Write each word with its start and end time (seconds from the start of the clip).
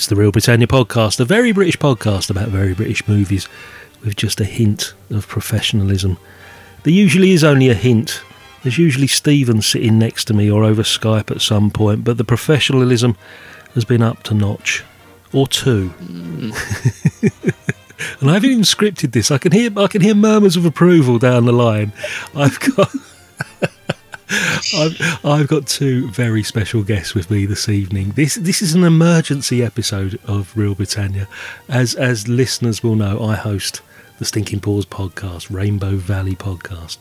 It's 0.00 0.06
the 0.06 0.16
Real 0.16 0.32
Britannia 0.32 0.66
podcast, 0.66 1.20
a 1.20 1.26
very 1.26 1.52
British 1.52 1.76
podcast 1.76 2.30
about 2.30 2.48
very 2.48 2.72
British 2.72 3.06
movies 3.06 3.46
with 4.02 4.16
just 4.16 4.40
a 4.40 4.46
hint 4.46 4.94
of 5.10 5.28
professionalism. 5.28 6.16
There 6.84 6.92
usually 6.94 7.32
is 7.32 7.44
only 7.44 7.68
a 7.68 7.74
hint. 7.74 8.22
There's 8.62 8.78
usually 8.78 9.08
Stephen 9.08 9.60
sitting 9.60 9.98
next 9.98 10.24
to 10.24 10.32
me 10.32 10.50
or 10.50 10.64
over 10.64 10.82
Skype 10.82 11.30
at 11.30 11.42
some 11.42 11.70
point, 11.70 12.02
but 12.02 12.16
the 12.16 12.24
professionalism 12.24 13.14
has 13.74 13.84
been 13.84 14.00
up 14.00 14.22
to 14.22 14.32
notch 14.32 14.84
or 15.34 15.46
two. 15.46 15.92
and 16.00 16.54
I 18.22 18.32
haven't 18.32 18.52
even 18.52 18.64
scripted 18.64 19.12
this. 19.12 19.30
I 19.30 19.36
can 19.36 19.52
hear 19.52 19.70
I 19.78 19.86
can 19.86 20.00
hear 20.00 20.14
murmurs 20.14 20.56
of 20.56 20.64
approval 20.64 21.18
down 21.18 21.44
the 21.44 21.52
line. 21.52 21.92
I've 22.34 22.58
got 22.58 22.90
I've, 24.30 25.24
I've 25.24 25.48
got 25.48 25.66
two 25.66 26.08
very 26.10 26.42
special 26.42 26.82
guests 26.82 27.14
with 27.14 27.30
me 27.30 27.46
this 27.46 27.68
evening. 27.68 28.10
This 28.10 28.36
this 28.36 28.62
is 28.62 28.74
an 28.74 28.84
emergency 28.84 29.62
episode 29.62 30.20
of 30.24 30.56
Real 30.56 30.74
Britannia. 30.74 31.26
As 31.68 31.94
as 31.94 32.28
listeners 32.28 32.82
will 32.82 32.94
know, 32.94 33.22
I 33.24 33.34
host 33.34 33.80
the 34.18 34.24
Stinking 34.24 34.60
Paws 34.60 34.86
podcast, 34.86 35.50
Rainbow 35.50 35.96
Valley 35.96 36.36
podcast. 36.36 36.98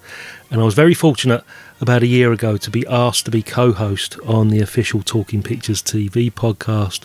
And 0.50 0.61
I 0.61 0.63
was 0.63 0.73
very 0.73 0.94
fortunate 0.94 1.44
about 1.81 2.02
a 2.02 2.07
year 2.07 2.31
ago 2.31 2.57
to 2.57 2.72
be 2.72 2.88
asked 2.88 3.25
to 3.25 3.31
be 3.31 3.44
co 3.44 3.73
host 3.73 4.17
on 4.25 4.50
the 4.50 4.61
official 4.61 5.02
Talking 5.03 5.44
Pictures 5.44 5.83
TV 5.83 6.31
podcast, 6.31 7.02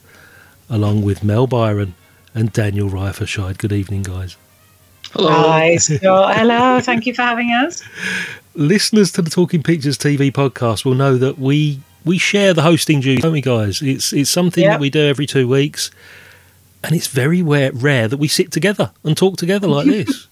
along 0.70 1.02
with 1.02 1.22
Mel 1.22 1.46
Byron 1.46 1.94
and 2.34 2.52
Daniel 2.52 2.88
Rifershide. 2.88 3.58
Good 3.58 3.72
evening, 3.72 4.04
guys. 4.04 4.36
Hi, 5.12 5.76
Scott. 5.76 6.36
Hello. 6.36 6.80
Thank 6.80 7.06
you 7.06 7.14
for 7.14 7.22
having 7.22 7.50
us. 7.50 7.82
Listeners 8.54 9.10
to 9.12 9.22
the 9.22 9.30
Talking 9.30 9.62
Pictures 9.62 9.98
TV 9.98 10.30
podcast 10.32 10.84
will 10.84 10.94
know 10.94 11.16
that 11.16 11.38
we 11.38 11.80
we 12.04 12.18
share 12.18 12.52
the 12.54 12.62
hosting 12.62 13.00
duties, 13.00 13.22
don't 13.22 13.32
we, 13.32 13.40
guys? 13.40 13.82
It's 13.82 14.12
it's 14.12 14.30
something 14.30 14.62
Yep. 14.62 14.72
that 14.74 14.80
we 14.80 14.90
do 14.90 15.00
every 15.06 15.26
two 15.26 15.48
weeks, 15.48 15.90
and 16.84 16.94
it's 16.94 17.08
very 17.08 17.42
rare, 17.42 17.72
rare 17.72 18.06
that 18.08 18.18
we 18.18 18.28
sit 18.28 18.52
together 18.52 18.92
and 19.02 19.16
talk 19.16 19.36
together 19.38 19.66
like 19.66 19.86
this. 19.96 20.28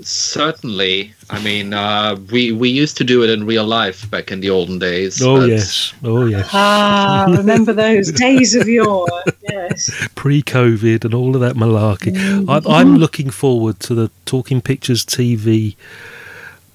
Certainly. 0.00 1.14
I 1.30 1.40
mean, 1.42 1.74
uh, 1.74 2.16
we 2.30 2.52
we 2.52 2.70
used 2.70 2.96
to 2.96 3.04
do 3.04 3.22
it 3.22 3.30
in 3.30 3.44
real 3.46 3.64
life 3.64 4.10
back 4.10 4.32
in 4.32 4.40
the 4.40 4.50
olden 4.50 4.78
days. 4.78 5.20
oh 5.22 5.40
but 5.40 5.48
yes, 5.50 5.92
oh 6.02 6.24
yes. 6.26 6.48
Ah, 6.52 7.26
remember 7.36 7.72
those 7.72 8.10
days 8.26 8.54
of 8.54 8.66
yore? 8.66 9.06
Yes. 9.48 9.90
pre-COVID 10.14 11.04
and 11.04 11.12
all 11.14 11.34
of 11.34 11.40
that 11.42 11.54
malarkey. 11.54 12.16
I, 12.48 12.80
I'm 12.80 12.96
looking 12.96 13.30
forward 13.30 13.78
to 13.80 13.94
the 13.94 14.10
Talking 14.24 14.60
Pictures 14.62 15.04
TV. 15.04 15.76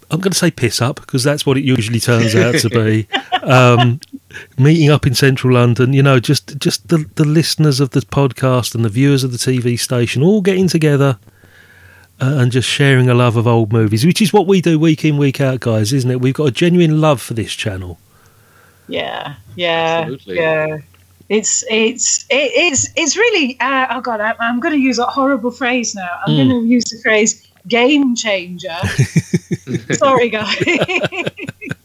I'm 0.09 0.19
going 0.21 0.31
to 0.31 0.37
say 0.37 0.51
piss 0.51 0.81
up 0.81 0.97
because 1.01 1.23
that's 1.23 1.45
what 1.45 1.57
it 1.57 1.63
usually 1.65 1.99
turns 1.99 2.35
out 2.35 2.55
to 2.59 2.69
be. 2.69 3.07
Um, 3.47 4.01
meeting 4.57 4.89
up 4.89 5.07
in 5.07 5.15
central 5.15 5.53
London, 5.53 5.93
you 5.93 6.03
know, 6.03 6.19
just 6.19 6.57
just 6.57 6.89
the 6.89 7.09
the 7.15 7.23
listeners 7.23 7.79
of 7.79 7.91
the 7.91 8.01
podcast 8.01 8.75
and 8.75 8.83
the 8.83 8.89
viewers 8.89 9.23
of 9.23 9.31
the 9.31 9.37
TV 9.37 9.79
station 9.79 10.21
all 10.21 10.41
getting 10.41 10.67
together. 10.67 11.17
Uh, 12.19 12.39
and 12.39 12.51
just 12.51 12.67
sharing 12.67 13.07
a 13.09 13.13
love 13.13 13.37
of 13.37 13.47
old 13.47 13.71
movies, 13.71 14.03
which 14.05 14.21
is 14.21 14.33
what 14.33 14.47
we 14.47 14.59
do 14.59 14.77
week 14.79 15.05
in, 15.05 15.17
week 15.17 15.39
out, 15.39 15.59
guys, 15.61 15.93
isn't 15.93 16.09
it? 16.11 16.19
We've 16.19 16.33
got 16.33 16.45
a 16.47 16.51
genuine 16.51 16.99
love 16.99 17.21
for 17.21 17.35
this 17.35 17.53
channel. 17.53 17.99
Yeah. 18.87 19.35
Yeah. 19.55 19.99
Absolutely. 20.01 20.35
Yeah. 20.37 20.77
It's 21.29 21.63
it's 21.69 22.25
it, 22.29 22.51
it's 22.53 22.89
it's 22.97 23.15
really 23.15 23.57
uh, 23.61 23.87
oh 23.91 24.01
god 24.01 24.19
I, 24.19 24.33
I'm 24.39 24.59
going 24.59 24.73
to 24.73 24.79
use 24.79 24.97
a 24.99 25.05
horrible 25.05 25.51
phrase 25.51 25.93
now 25.93 26.19
I'm 26.25 26.33
Mm. 26.33 26.49
going 26.49 26.61
to 26.63 26.67
use 26.67 26.85
the 26.85 26.99
phrase 27.03 27.46
game 27.67 28.15
changer 28.15 28.77
sorry 29.93 30.29
guys 30.29 30.55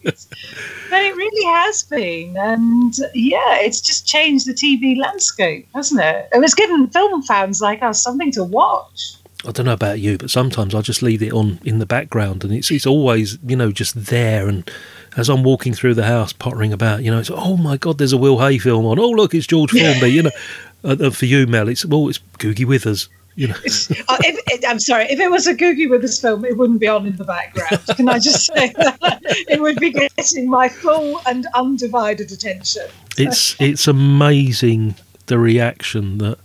but 0.02 1.00
it 1.00 1.16
really 1.16 1.44
has 1.46 1.82
been 1.84 2.36
and 2.36 2.94
yeah 3.14 3.58
it's 3.58 3.80
just 3.80 4.06
changed 4.06 4.46
the 4.46 4.52
TV 4.52 4.96
landscape 4.96 5.68
hasn't 5.74 6.00
it 6.00 6.28
it 6.32 6.38
was 6.38 6.54
given 6.54 6.86
film 6.88 7.22
fans 7.22 7.60
like 7.60 7.82
us 7.82 8.02
something 8.02 8.30
to 8.30 8.44
watch 8.44 9.16
I 9.44 9.50
don't 9.50 9.66
know 9.66 9.72
about 9.72 9.98
you, 9.98 10.18
but 10.18 10.30
sometimes 10.30 10.74
I 10.74 10.82
just 10.82 11.02
leave 11.02 11.22
it 11.22 11.32
on 11.32 11.58
in 11.64 11.80
the 11.80 11.86
background, 11.86 12.44
and 12.44 12.52
it's 12.52 12.70
it's 12.70 12.86
always 12.86 13.38
you 13.44 13.56
know 13.56 13.72
just 13.72 14.06
there. 14.06 14.46
And 14.46 14.70
as 15.16 15.28
I'm 15.28 15.42
walking 15.42 15.74
through 15.74 15.94
the 15.94 16.04
house, 16.04 16.32
pottering 16.32 16.72
about, 16.72 17.02
you 17.02 17.10
know, 17.10 17.18
it's 17.18 17.30
oh 17.30 17.56
my 17.56 17.76
god, 17.76 17.98
there's 17.98 18.12
a 18.12 18.16
Will 18.16 18.38
Hay 18.38 18.58
film 18.58 18.86
on. 18.86 18.98
Oh 18.98 19.10
look, 19.10 19.34
it's 19.34 19.46
George 19.46 19.72
Formby. 19.72 20.10
you 20.10 20.22
know, 20.22 20.30
uh, 20.84 21.10
for 21.10 21.26
you, 21.26 21.46
Mel, 21.46 21.68
it's 21.68 21.84
well, 21.84 22.08
it's 22.08 22.20
Googie 22.38 22.66
Withers. 22.66 23.08
You 23.34 23.48
know, 23.48 23.54
Uh, 23.54 24.16
if, 24.20 24.38
it, 24.52 24.64
I'm 24.68 24.78
sorry, 24.78 25.04
if 25.04 25.18
it 25.18 25.30
was 25.30 25.46
a 25.46 25.54
Googie 25.54 25.88
Withers 25.88 26.20
film, 26.20 26.44
it 26.44 26.56
wouldn't 26.56 26.80
be 26.80 26.88
on 26.88 27.06
in 27.06 27.16
the 27.16 27.24
background. 27.24 27.80
Can 27.96 28.08
I 28.08 28.18
just 28.18 28.44
say 28.46 28.72
that? 28.76 29.20
It 29.48 29.60
would 29.60 29.76
be 29.80 29.90
getting 29.90 30.50
my 30.50 30.68
full 30.68 31.20
and 31.26 31.46
undivided 31.54 32.30
attention. 32.30 32.86
it's 33.16 33.56
it's 33.60 33.88
amazing 33.88 34.94
the 35.26 35.38
reaction 35.38 36.18
that 36.18 36.38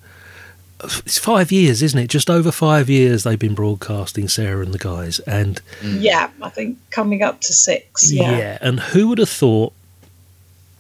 it's 0.83 1.17
five 1.17 1.51
years, 1.51 1.81
isn't 1.81 1.99
it? 1.99 2.07
Just 2.07 2.29
over 2.29 2.51
five 2.51 2.89
years 2.89 3.23
they've 3.23 3.39
been 3.39 3.55
broadcasting 3.55 4.27
Sarah 4.29 4.61
and 4.63 4.73
the 4.73 4.77
guys, 4.77 5.19
and 5.21 5.59
Yeah, 5.83 6.29
I 6.41 6.49
think 6.49 6.77
coming 6.91 7.21
up 7.23 7.41
to 7.41 7.53
six. 7.53 8.11
Yeah. 8.13 8.37
Yeah. 8.37 8.57
and 8.61 8.79
who 8.79 9.09
would 9.09 9.17
have 9.17 9.29
thought? 9.29 9.73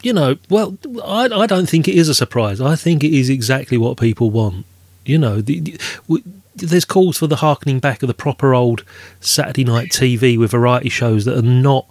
You 0.03 0.13
know, 0.13 0.37
well, 0.49 0.77
I, 1.03 1.25
I 1.25 1.47
don't 1.47 1.67
think 1.67 1.87
it 1.87 1.95
is 1.95 2.07
a 2.07 2.13
surprise. 2.13 2.61
I 2.61 2.75
think 2.75 3.03
it 3.03 3.11
is 3.11 3.29
exactly 3.29 3.77
what 3.79 3.97
people 3.97 4.29
want. 4.29 4.65
You 5.07 5.17
know, 5.17 5.41
the, 5.41 5.59
the, 5.59 5.79
w- 6.07 6.23
there's 6.55 6.85
calls 6.85 7.17
for 7.17 7.27
the 7.27 7.37
harkening 7.37 7.79
back 7.79 8.01
of 8.03 8.07
the 8.07 8.13
proper 8.13 8.53
old 8.53 8.83
Saturday 9.19 9.63
night 9.63 9.89
TV 9.89 10.37
with 10.37 10.51
variety 10.51 10.89
shows 10.89 11.25
that 11.25 11.37
are 11.37 11.41
not, 11.41 11.87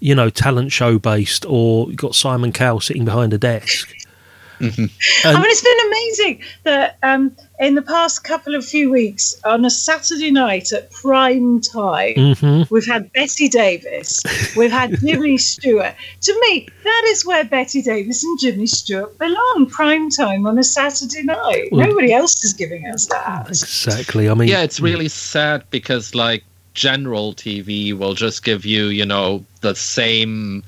you 0.00 0.14
know, 0.14 0.30
talent 0.30 0.72
show 0.72 0.98
based 0.98 1.44
or 1.46 1.88
you've 1.88 1.96
got 1.96 2.14
Simon 2.14 2.52
Cowell 2.52 2.80
sitting 2.80 3.04
behind 3.04 3.32
a 3.32 3.38
desk. 3.38 3.94
I 4.62 5.34
mean, 5.34 5.44
it's 5.46 5.62
been 5.62 5.86
amazing 5.88 6.42
that 6.64 6.98
um, 7.02 7.36
in 7.58 7.74
the 7.74 7.82
past 7.82 8.24
couple 8.24 8.54
of 8.54 8.64
few 8.64 8.90
weeks, 8.90 9.34
on 9.44 9.64
a 9.64 9.70
Saturday 9.70 10.30
night 10.30 10.72
at 10.72 10.90
prime 10.92 11.60
time, 11.60 12.34
hmm 12.34 12.62
we've 12.70 12.86
had 12.86 13.12
Bette 13.12 13.48
Davis, 13.48 14.22
we've 14.56 14.70
had 14.70 14.98
Jimmy 15.00 15.36
Stewart. 15.52 15.94
To 16.22 16.40
me, 16.48 16.68
that 16.84 17.02
is 17.08 17.26
where 17.26 17.44
Bette 17.44 17.82
Davis 17.82 18.22
and 18.24 18.38
Jimmy 18.40 18.66
Stewart 18.66 19.18
belong. 19.18 19.66
Prime 19.70 20.10
time 20.10 20.46
on 20.46 20.58
a 20.58 20.64
Saturday 20.64 21.22
night. 21.24 21.68
Well- 21.72 21.88
Nobody 21.88 22.12
else 22.12 22.42
is 22.44 22.52
giving 22.54 22.86
us 22.86 23.06
that. 23.06 23.48
Exactly. 23.48 24.28
I 24.28 24.34
mean, 24.34 24.48
yeah, 24.48 24.62
it's 24.62 24.80
really 24.80 25.08
sad 25.08 25.64
because 25.70 26.14
like 26.14 26.44
general 26.74 27.34
TV 27.34 27.92
will 27.96 28.14
just 28.14 28.44
give 28.44 28.64
you, 28.64 28.86
you 28.86 29.04
know, 29.04 29.44
the 29.60 29.74
same 29.74 30.62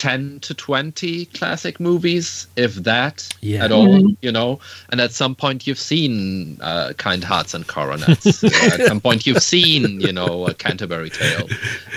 10 0.00 0.40
to 0.40 0.54
20 0.54 1.26
classic 1.26 1.78
movies, 1.78 2.46
if 2.56 2.74
that 2.76 3.28
Yeah. 3.42 3.64
at 3.66 3.70
all, 3.70 4.02
you 4.22 4.32
know. 4.32 4.58
And 4.88 4.98
at 4.98 5.12
some 5.12 5.34
point, 5.34 5.66
you've 5.66 5.78
seen 5.78 6.56
uh, 6.62 6.94
Kind 6.96 7.22
Hearts 7.22 7.52
and 7.52 7.66
Coronets. 7.66 8.42
at 8.72 8.80
some 8.86 9.00
point, 9.02 9.26
you've 9.26 9.42
seen, 9.42 10.00
you 10.00 10.12
know, 10.12 10.46
a 10.46 10.54
Canterbury 10.54 11.10
Tale. 11.10 11.46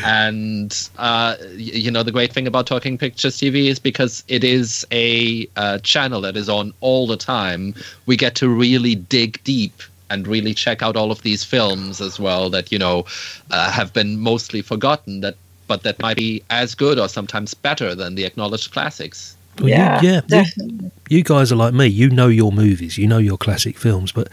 And, 0.04 0.90
uh, 0.98 1.36
y- 1.42 1.48
you 1.56 1.92
know, 1.92 2.04
the 2.04 2.12
great 2.12 2.34
thing 2.34 2.46
about 2.46 2.68
Talking 2.68 2.98
Pictures 2.98 3.38
TV 3.38 3.68
is 3.68 3.80
because 3.80 4.24
it 4.28 4.44
is 4.44 4.86
a 4.92 5.48
uh, 5.56 5.78
channel 5.80 6.20
that 6.22 6.36
is 6.36 6.50
on 6.50 6.74
all 6.82 7.08
the 7.08 7.18
time, 7.18 7.74
we 8.06 8.18
get 8.18 8.36
to 8.36 8.50
really 8.50 8.96
dig 8.96 9.42
deep 9.46 9.82
and 10.10 10.28
really 10.28 10.54
check 10.54 10.84
out 10.84 10.96
all 10.98 11.10
of 11.12 11.22
these 11.24 11.44
films 11.44 12.00
as 12.02 12.20
well 12.20 12.50
that 12.50 12.72
you 12.72 12.78
know 12.78 13.04
uh, 13.50 13.72
have 13.72 13.94
been 13.94 14.20
mostly 14.20 14.62
forgotten 14.62 15.22
that 15.22 15.36
but 15.74 15.82
that 15.84 15.98
might 16.06 16.18
be 16.18 16.32
as 16.50 16.76
good 16.76 16.98
or 17.00 17.08
sometimes 17.10 17.54
better 17.68 17.90
than 17.96 18.16
the 18.16 18.24
acknowledged 18.30 18.72
classics 18.72 19.36
well, 19.60 19.70
you- 19.70 19.76
yeah, 19.76 20.22
yeah, 20.28 20.46
you- 20.58 20.92
you 21.10 21.24
guys 21.24 21.52
are 21.52 21.56
like 21.66 21.74
me. 21.76 21.86
You 22.02 22.10
know 22.10 22.28
your 22.42 22.52
movies, 22.52 22.98
you 22.98 23.08
know 23.08 23.20
your 23.30 23.38
classic 23.38 23.78
films, 23.78 24.12
but 24.12 24.28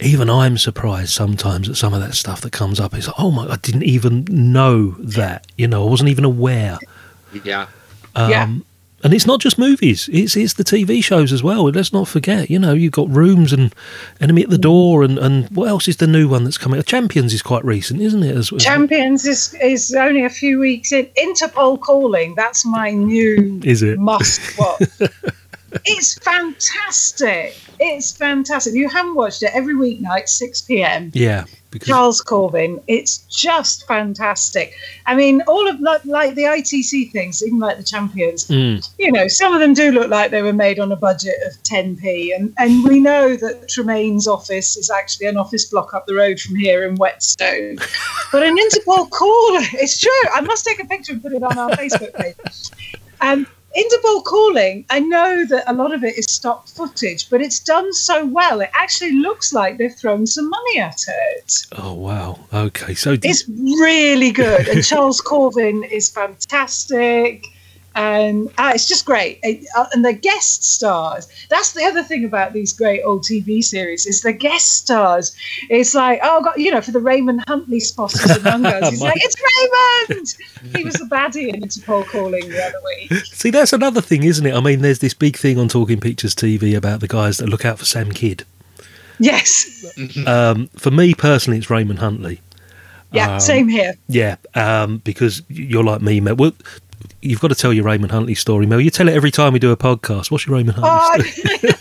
even 0.00 0.28
I'm 0.28 0.56
surprised 0.58 1.12
sometimes 1.22 1.68
at 1.70 1.76
some 1.76 1.94
of 1.96 2.00
that 2.04 2.14
stuff 2.14 2.40
that 2.42 2.52
comes 2.52 2.78
up. 2.78 2.92
It's 2.94 3.06
like, 3.06 3.16
oh 3.18 3.30
my, 3.30 3.44
I 3.54 3.56
didn't 3.56 3.84
even 3.84 4.26
know 4.30 4.96
that. 4.98 5.46
You 5.56 5.66
know, 5.68 5.86
I 5.86 5.90
wasn't 5.90 6.10
even 6.10 6.24
aware. 6.24 6.78
yeah 7.44 7.66
Um, 8.14 8.30
Yeah. 8.30 8.46
And 9.04 9.12
it's 9.12 9.26
not 9.26 9.40
just 9.40 9.58
movies; 9.58 10.08
it's 10.12 10.36
it's 10.36 10.54
the 10.54 10.64
TV 10.64 11.04
shows 11.04 11.32
as 11.32 11.42
well. 11.42 11.64
Let's 11.64 11.92
not 11.92 12.08
forget, 12.08 12.48
you 12.48 12.58
know, 12.58 12.72
you've 12.72 12.92
got 12.92 13.10
Rooms 13.10 13.52
and 13.52 13.74
Enemy 14.20 14.44
at 14.44 14.50
the 14.50 14.56
mm. 14.56 14.62
Door, 14.62 15.02
and, 15.04 15.18
and 15.18 15.48
what 15.50 15.68
else 15.68 15.86
is 15.86 15.98
the 15.98 16.06
new 16.06 16.28
one 16.28 16.44
that's 16.44 16.58
coming? 16.58 16.82
Champions 16.82 17.34
is 17.34 17.42
quite 17.42 17.64
recent, 17.64 18.00
isn't 18.00 18.22
it? 18.22 18.34
As, 18.34 18.52
as 18.52 18.64
Champions 18.64 19.26
is, 19.26 19.54
is 19.62 19.94
only 19.94 20.24
a 20.24 20.30
few 20.30 20.58
weeks 20.58 20.92
in. 20.92 21.06
Interpol 21.18 21.78
Calling, 21.80 22.34
that's 22.34 22.64
my 22.64 22.90
new 22.90 23.60
Is 23.64 23.82
it? 23.82 23.98
must 23.98 24.58
watch. 24.58 24.80
it's 25.84 26.18
fantastic. 26.18 27.56
It's 27.78 28.16
fantastic. 28.16 28.72
If 28.72 28.78
you 28.78 28.88
haven't 28.88 29.14
watched 29.14 29.42
it 29.42 29.50
every 29.52 29.74
weeknight, 29.74 30.28
6 30.28 30.62
p.m. 30.62 31.10
yeah, 31.14 31.44
because 31.76 31.88
Charles 31.88 32.22
Korvin. 32.22 32.82
It's 32.86 33.18
just 33.30 33.86
fantastic. 33.86 34.74
I 35.06 35.14
mean, 35.14 35.42
all 35.46 35.68
of 35.68 35.80
like, 35.80 36.04
like 36.04 36.34
the 36.34 36.42
ITC 36.42 37.12
things, 37.12 37.42
even 37.44 37.58
like 37.58 37.76
the 37.76 37.84
champions, 37.84 38.46
Mm. 38.46 38.88
you 38.98 39.12
know, 39.12 39.28
some 39.28 39.52
of 39.52 39.60
them 39.60 39.74
do 39.74 39.90
look 39.92 40.10
like 40.10 40.30
they 40.30 40.42
were 40.42 40.52
made 40.52 40.78
on 40.78 40.90
a 40.92 40.96
budget 40.96 41.34
of 41.46 41.52
10p. 41.62 42.34
And, 42.34 42.54
and 42.58 42.84
we 42.84 43.00
know 43.00 43.36
that 43.36 43.68
Tremayne's 43.68 44.26
office 44.28 44.76
is 44.76 44.90
actually 44.90 45.26
an 45.26 45.36
office 45.36 45.64
block 45.66 45.94
up 45.94 46.06
the 46.06 46.14
road 46.14 46.40
from 46.40 46.56
here 46.56 46.84
in 46.86 46.96
Whetstone. 46.96 47.78
But 48.32 48.42
an 48.42 48.56
Interpol 48.56 49.08
call, 49.10 49.56
it's 49.74 50.00
true. 50.00 50.10
I 50.34 50.40
must 50.40 50.64
take 50.64 50.82
a 50.82 50.84
picture 50.84 51.12
and 51.12 51.22
put 51.22 51.32
it 51.32 51.42
on 51.44 51.56
our 51.56 51.70
Facebook 51.70 52.12
page. 52.14 52.70
Um, 53.20 53.46
Interpol 53.76 54.24
calling, 54.24 54.86
I 54.88 55.00
know 55.00 55.44
that 55.46 55.64
a 55.66 55.74
lot 55.74 55.92
of 55.92 56.02
it 56.02 56.16
is 56.16 56.24
stock 56.26 56.66
footage, 56.66 57.28
but 57.28 57.42
it's 57.42 57.60
done 57.60 57.92
so 57.92 58.24
well. 58.24 58.62
It 58.62 58.70
actually 58.72 59.12
looks 59.12 59.52
like 59.52 59.76
they've 59.76 59.94
thrown 59.94 60.26
some 60.26 60.48
money 60.48 60.78
at 60.78 60.98
it. 61.06 61.52
oh 61.72 61.92
wow, 61.92 62.38
okay, 62.54 62.94
so 62.94 63.16
It's 63.22 63.46
really 63.48 64.32
good, 64.32 64.66
and 64.68 64.82
Charles 64.90 65.20
Korvin 65.20 65.86
is 65.90 66.08
fantastic, 66.08 67.44
and 67.96 68.48
uh, 68.58 68.70
it's 68.74 68.86
just 68.86 69.04
great. 69.04 69.40
It- 69.42 69.66
uh, 69.76 69.86
and 69.92 70.04
the 70.04 70.12
guest 70.12 70.62
stars. 70.64 71.26
That's 71.50 71.72
the 71.72 71.82
other 71.84 72.02
thing 72.04 72.24
about 72.24 72.52
these 72.52 72.72
great 72.72 73.02
old 73.04 73.22
TV 73.24 73.64
series 73.64 74.06
is 74.06 74.20
the 74.20 74.32
guest 74.32 74.76
stars. 74.76 75.34
It's 75.70 75.94
like, 75.94 76.20
oh 76.22 76.42
god, 76.44 76.54
you 76.58 76.70
know, 76.70 76.80
for 76.80 76.92
the 76.92 77.00
Raymond 77.00 77.42
Huntley 77.48 77.80
spotters 77.80 78.30
among 78.44 78.64
us, 78.66 78.90
he's 78.90 79.00
like, 79.02 79.16
it's 79.16 79.34
Raymond. 80.08 80.76
He 80.76 80.84
was 80.84 80.94
the 80.94 81.06
baddie 81.06 81.52
in 81.52 81.60
Interpol 81.62 82.06
calling 82.06 82.48
the 82.48 82.64
other 82.64 82.78
week. 82.84 83.12
See, 83.32 83.50
that's 83.50 83.72
another 83.72 84.00
thing, 84.00 84.22
isn't 84.22 84.46
it? 84.46 84.54
I 84.54 84.60
mean, 84.60 84.82
there's 84.82 85.00
this 85.00 85.14
big 85.14 85.36
thing 85.36 85.58
on 85.58 85.68
Talking 85.68 85.98
Pictures 85.98 86.34
TV 86.34 86.76
about 86.76 87.00
the 87.00 87.08
guys 87.08 87.38
that 87.38 87.48
look 87.48 87.64
out 87.64 87.78
for 87.78 87.84
Sam 87.84 88.12
Kydd. 88.12 88.44
Yes, 89.18 89.72
Um, 90.26 90.68
for 90.76 90.90
me 90.90 91.14
personally, 91.14 91.58
it's 91.58 91.70
Raymond 91.70 91.98
Huntley. 92.00 92.40
yeah, 93.12 93.34
Um, 93.34 93.40
same 93.40 93.68
here. 93.68 93.94
Yeah, 94.08 94.36
um, 94.54 94.98
because 94.98 95.42
you're 95.48 95.82
like 95.84 96.02
me, 96.02 96.20
Mel. 96.20 96.36
Well, 96.36 96.52
you've 97.26 97.40
got 97.40 97.48
to 97.48 97.54
tell 97.54 97.72
your 97.72 97.84
Raymond 97.84 98.12
Huntley 98.12 98.34
story, 98.34 98.66
Mel. 98.66 98.80
You 98.80 98.90
tell 98.90 99.08
it 99.08 99.14
every 99.14 99.30
time 99.30 99.52
we 99.52 99.58
do 99.58 99.70
a 99.70 99.76
podcast. 99.76 100.30
What's 100.30 100.46
your 100.46 100.56
Raymond 100.56 100.78
Huntley 100.78 101.24
oh, 101.24 101.50
story? 101.50 101.72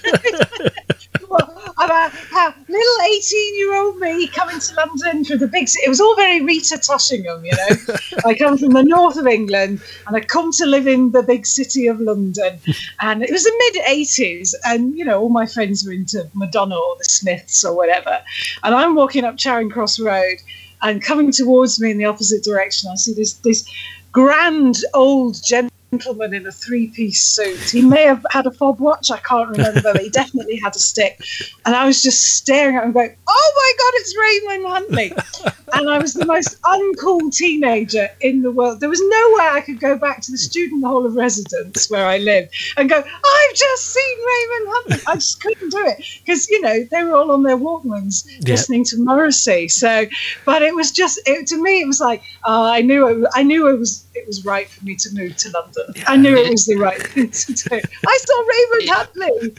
Oh, 1.21 1.29
well, 1.29 1.73
I'm 1.77 1.91
a, 1.91 2.11
a 2.35 2.55
little 2.67 3.01
18 3.15 3.55
year 3.57 3.75
old 3.75 3.97
me 3.97 4.27
coming 4.27 4.59
to 4.59 4.75
London 4.75 5.25
for 5.25 5.37
the 5.37 5.47
big 5.47 5.67
city. 5.67 5.85
It 5.85 5.89
was 5.89 6.01
all 6.01 6.15
very 6.15 6.41
Rita 6.41 6.77
Tushingham, 6.77 7.45
you 7.45 7.51
know. 7.51 7.95
I 8.25 8.33
come 8.33 8.57
from 8.57 8.71
the 8.71 8.83
north 8.83 9.17
of 9.17 9.27
England 9.27 9.81
and 10.07 10.15
I 10.15 10.21
come 10.21 10.51
to 10.53 10.65
live 10.65 10.87
in 10.87 11.11
the 11.11 11.23
big 11.23 11.45
city 11.45 11.87
of 11.87 11.99
London. 11.99 12.59
And 13.01 13.23
it 13.23 13.31
was 13.31 13.43
the 13.43 13.71
mid 13.73 13.85
80s. 13.85 14.53
And, 14.65 14.97
you 14.97 15.05
know, 15.05 15.21
all 15.21 15.29
my 15.29 15.45
friends 15.45 15.85
were 15.85 15.93
into 15.93 16.27
Madonna 16.33 16.75
or 16.75 16.95
the 16.97 17.05
Smiths 17.05 17.63
or 17.63 17.75
whatever. 17.75 18.21
And 18.63 18.73
I'm 18.73 18.95
walking 18.95 19.23
up 19.23 19.37
Charing 19.37 19.69
Cross 19.69 19.99
Road 19.99 20.37
and 20.81 21.01
coming 21.01 21.31
towards 21.31 21.79
me 21.79 21.91
in 21.91 21.97
the 21.97 22.05
opposite 22.05 22.43
direction, 22.43 22.89
I 22.91 22.95
see 22.95 23.13
this, 23.13 23.33
this 23.33 23.67
grand 24.15 24.77
old 24.93 25.35
gentleman 25.45 25.74
in 26.33 26.47
a 26.47 26.51
three-piece 26.51 27.23
suit. 27.23 27.59
He 27.69 27.81
may 27.81 28.03
have 28.03 28.25
had 28.31 28.45
a 28.45 28.51
fob 28.51 28.79
watch, 28.79 29.11
I 29.11 29.17
can't 29.17 29.49
remember, 29.49 29.81
but 29.81 29.99
he 30.01 30.09
definitely 30.09 30.57
had 30.57 30.75
a 30.75 30.79
stick. 30.79 31.19
And 31.65 31.75
I 31.75 31.85
was 31.85 32.01
just 32.01 32.21
staring 32.37 32.75
at 32.75 32.83
him, 32.83 32.91
going, 32.91 33.15
"Oh 33.27 33.51
my 33.55 33.71
God, 33.79 33.91
it's 33.95 34.15
Raymond 34.17 34.67
Huntley!" 34.67 35.13
and 35.73 35.89
I 35.89 35.97
was 35.99 36.13
the 36.13 36.25
most 36.25 36.61
uncool 36.63 37.35
teenager 37.35 38.09
in 38.21 38.41
the 38.41 38.51
world. 38.51 38.79
There 38.79 38.89
was 38.89 39.01
no 39.01 39.31
way 39.37 39.49
I 39.51 39.61
could 39.61 39.79
go 39.79 39.97
back 39.97 40.21
to 40.21 40.31
the 40.31 40.37
student 40.37 40.83
hall 40.83 41.05
of 41.05 41.15
residence 41.15 41.89
where 41.89 42.05
I 42.05 42.17
live 42.17 42.49
and 42.77 42.89
go, 42.89 42.97
"I've 42.97 43.55
just 43.55 43.85
seen 43.93 44.17
Raymond 44.17 44.67
Huntley." 44.73 45.03
I 45.07 45.15
just 45.15 45.41
couldn't 45.41 45.69
do 45.69 45.85
it 45.85 46.03
because 46.23 46.49
you 46.49 46.61
know 46.61 46.85
they 46.91 47.03
were 47.03 47.15
all 47.15 47.31
on 47.31 47.43
their 47.43 47.57
Walkmans 47.57 48.25
Yeah. 48.27 48.53
listening 48.53 48.83
to 48.85 48.97
Morrissey. 48.97 49.67
So, 49.67 50.05
but 50.45 50.61
it 50.61 50.75
was 50.75 50.91
just 50.91 51.19
it, 51.25 51.47
to 51.47 51.61
me, 51.61 51.81
it 51.81 51.87
was 51.87 51.99
like 51.99 52.21
uh, 52.45 52.63
I 52.63 52.81
knew 52.81 53.07
it, 53.07 53.29
I 53.33 53.43
knew 53.43 53.67
it 53.67 53.77
was 53.79 54.05
it 54.13 54.25
was 54.27 54.45
right 54.45 54.69
for 54.69 54.83
me 54.85 54.95
to 54.95 55.09
move 55.13 55.35
to 55.37 55.49
London. 55.51 55.84
I 56.07 56.17
knew 56.17 56.35
it 56.35 56.49
was 56.51 56.65
the 56.65 56.75
right 56.75 57.01
thing 57.01 57.29
to 57.29 57.53
do. 57.53 57.81
I 58.07 58.17
saw 58.21 58.41
Raymond 58.41 58.89
Huntley. 59.29 59.55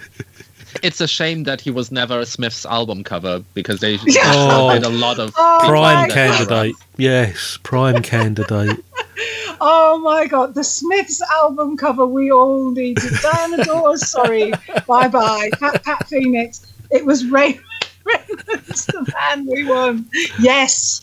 It's 0.82 1.00
a 1.00 1.08
shame 1.08 1.44
that 1.44 1.60
he 1.60 1.70
was 1.70 1.90
never 1.90 2.20
a 2.20 2.26
Smiths 2.26 2.66
album 2.66 3.02
cover 3.02 3.42
because 3.54 3.80
they 3.80 3.94
Yeah. 4.04 4.32
Oh. 4.34 4.72
did 4.74 4.82
a 4.84 4.88
lot 4.90 5.18
of 5.18 5.32
Oh, 5.36 5.60
Prime 5.64 6.02
in 6.04 6.08
that 6.08 6.14
candidate. 6.14 6.74
Yes, 6.98 7.58
prime 7.62 8.02
candidate. 8.02 8.78
Oh 9.58 9.98
my 10.00 10.26
God, 10.26 10.54
the 10.54 10.62
Smiths 10.62 11.22
album 11.32 11.78
cover 11.78 12.06
we 12.06 12.30
all 12.30 12.70
needed. 12.72 13.10
Diana 13.22 13.64
Dors, 13.64 14.06
sorry, 14.06 14.52
bye 14.86 15.08
bye. 15.08 15.48
Pat, 15.58 15.82
Pat 15.82 16.06
Phoenix. 16.08 16.70
It 16.90 17.06
was 17.06 17.24
Ray. 17.24 17.58
Raymond's 18.04 18.84
the 18.84 19.10
man 19.14 19.46
we 19.46 19.64
won. 19.64 20.04
Yes. 20.38 21.02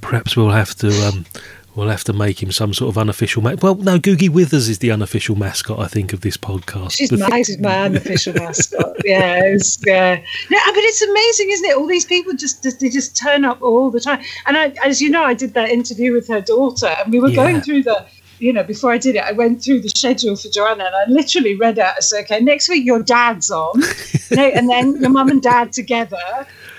Perhaps 0.00 0.36
we'll 0.36 0.50
have 0.50 0.76
to 0.76 0.88
um, 1.08 1.26
we'll 1.74 1.88
have 1.88 2.04
to 2.04 2.12
make 2.12 2.42
him 2.42 2.52
some 2.52 2.72
sort 2.74 2.88
of 2.90 2.98
unofficial. 2.98 3.42
Ma- 3.42 3.54
well, 3.60 3.74
no, 3.74 3.98
Googie 3.98 4.28
Withers 4.28 4.68
is 4.68 4.78
the 4.78 4.90
unofficial 4.90 5.36
mascot, 5.36 5.78
I 5.78 5.86
think, 5.86 6.12
of 6.12 6.20
this 6.20 6.36
podcast. 6.36 6.92
She's 6.92 7.10
The- 7.10 7.18
my, 7.18 7.42
my 7.60 7.82
unofficial 7.86 8.34
mascot. 8.34 8.96
Yeah, 9.04 9.56
yeah, 9.86 10.14
yeah. 10.16 10.20
But 10.66 10.84
it's 10.84 11.02
amazing, 11.02 11.50
isn't 11.50 11.70
it? 11.70 11.76
All 11.76 11.86
these 11.86 12.04
people 12.04 12.32
just 12.34 12.62
they 12.80 12.88
just 12.88 13.16
turn 13.16 13.44
up 13.44 13.60
all 13.62 13.90
the 13.90 14.00
time. 14.00 14.20
And 14.46 14.56
I, 14.56 14.72
as 14.84 15.00
you 15.02 15.10
know, 15.10 15.24
I 15.24 15.34
did 15.34 15.54
that 15.54 15.68
interview 15.70 16.12
with 16.12 16.28
her 16.28 16.40
daughter, 16.40 16.86
and 16.86 17.12
we 17.12 17.20
were 17.20 17.28
Yeah. 17.30 17.36
going 17.36 17.60
through 17.60 17.82
the. 17.84 18.04
You 18.40 18.52
know, 18.52 18.64
before 18.64 18.90
I 18.92 18.98
did 18.98 19.14
it, 19.14 19.22
I 19.22 19.30
went 19.30 19.62
through 19.62 19.80
the 19.80 19.88
schedule 19.90 20.34
for 20.34 20.48
Joanna, 20.48 20.84
and 20.86 20.94
I 20.96 21.04
literally 21.08 21.54
read 21.54 21.78
out. 21.78 21.94
I 21.96 22.00
said, 22.00 22.24
"Okay, 22.24 22.40
next 22.40 22.68
week 22.68 22.84
your 22.84 23.00
dad's 23.00 23.48
on, 23.50 23.80
and 24.36 24.68
then 24.68 25.00
your 25.00 25.10
mum 25.10 25.28
and 25.28 25.40
dad 25.40 25.72
together, 25.72 26.18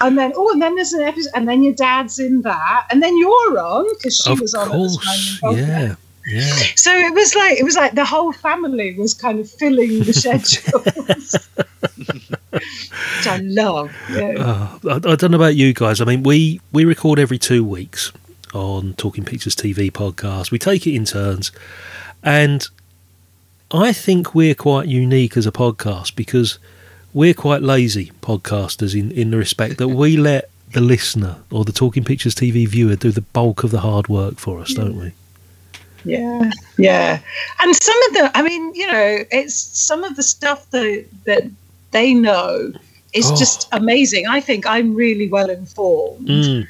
and 0.02 0.18
then 0.18 0.34
oh, 0.36 0.52
and 0.52 0.62
then 0.62 0.76
there's 0.76 0.94
an 0.94 1.02
episode, 1.02 1.32
and 1.36 1.48
then 1.48 1.64
your 1.64 1.74
dad's 1.74 2.20
in 2.20 2.42
that, 2.42 2.86
and 2.90 3.02
then 3.02 3.18
you're 3.18 3.60
on 3.60 3.86
because 3.96 4.18
she 4.18 4.32
of 4.32 4.40
was 4.42 4.54
on 4.54 4.70
course, 4.70 4.98
at 4.98 5.52
the 5.52 5.58
time. 5.58 5.58
yeah, 5.58 5.96
yeah. 6.28 6.54
So 6.76 6.92
it 6.94 7.14
was 7.14 7.36
like 7.36 7.60
it 7.60 7.64
was 7.64 7.76
like 7.76 7.94
the 7.96 8.06
whole 8.06 8.32
family 8.34 8.96
was 8.98 9.14
kind 9.14 9.40
of 9.40 9.50
filling 9.50 10.00
the 10.00 10.14
schedules, 10.14 11.50
which 12.52 13.28
I 13.28 13.38
love. 13.44 13.92
Yeah. 14.12 14.34
Uh, 14.40 14.80
I, 14.90 15.12
I 15.12 15.16
don't 15.16 15.32
know 15.32 15.38
about 15.38 15.56
you 15.56 15.74
guys. 15.74 16.02
I 16.02 16.06
mean, 16.06 16.24
we 16.24 16.62
we 16.72 16.86
record 16.86 17.20
every 17.20 17.38
two 17.38 17.64
weeks 17.64 18.12
on 18.54 18.94
Talking 18.96 19.26
Pictures 19.26 19.56
TV 19.56 19.92
podcast. 19.92 20.52
We 20.52 20.60
take 20.60 20.88
it 20.88 20.96
in 20.96 21.06
turns, 21.06 21.52
and 22.24 22.68
I 23.72 23.94
think 23.94 24.34
we're 24.36 24.56
quite 24.56 24.88
unique 24.88 25.38
as 25.38 25.46
a 25.46 25.52
podcast 25.52 26.16
because 26.16 26.60
we're 27.16 27.34
quite 27.34 27.64
lazy 27.64 28.12
podcasters 28.22 28.94
in 29.00 29.10
in 29.12 29.32
the 29.32 29.38
respect 29.38 29.78
that 29.80 29.88
we 29.88 30.16
let 30.32 30.50
the 30.74 30.82
listener 30.82 31.38
or 31.50 31.64
the 31.64 31.72
Talking 31.72 32.04
Pictures 32.04 32.36
TV 32.36 32.68
viewer 32.68 32.96
do 32.98 33.10
the 33.12 33.22
bulk 33.22 33.64
of 33.64 33.72
the 33.72 33.80
hard 33.80 34.08
work 34.10 34.36
for 34.38 34.60
us, 34.60 34.74
don't 34.74 34.98
we? 34.98 35.14
yeah, 36.04 36.52
yeah, 36.78 37.20
and 37.62 37.76
some 37.76 38.00
of 38.08 38.14
the, 38.14 38.32
I 38.38 38.42
mean, 38.44 38.76
you 38.76 38.86
know, 38.86 39.24
it's 39.32 39.56
some 39.56 40.04
of 40.04 40.16
the 40.16 40.24
stuff 40.24 40.70
that 40.72 41.06
that 41.24 41.44
they 41.92 42.14
know 42.14 42.72
is 43.14 43.32
Oh. 43.32 43.36
just 43.38 43.68
amazing. 43.72 44.28
I 44.28 44.42
think 44.42 44.68
I'm 44.68 44.94
really 44.94 45.30
well 45.30 45.50
informed. 45.50 46.28
Mm. 46.28 46.68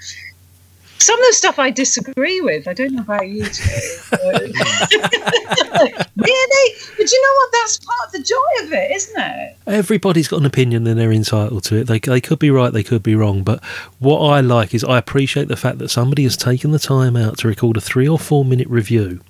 Some 1.06 1.20
of 1.20 1.26
the 1.28 1.34
stuff 1.34 1.60
I 1.60 1.70
disagree 1.70 2.42
with. 2.42 2.68
I 2.68 2.74
don't 2.74 2.94
know 2.94 3.04
about 3.04 3.28
you 3.30 3.46
two. 3.46 3.64
but- 4.10 4.42
really? 6.18 6.76
But 6.98 7.12
you 7.12 7.22
know 7.22 7.34
what? 7.36 7.50
That's 7.52 7.78
part 7.78 8.08
of 8.08 8.12
the 8.14 8.24
joy 8.24 8.66
of 8.66 8.74
it, 8.74 8.92
isn't 8.92 9.22
it? 9.22 9.58
Everybody's 9.68 10.28
got 10.28 10.40
an 10.40 10.48
opinion 10.48 10.88
and 10.88 11.00
they're 11.00 11.12
entitled 11.12 11.64
to 11.66 11.76
it. 11.76 11.84
They, 11.86 12.00
they 12.00 12.20
could 12.20 12.40
be 12.40 12.50
right, 12.50 12.74
they 12.74 12.82
could 12.82 13.04
be 13.04 13.14
wrong. 13.14 13.44
But 13.44 13.64
what 14.00 14.18
I 14.20 14.42
like 14.42 14.74
is 14.74 14.84
I 14.84 14.98
appreciate 14.98 15.48
the 15.48 15.56
fact 15.56 15.78
that 15.78 15.90
somebody 15.90 16.24
has 16.24 16.36
taken 16.36 16.72
the 16.72 16.80
time 16.80 17.16
out 17.16 17.38
to 17.38 17.48
record 17.48 17.78
a 17.78 17.82
three 17.82 18.08
or 18.08 18.18
four 18.18 18.44
minute 18.44 18.68
review 18.68 19.22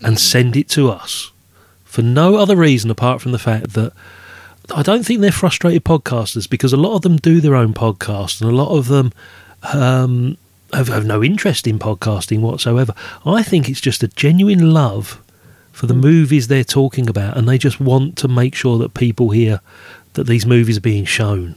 and 0.00 0.18
send 0.18 0.56
it 0.56 0.68
to 0.70 0.90
us 0.90 1.30
for 1.84 2.02
no 2.02 2.34
other 2.34 2.56
reason 2.56 2.90
apart 2.90 3.20
from 3.20 3.30
the 3.30 3.38
fact 3.38 3.74
that 3.74 3.92
I 4.74 4.82
don't 4.82 5.06
think 5.06 5.20
they're 5.20 5.30
frustrated 5.30 5.84
podcasters 5.84 6.50
because 6.50 6.72
a 6.72 6.76
lot 6.76 6.96
of 6.96 7.02
them 7.02 7.18
do 7.18 7.40
their 7.40 7.54
own 7.54 7.72
podcast 7.72 8.40
and 8.40 8.50
a 8.50 8.54
lot 8.56 8.76
of 8.76 8.88
them 8.88 9.12
um, 9.72 10.36
have, 10.72 10.88
have 10.88 11.04
no 11.06 11.22
interest 11.22 11.66
in 11.66 11.78
podcasting 11.78 12.40
whatsoever. 12.40 12.94
I 13.26 13.42
think 13.42 13.68
it's 13.68 13.80
just 13.80 14.02
a 14.02 14.08
genuine 14.08 14.72
love 14.72 15.20
for 15.72 15.86
the 15.86 15.94
movies 15.94 16.48
they're 16.48 16.64
talking 16.64 17.08
about, 17.08 17.36
and 17.36 17.48
they 17.48 17.58
just 17.58 17.80
want 17.80 18.16
to 18.18 18.28
make 18.28 18.54
sure 18.54 18.78
that 18.78 18.94
people 18.94 19.30
hear 19.30 19.60
that 20.14 20.26
these 20.26 20.44
movies 20.46 20.76
are 20.76 20.82
being 20.82 21.04
shown. 21.04 21.56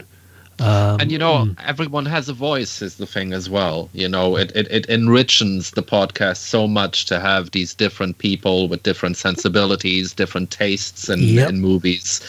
Um, 0.58 0.98
and 1.00 1.12
you 1.12 1.18
know 1.18 1.50
everyone 1.66 2.06
has 2.06 2.30
a 2.30 2.32
voice 2.32 2.80
is 2.80 2.96
the 2.96 3.04
thing 3.06 3.34
as 3.34 3.50
well 3.50 3.90
you 3.92 4.08
know 4.08 4.38
it, 4.38 4.50
it, 4.56 4.66
it 4.70 4.88
enriches 4.88 5.72
the 5.72 5.82
podcast 5.82 6.38
so 6.38 6.66
much 6.66 7.04
to 7.06 7.20
have 7.20 7.50
these 7.50 7.74
different 7.74 8.16
people 8.16 8.66
with 8.66 8.82
different 8.82 9.18
sensibilities 9.18 10.14
different 10.14 10.50
tastes 10.50 11.10
in, 11.10 11.20
Yep. 11.20 11.50
in 11.50 11.60
movies 11.60 12.22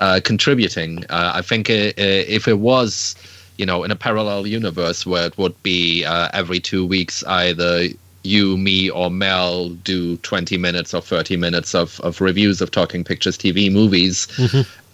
uh, 0.00 0.18
contributing 0.24 1.04
uh, 1.10 1.32
i 1.34 1.42
think 1.42 1.68
uh, 1.68 1.92
if 1.98 2.48
it 2.48 2.58
was 2.60 3.14
you 3.58 3.66
know 3.66 3.84
in 3.84 3.90
a 3.90 3.96
parallel 3.96 4.46
universe 4.46 5.04
where 5.04 5.26
it 5.26 5.36
would 5.36 5.60
be 5.62 6.04
uh, 6.04 6.28
every 6.32 6.60
two 6.60 6.86
weeks 6.86 7.22
either 7.24 7.88
you 8.22 8.56
me 8.56 8.90
or 8.90 9.10
mel 9.10 9.68
do 9.68 10.16
20 10.18 10.56
minutes 10.58 10.92
or 10.92 11.00
30 11.00 11.36
minutes 11.36 11.74
of, 11.74 12.00
of 12.00 12.20
reviews 12.20 12.60
of 12.60 12.70
talking 12.70 13.04
pictures 13.04 13.36
tv 13.36 13.70
movies 13.70 14.26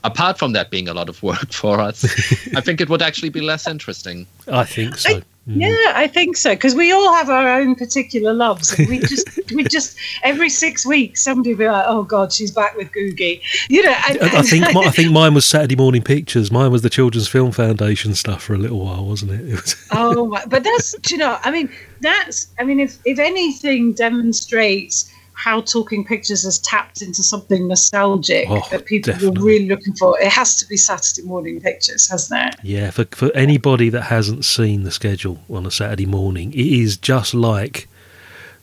apart 0.05 0.39
from 0.39 0.53
that 0.53 0.71
being 0.71 0.89
a 0.89 0.95
lot 0.95 1.09
of 1.09 1.23
work 1.23 1.51
for 1.53 1.81
us, 1.81 2.05
I 2.55 2.61
think 2.61 2.81
it 2.81 2.89
would 2.89 3.03
actually 3.03 3.31
be 3.31 3.41
less 3.41 3.67
interesting. 3.67 4.27
I 4.47 4.65
think 4.65 4.97
so. 4.97 5.23
Mm. 5.49 5.61
Yeah, 5.61 5.93
I 5.95 6.07
think 6.07 6.39
so 6.39 6.55
because 6.55 6.75
we 6.75 6.91
all 6.91 7.13
have 7.13 7.29
our 7.29 7.61
own 7.61 7.75
particular 7.75 8.33
loves. 8.33 8.79
And 8.79 8.89
we 8.89 8.99
just, 9.01 9.29
we 9.55 9.65
just 9.65 9.99
every 10.23 10.49
six 10.49 10.87
weeks 10.87 11.23
somebody 11.23 11.51
will 11.51 11.59
be 11.59 11.67
like, 11.67 11.85
"Oh 11.87 12.03
God, 12.03 12.33
she's 12.33 12.51
back 12.51 12.75
with 12.77 12.91
Googie," 12.93 13.43
you 13.69 13.83
know. 13.83 13.95
And, 14.09 14.23
I, 14.23 14.39
I 14.39 14.43
think 14.43 14.65
mi- 14.75 14.87
I 14.87 14.91
think 14.91 15.13
mine 15.13 15.35
was 15.35 15.45
Saturday 15.45 15.77
Morning 15.77 16.03
Pictures. 16.03 16.51
Mine 16.51 16.73
was 16.73 16.81
the 16.81 16.89
Children's 16.89 17.29
Film 17.29 17.53
Foundation 17.53 18.15
stuff 18.15 18.43
for 18.43 18.55
a 18.55 18.59
little 18.59 18.81
while, 18.87 19.05
wasn't 19.05 19.33
it? 19.33 19.41
it 19.51 19.61
was, 19.61 19.77
oh, 19.93 20.27
my, 20.29 20.43
but 20.47 20.65
that's 20.65 20.95
you 21.11 21.19
know. 21.19 21.39
I 21.43 21.51
mean, 21.51 21.71
that's. 22.01 22.49
I 22.59 22.65
mean, 22.65 22.81
if 22.81 22.99
if 23.05 23.19
anything 23.19 23.93
demonstrates 23.93 25.13
how 25.35 25.61
Talking 25.61 26.05
Pictures 26.05 26.45
has 26.45 26.59
tapped 26.61 27.03
into 27.03 27.23
something 27.23 27.67
nostalgic 27.69 28.47
Oh, 28.49 28.63
that 28.71 28.87
people 28.87 29.13
definitely. 29.13 29.39
were 29.41 29.47
really 29.47 29.69
looking 29.69 29.95
for, 29.95 30.19
it 30.21 30.29
has 30.33 30.57
to 30.61 30.67
be 30.67 30.77
Saturday 30.77 31.27
Morning 31.27 31.61
Pictures, 31.61 32.09
hasn't 32.09 32.55
it? 32.55 32.61
yeah, 32.63 32.91
for 32.91 33.05
for 33.11 33.31
anybody 33.35 33.89
that 33.91 34.03
hasn't 34.03 34.45
seen 34.45 34.85
the 34.85 34.91
schedule 34.91 35.39
on 35.51 35.67
a 35.67 35.71
Saturday 35.71 36.07
morning, 36.07 36.53
it 36.53 36.59
is 36.67 36.97
just 36.97 37.35
like 37.35 37.89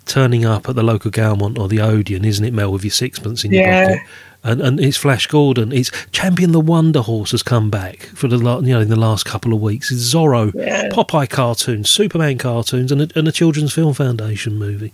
turning 0.06 0.46
up 0.46 0.68
at 0.68 0.76
the 0.76 0.84
local 0.84 1.12
Gaumont 1.12 1.60
or 1.60 1.68
the 1.68 1.80
Odeon, 1.82 2.26
isn't 2.26 2.44
it, 2.44 2.54
Mel, 2.54 2.72
with 2.72 2.84
your 2.84 2.92
sixpence 2.92 3.44
in 3.44 3.52
your 3.52 3.66
pocket? 3.66 4.00
And 4.44 4.60
and 4.60 4.80
it's 4.80 4.98
Flash 4.98 5.28
Gordon. 5.28 5.72
It's 5.72 5.92
Champion 6.12 6.52
the 6.52 6.60
Wonder 6.60 7.02
Horse 7.02 7.30
has 7.30 7.44
come 7.44 7.70
back 7.70 8.00
for 8.16 8.28
the 8.28 8.38
you 8.38 8.74
know 8.74 8.80
in 8.82 8.90
the 8.90 8.96
last 9.00 9.24
couple 9.24 9.54
of 9.54 9.62
weeks. 9.62 9.92
It's 9.92 10.02
Zorro, 10.14 10.52
Yeah. 10.56 10.90
Popeye 10.90 11.30
cartoons, 11.30 11.92
Superman 11.92 12.40
cartoons, 12.40 12.92
and 12.92 13.04
a, 13.04 13.10
and 13.16 13.28
a 13.28 13.32
Children's 13.32 13.72
Film 13.74 13.94
Foundation 13.94 14.58
movie. 14.58 14.92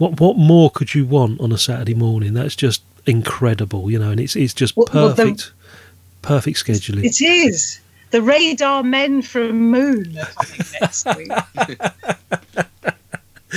What 0.00 0.18
what 0.20 0.36
more 0.38 0.70
could 0.70 0.94
you 0.94 1.04
want 1.04 1.40
on 1.40 1.52
a 1.52 1.58
Saturday 1.58 1.94
morning? 1.94 2.32
That's 2.34 2.56
just 2.56 2.82
incredible, 3.06 3.90
you 3.90 3.98
know, 3.98 4.10
and 4.10 4.18
it's 4.20 4.34
it's 4.34 4.54
just 4.54 4.76
Well- 4.76 4.88
well, 4.94 5.08
the- 5.10 5.14
perfect, 5.24 5.52
perfect 6.22 6.56
scheduling. 6.64 7.04
It 7.04 7.20
is. 7.20 7.80
The 8.10 8.22
radar 8.22 8.82
men 8.82 9.22
from 9.22 9.70
Moon 9.70 10.18
are 10.18 10.26
coming 10.26 10.66
next 10.80 11.06
week. 11.16 11.30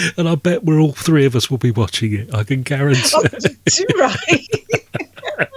and 0.18 0.30
I 0.30 0.36
bet 0.36 0.64
we're 0.64 0.80
all 0.80 0.92
three 0.92 1.26
of 1.26 1.36
us 1.36 1.50
will 1.50 1.58
be 1.58 1.72
watching 1.72 2.14
it. 2.14 2.34
I 2.36 2.44
can 2.44 2.62
guarantee. 2.62 3.10
oh, 3.16 3.24
right. 3.98 4.48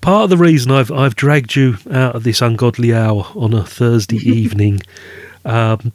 Part 0.00 0.24
of 0.24 0.30
the 0.30 0.36
reason 0.36 0.70
I've 0.70 0.90
I've 0.92 1.16
dragged 1.16 1.56
you 1.56 1.76
out 1.90 2.14
of 2.14 2.22
this 2.24 2.40
ungodly 2.40 2.94
hour 2.94 3.26
on 3.34 3.52
a 3.54 3.64
Thursday 3.64 4.16
evening, 4.24 4.80
um, 5.44 5.92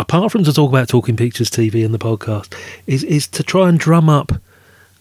apart 0.00 0.32
from 0.32 0.42
to 0.44 0.52
talk 0.52 0.70
about 0.70 0.88
Talking 0.88 1.16
Pictures 1.16 1.50
TV 1.50 1.84
and 1.84 1.92
the 1.92 1.98
podcast, 1.98 2.54
is 2.86 3.04
is 3.04 3.28
to 3.28 3.42
try 3.42 3.68
and 3.68 3.78
drum 3.78 4.08
up 4.08 4.32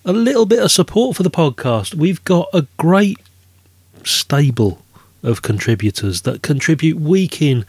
a 0.04 0.12
little 0.12 0.46
bit 0.46 0.60
of 0.62 0.72
support 0.72 1.16
for 1.16 1.24
the 1.24 1.32
podcast. 1.32 1.96
We've 1.96 2.24
got 2.26 2.50
a 2.54 2.68
great 2.78 3.18
stable 4.04 4.84
of 5.24 5.42
contributors 5.42 6.22
that 6.22 6.42
contribute 6.42 6.98
week 7.00 7.42
in, 7.42 7.66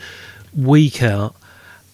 week 0.57 1.03
out, 1.03 1.37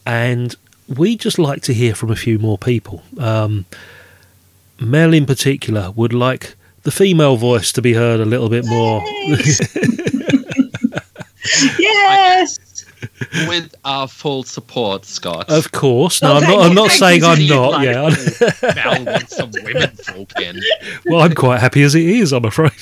and 0.07 0.55
we 0.89 1.17
just 1.17 1.39
like 1.39 1.63
to 1.63 1.75
hear 1.75 1.95
from 1.95 2.11
a 2.11 2.17
few 2.17 2.39
more 2.39 2.57
people. 2.57 3.03
Um, 3.19 3.67
Mel, 4.81 5.13
in 5.13 5.27
particular, 5.27 5.91
would 5.91 6.13
like 6.15 6.55
the 6.83 6.91
female 6.91 7.37
voice 7.37 7.73
to 7.73 7.83
be 7.83 7.93
heard 7.93 8.21
a 8.21 8.25
little 8.25 8.49
bit 8.49 8.65
more. 8.65 9.03
yes. 11.79 12.59
With 13.49 13.75
our 13.85 14.09
full 14.09 14.43
support, 14.45 15.05
Scott. 15.05 15.51
of 15.51 15.73
course, 15.73 16.23
no, 16.23 16.35
I'm 16.35 16.43
thank 16.43 16.57
not. 16.59 16.67
I'm 16.67 16.75
not 16.75 16.91
saying. 16.91 17.25
I'm 17.25 17.47
not. 17.47 17.73
Like, 17.73 17.85
Yeah, 17.87 18.75
Mel 18.75 19.05
wants 19.05 19.37
some 19.37 19.51
women 19.63 19.91
folk 19.97 20.31
in. 20.41 20.61
well, 21.07 21.21
I'm 21.21 21.35
quite 21.35 21.61
happy 21.61 21.83
as 21.83 21.95
it 21.95 22.05
is. 22.05 22.33
I'm 22.33 22.45
afraid. 22.45 22.73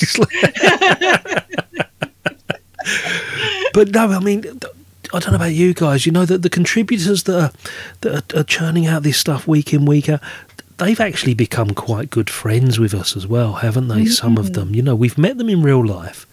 but 3.73 3.91
no, 3.91 4.09
I 4.11 4.21
mean, 4.21 4.45
I 5.13 5.19
don't 5.19 5.31
know 5.31 5.37
about 5.37 5.53
you 5.55 5.75
guys. 5.75 6.07
You 6.07 6.13
know 6.13 6.25
that 6.27 6.43
the 6.43 6.51
contributors 6.51 7.25
that 7.25 7.41
are 7.43 7.53
that 8.03 8.35
are, 8.35 8.41
are 8.41 8.45
churning 8.45 8.87
out 8.87 9.03
this 9.03 9.19
stuff 9.19 9.47
week 9.49 9.73
in 9.73 9.85
week 9.87 10.09
out, 10.09 10.21
they've 10.79 11.01
actually 11.01 11.35
become 11.35 11.71
quite 11.71 12.11
good 12.11 12.31
friends 12.31 12.79
with 12.79 12.95
us 12.95 13.17
as 13.17 13.27
well, 13.27 13.55
haven't 13.55 13.89
they? 13.89 14.07
Some 14.07 14.37
of 14.37 14.53
them. 14.53 14.75
You 14.75 14.83
know, 14.83 14.95
we've 14.95 15.19
met 15.19 15.39
them 15.39 15.49
in 15.49 15.63
real 15.63 15.85
life. 15.85 16.27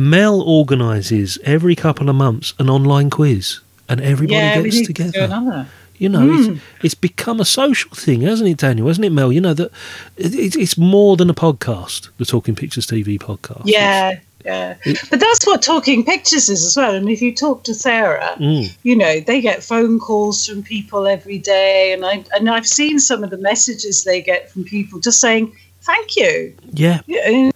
Mel 0.00 0.40
organises 0.40 1.38
every 1.44 1.76
couple 1.76 2.08
of 2.08 2.16
months 2.16 2.54
an 2.58 2.70
online 2.70 3.10
quiz, 3.10 3.60
and 3.88 4.00
everybody 4.00 4.36
yeah, 4.36 4.62
gets 4.62 4.86
together. 4.86 5.26
to. 5.28 5.66
You 5.98 6.08
know, 6.08 6.32
it's, 6.32 6.62
it's 6.82 6.94
become 6.94 7.40
a 7.40 7.44
social 7.44 7.90
thing, 7.94 8.22
hasn't 8.22 8.48
it, 8.48 8.56
Daniel? 8.56 8.88
Hasn't 8.88 9.04
it, 9.04 9.10
Mel? 9.10 9.30
You 9.30 9.42
know 9.42 9.52
that 9.52 9.70
it, 10.16 10.34
it's 10.34 10.56
it's 10.56 10.78
more 10.78 11.18
than 11.18 11.28
a 11.28 11.34
podcast, 11.34 12.08
the 12.16 12.24
Talking 12.24 12.54
Pictures 12.56 12.86
TV 12.86 13.18
podcast. 13.18 13.64
Yeah, 13.66 14.18
yeah. 14.42 14.76
But 15.10 15.20
that's 15.20 15.46
what 15.46 15.60
Talking 15.60 16.02
Pictures 16.02 16.48
is 16.48 16.64
as 16.64 16.74
well. 16.74 16.94
And 16.94 17.10
if 17.10 17.20
you 17.20 17.34
talk 17.34 17.64
to 17.64 17.74
Sarah, 17.74 18.34
Mm. 18.38 18.74
you 18.82 18.96
know, 18.96 19.20
they 19.20 19.42
get 19.42 19.62
phone 19.62 19.98
calls 19.98 20.46
from 20.46 20.62
people 20.62 21.06
every 21.06 21.36
day. 21.36 21.92
And, 21.92 22.06
I, 22.06 22.24
and 22.34 22.48
I've 22.48 22.66
seen 22.66 22.98
some 22.98 23.22
of 23.22 23.28
the 23.28 23.36
messages 23.36 24.04
they 24.04 24.22
get 24.22 24.50
from 24.50 24.64
people 24.64 25.00
just 25.00 25.20
saying, 25.20 25.54
thank 25.82 26.16
you. 26.16 26.54
Yeah, 26.72 27.00
Yeah, 27.06 27.50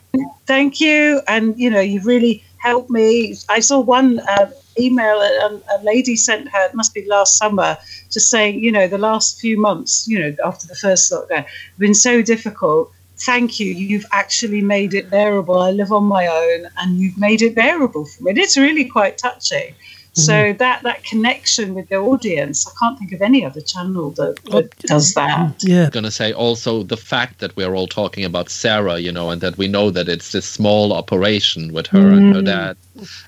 thank 0.47 0.81
you. 0.81 1.21
And 1.29 1.59
you 1.59 1.71
know 1.71 1.81
you've 1.81 2.07
really 2.07 2.45
helped 2.59 2.91
me. 2.91 3.37
I 3.49 3.61
saw 3.61 3.81
one 3.81 4.21
uh, 4.21 4.51
email 4.79 5.21
a, 5.21 5.61
a 5.79 5.83
lady 5.83 6.17
sent 6.17 6.49
her 6.49 6.67
it 6.67 6.75
must 6.75 6.95
be 6.95 7.07
last 7.07 7.39
summer 7.39 7.77
just 8.11 8.29
saying 8.31 8.59
you 8.59 8.73
know 8.73 8.89
the 8.89 8.99
last 8.99 9.39
few 9.39 9.57
months 9.61 10.09
you 10.09 10.19
know 10.19 10.35
after 10.45 10.67
the 10.67 10.75
first 10.75 11.13
lockdown 11.13 11.45
have 11.45 11.79
been 11.79 11.95
so 11.95 12.23
difficult. 12.23 12.91
Thank 13.17 13.61
you. 13.61 13.67
You've 13.67 14.07
actually 14.11 14.61
made 14.61 14.93
it 14.93 15.09
bearable. 15.09 15.61
I 15.61 15.71
live 15.71 15.93
on 15.93 16.03
my 16.05 16.27
own 16.27 16.69
and 16.79 16.99
you've 16.99 17.17
made 17.17 17.43
it 17.43 17.55
bearable 17.55 18.07
for 18.07 18.25
me. 18.25 18.31
And 18.31 18.39
it's 18.39 18.57
really 18.57 18.87
quite 18.87 19.19
touching 19.19 19.77
so 20.15 20.33
mm-hmm. 20.33 20.57
that 20.59 20.83
that 20.83 21.05
connection 21.05 21.75
with 21.75 21.89
the 21.89 21.97
audience 21.97 22.67
i 22.67 22.71
can't 22.81 22.99
think 22.99 23.13
of 23.13 23.21
any 23.21 23.45
other 23.45 23.61
channel 23.61 24.11
that, 24.13 24.37
that 24.45 24.77
does 24.79 25.15
that 25.15 25.59
mm-hmm. 25.59 25.71
yeah, 25.71 25.91
gonna 25.91 26.11
say 26.11 26.33
also 26.33 26.83
the 26.83 26.97
fact 26.97 27.41
that 27.41 27.55
we're 27.57 27.75
all 27.75 27.87
talking 27.87 28.25
about 28.25 28.49
Sarah, 28.49 28.99
you 28.99 29.13
know, 29.13 29.31
and 29.31 29.41
that 29.41 29.57
we 29.59 29.69
know 29.69 29.91
that 29.91 30.09
it's 30.09 30.33
this 30.33 30.47
small 30.47 30.93
operation 30.93 31.73
with 31.73 31.87
her 31.89 32.09
and 32.09 32.35
her 32.35 32.43
mm. 32.43 32.47
dad. 32.47 32.77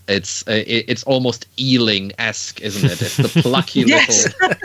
It's 0.08 0.46
uh, 0.48 0.62
it's 0.66 1.02
almost 1.04 1.46
Ealing 1.58 2.12
esque, 2.18 2.60
isn't 2.60 2.90
it? 2.90 3.02
It's 3.02 3.16
the 3.16 3.42
plucky 3.42 3.80
Yes. 3.80 4.34
little 4.40 4.56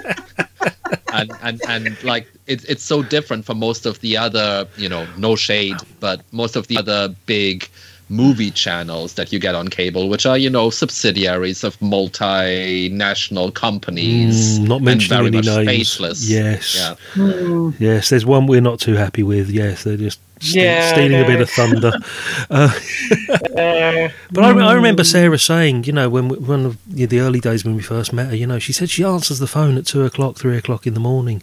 and 1.13 1.31
and 1.41 1.61
and 1.67 2.03
like 2.03 2.27
it's 2.47 2.63
it's 2.65 2.83
so 2.83 3.01
different 3.01 3.45
from 3.45 3.59
most 3.59 3.85
of 3.85 3.99
the 4.01 4.17
other, 4.17 4.67
you 4.77 4.89
know, 4.89 5.07
no 5.17 5.35
shade, 5.35 5.77
but 5.99 6.21
most 6.31 6.55
of 6.55 6.67
the 6.67 6.77
other 6.77 7.09
big 7.25 7.67
movie 8.11 8.51
channels 8.51 9.13
that 9.13 9.31
you 9.31 9.39
get 9.39 9.55
on 9.55 9.69
cable, 9.69 10.09
which 10.09 10.25
are 10.25 10.37
you 10.37 10.49
know 10.49 10.69
subsidiaries 10.69 11.63
of 11.63 11.79
multinational 11.79 13.53
companies, 13.53 14.59
Mm, 14.59 14.67
not 14.67 14.75
and 14.77 14.85
mentioning 14.85 15.17
very 15.17 15.27
any 15.27 15.37
much 15.37 15.45
names. 15.45 15.67
faceless. 15.67 16.29
Yes. 16.29 16.75
Yeah. 16.75 16.95
Hmm. 17.13 17.69
yes. 17.79 18.09
There's 18.09 18.25
one 18.25 18.47
we're 18.47 18.61
not 18.61 18.79
too 18.79 18.95
happy 18.95 19.23
with. 19.23 19.49
Yes, 19.49 19.83
they're 19.83 19.97
just 19.97 20.19
ste- 20.41 20.55
Yeah, 20.55 20.81
I 20.89 20.91
stealing 20.93 21.21
a 21.23 21.25
bit 21.25 21.41
of 21.41 21.49
thunder. 21.49 21.91
Uh, 22.49 22.69
But 24.31 24.43
I, 24.43 24.51
I 24.71 24.73
remember 24.73 25.03
Sarah 25.03 25.37
saying, 25.39 25.85
you 25.85 25.93
know, 25.93 26.09
when 26.09 26.27
we- 26.29 26.37
when 26.37 26.65
of 26.65 26.77
the 26.87 27.05
the 27.05 27.19
early 27.19 27.39
days 27.39 27.63
when 27.65 27.75
we 27.75 27.81
first 27.81 28.13
met 28.13 28.27
her, 28.29 28.35
you 28.35 28.47
know, 28.47 28.59
she 28.59 28.73
said 28.73 28.89
she 28.89 29.03
answers 29.03 29.39
the 29.39 29.47
phone 29.47 29.77
at 29.77 29.85
two 29.85 30.03
o'clock, 30.03 30.37
three 30.37 30.57
o'clock 30.57 30.85
in 30.87 30.93
the 30.93 30.99
morning. 30.99 31.41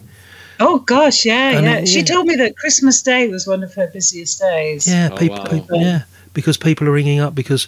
Oh 0.59 0.79
gosh, 0.79 1.25
yeah, 1.25 1.57
And, 1.57 1.65
yeah. 1.65 1.85
She 1.85 1.99
yeah. 1.99 2.05
told 2.05 2.27
me 2.27 2.35
that 2.35 2.57
Christmas 2.57 3.01
Day 3.01 3.27
was 3.29 3.47
one 3.47 3.63
of 3.63 3.73
her 3.75 3.87
busiest 3.87 4.39
days. 4.41 4.85
Yeah, 4.87 5.09
Oh, 5.11 5.15
people, 5.17 5.37
wow. 5.37 5.45
people, 5.45 5.81
yeah, 5.81 6.01
because 6.39 6.57
people 6.57 6.87
are 6.87 6.91
ringing 6.91 7.19
up 7.19 7.35
because 7.35 7.67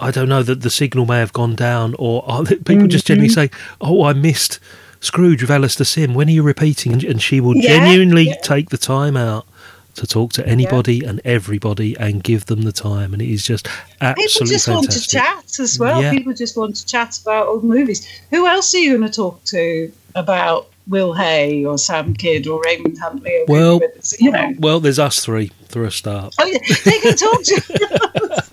I 0.00 0.10
don't 0.10 0.28
know 0.28 0.42
that 0.42 0.62
the 0.62 0.70
signal 0.70 1.06
may 1.06 1.18
have 1.18 1.32
gone 1.32 1.54
down, 1.54 1.94
or 1.98 2.22
people 2.64 2.86
just 2.86 3.06
generally 3.06 3.28
Mm-hmm. 3.28 3.54
say, 3.54 3.60
"Oh, 3.80 4.04
I 4.04 4.12
missed 4.12 4.58
Scrooge 5.00 5.42
with 5.42 5.50
Alastair 5.50 5.84
Sim. 5.84 6.14
When 6.14 6.28
are 6.28 6.32
you 6.32 6.42
repeating?" 6.42 7.04
And, 7.04 7.22
she 7.22 7.40
will 7.40 7.56
Yeah, 7.56 7.68
genuinely 7.78 8.28
yeah. 8.28 8.34
take 8.42 8.70
the 8.70 8.78
time 8.78 9.16
out 9.16 9.46
to 9.94 10.06
talk 10.06 10.32
to 10.32 10.46
anybody 10.48 11.04
and 11.04 11.20
everybody 11.24 11.94
and 11.98 12.24
give 12.24 12.46
them 12.46 12.62
the 12.62 12.72
time, 12.72 13.12
and 13.12 13.20
it 13.22 13.28
is 13.30 13.44
just 13.44 13.68
absolutely 14.00 14.24
People 14.24 14.46
just 14.46 14.68
want 14.68 14.90
to 14.90 15.08
chat 15.08 15.58
as 15.60 15.78
well. 15.78 16.02
Yeah. 16.02 16.10
People 16.10 16.32
just 16.32 16.56
want 16.56 16.76
to 16.76 16.86
chat 16.86 17.18
about 17.20 17.46
old 17.46 17.62
movies. 17.62 18.06
Who 18.30 18.46
else 18.46 18.74
are 18.74 18.78
you 18.78 18.96
going 18.98 19.08
to 19.10 19.14
talk 19.14 19.44
to 19.44 19.92
about 20.14 20.68
Will 20.88 21.12
Hay 21.12 21.64
or 21.64 21.78
Sam 21.78 22.14
Kydd 22.14 22.46
or 22.46 22.60
Raymond 22.64 22.98
Huntley? 22.98 23.36
Or 23.40 23.44
Well- 23.48 23.78
Vicky 23.78 24.24
you 24.24 24.30
know. 24.30 24.52
Well, 24.58 24.80
there's 24.80 24.98
us 24.98 25.24
three 25.24 25.50
for 25.68 25.84
a 25.84 25.90
start. 25.90 26.34
Oh, 26.38 26.46
yeah, 26.46 26.58
they 26.84 26.98
can 26.98 27.16
talk 27.16 27.42
to. 27.44 28.42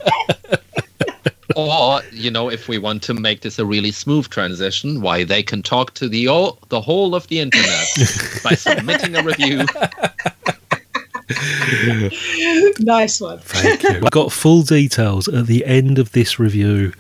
Or, 1.56 2.02
you 2.14 2.32
know, 2.32 2.50
if 2.50 2.70
we 2.70 2.78
want 2.78 3.04
to 3.04 3.14
make 3.14 3.42
this 3.42 3.60
a 3.60 3.66
really 3.66 3.92
smooth 3.92 4.30
transition, 4.30 5.02
why 5.02 5.26
they 5.26 5.44
can 5.44 5.62
talk 5.62 5.94
to 5.96 6.08
the 6.08 6.28
all, 6.28 6.58
the 6.70 6.80
whole 6.80 7.16
of 7.16 7.28
the 7.28 7.40
internet 7.40 7.86
by 8.44 8.52
submitting 8.54 9.16
a 9.16 9.24
review. 9.24 9.66
nice 12.80 13.20
one. 13.20 13.40
Thank 13.40 13.84
you. 13.84 13.90
I've 13.90 14.12
got 14.12 14.32
full 14.32 14.62
details 14.62 15.28
at 15.28 15.48
the 15.48 15.66
end 15.66 16.00
of 16.00 16.14
this 16.14 16.40
review 16.40 16.94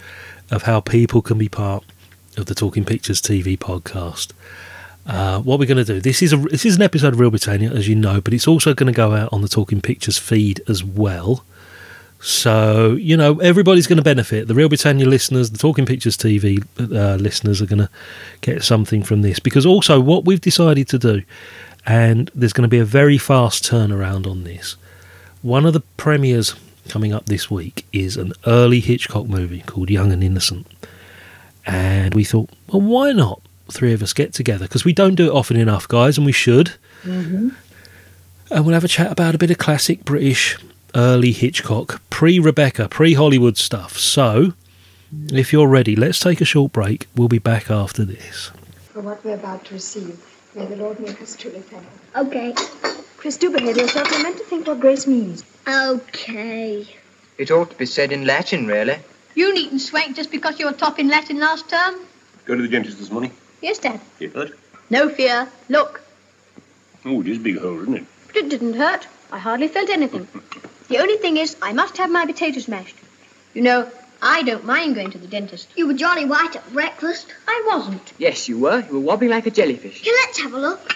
of 0.51 0.63
how 0.63 0.81
people 0.81 1.21
can 1.21 1.37
be 1.37 1.47
part 1.47 1.85
of 2.35 2.47
the 2.47 2.55
Talking 2.55 2.83
Pictures 2.83 3.21
TV 3.21 3.57
podcast. 3.57 4.31
Uh, 5.05 5.39
what 5.39 5.59
we're 5.59 5.65
going 5.65 5.77
to 5.77 5.85
do 5.85 5.99
this 5.99 6.21
is 6.21 6.33
a 6.33 6.37
this 6.37 6.65
is 6.65 6.75
an 6.75 6.81
episode 6.81 7.13
of 7.13 7.19
Real 7.19 7.31
Britannia, 7.31 7.71
as 7.71 7.87
you 7.87 7.95
know, 7.95 8.21
but 8.21 8.33
it's 8.33 8.47
also 8.47 8.73
going 8.73 8.91
to 8.91 8.95
go 8.95 9.13
out 9.13 9.29
on 9.33 9.41
the 9.41 9.47
Talking 9.47 9.81
Pictures 9.81 10.17
feed 10.17 10.61
as 10.67 10.83
well. 10.83 11.43
So 12.21 12.93
you 12.99 13.15
know 13.15 13.39
everybody's 13.39 13.87
going 13.87 13.97
to 13.97 14.03
benefit. 14.03 14.47
The 14.47 14.53
Real 14.53 14.69
Britannia 14.69 15.05
listeners, 15.07 15.51
the 15.51 15.57
Talking 15.57 15.85
Pictures 15.85 16.17
TV 16.17 16.63
uh, 16.79 17.15
listeners, 17.15 17.61
are 17.61 17.65
going 17.65 17.79
to 17.79 17.89
get 18.41 18.63
something 18.63 19.03
from 19.03 19.21
this 19.21 19.39
because 19.39 19.65
also 19.65 19.99
what 19.99 20.25
we've 20.25 20.41
decided 20.41 20.87
to 20.89 20.99
do, 20.99 21.23
and 21.85 22.29
there's 22.35 22.53
going 22.53 22.63
to 22.63 22.69
be 22.69 22.79
a 22.79 22.85
very 22.85 23.17
fast 23.17 23.63
turnaround 23.63 24.27
on 24.27 24.43
this. 24.43 24.75
One 25.41 25.65
of 25.65 25.73
the 25.73 25.79
premieres 25.95 26.55
coming 26.89 27.13
up 27.13 27.27
this 27.27 27.49
week 27.49 27.85
is 27.93 28.17
an 28.17 28.33
early 28.45 28.81
Hitchcock 28.81 29.27
movie 29.27 29.61
called 29.61 29.89
Young 29.89 30.11
and 30.11 30.23
Innocent, 30.23 30.67
and 31.65 32.13
we 32.13 32.25
thought, 32.25 32.49
well, 32.67 32.81
why 32.81 33.13
not? 33.13 33.41
Three 33.71 33.93
of 33.93 34.01
us 34.01 34.13
get 34.13 34.33
together 34.33 34.65
because 34.65 34.85
we 34.85 34.93
don't 34.93 35.15
do 35.15 35.27
it 35.27 35.33
often 35.33 35.57
enough, 35.57 35.87
guys, 35.87 36.17
and 36.17 36.25
we 36.25 36.31
should. 36.31 36.73
Mm-hmm. 37.03 37.49
And 38.51 38.65
we'll 38.65 38.73
have 38.73 38.83
a 38.83 38.89
chat 38.89 39.11
about 39.11 39.35
a 39.35 39.37
bit 39.37 39.51
of 39.51 39.57
classic 39.57 40.03
British 40.05 40.57
early 40.95 41.31
Hitchcock, 41.31 42.01
pre 42.09 42.39
Rebecca, 42.39 42.89
pre 42.89 43.13
Hollywood 43.13 43.57
stuff. 43.57 43.97
So, 43.97 44.53
mm. 45.15 45.37
if 45.37 45.53
you're 45.53 45.67
ready, 45.67 45.95
let's 45.95 46.19
take 46.19 46.41
a 46.41 46.45
short 46.45 46.71
break. 46.71 47.07
We'll 47.15 47.27
be 47.27 47.39
back 47.39 47.69
after 47.69 48.03
this. 48.03 48.51
for 48.91 49.01
what 49.01 49.23
we're 49.23 49.35
about 49.35 49.65
to 49.65 49.75
receive. 49.75 50.19
May 50.55 50.65
the 50.65 50.75
Lord 50.75 50.99
make 50.99 51.21
us 51.21 51.35
truly 51.35 51.59
thankful. 51.59 52.25
Okay. 52.27 52.53
Chris, 53.17 53.37
do 53.37 53.51
behave 53.51 53.77
yourself. 53.77 54.09
You're 54.11 54.23
meant 54.23 54.37
to 54.37 54.43
think 54.45 54.65
what 54.65 54.79
grace 54.79 55.05
means. 55.05 55.43
Okay. 55.67 56.87
It 57.37 57.51
ought 57.51 57.69
to 57.69 57.77
be 57.77 57.85
said 57.85 58.11
in 58.11 58.25
Latin, 58.25 58.65
really. 58.65 58.97
You 59.35 59.53
needn't 59.53 59.81
swank 59.81 60.15
just 60.15 60.31
because 60.31 60.59
you 60.59 60.65
were 60.65 60.73
top 60.73 60.99
in 60.99 61.07
Latin 61.07 61.39
last 61.39 61.69
term. 61.69 61.95
Go 62.45 62.55
to 62.55 62.61
the 62.61 62.67
dentist 62.67 62.97
this 62.97 63.11
morning. 63.11 63.31
Yes, 63.61 63.79
Dad. 63.79 63.99
It 64.19 64.33
hurt? 64.33 64.57
No 64.89 65.09
fear. 65.09 65.47
Look. 65.69 66.01
Oh, 67.05 67.21
it 67.21 67.27
is 67.27 67.37
a 67.37 67.41
big 67.41 67.59
hole, 67.59 67.81
isn't 67.81 67.95
it? 67.95 68.05
But 68.27 68.35
it 68.37 68.49
didn't 68.49 68.73
hurt. 68.73 69.07
I 69.31 69.39
hardly 69.39 69.67
felt 69.67 69.89
anything. 69.89 70.27
the 70.87 70.97
only 70.97 71.17
thing 71.17 71.37
is, 71.37 71.55
I 71.61 71.73
must 71.73 71.97
have 71.97 72.09
my 72.09 72.25
potatoes 72.25 72.67
mashed. 72.67 72.95
You 73.53 73.61
know, 73.61 73.91
I 74.21 74.43
don't 74.43 74.65
mind 74.65 74.95
going 74.95 75.11
to 75.11 75.17
the 75.17 75.27
dentist. 75.27 75.69
You 75.75 75.87
were 75.87 75.93
jolly 75.93 76.25
white 76.25 76.55
at 76.55 76.73
breakfast. 76.73 77.27
I 77.47 77.63
wasn't. 77.67 78.13
Yes, 78.17 78.49
you 78.49 78.59
were. 78.59 78.79
You 78.81 78.93
were 78.93 78.99
wobbling 78.99 79.29
like 79.29 79.45
a 79.45 79.51
jellyfish. 79.51 80.01
Here, 80.01 80.13
let's 80.25 80.41
have 80.41 80.53
a 80.53 80.59
look. 80.59 80.95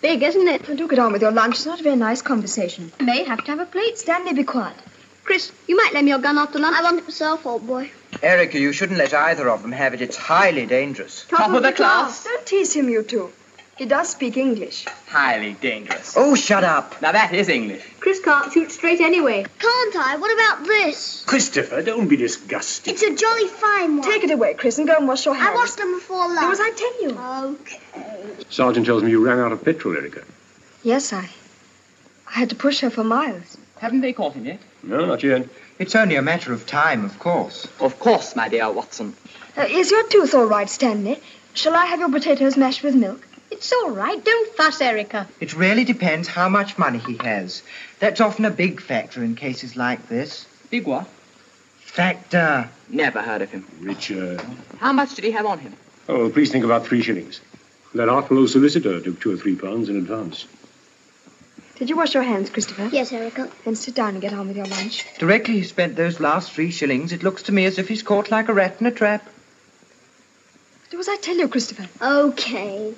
Big, 0.00 0.22
isn't 0.22 0.48
it? 0.48 0.68
Now, 0.68 0.74
do 0.74 0.88
get 0.88 0.98
on 0.98 1.12
with 1.12 1.22
your 1.22 1.32
lunch. 1.32 1.56
It's 1.56 1.66
not 1.66 1.80
a 1.80 1.82
very 1.82 1.96
nice 1.96 2.22
conversation. 2.22 2.92
I 3.00 3.04
may 3.04 3.24
have 3.24 3.42
to 3.44 3.50
have 3.52 3.60
a 3.60 3.66
plate. 3.66 3.98
Stanley, 3.98 4.34
be 4.34 4.44
quiet. 4.44 4.76
Chris, 5.24 5.50
you 5.66 5.76
might 5.76 5.94
lend 5.94 6.04
me 6.04 6.10
your 6.10 6.18
gun 6.18 6.36
after 6.36 6.58
lunch. 6.58 6.76
I 6.76 6.82
want 6.82 6.98
it 6.98 7.04
myself, 7.04 7.46
old 7.46 7.66
boy. 7.66 7.90
Erica, 8.24 8.58
you 8.58 8.72
shouldn't 8.72 8.98
let 8.98 9.12
either 9.12 9.50
of 9.50 9.62
them 9.62 9.72
have 9.72 9.92
it. 9.92 10.00
It's 10.00 10.16
highly 10.16 10.64
dangerous. 10.64 11.26
Top 11.28 11.52
of 11.52 11.62
the 11.62 11.72
class. 11.72 12.24
Don't 12.24 12.46
tease 12.46 12.72
him, 12.72 12.88
you 12.88 13.02
two. 13.02 13.30
He 13.76 13.84
does 13.86 14.08
speak 14.08 14.36
English. 14.36 14.86
Highly 15.08 15.54
dangerous. 15.54 16.14
Oh, 16.16 16.34
shut 16.34 16.64
up. 16.64 17.02
Now 17.02 17.12
that 17.12 17.34
is 17.34 17.48
English. 17.48 17.82
Chris 18.00 18.20
can't 18.20 18.52
shoot 18.52 18.70
straight 18.70 19.00
anyway. 19.00 19.44
Can't 19.58 19.96
I? 19.96 20.16
What 20.16 20.32
about 20.32 20.66
this? 20.66 21.24
Christopher, 21.26 21.82
don't 21.82 22.08
be 22.08 22.16
disgusted. 22.16 22.94
It's 22.94 23.02
a 23.02 23.14
jolly 23.14 23.48
fine 23.48 23.98
one. 23.98 24.08
Take 24.08 24.24
it 24.24 24.30
away, 24.30 24.54
Chris, 24.54 24.78
and 24.78 24.86
go 24.86 24.96
and 24.96 25.08
wash 25.08 25.26
your 25.26 25.34
hands. 25.34 25.50
I 25.50 25.54
washed 25.54 25.76
them 25.76 25.92
before 25.94 26.28
lunch. 26.28 26.40
Do 26.40 26.52
as 26.52 26.60
I 26.60 26.70
tell 26.70 27.02
you. 27.02 27.56
Okay. 27.60 28.44
Sergeant 28.48 28.86
tells 28.86 29.02
me 29.02 29.10
you 29.10 29.24
ran 29.26 29.40
out 29.40 29.52
of 29.52 29.64
petrol, 29.64 29.96
Erica. 29.96 30.22
Yes, 30.82 31.12
I. 31.12 31.28
I 32.28 32.32
had 32.38 32.50
to 32.50 32.56
push 32.56 32.80
her 32.80 32.90
for 32.90 33.04
miles. 33.04 33.58
Haven't 33.80 34.02
they 34.02 34.12
caught 34.12 34.34
him 34.34 34.46
yet? 34.46 34.60
No, 34.84 35.04
not 35.04 35.22
yet. 35.22 35.48
It's 35.78 35.96
only 35.96 36.14
a 36.14 36.22
matter 36.22 36.52
of 36.52 36.66
time, 36.66 37.04
of 37.04 37.18
course. 37.18 37.66
Of 37.80 37.98
course, 37.98 38.36
my 38.36 38.48
dear 38.48 38.70
Watson. 38.70 39.14
Uh, 39.56 39.62
is 39.68 39.90
your 39.90 40.06
tooth 40.08 40.34
all 40.34 40.46
right, 40.46 40.70
Stanley? 40.70 41.20
Shall 41.54 41.74
I 41.74 41.86
have 41.86 41.98
your 41.98 42.10
potatoes 42.10 42.56
mashed 42.56 42.82
with 42.82 42.94
milk? 42.94 43.26
It's 43.50 43.72
all 43.72 43.90
right. 43.90 44.24
Don't 44.24 44.56
fuss, 44.56 44.80
Erica. 44.80 45.28
It 45.40 45.54
really 45.54 45.84
depends 45.84 46.28
how 46.28 46.48
much 46.48 46.78
money 46.78 46.98
he 46.98 47.16
has. 47.22 47.62
That's 47.98 48.20
often 48.20 48.44
a 48.44 48.50
big 48.50 48.80
factor 48.80 49.22
in 49.22 49.34
cases 49.34 49.76
like 49.76 50.08
this. 50.08 50.46
Big 50.70 50.86
what? 50.86 51.06
Factor. 51.78 52.68
Never 52.88 53.20
heard 53.22 53.42
of 53.42 53.50
him. 53.50 53.66
Richard. 53.80 54.40
How 54.78 54.92
much 54.92 55.14
did 55.14 55.24
he 55.24 55.30
have 55.32 55.46
on 55.46 55.58
him? 55.58 55.74
Oh, 56.08 56.30
please 56.30 56.50
think 56.50 56.64
about 56.64 56.86
three 56.86 57.02
shillings. 57.02 57.40
That 57.94 58.08
artful 58.08 58.38
old 58.38 58.50
solicitor 58.50 59.00
took 59.00 59.20
two 59.20 59.32
or 59.32 59.36
three 59.36 59.54
pounds 59.54 59.88
in 59.88 59.96
advance. 59.96 60.46
Did 61.76 61.90
you 61.90 61.96
wash 61.96 62.14
your 62.14 62.22
hands, 62.22 62.50
Christopher? 62.50 62.88
Yes, 62.92 63.12
Erica. 63.12 63.50
Then 63.64 63.74
sit 63.74 63.94
down 63.94 64.10
and 64.10 64.20
get 64.20 64.32
on 64.32 64.46
with 64.46 64.56
your 64.56 64.66
lunch. 64.66 65.04
Directly 65.18 65.54
he 65.54 65.62
spent 65.64 65.96
those 65.96 66.20
last 66.20 66.52
three 66.52 66.70
shillings, 66.70 67.12
it 67.12 67.22
looks 67.24 67.42
to 67.44 67.52
me 67.52 67.64
as 67.64 67.78
if 67.78 67.88
he's 67.88 68.02
caught 68.02 68.30
like 68.30 68.48
a 68.48 68.54
rat 68.54 68.76
in 68.80 68.86
a 68.86 68.92
trap. 68.92 69.28
Do 70.90 71.00
as 71.00 71.08
I 71.08 71.16
tell 71.16 71.36
you, 71.36 71.48
Christopher. 71.48 71.88
Okay. 72.00 72.94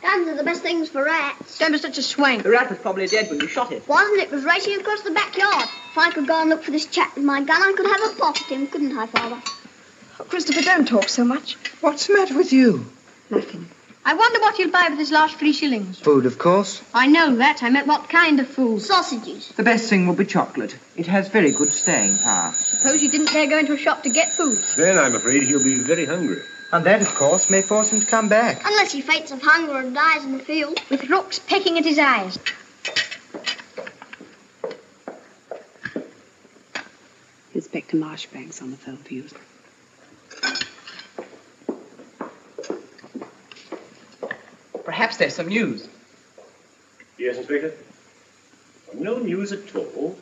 Guns 0.00 0.28
are 0.28 0.36
the 0.36 0.44
best 0.44 0.62
things 0.62 0.88
for 0.88 1.04
rats. 1.04 1.58
Don't 1.58 1.72
be 1.72 1.78
such 1.78 1.98
a 1.98 2.02
swank. 2.02 2.42
The 2.42 2.50
rat 2.50 2.70
was 2.70 2.78
probably 2.78 3.06
dead 3.06 3.28
when 3.28 3.40
you 3.40 3.48
shot 3.48 3.70
it. 3.70 3.86
Wasn't 3.86 4.18
it? 4.18 4.30
Was 4.30 4.44
racing 4.44 4.80
across 4.80 5.02
the 5.02 5.10
backyard. 5.10 5.68
If 5.90 5.98
I 5.98 6.10
could 6.10 6.26
go 6.26 6.40
and 6.40 6.48
look 6.48 6.62
for 6.62 6.70
this 6.70 6.86
chap 6.86 7.14
with 7.14 7.24
my 7.24 7.42
gun, 7.42 7.62
I 7.62 7.74
could 7.76 7.86
have 7.86 8.10
a 8.10 8.18
pop 8.18 8.40
at 8.40 8.48
him, 8.48 8.66
couldn't 8.68 8.96
I, 8.96 9.06
Father? 9.06 9.42
Oh, 10.18 10.24
Christopher, 10.24 10.62
don't 10.62 10.88
talk 10.88 11.10
so 11.10 11.24
much. 11.24 11.56
What's 11.82 12.06
the 12.06 12.14
matter 12.14 12.34
with 12.34 12.52
you? 12.52 12.86
Nothing. 13.28 13.68
I 14.02 14.14
wonder 14.14 14.40
what 14.40 14.56
he'll 14.56 14.70
buy 14.70 14.88
with 14.88 14.98
his 14.98 15.10
last 15.10 15.36
three 15.36 15.52
shillings. 15.52 15.98
Food, 16.00 16.24
of 16.24 16.38
course. 16.38 16.82
I 16.94 17.06
know 17.06 17.36
that. 17.36 17.62
I 17.62 17.68
meant 17.68 17.86
what 17.86 18.08
kind 18.08 18.40
of 18.40 18.48
food. 18.48 18.80
Sausages. 18.80 19.48
The 19.48 19.62
best 19.62 19.90
thing 19.90 20.06
will 20.06 20.14
be 20.14 20.24
chocolate. 20.24 20.76
It 20.96 21.06
has 21.06 21.28
very 21.28 21.52
good 21.52 21.68
staying 21.68 22.16
power. 22.18 22.52
Suppose 22.52 23.02
you 23.02 23.10
didn't 23.10 23.30
dare 23.32 23.46
go 23.46 23.58
into 23.58 23.74
a 23.74 23.78
shop 23.78 24.02
to 24.04 24.10
get 24.10 24.32
food. 24.32 24.58
Then 24.76 24.96
I'm 24.98 25.14
afraid 25.14 25.42
he'll 25.42 25.62
be 25.62 25.80
very 25.80 26.06
hungry. 26.06 26.40
And 26.72 26.86
that, 26.86 27.02
of 27.02 27.14
course, 27.14 27.50
may 27.50 27.62
force 27.62 27.92
him 27.92 28.00
to 28.00 28.06
come 28.06 28.28
back. 28.28 28.62
Unless 28.64 28.92
he 28.92 29.02
faints 29.02 29.32
of 29.32 29.42
hunger 29.42 29.76
and 29.76 29.94
dies 29.94 30.24
in 30.24 30.38
the 30.38 30.44
field. 30.44 30.80
With 30.88 31.08
rooks 31.10 31.38
pecking 31.38 31.76
at 31.78 31.84
his 31.84 31.98
eyes. 31.98 32.38
Inspector 37.54 37.96
Marshbanks 37.96 38.62
on 38.62 38.70
the 38.70 38.76
phone 38.76 38.96
for 38.96 39.12
you. 39.12 39.24
Perhaps 45.00 45.16
there's 45.16 45.34
some 45.34 45.48
news. 45.48 45.88
Yes, 47.16 47.38
Inspector? 47.38 47.72
No 48.92 49.16
news 49.16 49.50
at 49.50 49.74
all? 49.74 50.14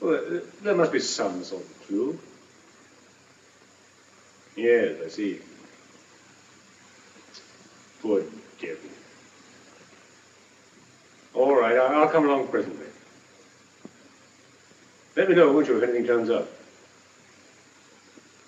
Well, 0.00 0.40
there 0.62 0.74
must 0.74 0.92
be 0.92 1.00
some 1.00 1.44
sort 1.44 1.60
of 1.60 1.86
clue. 1.86 2.18
Yes, 4.56 4.96
I 5.04 5.08
see. 5.10 5.40
Poor 8.00 8.22
devil. 8.58 8.78
All 11.34 11.54
right, 11.54 11.76
I'll 11.76 12.08
come 12.08 12.24
along 12.24 12.48
presently. 12.48 12.86
Let 15.16 15.28
me 15.28 15.34
know, 15.34 15.52
won't 15.52 15.68
you, 15.68 15.76
if 15.76 15.82
anything 15.82 16.06
turns 16.06 16.30
up? 16.30 16.48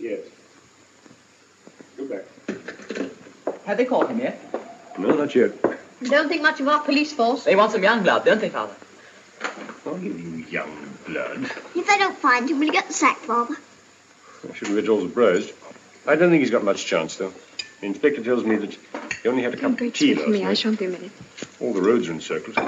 Yes. 0.01 0.21
Goodbye. 1.99 2.23
Have 3.65 3.77
they 3.77 3.85
caught 3.85 4.11
him 4.11 4.19
yet? 4.19 4.41
No, 4.99 5.15
not 5.15 5.35
yet. 5.35 5.53
You 6.01 6.09
don't 6.09 6.29
think 6.29 6.43
much 6.43 6.61
of 6.61 6.69
our 6.69 6.81
police 6.81 7.13
force. 7.13 7.45
They 7.45 7.55
want 7.57 7.73
some 7.73 7.83
young 7.83 8.03
blood, 8.03 8.25
don't 8.25 8.41
they, 8.41 8.49
Father? 8.49 8.75
Oh, 9.87 9.97
you 9.97 10.13
young 10.49 10.99
blood. 11.07 11.45
If 11.75 11.87
they 11.87 11.99
don't 11.99 12.17
find 12.17 12.49
him, 12.51 12.59
will 12.59 12.67
he 12.67 12.73
get 12.73 12.89
the 12.89 12.93
sack, 12.93 13.19
Father? 13.19 13.57
I 14.49 14.55
shouldn't 14.55 14.81
get 14.81 14.89
all 14.89 15.01
surprised. 15.01 15.53
I 16.07 16.17
don't 16.17 16.31
think 16.31 16.41
he's 16.41 16.51
got 16.51 16.65
much 16.65 16.85
chance, 16.85 17.17
though. 17.17 17.33
The 17.81 17.87
inspector 17.87 18.23
tells 18.23 18.45
me 18.45 18.57
that 18.57 18.77
he 19.23 19.29
only 19.29 19.43
had 19.43 19.55
a 19.55 19.57
cup 19.57 19.73
of 19.73 19.77
Great 19.77 19.95
tea 19.95 20.15
last 20.15 20.29
me. 20.29 20.45
I 20.45 20.55
shan't 20.55 20.79
be 20.79 20.87
a 20.87 20.89
minute. 20.89 21.13
All 21.61 21.73
the 21.73 21.83
roads 21.83 22.09
are 22.09 22.13
encircled. 22.13 22.59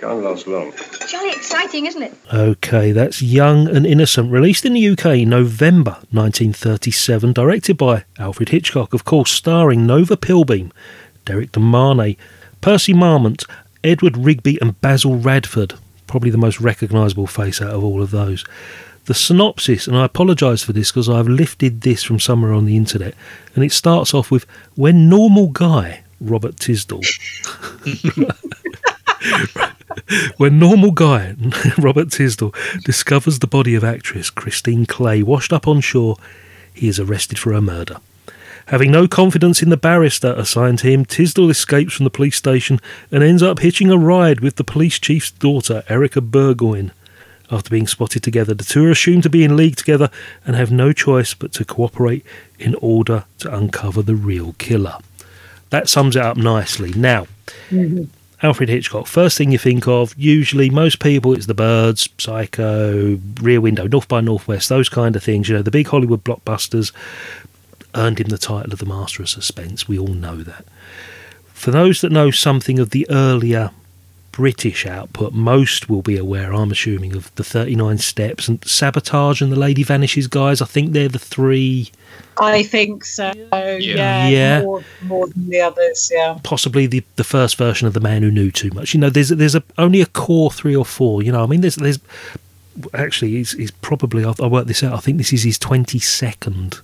Can't 0.00 0.22
last 0.22 0.46
long. 0.46 0.72
Jolly 1.08 1.28
exciting, 1.28 1.84
isn't 1.84 2.02
it? 2.02 2.14
Okay, 2.32 2.90
that's 2.90 3.20
Young 3.20 3.68
and 3.68 3.84
Innocent, 3.84 4.32
released 4.32 4.64
in 4.64 4.72
the 4.72 4.88
UK 4.88 5.28
November 5.28 5.98
1937, 6.10 7.34
directed 7.34 7.76
by 7.76 8.04
Alfred 8.18 8.48
Hitchcock, 8.48 8.94
of 8.94 9.04
course, 9.04 9.30
starring 9.30 9.86
Nova 9.86 10.16
Pilbeam, 10.16 10.72
Derrick 11.26 11.52
De 11.52 11.60
Marney, 11.60 12.16
Percy 12.62 12.94
Marmont, 12.94 13.44
Edward 13.84 14.16
Rigby, 14.16 14.58
and 14.62 14.80
Basil 14.80 15.16
Radford. 15.16 15.74
Probably 16.06 16.30
the 16.30 16.38
most 16.38 16.62
recognisable 16.62 17.26
face 17.26 17.60
out 17.60 17.74
of 17.74 17.84
all 17.84 18.00
of 18.00 18.10
those. 18.10 18.46
The 19.04 19.12
synopsis, 19.12 19.86
and 19.86 19.98
I 19.98 20.06
apologise 20.06 20.62
for 20.62 20.72
this 20.72 20.90
because 20.90 21.10
I've 21.10 21.28
lifted 21.28 21.82
this 21.82 22.02
from 22.02 22.20
somewhere 22.20 22.54
on 22.54 22.64
the 22.64 22.78
internet, 22.78 23.14
and 23.54 23.62
it 23.62 23.72
starts 23.72 24.14
off 24.14 24.30
with 24.30 24.46
When 24.76 25.10
normal 25.10 25.48
guy, 25.48 26.04
Robert 26.22 26.56
Tisdall, 26.56 27.04
when 30.36 30.58
normal 30.58 30.90
guy 30.90 31.34
Robert 31.78 32.10
Tisdall 32.10 32.54
discovers 32.84 33.38
the 33.38 33.46
body 33.46 33.74
of 33.74 33.84
actress 33.84 34.30
Christine 34.30 34.86
Clay 34.86 35.22
washed 35.22 35.52
up 35.52 35.66
on 35.66 35.80
shore, 35.80 36.16
he 36.72 36.88
is 36.88 37.00
arrested 37.00 37.38
for 37.38 37.52
her 37.52 37.60
murder. 37.60 37.96
Having 38.66 38.92
no 38.92 39.08
confidence 39.08 39.62
in 39.62 39.68
the 39.68 39.76
barrister 39.76 40.32
assigned 40.36 40.78
to 40.78 40.86
him, 40.86 41.04
Tisdall 41.04 41.50
escapes 41.50 41.94
from 41.94 42.04
the 42.04 42.10
police 42.10 42.36
station 42.36 42.78
and 43.10 43.22
ends 43.22 43.42
up 43.42 43.58
hitching 43.58 43.90
a 43.90 43.98
ride 43.98 44.40
with 44.40 44.56
the 44.56 44.64
police 44.64 44.98
chief's 45.00 45.32
daughter, 45.32 45.82
Erica 45.88 46.20
Burgoyne. 46.20 46.92
After 47.50 47.68
being 47.68 47.88
spotted 47.88 48.22
together, 48.22 48.54
the 48.54 48.62
two 48.62 48.86
are 48.86 48.92
assumed 48.92 49.24
to 49.24 49.30
be 49.30 49.42
in 49.42 49.56
league 49.56 49.74
together 49.74 50.08
and 50.46 50.54
have 50.54 50.70
no 50.70 50.92
choice 50.92 51.34
but 51.34 51.52
to 51.54 51.64
cooperate 51.64 52.24
in 52.60 52.76
order 52.76 53.24
to 53.40 53.52
uncover 53.52 54.02
the 54.02 54.14
real 54.14 54.54
killer. 54.58 54.98
That 55.70 55.88
sums 55.88 56.14
it 56.14 56.22
up 56.22 56.36
nicely. 56.36 56.92
Now, 56.92 57.26
mm-hmm. 57.70 58.04
Alfred 58.42 58.70
Hitchcock, 58.70 59.06
first 59.06 59.36
thing 59.36 59.52
you 59.52 59.58
think 59.58 59.86
of, 59.86 60.14
usually 60.16 60.70
most 60.70 60.98
people, 60.98 61.34
it's 61.34 61.44
The 61.46 61.54
Birds, 61.54 62.08
Psycho, 62.16 63.20
Rear 63.40 63.60
Window, 63.60 63.86
North 63.86 64.08
by 64.08 64.22
Northwest, 64.22 64.70
those 64.70 64.88
kind 64.88 65.14
of 65.14 65.22
things. 65.22 65.48
You 65.48 65.56
know, 65.56 65.62
the 65.62 65.70
big 65.70 65.88
Hollywood 65.88 66.24
blockbusters 66.24 66.92
earned 67.94 68.18
him 68.18 68.28
the 68.28 68.38
title 68.38 68.72
of 68.72 68.78
the 68.78 68.86
Master 68.86 69.22
of 69.22 69.28
Suspense. 69.28 69.86
We 69.86 69.98
all 69.98 70.14
know 70.14 70.36
that. 70.36 70.64
For 71.52 71.70
those 71.70 72.00
that 72.00 72.12
know 72.12 72.30
something 72.30 72.78
of 72.78 72.90
the 72.90 73.06
earlier 73.10 73.72
British 74.32 74.86
output, 74.86 75.32
most 75.32 75.88
will 75.88 76.02
be 76.02 76.16
aware, 76.16 76.52
I'm 76.52 76.70
assuming, 76.70 77.14
of 77.14 77.34
the 77.34 77.44
39 77.44 77.98
Steps 77.98 78.48
and 78.48 78.62
Sabotage 78.64 79.42
and 79.42 79.50
The 79.52 79.58
Lady 79.58 79.82
Vanishes 79.82 80.26
guys. 80.28 80.62
I 80.62 80.66
think 80.66 80.92
they're 80.92 81.08
the 81.08 81.18
three, 81.18 81.90
I 82.38 82.62
think 82.62 83.04
so. 83.04 83.32
Yeah, 83.52 84.28
Yeah. 84.28 84.62
More, 84.62 84.82
more 85.02 85.26
than 85.28 85.48
the 85.50 85.60
others. 85.60 86.10
Yeah. 86.14 86.38
possibly 86.42 86.86
the, 86.86 87.02
the 87.16 87.24
first 87.24 87.56
version 87.56 87.86
of 87.86 87.92
The 87.94 88.00
Man 88.00 88.22
Who 88.22 88.30
Knew 88.30 88.50
Too 88.50 88.70
Much. 88.70 88.94
You 88.94 89.00
know, 89.00 89.10
there's 89.10 89.28
there's 89.30 89.54
a, 89.54 89.62
only 89.78 90.00
a 90.00 90.06
core 90.06 90.50
three 90.50 90.74
or 90.76 90.84
four. 90.86 91.22
You 91.22 91.32
know, 91.32 91.42
I 91.42 91.46
mean, 91.46 91.60
there's 91.60 91.76
there's 91.76 91.98
actually 92.94 93.32
he's, 93.32 93.52
he's 93.52 93.70
probably 93.70 94.24
I 94.24 94.32
I 94.40 94.46
worked 94.46 94.68
this 94.68 94.82
out. 94.82 94.94
I 94.94 94.98
think 95.00 95.18
this 95.18 95.32
is 95.32 95.42
his 95.42 95.58
22nd 95.58 96.80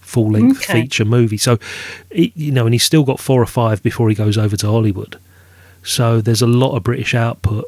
full 0.00 0.30
length 0.30 0.62
Okay. 0.64 0.82
feature 0.82 1.04
movie. 1.06 1.38
So, 1.38 1.58
he, 2.12 2.32
you 2.36 2.52
know, 2.52 2.66
and 2.66 2.74
he's 2.74 2.84
still 2.84 3.02
got 3.02 3.18
four 3.18 3.40
or 3.42 3.46
five 3.46 3.82
before 3.82 4.08
he 4.10 4.14
goes 4.14 4.36
over 4.36 4.56
to 4.58 4.66
Hollywood. 4.66 5.18
So 5.82 6.20
there's 6.20 6.42
a 6.42 6.46
lot 6.46 6.76
of 6.76 6.84
British 6.84 7.14
output 7.14 7.64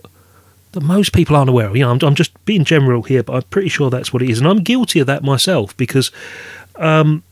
that 0.72 0.83
most 0.83 1.12
people 1.12 1.37
aren't 1.37 1.50
aware 1.50 1.68
of. 1.68 1.77
You 1.77 1.83
know, 1.85 1.90
I'm, 1.90 1.98
I'm 2.03 2.14
just 2.14 2.44
being 2.44 2.64
general 2.64 3.03
here, 3.03 3.22
but 3.22 3.35
I'm 3.35 3.42
pretty 3.42 3.68
sure 3.68 3.90
that's 3.90 4.12
what 4.12 4.22
it 4.22 4.31
is, 4.31 4.38
and 4.38 4.48
I'm 4.48 4.62
guilty 4.62 5.00
of 5.00 5.07
that 5.07 5.22
myself 5.22 5.77
because 5.77 6.11
um, 6.77 7.22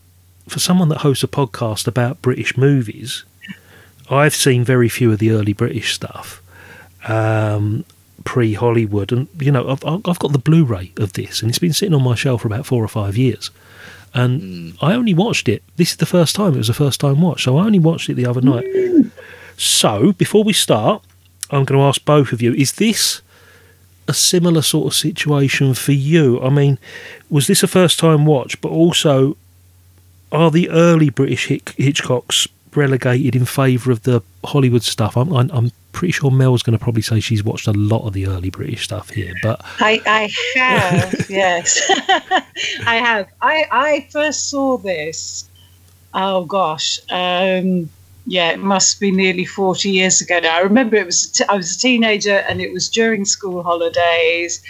for 0.49 0.59
someone 0.59 0.89
that 0.89 0.99
hosts 0.99 1.25
a 1.25 1.29
podcast 1.29 1.87
about 1.87 2.23
British 2.23 2.57
movies, 2.57 3.25
I've 4.11 4.35
seen 4.35 4.65
very 4.65 4.89
few 4.89 5.13
of 5.13 5.19
the 5.19 5.31
early 5.31 5.53
British 5.53 5.95
stuff. 5.95 6.43
Um, 7.09 7.85
pre 8.25 8.55
Hollywood, 8.55 9.13
and 9.13 9.29
you 9.41 9.51
know, 9.51 9.69
I've, 9.69 9.85
I've 9.85 10.19
got 10.19 10.33
the 10.33 10.39
Blu 10.39 10.65
ray 10.65 10.93
of 10.97 11.15
this, 11.15 11.43
and 11.43 11.51
it's 11.51 11.59
been 11.59 11.73
sitting 11.73 11.95
on 11.95 12.03
my 12.03 12.15
shelf 12.15 12.43
for 12.43 12.49
about 12.49 12.67
four 12.67 12.83
or 12.83 12.89
five 12.89 13.17
years. 13.17 13.51
And 14.15 14.77
I 14.83 14.93
only 14.93 15.15
watched 15.15 15.49
it. 15.49 15.63
This 15.77 15.93
is 15.93 15.97
the 15.97 16.07
first 16.07 16.37
time. 16.37 16.55
It 16.55 16.59
was 16.59 16.67
the 16.67 16.75
first 16.75 17.01
time 17.01 17.23
watch, 17.23 17.45
so 17.45 17.57
I 17.57 17.65
only 17.65 17.79
watched 17.79 18.11
it 18.11 18.15
the 18.15 18.27
other 18.27 18.43
night. 18.43 18.67
So 19.63 20.13
before 20.13 20.43
we 20.43 20.53
start, 20.53 21.05
I'm 21.51 21.65
going 21.65 21.79
to 21.79 21.87
ask 21.87 22.05
both 22.05 22.33
of 22.33 22.43
you: 22.43 22.53
Is 22.53 22.73
this 22.73 23.23
a 24.09 24.13
similar 24.13 24.61
sort 24.61 24.89
of 24.89 24.95
situation 24.95 25.73
for 25.75 25.93
you? 25.93 26.43
I 26.43 26.49
mean, 26.49 26.79
was 27.31 27.47
this 27.47 27.63
a 27.63 27.69
first 27.69 28.01
time 28.01 28.27
watch, 28.27 28.61
but 28.61 28.71
also 28.71 29.37
are 30.33 30.51
the 30.51 30.69
early 30.69 31.11
British 31.11 31.47
Hitch- 31.47 31.77
Hitchcocks 31.77 32.49
relegated 32.75 33.37
in 33.37 33.45
favour 33.45 33.93
of 33.93 34.03
the 34.03 34.21
Hollywood 34.45 34.83
stuff? 34.83 35.17
I'm, 35.17 35.33
I'm, 35.33 35.49
I'm 35.53 35.71
pretty 35.93 36.11
sure 36.11 36.33
Mel's 36.33 36.65
going 36.65 36.77
to 36.77 36.83
probably 36.83 37.03
say 37.03 37.21
she's 37.21 37.45
watched 37.45 37.69
a 37.69 37.73
lot 37.73 38.05
of 38.05 38.15
the 38.15 38.27
early 38.27 38.51
British 38.51 38.83
stuff 38.83 39.11
here, 39.11 39.33
but 39.45 39.61
I, 39.79 40.01
I 40.07 40.59
have, 40.59 41.27
yes. 41.31 41.89
I 42.85 42.97
have. 42.97 43.29
I, 43.41 43.67
I 43.71 44.09
first 44.11 44.51
saw 44.51 44.77
this, 44.77 45.49
oh 46.15 46.47
gosh, 46.47 46.99
um, 47.11 47.89
yeah, 48.27 48.51
it 48.51 48.59
must 48.61 49.01
be 49.01 49.11
nearly 49.11 49.45
40 49.45 49.91
years 49.91 50.21
ago 50.21 50.39
now. 50.41 50.57
I 50.57 50.61
remember 50.61 50.97
it 50.97 51.07
was, 51.07 51.27
t- 51.31 51.45
I 51.49 51.57
was 51.57 51.77
a 51.77 51.79
teenager 51.79 52.37
and 52.49 52.61
it 52.61 52.73
was 52.73 52.89
during 52.89 53.25
school 53.25 53.63
holidays. 53.63 54.63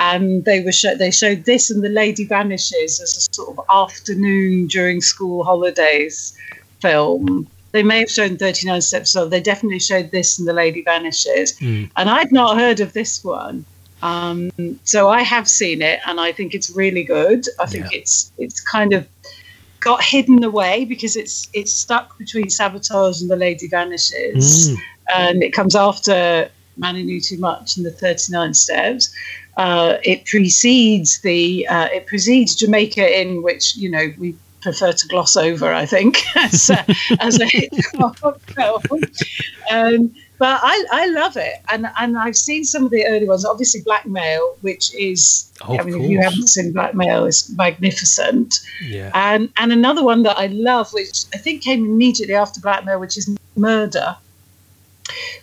And 0.00 0.44
they 0.44 0.60
were 0.60 0.70
show- 0.72 0.94
they 0.94 1.10
showed 1.10 1.44
this 1.44 1.70
and 1.70 1.82
The 1.82 1.88
Lady 1.88 2.24
Vanishes 2.24 3.00
as 3.00 3.16
a 3.16 3.34
sort 3.34 3.58
of 3.58 3.64
afternoon 3.72 4.68
during 4.68 5.00
school 5.00 5.42
holidays 5.42 6.36
film. 6.80 7.48
They 7.72 7.82
may 7.82 7.98
have 8.00 8.10
shown 8.10 8.36
39 8.38 8.80
Steps, 8.80 9.10
so 9.10 9.28
they 9.28 9.40
definitely 9.40 9.80
showed 9.80 10.10
this 10.10 10.38
and 10.38 10.46
The 10.46 10.52
Lady 10.52 10.82
Vanishes. 10.82 11.58
And 11.96 12.08
I'd 12.10 12.30
not 12.32 12.56
heard 12.56 12.80
of 12.80 12.92
this 12.92 13.22
one. 13.24 13.64
Um, 14.00 14.50
so 14.84 15.08
I 15.08 15.22
have 15.22 15.48
seen 15.48 15.82
it, 15.82 15.98
and 16.06 16.20
I 16.20 16.30
think 16.30 16.54
it's 16.54 16.70
really 16.70 17.02
good. 17.02 17.44
I 17.58 17.66
think 17.66 17.86
it's 17.92 18.30
it's 18.38 18.60
kind 18.60 18.92
of 18.92 19.06
got 19.80 20.02
hidden 20.02 20.42
away 20.44 20.84
because 20.84 21.16
it's 21.16 21.48
it's 21.52 21.72
stuck 21.72 22.16
between 22.18 22.50
Sabotage 22.50 23.20
and 23.20 23.30
The 23.30 23.36
Lady 23.36 23.68
Vanishes, 23.68 24.70
Mm. 24.70 24.76
and 25.14 25.42
it 25.42 25.52
comes 25.52 25.74
after 25.76 26.50
Man 26.76 26.94
Who 26.96 27.02
Knew 27.04 27.20
Too 27.20 27.38
Much 27.38 27.76
and 27.76 27.84
the 27.86 27.90
39 27.90 28.54
Steps. 28.54 29.12
Uh, 29.56 29.96
it 30.04 30.24
precedes 30.24 31.20
the 31.22 31.66
uh, 31.68 31.88
it 31.92 32.06
precedes 32.06 32.54
Jamaica 32.54 33.20
Inn 33.20 33.42
which 33.42 33.76
you 33.76 33.90
know 33.90 34.12
we 34.18 34.34
prefer 34.60 34.92
to 34.92 35.08
gloss 35.08 35.36
over. 35.36 35.72
I 35.72 35.86
think 35.86 36.18
as 36.36 36.70
a, 36.70 36.84
as 37.20 37.40
a 37.40 37.46
Hitchcock 37.46 38.40
film. 38.40 38.82
Um, 39.70 40.14
but 40.38 40.60
I, 40.62 40.84
I 40.92 41.06
love 41.06 41.36
it, 41.36 41.54
and 41.70 41.86
and 41.98 42.16
I've 42.16 42.36
seen 42.36 42.64
some 42.64 42.84
of 42.84 42.90
the 42.90 43.06
early 43.06 43.26
ones. 43.26 43.44
Obviously, 43.44 43.82
Blackmail, 43.82 44.56
which 44.60 44.94
is 44.94 45.48
Oh, 45.62 45.76
I 45.76 45.82
mean, 45.82 46.00
if 46.00 46.10
you 46.10 46.20
haven't 46.20 46.48
seen 46.48 46.72
Blackmail, 46.72 47.26
is 47.26 47.52
magnificent. 47.56 48.54
yeah. 48.82 49.10
And 49.14 49.50
and 49.56 49.72
another 49.72 50.04
one 50.04 50.22
that 50.22 50.38
I 50.38 50.46
love, 50.46 50.92
which 50.92 51.24
I 51.34 51.38
think 51.38 51.62
came 51.62 51.84
immediately 51.84 52.34
after 52.34 52.60
Blackmail, 52.60 53.00
which 53.00 53.18
is 53.18 53.34
Murder 53.56 54.16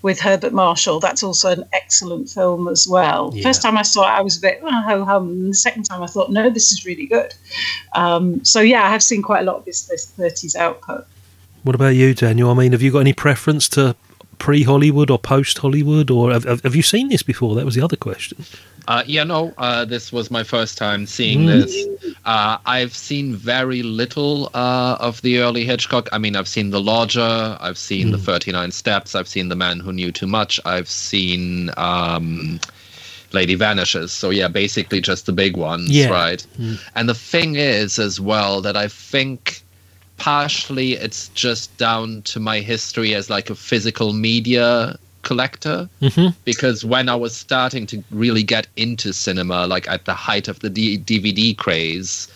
with 0.02 0.20
Herbert 0.20 0.54
Marshall. 0.54 1.00
That's 1.00 1.24
also 1.24 1.52
an 1.52 1.66
excellent 1.74 2.30
film 2.30 2.68
as 2.68 2.88
well. 2.88 3.32
Yeah. 3.34 3.44
First 3.44 3.62
time 3.62 3.78
I 3.78 3.82
saw 3.82 4.04
it, 4.04 4.12
I 4.12 4.22
was 4.22 4.38
a 4.38 4.42
bit 4.42 4.60
oh, 4.64 4.82
ho 4.82 5.04
hum. 5.04 5.30
And 5.30 5.50
the 5.50 5.56
second 5.56 5.84
time, 5.84 6.02
I 6.02 6.08
thought, 6.08 6.32
no, 6.32 6.50
this 6.50 6.72
is 6.72 6.86
really 6.86 7.08
good. 7.08 7.34
Um, 7.94 8.44
so 8.46 8.62
yeah, 8.62 8.86
I 8.86 8.90
have 8.90 9.04
seen 9.04 9.22
quite 9.22 9.42
a 9.42 9.46
lot 9.46 9.58
of 9.58 9.66
this 9.66 9.84
this 9.88 10.12
30s 10.18 10.56
output. 10.56 11.06
What 11.64 11.76
about 11.76 11.96
you, 11.96 12.14
Daniel? 12.14 12.52
I 12.52 12.54
mean, 12.54 12.72
have 12.74 12.82
you 12.82 12.92
got 12.92 13.00
any 13.00 13.14
preference 13.14 13.68
to 13.70 13.96
pre 14.46 14.62
Hollywood 14.62 15.10
or 15.10 15.18
post 15.18 15.58
Hollywood, 15.58 16.12
or 16.12 16.32
have, 16.32 16.44
have 16.62 16.76
you 16.76 16.84
seen 16.84 17.10
this 17.10 17.24
before? 17.24 17.56
That 17.56 17.66
was 17.66 17.74
the 17.74 17.82
other 17.84 17.96
question. 17.98 18.38
Uh, 18.88 19.02
yeah, 19.08 19.24
no, 19.24 19.52
uh, 19.58 19.84
this 19.86 20.12
was 20.12 20.30
my 20.30 20.44
first 20.44 20.78
time 20.78 21.08
seeing 21.08 21.40
Mm. 21.48 21.48
this. 21.48 22.14
Uh, 22.26 22.60
I've 22.68 22.96
seen 22.96 23.36
very 23.36 23.82
little 23.82 24.52
uh, 24.54 24.98
of 25.00 25.20
the 25.24 25.40
early 25.40 25.66
Hitchcock. 25.66 26.08
I 26.12 26.20
mean, 26.20 26.36
I've 26.36 26.48
seen 26.48 26.70
The 26.70 26.80
Lodger, 26.80 27.58
I've 27.60 27.80
seen 27.80 28.12
The 28.12 28.20
39 28.20 28.70
Steps, 28.72 29.16
I've 29.16 29.28
seen 29.28 29.50
The 29.50 29.56
Man 29.56 29.80
Who 29.80 29.92
Knew 29.92 30.12
Too 30.12 30.28
Much, 30.28 30.60
I've 30.64 30.88
seen 30.90 31.72
um, 31.78 32.60
Lady 33.32 33.56
Vanishes. 33.56 34.12
So, 34.12 34.30
yeah, 34.30 34.48
basically 34.48 35.02
just 35.02 35.26
the 35.26 35.34
big 35.34 35.58
ones, 35.58 35.90
Yeah. 35.90 36.10
right? 36.10 36.46
Mm. 36.60 36.78
And 36.94 37.10
the 37.10 37.16
thing 37.16 37.56
is, 37.56 37.98
as 37.98 38.20
well, 38.22 38.62
that 38.62 38.78
I 38.78 38.88
think 38.90 39.64
partially 40.17 40.93
it's 40.93 41.28
just 41.30 41.75
down 41.78 42.21
to 42.23 42.39
my 42.39 42.60
history 42.60 43.13
as 43.13 43.30
like 43.30 43.49
a 43.49 43.56
physical 43.56 44.13
media 44.13 44.97
collector 45.23 45.89
Mm-hmm. 46.01 46.30
because 46.45 46.86
when 46.86 47.10
I 47.10 47.15
was 47.15 47.36
starting 47.36 47.86
to 47.88 48.04
really 48.12 48.43
get 48.43 48.67
into 48.78 49.12
cinema, 49.13 49.65
like 49.67 49.88
at 49.89 50.06
the 50.06 50.13
height 50.13 50.47
of 50.47 50.60
the 50.60 50.69
D- 50.69 50.99
DVD 50.99 51.58
craze, 51.58 52.28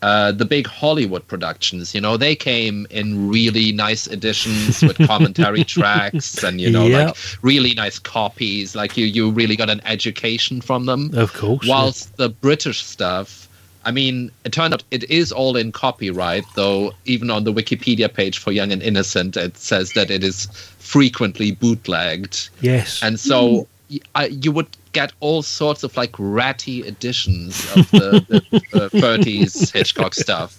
uh, 0.00 0.30
the 0.32 0.44
big 0.44 0.66
Hollywood 0.66 1.26
productions, 1.28 1.94
you 1.94 2.00
know, 2.00 2.16
they 2.16 2.34
came 2.36 2.86
in 2.90 3.28
really 3.28 3.72
nice 3.72 4.06
editions 4.06 4.80
with 4.82 4.96
commentary 5.06 5.64
tracks 5.64 6.42
and 6.42 6.60
you 6.60 6.70
know, 6.70 6.86
Yeah. 6.86 7.06
like 7.06 7.16
really 7.42 7.74
nice 7.74 7.98
copies. 7.98 8.74
Like 8.76 8.96
you, 8.96 9.06
you 9.06 9.30
really 9.30 9.56
got 9.56 9.68
an 9.68 9.82
education 9.84 10.60
from 10.60 10.86
them. 10.86 11.10
Of 11.14 11.34
course. 11.34 11.66
yeah. 11.66 11.74
Whilst 11.74 12.16
the 12.16 12.28
British 12.28 12.82
stuff, 12.82 13.47
I 13.84 13.90
mean, 13.90 14.30
it 14.44 14.52
turned 14.52 14.74
out 14.74 14.84
it 14.90 15.08
is 15.10 15.32
all 15.32 15.56
in 15.56 15.72
copyright, 15.72 16.44
though. 16.54 16.92
Even 17.04 17.30
on 17.30 17.44
the 17.44 17.52
Wikipedia 17.52 18.12
page 18.12 18.38
for 18.38 18.52
Young 18.52 18.72
and 18.72 18.82
Innocent, 18.82 19.36
it 19.36 19.56
says 19.56 19.92
that 19.92 20.10
it 20.10 20.24
is 20.24 20.46
frequently 20.78 21.52
bootlegged. 21.52 22.48
Yes. 22.60 23.02
And 23.02 23.18
so 23.20 23.66
y 23.90 24.00
I 24.14 24.26
you 24.26 24.52
would 24.52 24.68
get 24.92 25.12
all 25.20 25.42
sorts 25.42 25.82
of 25.82 25.96
like 25.96 26.14
ratty 26.18 26.86
editions 26.86 27.64
of 27.76 27.90
the, 27.90 28.24
the, 28.28 28.60
the 28.72 28.88
30s 28.98 29.72
Hitchcock 29.72 30.14
stuff. 30.14 30.58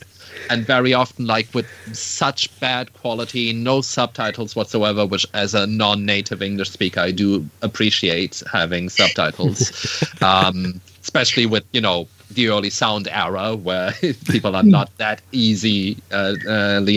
And 0.49 0.65
very 0.65 0.93
often, 0.93 1.27
like 1.27 1.53
with 1.53 1.67
such 1.93 2.57
bad 2.59 2.93
quality, 2.93 3.53
no 3.53 3.81
subtitles 3.81 4.55
whatsoever, 4.55 5.05
which 5.05 5.25
as 5.33 5.53
a 5.53 5.67
non 5.67 6.05
native 6.05 6.41
English 6.41 6.71
speaker, 6.71 7.01
I 7.01 7.11
do 7.11 7.47
appreciate 7.61 8.41
having 8.51 8.89
subtitles. 8.89 10.03
um, 10.21 10.81
especially 11.01 11.45
with, 11.45 11.65
you 11.71 11.81
know, 11.81 12.07
the 12.31 12.49
early 12.49 12.69
sound 12.69 13.07
era 13.07 13.55
where 13.55 13.91
people 14.29 14.55
are 14.55 14.63
not 14.63 14.95
that 14.97 15.21
easily 15.31 15.97
uh, 16.11 16.35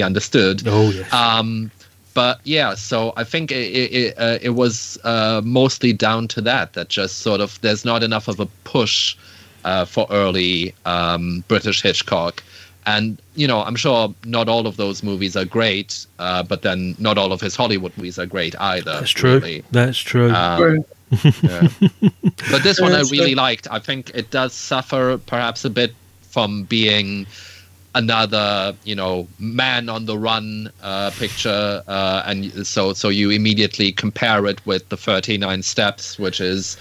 understood. 0.02 0.62
Oh, 0.66 0.90
yes. 0.90 1.12
Um, 1.12 1.70
but 2.14 2.40
yeah, 2.44 2.74
so 2.74 3.12
I 3.16 3.24
think 3.24 3.50
it 3.50 3.54
it, 3.54 4.14
uh, 4.18 4.38
it 4.42 4.50
was 4.50 4.98
uh, 5.04 5.40
mostly 5.44 5.92
down 5.92 6.28
to 6.28 6.40
that. 6.42 6.74
That 6.74 6.88
just 6.88 7.18
sort 7.18 7.40
of 7.40 7.60
there's 7.62 7.84
not 7.84 8.02
enough 8.02 8.28
of 8.28 8.38
a 8.40 8.46
push 8.64 9.16
uh, 9.64 9.84
for 9.84 10.06
early 10.10 10.74
um, 10.84 11.44
British 11.48 11.82
Hitchcock. 11.82 12.42
And 12.84 13.18
you 13.36 13.46
know, 13.46 13.62
I'm 13.62 13.76
sure 13.76 14.14
not 14.24 14.48
all 14.48 14.66
of 14.66 14.76
those 14.76 15.02
movies 15.02 15.36
are 15.36 15.44
great, 15.44 16.06
uh, 16.18 16.42
but 16.42 16.62
then 16.62 16.96
not 16.98 17.16
all 17.16 17.32
of 17.32 17.40
his 17.40 17.54
Hollywood 17.54 17.96
movies 17.96 18.18
are 18.18 18.26
great 18.26 18.54
either. 18.60 18.92
That's 18.92 19.10
true. 19.10 19.34
really. 19.38 19.64
That's 19.70 19.98
true. 19.98 20.30
Um, 20.32 20.84
yeah. 21.42 21.68
But 22.50 22.62
this 22.62 22.80
one 22.80 22.92
I 22.92 23.02
really 23.10 23.34
liked. 23.34 23.68
I 23.70 23.78
think 23.78 24.10
it 24.14 24.30
does 24.30 24.52
suffer 24.52 25.18
perhaps 25.18 25.64
a 25.64 25.70
bit 25.70 25.94
from 26.22 26.64
being 26.64 27.26
another, 27.94 28.74
you 28.84 28.94
know, 28.94 29.28
man 29.38 29.88
on 29.90 30.06
the 30.06 30.16
run 30.16 30.70
uh, 30.82 31.10
picture, 31.18 31.82
uh, 31.86 32.22
and 32.24 32.66
so 32.66 32.94
so 32.94 33.08
you 33.10 33.30
immediately 33.30 33.92
compare 33.92 34.46
it 34.46 34.64
with 34.66 34.88
the 34.88 34.96
Thirty 34.96 35.36
Nine 35.36 35.62
Steps, 35.62 36.18
which 36.18 36.40
is, 36.40 36.76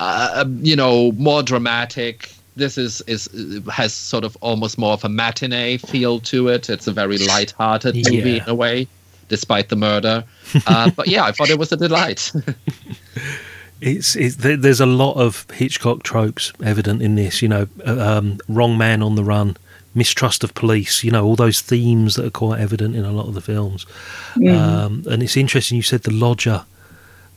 uh, 0.00 0.44
you 0.60 0.76
know, 0.76 1.12
more 1.12 1.42
dramatic. 1.42 2.30
This 2.54 2.76
is 2.76 3.00
is 3.06 3.28
has 3.72 3.94
sort 3.94 4.24
of 4.24 4.36
almost 4.42 4.76
more 4.76 4.92
of 4.92 5.04
a 5.04 5.08
matinee 5.08 5.78
feel 5.78 6.20
to 6.20 6.48
it. 6.48 6.68
It's 6.68 6.86
a 6.86 6.92
very 6.92 7.16
light-hearted 7.16 7.94
movie 7.96 8.32
Yeah. 8.32 8.42
in 8.42 8.48
a 8.48 8.54
way, 8.54 8.86
despite 9.28 9.70
the 9.70 9.76
murder. 9.76 10.22
Uh, 10.66 10.90
but 10.90 11.08
yeah, 11.08 11.24
I 11.24 11.32
thought 11.32 11.48
it 11.48 11.58
was 11.58 11.72
a 11.72 11.78
delight. 11.78 12.30
It's, 13.82 14.14
it's 14.14 14.36
there's 14.36 14.80
a 14.80 14.86
lot 14.86 15.14
of 15.14 15.50
Hitchcock 15.50 16.04
tropes 16.04 16.52
evident 16.64 17.02
in 17.02 17.16
this. 17.16 17.42
You 17.42 17.48
know, 17.48 17.68
uh, 17.84 17.98
um, 17.98 18.38
wrong 18.48 18.78
man 18.78 19.02
on 19.02 19.16
the 19.16 19.24
run, 19.24 19.56
mistrust 19.92 20.44
of 20.44 20.54
police. 20.54 21.02
You 21.02 21.10
know, 21.10 21.24
all 21.24 21.34
those 21.34 21.60
themes 21.60 22.14
that 22.14 22.24
are 22.24 22.30
quite 22.30 22.60
evident 22.60 22.94
in 22.94 23.04
a 23.04 23.10
lot 23.10 23.26
of 23.26 23.34
the 23.34 23.40
films. 23.40 23.84
Mm. 24.36 24.56
Um, 24.56 25.04
and 25.10 25.20
it's 25.20 25.36
interesting 25.36 25.76
you 25.76 25.82
said 25.82 26.04
the 26.04 26.12
lodger 26.12 26.64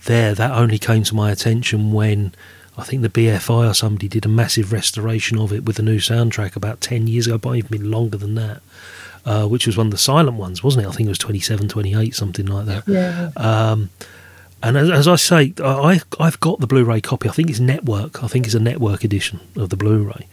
there. 0.05 0.36
That 0.36 0.51
only 0.51 0.77
came 0.77 1.03
to 1.05 1.15
my 1.15 1.31
attention 1.31 1.91
when 1.91 2.36
I 2.77 2.84
think 2.84 3.01
the 3.01 3.10
BFI 3.10 3.71
or 3.71 3.73
somebody 3.73 4.08
did 4.08 4.25
a 4.25 4.29
massive 4.29 4.71
restoration 4.71 5.39
of 5.39 5.51
it 5.51 5.65
with 5.65 5.79
a 5.79 5.84
new 5.84 5.97
soundtrack 5.97 6.55
about 6.55 6.79
ten 6.79 7.08
years 7.08 7.25
ago. 7.25 7.39
Might 7.43 7.58
even 7.58 7.79
been 7.79 7.89
longer 7.91 8.17
than 8.17 8.36
that. 8.36 8.62
Uh, 9.25 9.47
which 9.47 9.65
was 9.65 9.75
one 9.75 9.88
of 9.88 9.91
the 9.91 9.97
silent 9.97 10.38
ones, 10.38 10.63
wasn't 10.63 10.86
it? 10.86 10.88
I 10.88 10.91
think 10.91 11.08
it 11.08 11.10
was 11.10 11.17
27, 11.17 11.67
28, 11.67 12.13
something 12.13 12.45
like 12.45 12.67
that. 12.67 12.84
Yeah. 12.88 13.31
Um, 13.36 13.89
and 14.65 14.78
as, 14.78 14.89
as 14.89 15.08
I 15.08 15.15
say, 15.15 15.54
I 15.63 16.01
I've 16.19 16.39
got 16.39 16.60
the 16.60 16.67
Blu-ray 16.67 17.01
copy. 17.01 17.30
I 17.30 17.32
think 17.32 17.49
it's 17.49 17.60
network. 17.60 18.23
I 18.23 18.28
think 18.28 18.45
it's 18.45 18.56
a 18.56 18.60
network 18.60 19.04
edition 19.04 19.39
of 19.56 19.69
the 19.69 19.78
Blu-ray. 19.78 20.28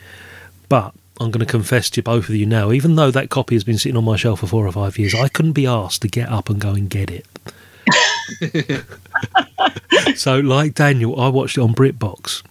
But 0.68 0.94
I'm 1.20 1.30
going 1.30 1.44
to 1.44 1.50
confess 1.50 1.90
to 1.90 2.02
both 2.02 2.28
of 2.28 2.34
you 2.34 2.46
now, 2.46 2.72
even 2.72 2.96
though 2.96 3.10
that 3.10 3.28
copy 3.30 3.54
has 3.54 3.62
been 3.62 3.78
sitting 3.78 3.96
on 3.96 4.04
my 4.04 4.16
shelf 4.16 4.40
for 4.40 4.46
four 4.46 4.66
or 4.66 4.72
five 4.72 4.98
years, 4.98 5.14
I 5.14 5.28
couldn't 5.28 5.52
be 5.52 5.66
asked 5.66 6.02
to 6.02 6.08
get 6.08 6.30
up 6.30 6.48
and 6.48 6.60
go 6.60 6.70
and 6.70 6.88
get 6.88 7.10
it. 7.10 7.26
so, 10.16 10.40
like 10.40 10.74
Daniel, 10.74 11.20
I 11.20 11.28
watched 11.28 11.58
it 11.58 11.60
on 11.60 11.74
BritBox. 11.74 12.42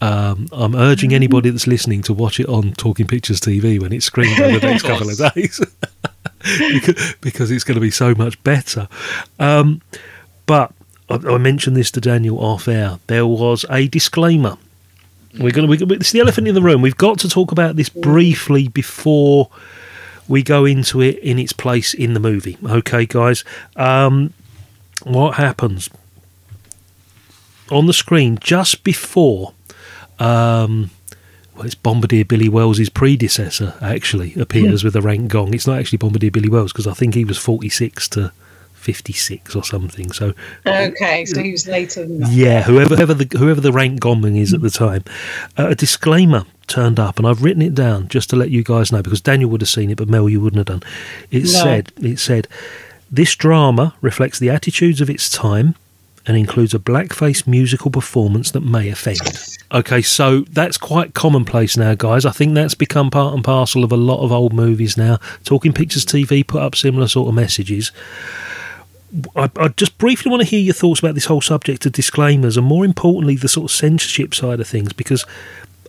Um, 0.00 0.48
I'm 0.52 0.74
urging 0.74 1.14
anybody 1.14 1.50
that's 1.50 1.66
listening 1.66 2.02
to 2.02 2.12
watch 2.12 2.40
it 2.40 2.48
on 2.48 2.72
Talking 2.72 3.06
Pictures 3.06 3.40
TV 3.40 3.80
when 3.80 3.92
it's 3.92 4.06
screened 4.06 4.40
over 4.40 4.58
the 4.58 4.66
next 4.66 4.82
couple 4.82 5.08
of 5.08 5.34
days, 5.34 5.60
because, 6.58 7.14
because 7.20 7.50
it's 7.50 7.64
going 7.64 7.76
to 7.76 7.80
be 7.80 7.90
so 7.90 8.14
much 8.14 8.42
better. 8.42 8.88
Um, 9.38 9.80
but 10.46 10.72
I, 11.08 11.14
I 11.14 11.38
mentioned 11.38 11.76
this 11.76 11.90
to 11.92 12.00
Daniel 12.00 12.38
off 12.38 12.68
air. 12.68 12.98
There 13.06 13.26
was 13.26 13.64
a 13.70 13.88
disclaimer. 13.88 14.56
We're 15.38 15.52
going 15.52 15.68
to. 15.68 15.84
We, 15.86 15.96
it's 15.96 16.12
the 16.12 16.20
elephant 16.20 16.46
in 16.46 16.54
the 16.54 16.62
room. 16.62 16.80
We've 16.80 16.96
got 16.96 17.18
to 17.20 17.28
talk 17.28 17.50
about 17.52 17.76
this 17.76 17.88
briefly 17.88 18.68
before 18.68 19.50
we 20.28 20.42
go 20.42 20.64
into 20.64 21.00
it 21.00 21.18
in 21.18 21.38
its 21.38 21.52
place 21.52 21.92
in 21.92 22.14
the 22.14 22.20
movie. 22.20 22.56
Okay, 22.64 23.04
guys. 23.04 23.44
Um, 23.76 24.32
what 25.02 25.34
happens 25.34 25.90
on 27.70 27.86
the 27.86 27.92
screen 27.92 28.38
just 28.40 28.84
before? 28.84 29.54
Um, 30.18 30.90
well, 31.54 31.66
it's 31.66 31.74
Bombardier 31.74 32.24
Billy 32.24 32.48
Wells' 32.48 32.88
predecessor 32.88 33.74
actually 33.80 34.34
appears 34.34 34.84
with 34.84 34.96
a 34.96 35.02
rank 35.02 35.32
gong. 35.32 35.52
It's 35.52 35.66
not 35.66 35.78
actually 35.78 35.98
Bombardier 35.98 36.30
Billy 36.30 36.48
Wells 36.48 36.72
because 36.72 36.86
I 36.86 36.94
think 36.94 37.14
he 37.14 37.24
was 37.24 37.38
forty 37.38 37.68
six 37.68 38.08
to 38.10 38.32
fifty 38.84 39.12
six 39.12 39.56
or 39.56 39.64
something. 39.64 40.12
So 40.12 40.34
Okay, 40.66 41.24
so 41.24 41.42
he 41.42 41.50
was 41.50 41.66
later 41.66 42.02
than 42.06 42.20
that. 42.20 42.30
yeah, 42.30 42.62
whoever, 42.62 42.94
whoever 42.96 43.14
the 43.14 43.38
whoever 43.38 43.60
the 43.60 43.72
rank 43.72 44.00
gongman 44.00 44.38
is 44.38 44.52
at 44.54 44.60
the 44.60 44.70
time, 44.70 45.02
uh, 45.58 45.68
a 45.68 45.74
disclaimer 45.74 46.44
turned 46.66 47.00
up, 47.00 47.18
and 47.18 47.26
I've 47.26 47.42
written 47.42 47.62
it 47.62 47.74
down 47.74 48.08
just 48.08 48.30
to 48.30 48.36
let 48.36 48.50
you 48.50 48.62
guys 48.62 48.92
know 48.92 49.02
because 49.02 49.20
Daniel 49.20 49.50
would 49.50 49.60
have 49.60 49.68
seen 49.68 49.90
it, 49.90 49.96
but 49.96 50.08
Mel, 50.08 50.28
you 50.28 50.40
wouldn't 50.40 50.58
have 50.58 50.66
done. 50.80 50.82
It 51.30 51.44
No. 51.44 51.48
said 51.48 51.92
it 52.00 52.18
said 52.18 52.46
this 53.10 53.34
drama 53.34 53.94
reflects 54.00 54.38
the 54.38 54.50
attitudes 54.50 55.00
of 55.00 55.08
its 55.10 55.28
time 55.30 55.74
and 56.26 56.38
includes 56.38 56.72
a 56.72 56.78
blackface 56.78 57.46
musical 57.46 57.90
performance 57.90 58.50
that 58.52 58.62
may 58.62 58.88
offend. 58.88 59.20
Okay, 59.72 60.00
so 60.00 60.40
that's 60.50 60.78
quite 60.78 61.12
commonplace 61.12 61.76
now, 61.76 61.94
guys. 61.94 62.24
I 62.24 62.30
think 62.30 62.54
that's 62.54 62.74
become 62.74 63.10
part 63.10 63.34
and 63.34 63.44
parcel 63.44 63.84
of 63.84 63.92
a 63.92 63.96
lot 63.96 64.22
of 64.24 64.32
old 64.32 64.54
movies 64.54 64.96
now. 64.96 65.18
Talking 65.44 65.74
Pictures 65.74 66.06
TV 66.06 66.46
put 66.46 66.62
up 66.62 66.74
similar 66.76 67.08
sort 67.08 67.28
of 67.28 67.34
messages. 67.34 67.92
I, 69.36 69.50
I 69.56 69.68
just 69.68 69.96
briefly 69.98 70.30
want 70.30 70.42
to 70.42 70.48
hear 70.48 70.60
your 70.60 70.74
thoughts 70.74 71.00
about 71.00 71.14
this 71.14 71.26
whole 71.26 71.40
subject 71.40 71.86
of 71.86 71.92
disclaimers 71.92 72.56
and 72.56 72.66
more 72.66 72.84
importantly 72.84 73.36
the 73.36 73.48
sort 73.48 73.70
of 73.70 73.76
censorship 73.76 74.34
side 74.34 74.60
of 74.60 74.66
things 74.66 74.92
because 74.92 75.24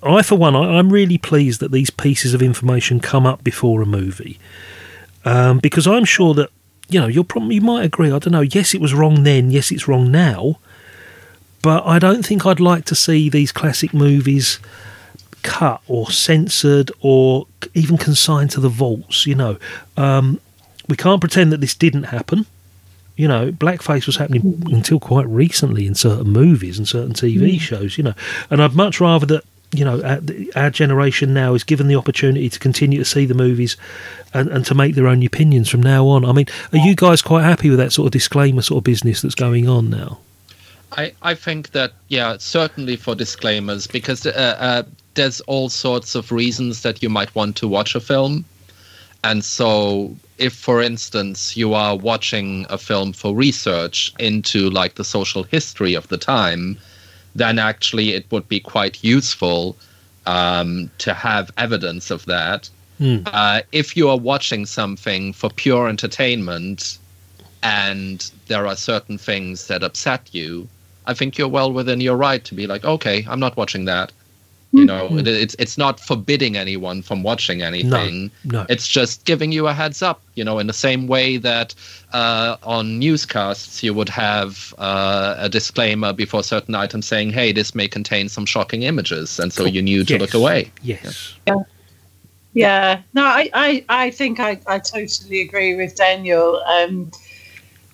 I 0.03 0.21
for 0.21 0.35
one 0.35 0.55
I, 0.55 0.77
I'm 0.77 0.91
really 0.91 1.17
pleased 1.17 1.59
that 1.61 1.71
these 1.71 1.89
pieces 1.89 2.33
of 2.33 2.41
information 2.41 2.99
come 2.99 3.25
up 3.25 3.43
before 3.43 3.81
a 3.81 3.85
movie 3.85 4.39
um, 5.23 5.59
because 5.59 5.88
I'm 5.88 6.05
sure 6.05 6.33
that 6.35 6.49
you 6.89 6.99
know 6.99 7.07
you'll 7.07 7.23
probably 7.23 7.55
you 7.55 7.61
might 7.61 7.85
agree 7.85 8.07
I 8.11 8.19
don't 8.19 8.31
know 8.31 8.41
yes 8.41 8.73
it 8.73 8.81
was 8.81 8.93
wrong 8.93 9.23
then 9.23 9.49
yes 9.49 9.71
it's 9.71 9.88
wrong 9.88 10.11
now 10.11 10.59
but 11.63 11.83
I 11.85 11.97
don't 11.97 12.23
think 12.23 12.45
I'd 12.45 12.59
like 12.59 12.85
to 12.85 12.95
see 12.95 13.27
these 13.27 13.51
classic 13.51 13.91
movies 13.91 14.59
cut 15.41 15.81
or 15.88 16.11
censored 16.11 16.91
or 17.01 17.47
even 17.73 17.97
consigned 17.97 18.51
to 18.51 18.59
the 18.59 18.69
vaults 18.69 19.25
you 19.25 19.33
know. 19.33 19.57
Um, 19.97 20.39
we 20.88 20.95
can't 20.95 21.19
pretend 21.19 21.51
that 21.51 21.61
this 21.61 21.73
didn't 21.73 22.03
happen 22.03 22.45
you 23.17 23.28
know, 23.28 23.51
blackface 23.51 24.06
was 24.06 24.17
happening 24.17 24.62
until 24.67 24.99
quite 24.99 25.28
recently 25.28 25.88
in 25.88 25.95
certain 25.95 26.28
movies 26.32 26.78
and 26.78 26.88
certain 26.88 27.13
TV 27.13 27.56
Mm. 27.56 27.60
shows, 27.60 27.97
you 27.97 28.04
know. 28.04 28.13
And 28.49 28.62
I'd 28.62 28.73
much 28.75 28.99
rather 28.99 29.25
that, 29.28 29.43
you 29.71 29.86
know, 29.86 30.01
our, 30.04 30.19
our 30.56 30.69
generation 30.69 31.34
now 31.34 31.54
is 31.54 31.63
given 31.63 31.88
the 31.88 31.95
opportunity 31.95 32.49
to 32.49 32.60
continue 32.60 32.99
to 32.99 33.06
see 33.06 33.25
the 33.25 33.34
movies 33.34 33.78
and, 34.34 34.49
and 34.49 34.65
to 34.65 34.75
make 34.75 34.95
their 34.95 35.08
own 35.08 35.23
opinions 35.23 35.69
from 35.69 35.82
now 35.82 36.08
on. 36.08 36.25
I 36.25 36.32
mean, 36.34 36.47
are 36.73 36.80
you 36.80 36.95
guys 36.95 37.21
quite 37.21 37.43
happy 37.43 37.69
with 37.69 37.80
that 37.80 37.93
sort 37.93 38.08
of 38.08 38.12
disclaimer 38.12 38.62
sort 38.62 38.80
of 38.80 38.84
business 38.84 39.21
that's 39.21 39.36
going 39.36 39.67
on 39.69 39.89
now? 39.89 40.19
I, 40.91 41.13
I 41.23 41.34
think 41.36 41.71
that 41.71 41.93
yeah 42.08 42.38
certainly 42.39 42.95
for 42.95 43.15
disclaimers 43.15 43.86
because 43.88 44.25
uh, 44.25 44.56
uh, 44.60 44.84
there's 45.15 45.41
all 45.41 45.67
sorts 45.67 46.15
of 46.15 46.32
reasons 46.32 46.84
that 46.84 47.01
you 47.04 47.10
might 47.10 47.34
want 47.36 47.58
to 47.58 47.67
watch 47.67 47.95
a 47.95 47.99
film 47.99 48.45
and 49.23 49.43
so 49.43 50.15
if 50.38 50.54
for 50.54 50.82
instance 50.82 51.56
you 51.56 51.74
are 51.74 51.95
watching 51.95 52.65
a 52.69 52.78
film 52.78 53.13
for 53.13 53.36
research 53.36 54.13
into 54.19 54.69
like 54.69 54.95
the 54.95 55.04
social 55.04 55.43
history 55.43 55.93
of 55.93 56.08
the 56.08 56.17
time 56.17 56.78
then 57.36 57.60
actually 57.60 58.13
it 58.13 58.26
would 58.32 58.48
be 58.48 58.60
quite 58.60 59.04
useful 59.04 59.76
um, 60.26 60.89
to 60.98 61.13
have 61.13 61.52
evidence 61.58 62.10
of 62.12 62.26
that 62.26 62.69
uh, 63.00 63.62
if 63.71 63.98
you 63.98 64.10
are 64.10 64.17
watching 64.17 64.65
something 64.65 65.34
for 65.34 65.50
pure 65.50 65.89
entertainment 65.89 66.98
and 67.62 68.32
there 68.48 68.67
are 68.67 68.76
certain 68.76 69.17
things 69.17 69.67
that 69.67 69.84
upset 69.84 70.30
you, 70.32 70.67
I 71.06 71.13
think 71.13 71.38
you're 71.38 71.48
well 71.48 71.74
within 71.74 72.00
your 72.00 72.15
right 72.15 72.43
to 72.45 72.56
be 72.56 72.67
like, 72.67 72.86
okay, 72.86 73.26
I'm 73.28 73.39
not 73.39 73.58
watching 73.58 73.86
that. 73.86 74.12
You 74.75 74.83
know, 74.85 75.07
Mhm. 75.09 75.25
it's 75.25 75.55
it's 75.57 75.77
not 75.77 75.99
forbidding 75.99 76.57
anyone 76.57 77.01
from 77.01 77.23
watching 77.23 77.61
anything. 77.61 78.29
no. 78.43 78.59
no. 78.59 78.65
It's 78.69 78.88
just 78.88 79.23
giving 79.25 79.51
you 79.53 79.67
a 79.67 79.73
heads 79.73 80.01
up. 80.01 80.21
You 80.35 80.43
know, 80.43 80.59
in 80.59 80.67
the 80.67 80.73
same 80.73 81.07
way 81.07 81.38
that 81.38 81.73
uh, 82.11 82.57
on 82.63 82.99
newscasts 82.99 83.81
you 83.83 83.93
would 83.93 84.09
have 84.09 84.73
uh, 84.77 85.35
a 85.38 85.47
disclaimer 85.49 86.11
before 86.13 86.43
certain 86.43 86.75
items 86.75 87.05
saying, 87.07 87.31
"Hey, 87.31 87.53
this 87.53 87.73
may 87.73 87.88
contain 87.88 88.27
some 88.27 88.45
shocking 88.45 88.83
images," 88.83 89.39
and 89.39 89.53
so 89.53 89.63
you 89.65 89.81
knew 89.81 90.03
to 90.03 90.13
Yes. 90.13 90.21
look 90.21 90.33
away. 90.33 90.71
Yes. 90.81 91.33
Yeah, 92.53 93.01
no, 93.13 93.23
I, 93.25 93.49
I, 93.53 93.85
I 93.89 94.11
think 94.11 94.39
I, 94.39 94.57
I 94.65 94.79
totally 94.79 95.41
agree 95.41 95.75
with 95.75 95.95
Daniel. 95.95 96.61
Um, 96.65 97.11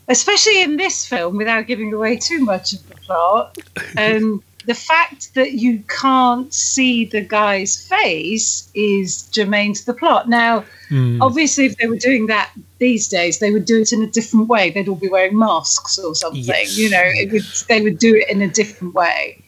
especially 0.07 0.61
in 0.61 0.77
this 0.77 1.03
film, 1.05 1.35
without 1.37 1.65
giving 1.65 1.91
away 1.93 2.17
too 2.17 2.39
much 2.45 2.73
of 2.73 2.87
the 2.87 2.93
plot, 2.95 3.57
um, 3.97 4.43
the 4.65 4.73
fact 4.73 5.33
that 5.33 5.53
you 5.53 5.83
can't 5.87 6.53
see 6.53 7.05
the 7.05 7.21
guy's 7.21 7.75
face 7.87 8.69
is 8.75 9.23
germane 9.31 9.73
to 9.73 9.85
the 9.85 9.93
plot. 9.93 10.29
Now, 10.29 10.63
Hmm. 10.89 11.21
obviously, 11.21 11.65
if 11.65 11.77
they 11.77 11.87
were 11.87 11.95
doing 11.97 12.27
that 12.27 12.51
these 12.79 13.07
days, 13.07 13.39
they 13.39 13.51
would 13.51 13.65
do 13.65 13.79
it 13.81 13.93
in 13.93 14.01
a 14.01 14.07
different 14.07 14.47
way. 14.49 14.69
They'd 14.71 14.87
all 14.89 14.95
be 14.95 15.07
wearing 15.07 15.37
masks 15.37 15.97
or 15.97 16.13
something. 16.15 16.43
Yes. 16.43 16.77
You 16.77 16.89
know, 16.89 17.01
it 17.03 17.31
would 17.31 17.45
they 17.69 17.81
would 17.81 17.97
do 17.97 18.15
it 18.15 18.29
in 18.29 18.41
a 18.41 18.47
different 18.49 18.93
way. 18.93 19.41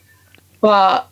But 0.62 1.10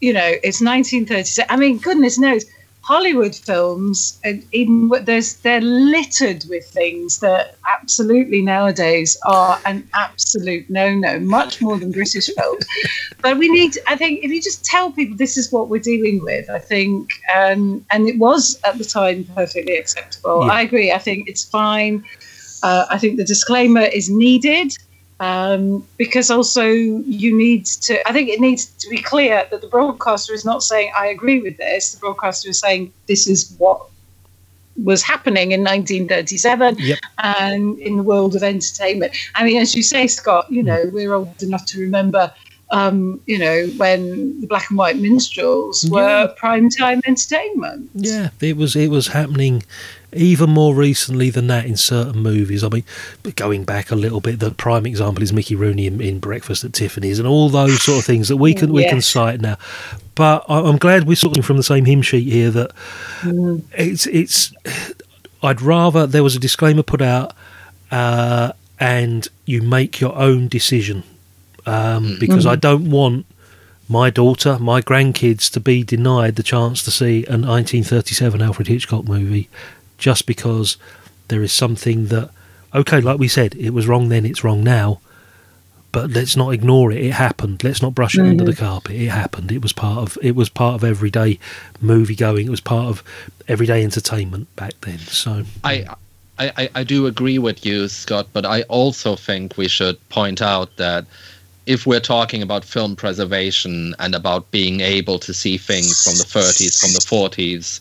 you 0.00 0.12
know, 0.12 0.32
it's 0.42 0.60
1936. 0.60 1.46
I 1.48 1.56
mean, 1.56 1.78
goodness 1.78 2.18
knows, 2.18 2.44
Hollywood 2.82 3.34
films, 3.34 4.18
and 4.24 4.44
even 4.50 4.90
there's 5.04 5.36
they're 5.36 5.60
littered 5.60 6.44
with 6.48 6.64
things 6.66 7.20
that 7.20 7.56
absolutely 7.68 8.42
nowadays 8.42 9.16
are 9.24 9.60
an 9.64 9.88
absolute 9.94 10.68
no-no, 10.68 11.20
much 11.20 11.62
more 11.62 11.78
than 11.78 11.92
British 11.92 12.28
films. 12.34 12.66
but 13.22 13.38
we 13.38 13.48
need, 13.48 13.78
I 13.86 13.94
think, 13.96 14.24
if 14.24 14.32
you 14.32 14.42
just 14.42 14.64
tell 14.64 14.90
people 14.90 15.16
this 15.16 15.36
is 15.36 15.52
what 15.52 15.68
we're 15.68 15.78
dealing 15.78 16.24
with, 16.24 16.50
I 16.50 16.58
think, 16.58 17.08
um, 17.32 17.84
and 17.90 18.08
it 18.08 18.18
was 18.18 18.58
at 18.64 18.78
the 18.78 18.84
time 18.84 19.24
perfectly 19.36 19.76
acceptable. 19.76 20.44
Yeah. 20.44 20.52
I 20.52 20.62
agree. 20.62 20.90
I 20.90 20.98
think 20.98 21.28
it's 21.28 21.44
fine. 21.44 22.04
Uh, 22.64 22.86
I 22.90 22.98
think 22.98 23.16
the 23.16 23.24
disclaimer 23.24 23.82
is 23.82 24.10
needed 24.10 24.72
um, 25.22 25.86
because 25.98 26.32
also 26.32 26.64
you 26.64 27.36
need 27.36 27.64
to. 27.86 28.08
I 28.08 28.12
think 28.12 28.28
it 28.28 28.40
needs 28.40 28.66
to 28.66 28.90
be 28.90 29.00
clear 29.00 29.46
that 29.52 29.60
the 29.60 29.68
broadcaster 29.68 30.34
is 30.34 30.44
not 30.44 30.64
saying 30.64 30.92
I 30.98 31.06
agree 31.06 31.40
with 31.40 31.56
this. 31.58 31.92
The 31.92 32.00
broadcaster 32.00 32.50
is 32.50 32.58
saying 32.58 32.92
this 33.06 33.28
is 33.28 33.54
what 33.58 33.86
was 34.82 35.02
happening 35.02 35.52
in 35.52 35.60
1937 35.60 36.76
Yep. 36.78 36.98
and 37.18 37.78
in 37.78 37.98
the 37.98 38.02
world 38.02 38.34
of 38.34 38.42
entertainment. 38.42 39.14
I 39.36 39.44
mean, 39.44 39.60
as 39.62 39.76
you 39.76 39.82
say, 39.82 40.08
Scott, 40.08 40.50
you 40.50 40.62
know, 40.62 40.90
we're 40.92 41.14
old 41.14 41.40
enough 41.40 41.66
to 41.66 41.80
remember. 41.80 42.32
Um, 42.72 43.20
you 43.26 43.38
know, 43.38 43.66
when 43.76 44.40
the 44.40 44.46
black 44.46 44.70
and 44.70 44.78
white 44.78 44.96
minstrels 44.96 45.84
were 45.90 46.28
prime 46.38 46.70
time 46.70 47.02
entertainment. 47.06 47.90
Yeah, 47.94 48.30
it 48.40 48.56
was 48.56 48.74
it 48.74 48.88
was 48.88 49.08
happening 49.08 49.62
even 50.14 50.48
more 50.50 50.74
recently 50.74 51.28
than 51.30 51.46
that 51.48 51.64
in 51.66 51.76
certain 51.76 52.22
movies. 52.22 52.64
I 52.64 52.68
mean, 52.70 52.84
but 53.22 53.36
going 53.36 53.64
back 53.64 53.90
a 53.90 53.94
little 53.94 54.20
bit, 54.20 54.40
the 54.40 54.50
prime 54.52 54.86
example 54.86 55.22
is 55.22 55.32
Mickey 55.34 55.54
Rooney 55.54 55.86
in, 55.86 56.00
in 56.00 56.18
Breakfast 56.18 56.64
at 56.64 56.72
Tiffany's 56.72 57.18
and 57.18 57.28
all 57.28 57.48
those 57.50 57.82
sort 57.82 57.98
of 58.00 58.04
things 58.06 58.28
that 58.28 58.38
we 58.38 58.54
can 58.54 58.72
we 58.72 58.84
can 58.90 59.02
cite 59.02 59.40
now. 59.42 59.58
But 60.14 60.44
I- 60.48 60.60
I'm 60.62 60.78
glad 60.78 61.04
we're 61.06 61.14
sorting 61.16 61.42
from 61.42 61.58
the 61.58 61.62
same 61.62 61.84
hymn 61.84 62.00
sheet 62.02 62.26
here 62.30 62.50
that 62.50 62.72
it's 63.76 64.06
it's. 64.06 64.52
I'd 65.42 65.60
rather 65.60 66.06
there 66.06 66.22
was 66.22 66.36
a 66.36 66.38
disclaimer 66.38 66.82
put 66.84 67.02
out, 67.02 67.34
uh, 67.90 68.52
and 68.80 69.26
you 69.44 69.60
make 69.60 70.00
your 70.00 70.14
own 70.16 70.48
decision, 70.48 71.02
um, 71.66 72.10
mm. 72.10 72.20
because 72.20 72.46
I 72.46 72.56
mm. 72.56 72.60
don't 72.60 72.90
want 72.90 73.26
my 73.88 74.10
daughter, 74.10 74.58
my 74.58 74.80
grandkids 74.80 75.50
to 75.52 75.60
be 75.60 75.82
denied 75.82 76.36
the 76.36 76.42
chance 76.42 76.82
to 76.84 76.90
see 76.90 77.24
a 77.26 77.36
1937 77.36 78.40
Alfred 78.40 78.68
Hitchcock 78.68 79.04
movie 79.04 79.48
just 79.98 80.26
because 80.26 80.76
there 81.28 81.42
is 81.42 81.52
something 81.52 82.06
that, 82.06 82.30
okay, 82.74 83.00
like 83.00 83.18
we 83.18 83.28
said, 83.28 83.54
it 83.54 83.70
was 83.70 83.86
wrong 83.86 84.08
then, 84.08 84.24
it's 84.24 84.42
wrong 84.42 84.64
now, 84.64 85.00
but 85.92 86.10
let's 86.10 86.36
not 86.36 86.50
ignore 86.50 86.90
it. 86.90 87.04
It 87.04 87.12
happened. 87.12 87.62
Let's 87.62 87.82
not 87.82 87.94
brush 87.94 88.16
it 88.16 88.22
mm, 88.22 88.30
under 88.30 88.44
the 88.44 88.56
carpet. 88.56 88.96
It 88.96 89.08
happened. 89.08 89.52
It 89.52 89.62
was 89.62 89.74
part 89.74 89.98
of 89.98 90.18
it 90.22 90.34
was 90.34 90.48
part 90.48 90.74
of 90.74 90.84
everyday 90.84 91.38
movie 91.82 92.16
going. 92.16 92.46
It 92.46 92.50
was 92.50 92.62
part 92.62 92.86
of 92.86 93.04
everyday 93.46 93.84
entertainment 93.84 94.54
back 94.56 94.72
then. 94.80 94.98
So 94.98 95.44
I, 95.62 95.86
I, 96.38 96.52
I- 96.56 96.70
I 96.76 96.84
do 96.84 97.06
agree 97.06 97.38
with 97.38 97.66
you, 97.66 97.88
Scott, 97.88 98.28
but 98.32 98.46
I 98.46 98.62
also 98.62 99.16
think 99.16 99.58
we 99.58 99.68
should 99.68 99.96
point 100.08 100.40
out 100.40 100.76
that 100.78 101.04
if 101.66 101.86
we're 101.86 102.00
talking 102.00 102.42
about 102.42 102.64
film 102.64 102.96
preservation 102.96 103.94
and 103.98 104.14
about 104.14 104.50
being 104.50 104.80
able 104.80 105.18
to 105.20 105.32
see 105.32 105.56
things 105.56 106.02
from 106.02 106.14
the 106.14 106.24
30s, 106.24 106.80
from 106.80 106.92
the 106.92 107.00
40s, 107.00 107.80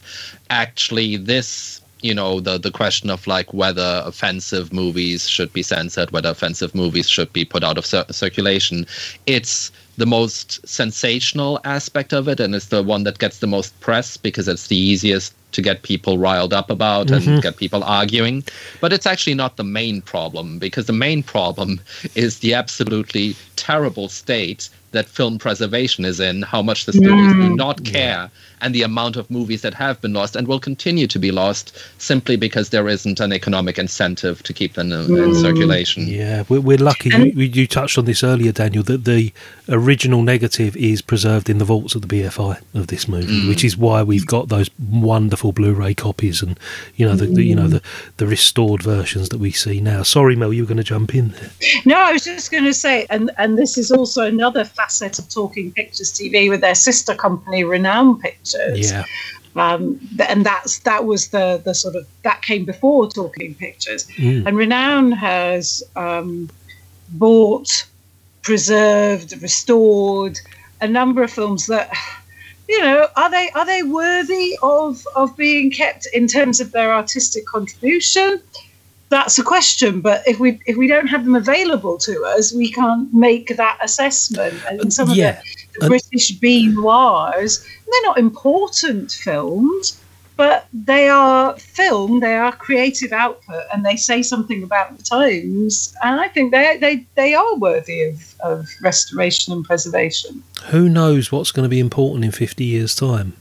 actually, 0.50 1.18
this, 1.18 1.82
you 2.02 2.14
know, 2.14 2.40
the, 2.40 2.60
the 2.60 2.72
question 2.72 3.10
of 3.10 3.26
like 3.26 3.54
whether 3.54 4.04
offensive 4.06 4.72
movies 4.72 5.28
should 5.28 5.52
be 5.52 5.64
censored, 5.64 6.12
whether 6.12 6.30
offensive 6.30 6.76
movies 6.76 7.10
should 7.10 7.32
be 7.34 7.44
put 7.44 7.64
out 7.64 7.78
of 7.78 7.86
cir- 7.86 8.06
circulation, 8.12 8.86
it's 9.26 9.72
the 9.98 10.06
most 10.06 10.66
sensational 10.68 11.60
aspect 11.64 12.14
of 12.14 12.28
it 12.28 12.40
and 12.40 12.54
it's 12.56 12.68
the 12.68 12.84
one 12.84 13.04
that 13.04 13.20
gets 13.20 13.40
the 13.40 13.48
most 13.48 13.78
press 13.82 14.16
because 14.16 14.48
it's 14.48 14.68
the 14.68 14.78
easiest 14.78 15.34
to 15.52 15.62
get 15.62 15.84
people 15.84 16.18
riled 16.18 16.54
up 16.54 16.70
about 16.70 17.08
Mhm. 17.08 17.28
and 17.28 17.42
get 17.44 17.58
people 17.58 17.84
arguing. 17.84 18.44
But 18.80 18.94
it's 18.94 19.06
actually 19.06 19.36
not 19.36 19.58
the 19.58 19.64
main 19.64 20.02
problem 20.02 20.60
because 20.60 20.86
the 20.86 20.94
main 20.94 21.24
problem 21.24 21.80
is 22.16 22.40
the 22.40 22.54
absolutely 22.54 23.36
terrible 23.56 24.10
state 24.10 24.70
that 24.92 25.08
film 25.08 25.38
preservation 25.38 26.04
is 26.06 26.20
in, 26.20 26.42
how 26.42 26.62
much 26.62 26.86
the 26.86 26.92
studios 26.94 27.34
do 27.34 27.50
Mm. 27.50 27.56
not 27.56 27.84
care, 27.86 28.30
and 28.62 28.74
the 28.76 28.84
amount 28.84 29.16
of 29.16 29.30
movies 29.30 29.62
that 29.62 29.74
have 29.74 30.00
been 30.02 30.14
lost 30.14 30.36
and 30.36 30.48
will 30.48 30.60
continue 30.60 31.08
to 31.08 31.20
be 31.20 31.32
lost 31.32 31.78
simply 31.98 32.36
because 32.36 32.70
there 32.70 32.88
isn't 32.88 33.20
an 33.20 33.34
economic 33.34 33.78
incentive 33.80 34.42
to 34.44 34.54
keep 34.54 34.74
them 34.74 34.92
in, 34.92 35.02
in 35.02 35.32
Mm. 35.32 35.42
circulation. 35.42 36.08
Yeah, 36.08 36.44
we're, 36.50 36.62
we're 36.62 36.78
lucky. 36.78 37.10
You, 37.10 37.26
you 37.36 37.68
touched 37.68 37.98
on 37.98 38.06
this 38.06 38.24
earlier, 38.24 38.52
Daniel, 38.52 38.84
that 38.84 39.06
the 39.06 39.32
original 39.70 40.22
negative 40.22 40.76
is 40.78 41.02
preserved 41.02 41.50
in 41.50 41.58
the 41.58 41.66
vaults 41.66 41.96
of 41.96 42.02
the 42.02 42.08
BFI 42.08 42.60
of 42.74 42.88
this 42.88 43.08
movie, 43.08 43.42
Mm. 43.42 43.48
which 43.48 43.64
is 43.64 43.78
why 43.78 44.04
we've 44.04 44.26
got 44.28 44.50
those 44.50 44.70
wonderful 44.90 45.52
Blu-ray 45.52 45.94
copies 45.94 46.42
and 46.42 46.60
you 46.96 47.06
know 47.06 47.16
the, 47.16 47.26
the 47.28 47.44
you 47.44 47.56
know 47.56 47.68
the, 47.68 47.82
the 48.18 48.28
restored 48.28 48.82
versions 48.84 49.30
that 49.30 49.38
we 49.40 49.52
see 49.52 49.80
now. 49.82 50.04
Sorry, 50.04 50.36
Mel, 50.36 50.52
you 50.54 50.64
were 50.64 50.68
going 50.68 50.78
to 50.78 50.84
jump 50.84 51.14
in 51.16 51.30
there. 51.30 51.50
No, 51.86 51.96
I 51.96 52.12
was 52.12 52.24
just 52.24 52.52
going 52.52 52.64
to 52.66 52.74
say, 52.74 53.06
and 53.10 53.32
and 53.38 53.58
this 53.58 53.78
is 53.78 53.92
also 53.92 54.26
another 54.26 54.64
facet 54.66 55.20
of 55.20 55.30
Talking 55.30 55.72
Pictures 55.72 56.12
TV 56.12 56.50
with 56.50 56.62
their 56.62 56.76
sister 56.76 57.16
company, 57.16 57.64
Renown 57.64 58.20
Pictures. 58.20 58.51
Yeah. 58.76 59.06
Um, 59.56 60.00
and 60.30 60.46
that's 60.46 60.80
that 60.80 61.06
was 61.06 61.28
the 61.30 61.62
the 61.64 61.74
sort 61.76 61.96
of 61.96 62.08
that 62.24 62.42
came 62.42 62.64
before 62.66 63.10
Talking 63.10 63.54
Pictures, 63.56 64.08
Mm. 64.18 64.46
and 64.48 64.56
Renown 64.58 65.12
has 65.12 65.84
um, 65.98 66.50
bought, 67.10 67.86
preserved, 68.44 69.42
restored 69.42 70.40
a 70.80 70.88
number 70.88 71.22
of 71.24 71.32
films 71.32 71.68
that 71.68 71.92
you 72.70 72.80
know 72.82 73.08
are 73.18 73.30
they 73.30 73.50
are 73.56 73.66
they 73.66 73.84
worthy 73.84 74.58
of 74.64 75.06
of 75.16 75.36
being 75.36 75.70
kept 75.72 76.08
in 76.14 76.28
terms 76.28 76.60
of 76.62 76.72
their 76.72 76.94
artistic 76.94 77.46
contribution 77.46 78.42
that's 79.10 79.38
a 79.38 79.44
question 79.44 80.00
but 80.00 80.26
if 80.26 80.40
we 80.40 80.60
if 80.66 80.78
we 80.78 80.88
don't 80.88 81.08
have 81.08 81.26
them 81.26 81.36
available 81.36 81.98
to 81.98 82.24
us 82.24 82.54
we 82.54 82.72
can't 82.72 83.14
make 83.14 83.56
that 83.58 83.78
assessment 83.84 84.56
and 84.70 84.94
some 84.94 85.10
of 85.12 85.18
Yeah. 85.18 85.34
the, 85.34 85.61
the 85.80 85.88
british 85.88 86.32
b 86.40 86.68
noirs 86.68 87.66
they're 87.90 88.02
not 88.04 88.18
important 88.18 89.12
films 89.12 90.02
but 90.38 90.68
they 90.74 91.08
are 91.08 91.56
film 91.58 92.20
they 92.20 92.36
are 92.36 92.52
creative 92.52 93.12
output 93.12 93.64
and 93.72 93.86
they 93.86 93.96
say 93.96 94.24
something 94.24 94.64
about 94.64 94.98
the 94.98 95.04
times. 95.04 95.94
And 96.04 96.20
i 96.20 96.28
think 96.28 96.52
they 96.52 96.78
they, 96.80 97.06
they 97.16 97.34
are 97.36 97.56
worthy 97.58 98.02
of, 98.04 98.36
of 98.40 98.68
restoration 98.82 99.54
and 99.54 99.64
preservation. 99.64 100.44
Who 100.72 100.90
knows 100.90 101.32
what's 101.32 101.52
going 101.52 101.66
to 101.66 101.70
be 101.70 101.80
important 101.80 102.26
in 102.26 102.32
50 102.32 102.64
years' 102.64 102.96
time? 102.96 103.34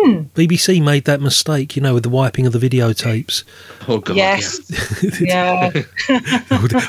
Hmm. 0.00 0.22
BBC 0.34 0.82
made 0.82 1.06
that 1.06 1.20
mistake, 1.20 1.74
you 1.74 1.82
know, 1.82 1.94
with 1.94 2.04
the 2.04 2.08
wiping 2.08 2.46
of 2.46 2.52
the 2.52 2.58
videotapes. 2.58 3.42
Oh 3.88 3.98
God! 3.98 4.16
yes 4.16 4.60
yeah 5.20 5.70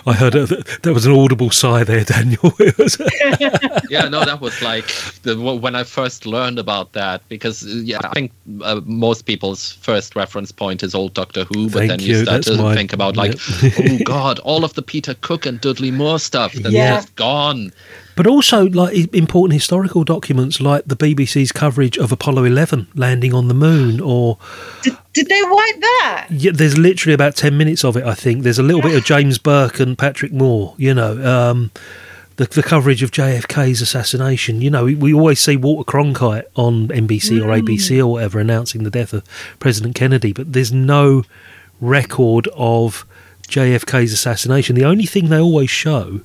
I 0.05 0.13
heard 0.13 0.35
a, 0.35 0.45
that 0.45 0.91
was 0.93 1.05
an 1.05 1.13
audible 1.13 1.49
sigh 1.49 1.83
there, 1.83 2.03
Daniel. 2.03 2.51
Yeah, 3.89 4.07
no, 4.07 4.23
that 4.25 4.39
was 4.41 4.61
like 4.61 4.85
the, 5.23 5.35
when 5.39 5.75
I 5.75 5.83
first 5.83 6.25
learned 6.25 6.59
about 6.59 6.93
that 6.93 7.27
because 7.29 7.63
yeah, 7.65 7.97
I 8.03 8.09
think 8.09 8.31
uh, 8.61 8.81
most 8.85 9.23
people's 9.23 9.71
first 9.73 10.15
reference 10.15 10.51
point 10.51 10.83
is 10.83 10.93
old 10.93 11.13
Doctor 11.15 11.45
Who, 11.45 11.69
but 11.69 11.79
Thank 11.79 11.89
then 11.89 11.99
you, 12.01 12.17
you, 12.17 12.23
start 12.25 12.43
to 12.43 12.57
mine. 12.57 12.75
think 12.75 12.93
about 12.93 13.17
like, 13.17 13.35
oh 13.63 13.97
God, 14.03 14.39
all 14.39 14.63
of 14.63 14.73
the 14.75 14.81
Peter 14.83 15.15
Cook 15.15 15.45
and 15.47 15.59
Dudley 15.59 15.89
Moore 15.91 16.19
stuff 16.19 16.53
that's 16.53 16.73
Yeah. 16.73 16.97
just 16.97 17.15
gone. 17.15 17.71
But 18.19 18.27
also, 18.27 18.65
like 18.65 19.15
important 19.15 19.53
historical 19.53 20.03
documents, 20.03 20.59
like 20.59 20.83
the 20.83 20.97
BBC's 20.97 21.53
coverage 21.53 21.97
of 21.97 22.11
Apollo 22.11 22.43
11 22.43 22.87
landing 22.93 23.33
on 23.33 23.47
the 23.47 23.53
moon, 23.53 24.01
or 24.01 24.37
did 24.83 25.29
they 25.29 25.41
wipe 25.41 25.79
that 25.79 26.27
yeah, 26.29 26.51
there's 26.53 26.77
literally 26.77 27.13
about 27.13 27.37
10 27.37 27.57
minutes 27.57 27.85
of 27.85 27.95
it. 27.95 28.03
I 28.03 28.13
think 28.15 28.43
there's 28.43 28.59
a 28.59 28.61
little 28.61 28.81
bit 28.81 28.93
of 28.93 29.05
James 29.05 29.37
Burke 29.37 29.79
and 29.79 29.97
Patrick 29.97 30.33
Moore. 30.33 30.75
You 30.75 30.93
know, 30.93 31.25
um, 31.25 31.71
the 32.35 32.43
the 32.43 32.61
coverage 32.61 33.03
of 33.03 33.11
JFK's 33.11 33.81
assassination. 33.81 34.61
You 34.61 34.69
know, 34.69 34.83
we, 34.83 34.95
we 34.95 35.13
always 35.13 35.39
see 35.39 35.55
Walter 35.55 35.89
Cronkite 35.89 36.43
on 36.55 36.89
NBC 36.89 37.41
or 37.41 37.47
Mm. 37.47 37.61
ABC 37.61 37.99
or 37.99 38.07
whatever 38.07 38.41
announcing 38.41 38.83
the 38.83 38.91
death 38.91 39.13
of 39.13 39.23
President 39.59 39.95
Kennedy, 39.95 40.33
but 40.33 40.51
there's 40.51 40.73
no 40.73 41.23
record 41.79 42.49
of 42.53 43.05
JFK's 43.47 44.11
assassination. 44.11 44.75
The 44.75 44.83
only 44.83 45.05
thing 45.05 45.29
they 45.29 45.39
always 45.39 45.69
show 45.69 46.19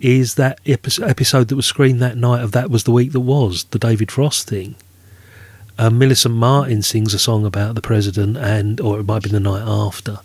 is 0.00 0.34
that 0.34 0.60
episode 0.66 1.48
that 1.48 1.56
was 1.56 1.66
screened 1.66 2.00
that 2.02 2.16
night 2.16 2.42
of 2.42 2.52
That 2.52 2.70
Was 2.70 2.84
the 2.84 2.92
Week 2.92 3.12
That 3.12 3.20
Was, 3.20 3.64
the 3.64 3.78
David 3.78 4.10
Frost 4.10 4.48
thing. 4.48 4.74
Uh, 5.76 5.90
Millicent 5.90 6.34
Martin 6.34 6.82
sings 6.82 7.14
a 7.14 7.18
song 7.18 7.44
about 7.44 7.74
the 7.74 7.80
president, 7.80 8.36
and 8.36 8.80
or 8.80 9.00
it 9.00 9.04
might 9.04 9.22
be 9.22 9.30
the 9.30 9.40
night 9.40 9.64
after. 9.66 10.20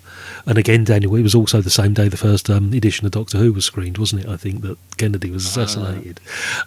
And 0.46 0.58
again, 0.58 0.84
Daniel, 0.84 1.16
it 1.16 1.24
was 1.24 1.34
also 1.34 1.62
the 1.62 1.70
same 1.70 1.94
day 1.94 2.08
the 2.08 2.18
first 2.18 2.50
um, 2.50 2.72
edition 2.74 3.06
of 3.06 3.12
Doctor 3.12 3.39
Who 3.39 3.54
was 3.54 3.66
screened, 3.66 3.98
wasn't 3.98 4.26
it? 4.26 4.30
I 4.30 4.38
think 4.38 4.62
that 4.62 4.78
Kennedy 4.98 5.32
was 5.32 5.46
assassinated. 5.46 6.20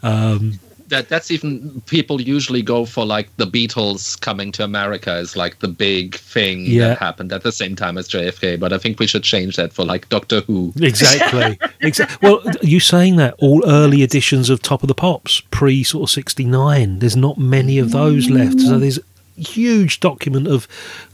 Um, 0.03 0.59
That 0.93 1.09
that's 1.09 1.31
even 1.31 1.81
people 1.87 2.21
usually 2.21 2.61
go 2.61 2.85
for 2.85 3.07
like 3.07 3.35
the 3.39 3.47
Beatles 3.47 4.21
coming 4.21 4.53
to 4.53 4.63
America 4.63 5.17
is 5.17 5.37
like 5.37 5.59
the 5.61 5.69
big 5.69 6.17
thing 6.17 6.67
Yeah. 6.67 6.89
that 6.89 6.99
happened 6.99 7.33
at 7.33 7.43
the 7.43 7.51
same 7.51 7.75
time 7.75 7.97
as 7.97 8.09
JFK. 8.09 8.61
But 8.61 8.75
I 8.75 8.79
think 8.79 8.99
we 8.99 9.07
should 9.07 9.23
change 9.23 9.57
that 9.57 9.73
for 9.73 9.87
like 9.87 10.07
Doctor 10.11 10.43
Who. 10.43 10.73
Exactly. 10.77 11.59
exactly. 11.81 12.19
well, 12.21 12.43
you 12.61 12.79
saying 12.79 13.17
that 13.17 13.35
all 13.39 13.65
early 13.67 14.03
editions 14.03 14.51
of 14.51 14.61
Top 14.61 14.83
of 14.83 14.89
the 14.89 14.95
Pops, 14.95 15.41
pre 15.51 15.83
sort 15.83 16.03
of 16.05 16.11
'69, 16.11 16.99
there's 16.99 17.17
not 17.17 17.39
many 17.39 17.79
of 17.79 17.91
those 17.93 18.29
left. 18.29 18.61
So 18.61 18.75
mm. 18.75 18.81
there's 18.81 19.01
huge 19.37 20.01
document 20.01 20.47
of 20.47 20.69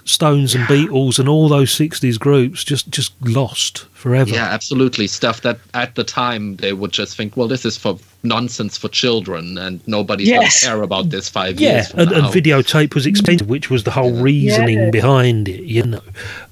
Stones 0.05 0.55
and 0.55 0.65
Beatles 0.65 1.19
and 1.19 1.29
all 1.29 1.49
those 1.49 1.71
'60s 1.75 2.19
groups 2.19 2.65
just 2.65 2.91
just 2.91 3.13
lost 3.23 3.85
forever. 3.93 4.31
Yeah, 4.31 4.47
absolutely. 4.47 5.07
Stuff 5.07 5.43
that 5.43 5.59
at 5.75 5.95
the 5.95 6.05
time 6.05 6.57
they 6.57 6.73
would 6.73 6.93
just 6.93 7.17
think, 7.17 7.37
well, 7.37 7.49
this 7.49 7.65
is 7.65 7.77
for 7.77 7.99
nonsense 8.23 8.77
for 8.77 8.89
children, 8.89 9.57
and 9.59 9.81
nobody's 9.87 10.29
Yes. 10.29 10.39
going 10.39 10.51
to 10.51 10.67
care 10.67 10.83
about 10.83 11.11
this 11.11 11.29
five 11.29 11.61
Yeah, 11.61 11.73
years. 11.75 11.89
From 11.91 12.01
and, 12.01 12.13
and 12.13 12.23
now. 12.23 12.31
videotape 12.33 12.95
was 12.95 13.07
expensive, 13.07 13.49
which 13.49 13.71
was 13.71 13.85
the 13.85 13.93
whole 13.93 14.13
reasoning 14.13 14.79
Yeah. 14.79 14.91
behind 14.91 15.49
it. 15.49 15.63
You 15.65 15.85
know, 15.85 16.01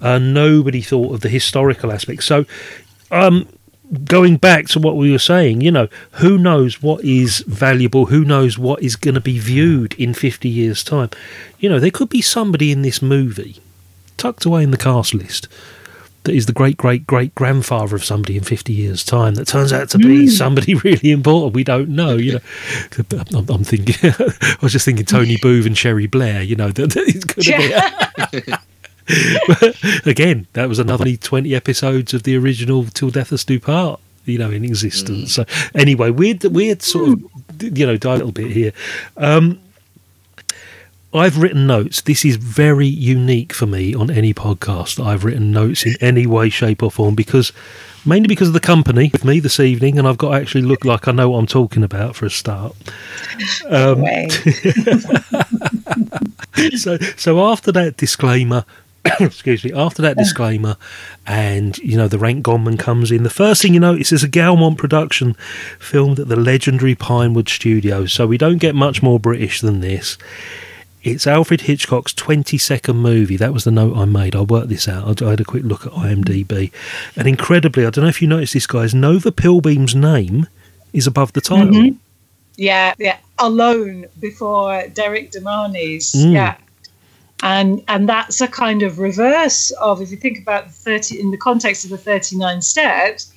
uh, 0.00 0.18
nobody 0.18 0.80
thought 0.82 1.14
of 1.14 1.20
the 1.22 1.28
historical 1.28 1.90
aspect. 1.92 2.22
So, 2.24 2.44
um, 3.10 3.48
going 4.04 4.36
back 4.36 4.66
to 4.68 4.78
what 4.78 4.96
we 4.96 5.12
were 5.12 5.18
saying, 5.18 5.60
you 5.60 5.70
know, 5.70 5.88
who 6.12 6.38
knows 6.38 6.82
what 6.82 7.04
is 7.04 7.40
valuable? 7.46 8.06
Who 8.06 8.24
knows 8.24 8.58
what 8.58 8.82
is 8.82 8.96
going 8.96 9.14
to 9.14 9.20
be 9.20 9.38
viewed 9.38 9.94
in 9.94 10.14
fifty 10.14 10.48
years' 10.48 10.82
time? 10.82 11.10
You 11.58 11.68
know, 11.68 11.78
there 11.78 11.90
could 11.90 12.08
be 12.08 12.22
somebody 12.22 12.72
in 12.72 12.82
this 12.82 13.00
movie 13.00 13.60
tucked 14.16 14.44
away 14.44 14.62
in 14.62 14.70
the 14.70 14.76
cast 14.76 15.14
list. 15.14 15.48
That 16.24 16.34
is 16.34 16.46
the 16.46 16.52
great 16.52 16.76
great 16.76 17.06
great 17.06 17.34
grandfather 17.36 17.94
of 17.94 18.04
somebody 18.04 18.36
in 18.36 18.42
fifty 18.42 18.72
years' 18.72 19.04
time. 19.04 19.34
That 19.36 19.46
turns 19.46 19.72
out 19.72 19.90
to 19.90 19.98
be 19.98 20.24
hmm. 20.24 20.30
somebody 20.30 20.74
really 20.84 21.12
important. 21.12 21.54
We 21.54 21.64
don't 21.64 21.90
know, 21.90 22.16
you 22.16 22.32
know. 22.34 22.40
I'm, 23.34 23.48
I'm 23.48 23.64
thinking. 23.64 23.94
I 24.18 24.56
was 24.60 24.72
just 24.72 24.84
thinking 24.84 25.06
Tony 25.06 25.36
Booth 25.42 25.66
and 25.66 25.78
Cherie 25.78 26.08
Blair. 26.08 26.42
You 26.42 26.56
know 26.56 26.70
that 26.70 26.96
it's 26.96 27.24
going 27.24 27.44
to 27.44 28.42
be. 28.42 28.52
Again, 30.06 30.46
that 30.54 30.68
was 30.68 30.78
another 30.78 31.16
20 31.16 31.54
episodes 31.54 32.14
of 32.14 32.24
the 32.24 32.36
original 32.36 32.84
Till 32.84 33.10
Death 33.10 33.32
Us 33.32 33.44
Do 33.44 33.60
Part, 33.60 34.00
you 34.24 34.38
know, 34.38 34.50
in 34.50 34.64
existence. 34.64 35.34
So, 35.34 35.44
anyway, 35.74 36.10
weird, 36.10 36.42
weird 36.44 36.82
sort 36.82 37.10
of, 37.10 37.62
you 37.62 37.86
know, 37.86 37.96
dive 37.96 38.14
a 38.14 38.24
little 38.24 38.32
bit 38.32 38.50
here. 38.50 38.72
Um, 39.16 39.60
I've 41.14 41.38
written 41.38 41.66
notes. 41.66 42.02
This 42.02 42.24
is 42.24 42.36
very 42.36 42.86
unique 42.86 43.52
for 43.52 43.66
me 43.66 43.94
on 43.94 44.10
any 44.10 44.34
podcast 44.34 45.04
I've 45.04 45.24
written 45.24 45.50
notes 45.50 45.86
in 45.86 45.94
any 46.00 46.26
way, 46.26 46.50
shape, 46.50 46.82
or 46.82 46.90
form 46.90 47.14
because 47.14 47.52
mainly 48.04 48.28
because 48.28 48.48
of 48.48 48.54
the 48.54 48.60
company 48.60 49.10
with 49.12 49.24
me 49.24 49.40
this 49.40 49.58
evening, 49.58 49.98
and 49.98 50.06
I've 50.06 50.18
got 50.18 50.30
to 50.30 50.36
actually 50.36 50.62
look 50.62 50.84
like 50.84 51.08
I 51.08 51.12
know 51.12 51.30
what 51.30 51.38
I'm 51.38 51.46
talking 51.46 51.82
about 51.82 52.16
for 52.16 52.26
a 52.26 52.30
start. 52.30 52.74
Um, 53.68 54.04
so, 56.76 56.98
so 57.16 57.48
after 57.48 57.72
that 57.72 57.94
disclaimer, 57.96 58.64
excuse 59.20 59.64
me, 59.64 59.72
after 59.72 60.02
that 60.02 60.16
disclaimer, 60.16 60.76
and 61.26 61.76
you 61.78 61.96
know 61.96 62.08
the 62.08 62.18
rank 62.18 62.44
gongman 62.44 62.78
comes 62.78 63.10
in. 63.10 63.22
The 63.22 63.30
first 63.30 63.62
thing 63.62 63.74
you 63.74 63.80
notice 63.80 64.12
is 64.12 64.22
a 64.22 64.28
Gaumont 64.28 64.78
production 64.78 65.34
filmed 65.78 66.18
at 66.18 66.28
the 66.28 66.36
legendary 66.36 66.94
Pinewood 66.94 67.48
Studios. 67.48 68.12
So 68.12 68.26
we 68.26 68.38
don't 68.38 68.58
get 68.58 68.74
much 68.74 69.02
more 69.02 69.18
British 69.20 69.60
than 69.60 69.80
this. 69.80 70.18
It's 71.02 71.26
Alfred 71.26 71.60
Hitchcock's 71.62 72.12
20 72.12 72.58
second 72.58 72.96
movie. 72.96 73.36
That 73.36 73.52
was 73.52 73.62
the 73.62 73.70
note 73.70 73.96
I 73.96 74.06
made. 74.06 74.34
I 74.34 74.40
worked 74.40 74.70
this 74.70 74.88
out. 74.88 75.22
I 75.22 75.30
had 75.30 75.40
a 75.40 75.44
quick 75.44 75.62
look 75.62 75.86
at 75.86 75.92
IMDb. 75.92 76.72
And 77.14 77.28
incredibly, 77.28 77.86
I 77.86 77.90
don't 77.90 78.02
know 78.02 78.08
if 78.08 78.20
you 78.20 78.26
noticed 78.26 78.54
this, 78.54 78.66
guys, 78.66 78.92
Nova 78.92 79.30
Pilbeam's 79.30 79.94
name 79.94 80.48
is 80.92 81.06
above 81.06 81.32
the 81.32 81.40
title. 81.40 81.72
Mhm. 81.74 81.96
Yeah, 82.56 82.94
yeah. 82.98 83.18
Alone 83.38 84.06
before 84.18 84.84
Derrick 84.94 85.30
De 85.30 85.40
Marney's. 85.42 86.12
Mm. 86.12 86.32
Yeah. 86.32 86.56
And 87.42 87.82
and 87.86 88.08
that's 88.08 88.40
a 88.40 88.48
kind 88.48 88.82
of 88.82 88.98
reverse 88.98 89.70
of 89.72 90.00
if 90.00 90.10
you 90.10 90.16
think 90.16 90.38
about 90.38 90.66
the 90.66 90.72
thirty 90.72 91.20
in 91.20 91.30
the 91.30 91.36
context 91.36 91.84
of 91.84 91.90
the 91.90 91.98
thirty 91.98 92.36
nine 92.36 92.62
steps, 92.62 93.32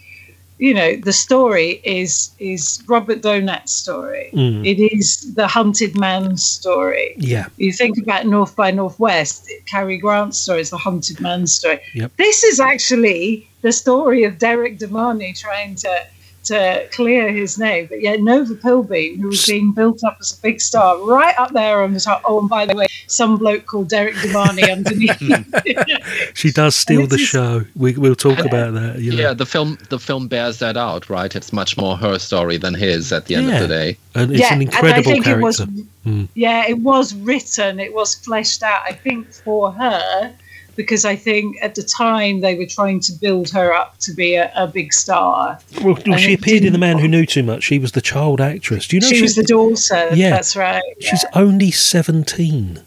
you 0.60 0.74
know, 0.74 0.95
the 0.97 1.14
story 1.14 1.82
is 1.84 2.32
is 2.38 2.84
Robert 2.88 3.22
Donat's 3.22 3.74
story. 3.74 4.30
Mm. 4.34 4.66
It 4.66 4.80
is 4.80 5.34
the 5.34 5.47
hunted 5.47 5.97
man's 5.97 6.45
story. 6.45 7.16
Yeah. 7.18 7.47
You 7.58 7.72
think 7.72 7.97
about 7.97 8.26
North 8.26 8.56
by 8.56 8.72
Northwest, 8.72 9.50
Cary 9.66 9.97
Grant's 9.97 10.38
story 10.38 10.62
is 10.62 10.70
the 10.70 10.78
hunted 10.78 11.20
man's 11.22 11.54
story. 11.54 11.80
Yep. 11.93 12.12
This 12.18 12.43
is 12.43 12.60
actually 12.60 13.50
the 13.62 13.72
story 13.72 14.26
of 14.26 14.38
Derrick 14.38 14.78
De 14.78 14.88
Marney 14.88 15.34
trying 15.34 15.76
to 15.76 16.06
to 16.45 16.87
clear 16.91 17.31
his 17.31 17.57
name. 17.59 17.87
But 17.87 18.01
yeah, 18.01 18.15
Nova 18.15 18.55
Pilbeam, 18.55 19.19
who 19.19 19.27
was 19.27 19.45
being 19.45 19.71
built 19.71 20.03
up 20.03 20.17
as 20.19 20.37
a 20.37 20.41
big 20.41 20.61
star, 20.61 20.97
right 21.05 21.35
up 21.37 21.51
there 21.53 21.81
on 21.83 21.93
the 21.93 21.99
top. 21.99 22.21
Oh, 22.25 22.39
and 22.39 22.49
by 22.49 22.65
the 22.65 22.75
way, 22.75 22.87
some 23.07 23.37
bloke 23.37 23.65
called 23.65 23.89
Derrick 23.89 24.15
De 24.21 24.31
Marney 24.31 24.69
underneath. 24.71 25.21
She 26.33 26.51
does 26.51 26.75
steal 26.75 27.07
the 27.07 27.15
is- 27.15 27.21
show. 27.21 27.65
We, 27.75 27.93
we'll 27.97 28.15
talk 28.15 28.39
about 28.39 28.73
that. 28.75 28.99
You 28.99 29.11
know. 29.11 29.17
Yeah, 29.21 29.33
the 29.33 29.45
film 29.45 29.77
the 29.89 29.99
film 29.99 30.27
bears 30.27 30.59
that 30.59 30.77
out, 30.77 31.09
right? 31.09 31.35
It's 31.35 31.51
much 31.53 31.77
more 31.77 31.97
her 31.97 32.17
story 32.19 32.57
than 32.57 32.73
his 32.73 33.11
at 33.11 33.25
the 33.25 33.35
end 33.35 33.47
Yeah. 33.47 33.55
of 33.55 33.61
the 33.61 33.67
day. 33.67 33.97
And 34.15 34.31
it's 34.31 34.39
Yeah, 34.39 34.53
an 34.53 34.61
and 34.61 34.61
I 34.61 34.63
incredible 34.75 35.03
think 35.11 35.21
it 35.21 35.23
character. 35.25 35.43
was- 35.45 35.61
Mm. 36.05 36.29
yeah, 36.33 36.65
it 36.67 36.79
was 36.79 37.13
written, 37.13 37.77
it 37.79 37.93
was 37.93 38.15
fleshed 38.15 38.63
out, 38.63 38.81
I 38.87 38.93
think, 38.93 39.33
for 39.33 39.71
her. 39.73 40.33
Because 40.80 41.03
I 41.03 41.17
think 41.17 41.57
at 41.61 41.75
the 41.75 41.84
time 41.84 42.39
they 42.39 42.55
were 42.55 42.65
trying 42.65 43.01
to 43.01 43.11
build 43.11 43.49
her 43.49 43.73
up 43.73 43.97
to 43.99 44.13
be 44.13 44.36
a, 44.36 44.49
a 44.55 44.65
big 44.65 44.93
star. 44.93 45.59
Well, 45.84 45.97
well, 46.07 46.17
she 46.17 46.34
appeared 46.34 46.63
in 46.63 46.71
The 46.71 46.80
Man 46.80 46.99
Who 46.99 47.09
Knew 47.09 47.25
Too 47.25 47.43
Much. 47.43 47.63
She 47.63 47.80
was 47.80 47.91
the 47.91 48.01
child 48.01 48.39
actress. 48.39 48.88
Do 48.88 48.95
you 48.95 49.01
know 49.01 49.09
she 49.09 49.21
was 49.21 49.36
the 49.36 49.43
daughter. 49.43 50.15
Yeah. 50.15 50.30
that's 50.30 50.55
right. 50.55 50.82
She's 51.01 51.25
only 51.34 51.69
17 51.69 52.82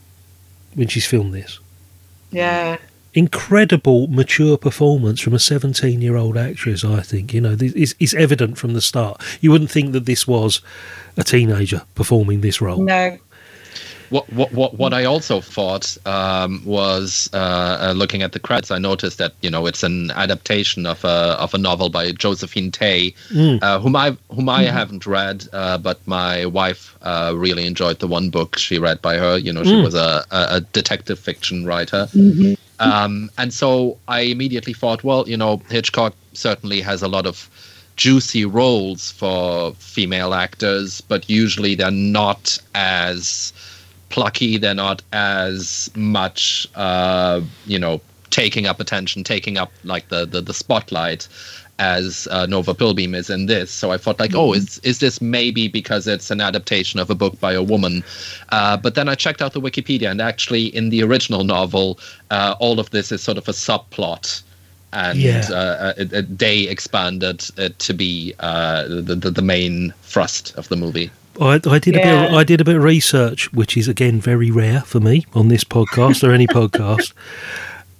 when 0.73 0.89
she's 0.89 1.05
filmed 1.05 1.35
this. 1.35 1.59
Yeah. 2.31 2.79
Incredible 3.13 4.07
mature 4.07 4.57
performance 4.57 5.21
from 5.21 5.35
a 5.35 5.39
17 5.39 6.01
year 6.01 6.17
old 6.17 6.39
actress, 6.39 6.83
I 6.87 7.03
think. 7.03 7.35
You 7.35 7.43
know, 7.43 7.55
this 7.55 7.75
is, 7.75 7.95
is 8.01 8.15
evident 8.15 8.57
from 8.57 8.73
the 8.73 8.81
start. 8.81 9.21
You 9.43 9.51
wouldn't 9.51 9.71
think 9.71 9.93
that 9.93 10.07
this 10.07 10.27
was 10.27 10.63
a 11.19 11.25
teenager 11.25 11.83
performing 11.95 12.41
this 12.41 12.63
role. 12.63 12.83
No. 12.83 13.19
What 14.13 14.31
what 14.31 14.53
what, 14.53 14.75
what 14.79 14.93
I 14.93 15.05
also 15.07 15.41
thought 15.41 15.97
um, 16.07 16.61
was 16.67 17.31
uh, 17.33 17.37
uh, 17.89 17.93
looking 17.97 18.21
at 18.23 18.33
the 18.33 18.39
credits, 18.39 18.71
I 18.71 18.77
noticed 18.79 19.17
that 19.17 19.33
you 19.41 19.49
know 19.51 19.65
it's 19.67 19.83
an 19.83 20.11
adaptation 20.11 20.85
of 20.85 21.03
a 21.05 21.35
of 21.45 21.55
a 21.55 21.59
novel 21.59 21.89
by 21.89 22.13
Josephine 22.13 22.71
Tey, 22.71 23.15
Mm. 23.31 23.59
uh, 23.63 23.79
whom 23.81 23.97
I 23.97 24.15
whom 24.29 24.51
I 24.51 24.65
Mhm. 24.65 24.73
haven't 24.73 25.07
read, 25.07 25.49
uh, 25.55 25.79
but 25.79 25.99
my 26.07 26.45
wife 26.45 26.95
uh, 27.01 27.33
really 27.35 27.65
enjoyed 27.65 28.01
the 28.01 28.07
one 28.07 28.29
book 28.29 28.59
she 28.59 28.77
read 28.79 29.01
by 29.01 29.17
her. 29.17 29.39
You 29.39 29.51
know, 29.55 29.65
she 29.65 29.77
Mm. 29.77 29.83
was 29.85 29.95
a, 29.95 30.25
a, 30.31 30.41
a 30.57 30.61
detective 30.61 31.19
fiction 31.19 31.65
writer. 31.65 32.07
Mm-hmm. 32.15 32.53
Um, 32.81 33.31
and 33.39 33.51
so 33.55 33.97
I 34.09 34.21
immediately 34.35 34.75
thought, 34.75 35.03
well, 35.05 35.25
you 35.27 35.39
know, 35.39 35.63
Hitchcock 35.71 36.15
certainly 36.35 36.83
has 36.83 37.01
a 37.03 37.09
lot 37.09 37.27
of 37.27 37.49
juicy 37.97 38.45
roles 38.45 39.11
for 39.11 39.73
female 39.79 40.35
actors, 40.35 41.01
but 41.01 41.31
usually 41.31 41.75
they're 41.77 41.91
not 42.19 42.59
as 42.75 43.53
plucky, 44.13 44.59
they're 44.59 44.75
not 44.89 45.03
as 45.13 45.91
much, 45.97 46.69
uh, 46.77 47.41
you 47.67 47.79
know, 47.79 48.01
taking 48.31 48.67
up 48.67 48.81
attention, 48.81 49.25
taking 49.25 49.59
up 49.59 49.71
like 49.85 50.09
the, 50.09 50.25
the, 50.27 50.41
the 50.41 50.55
spotlight 50.55 51.29
as 51.79 52.29
uh, 52.31 52.47
Nova 52.47 52.75
Pilbeam 52.75 53.15
is 53.15 53.29
in 53.31 53.47
this. 53.47 53.71
So 53.71 53.91
I 53.91 53.99
thought 53.99 54.21
like, 54.21 54.35
oh, 54.35 54.53
is 54.55 54.79
is 54.85 54.99
this 54.99 55.21
maybe 55.21 55.69
because 55.69 56.07
it's 56.07 56.31
an 56.31 56.41
adaptation 56.41 57.01
of 57.01 57.11
a 57.11 57.15
book 57.15 57.41
by 57.41 57.53
a 57.55 57.63
woman? 57.63 58.05
Uh, 58.51 58.77
but 58.77 58.95
then 58.95 59.09
I 59.09 59.15
checked 59.17 59.43
out 59.43 59.53
the 59.53 59.61
Wikipedia, 59.61 60.11
and 60.11 60.21
actually 60.21 60.67
in 60.77 60.91
the 60.91 61.03
original 61.03 61.45
novel, 61.45 61.99
uh, 62.31 62.55
all 62.61 62.79
of 62.79 62.91
this 62.91 63.11
is 63.11 63.23
sort 63.23 63.39
of 63.39 63.49
a 63.49 63.53
subplot. 63.53 64.43
And 64.93 65.19
Yeah. 65.19 65.49
uh, 65.51 65.93
it, 65.97 66.13
it, 66.13 66.39
they 66.39 66.69
expanded 66.69 67.45
it 67.57 67.79
to 67.79 67.95
be 67.95 68.35
uh, 68.41 68.85
the, 68.89 69.17
the 69.17 69.31
the 69.31 69.43
main 69.43 69.93
thrust 70.03 70.55
of 70.57 70.69
the 70.69 70.77
movie. 70.77 71.11
I, 71.41 71.61
I 71.67 71.79
did 71.79 71.97
a 71.97 72.01
bit. 72.01 72.07
Of, 72.07 72.35
I 72.35 72.45
did 72.45 72.61
a 72.61 72.65
bit 72.65 72.77
of 72.77 72.83
research, 72.83 73.53
which 73.53 73.77
is 73.77 73.89
again 73.89 74.21
very 74.21 74.51
rare 74.51 74.83
for 74.83 75.01
me 75.01 75.27
on 75.35 75.49
this 75.49 75.65
podcast 75.65 76.27
or 76.27 76.33
any 76.33 76.47
podcast. 76.49 77.13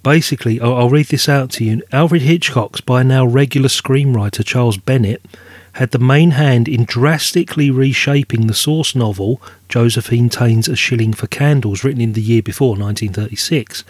Basically, 0.03 0.59
I'll, 0.59 0.75
I'll 0.75 0.89
read 0.89 1.07
this 1.07 1.29
out 1.29 1.49
to 1.51 1.63
you. 1.63 1.81
Alfred 1.91 2.21
Hitchcock's 2.21 2.81
by 2.81 3.03
now 3.03 3.25
regular 3.25 3.69
screenwriter 3.69 4.45
Charles 4.45 4.77
Bennett 4.77 5.25
had 5.73 5.91
the 5.91 5.99
main 5.99 6.31
hand 6.31 6.67
in 6.67 6.85
drastically 6.85 7.71
reshaping 7.71 8.45
the 8.45 8.53
source 8.53 8.95
novel 8.95 9.41
Josephine 9.69 10.29
Tayne's 10.29 10.67
A 10.67 10.75
Shilling 10.75 11.13
for 11.13 11.25
Candles, 11.27 11.83
written 11.83 12.01
in 12.01 12.13
the 12.13 12.21
year 12.21 12.43
before, 12.43 12.75
1936. 12.77 13.83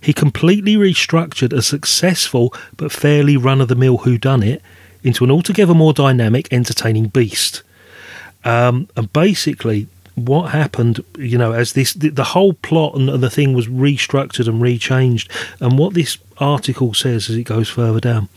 He 0.00 0.12
completely 0.12 0.74
restructured 0.74 1.52
a 1.52 1.62
successful 1.62 2.52
but 2.76 2.90
fairly 2.90 3.36
run 3.36 3.60
of 3.60 3.68
the 3.68 3.76
mill 3.76 3.98
whodunit 3.98 4.60
into 5.04 5.22
an 5.22 5.30
altogether 5.30 5.74
more 5.74 5.92
dynamic, 5.92 6.52
entertaining 6.52 7.06
beast. 7.06 7.62
Um, 8.44 8.88
and 8.96 9.12
basically, 9.12 9.86
what 10.14 10.50
happened, 10.50 11.04
you 11.18 11.38
know, 11.38 11.52
as 11.52 11.72
this 11.72 11.94
the, 11.94 12.08
the 12.10 12.24
whole 12.24 12.54
plot 12.54 12.94
and 12.94 13.08
the 13.08 13.30
thing 13.30 13.52
was 13.52 13.66
restructured 13.66 14.48
and 14.48 14.60
rechanged, 14.60 15.28
and 15.60 15.78
what 15.78 15.94
this 15.94 16.18
article 16.38 16.94
says 16.94 17.28
as 17.30 17.36
it 17.36 17.44
goes 17.44 17.68
further 17.68 18.00
down, 18.00 18.28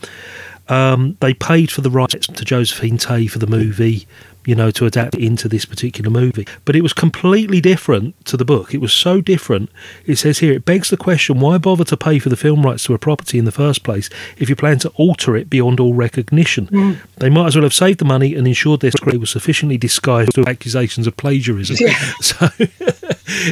um, 0.68 1.16
they 1.20 1.34
paid 1.34 1.70
for 1.70 1.80
the 1.80 1.90
rights 1.90 2.26
to 2.26 2.44
Josephine 2.44 2.98
Tey 2.98 3.26
for 3.26 3.38
the 3.38 3.46
movie, 3.46 4.06
you 4.46 4.54
know, 4.54 4.70
to 4.72 4.86
adapt 4.86 5.16
into 5.16 5.48
this 5.48 5.64
particular 5.64 6.10
movie. 6.10 6.46
But 6.64 6.76
it 6.76 6.82
was 6.82 6.92
completely 6.92 7.60
different 7.60 8.24
to 8.26 8.36
the 8.36 8.44
book. 8.44 8.74
It 8.74 8.80
was 8.80 8.92
so 8.92 9.20
different. 9.20 9.70
It 10.06 10.16
says 10.16 10.38
here, 10.38 10.52
it 10.52 10.64
begs 10.64 10.90
the 10.90 10.96
question 10.96 11.40
why 11.40 11.58
bother 11.58 11.84
to 11.84 11.96
pay 11.96 12.18
for 12.18 12.28
the 12.28 12.36
film 12.36 12.62
rights 12.62 12.84
to 12.84 12.94
a 12.94 12.98
property 12.98 13.38
in 13.38 13.44
the 13.44 13.52
first 13.52 13.82
place 13.82 14.10
if 14.36 14.48
you 14.48 14.56
plan 14.56 14.78
to 14.80 14.90
alter 14.90 15.36
it 15.36 15.50
beyond 15.50 15.80
all 15.80 15.94
recognition? 15.94 16.66
Mm. 16.66 16.96
They 17.16 17.30
might 17.30 17.48
as 17.48 17.56
well 17.56 17.64
have 17.64 17.74
saved 17.74 18.00
the 18.00 18.04
money 18.04 18.34
and 18.34 18.46
ensured 18.46 18.80
their 18.80 18.90
script 18.90 19.18
was 19.18 19.30
sufficiently 19.30 19.78
disguised 19.78 20.32
to 20.34 20.44
accusations 20.46 21.06
of 21.06 21.16
plagiarism. 21.16 21.76
Yeah. 21.80 21.94
So. 22.20 22.48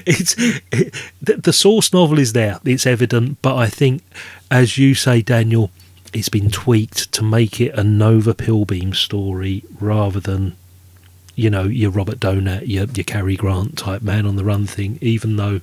it's 0.06 0.34
it, 0.38 0.94
the, 1.20 1.36
the 1.36 1.52
source 1.52 1.92
novel 1.92 2.18
is 2.18 2.32
there. 2.32 2.58
It's 2.64 2.86
evident, 2.86 3.38
but 3.42 3.56
I 3.56 3.68
think, 3.68 4.02
as 4.50 4.78
you 4.78 4.94
say, 4.94 5.22
Daniel, 5.22 5.70
it's 6.12 6.28
been 6.28 6.50
tweaked 6.50 7.12
to 7.12 7.22
make 7.22 7.60
it 7.60 7.74
a 7.74 7.82
Nova 7.82 8.34
Pilbeam 8.34 8.94
story 8.94 9.64
rather 9.80 10.20
than, 10.20 10.56
you 11.34 11.50
know, 11.50 11.64
your 11.64 11.90
Robert 11.90 12.20
Donat, 12.20 12.66
your 12.66 12.86
your 12.86 13.04
Cary 13.04 13.36
Grant 13.36 13.78
type 13.78 14.02
man 14.02 14.26
on 14.26 14.36
the 14.36 14.44
run 14.44 14.66
thing. 14.66 14.98
Even 15.00 15.36
though. 15.36 15.60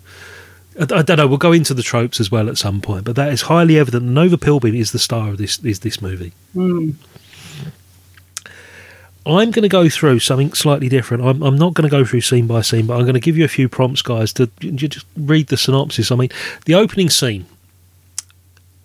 I 0.79 0.83
I 0.83 1.01
don't 1.01 1.17
know. 1.17 1.27
We'll 1.27 1.37
go 1.37 1.51
into 1.51 1.73
the 1.73 1.83
tropes 1.83 2.19
as 2.19 2.31
well 2.31 2.47
at 2.47 2.57
some 2.57 2.79
point, 2.79 3.03
but 3.03 3.15
that 3.17 3.33
is 3.33 3.43
highly 3.43 3.77
evident. 3.77 4.05
Nova 4.05 4.37
Pilbeam 4.37 4.75
is 4.75 4.91
the 4.91 4.99
star 4.99 5.29
of 5.29 5.37
this 5.37 5.59
is 5.63 5.79
this 5.81 6.01
movie. 6.01 6.31
Mm. 6.55 6.95
I'm 9.25 9.51
going 9.51 9.63
to 9.63 9.69
go 9.69 9.89
through 9.89 10.19
something 10.19 10.53
slightly 10.53 10.89
different. 10.89 11.23
I'm, 11.23 11.43
I'm 11.43 11.57
not 11.57 11.73
going 11.73 11.87
to 11.87 11.95
go 11.95 12.05
through 12.05 12.21
scene 12.21 12.47
by 12.47 12.61
scene, 12.61 12.87
but 12.87 12.95
I'm 12.95 13.03
going 13.03 13.13
to 13.13 13.19
give 13.19 13.37
you 13.37 13.45
a 13.45 13.49
few 13.49 13.69
prompts, 13.69 14.01
guys, 14.01 14.33
to 14.33 14.47
just 14.47 15.05
read 15.15 15.47
the 15.47 15.57
synopsis. 15.57 16.11
I 16.11 16.15
mean, 16.15 16.29
the 16.65 16.75
opening 16.75 17.09
scene, 17.09 17.45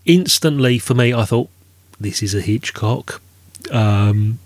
instantly 0.05 0.79
for 0.79 0.95
me, 0.95 1.15
I 1.15 1.25
thought, 1.25 1.49
this 1.99 2.23
is 2.23 2.35
a 2.35 2.41
Hitchcock. 2.41 3.23
Um, 3.71 4.41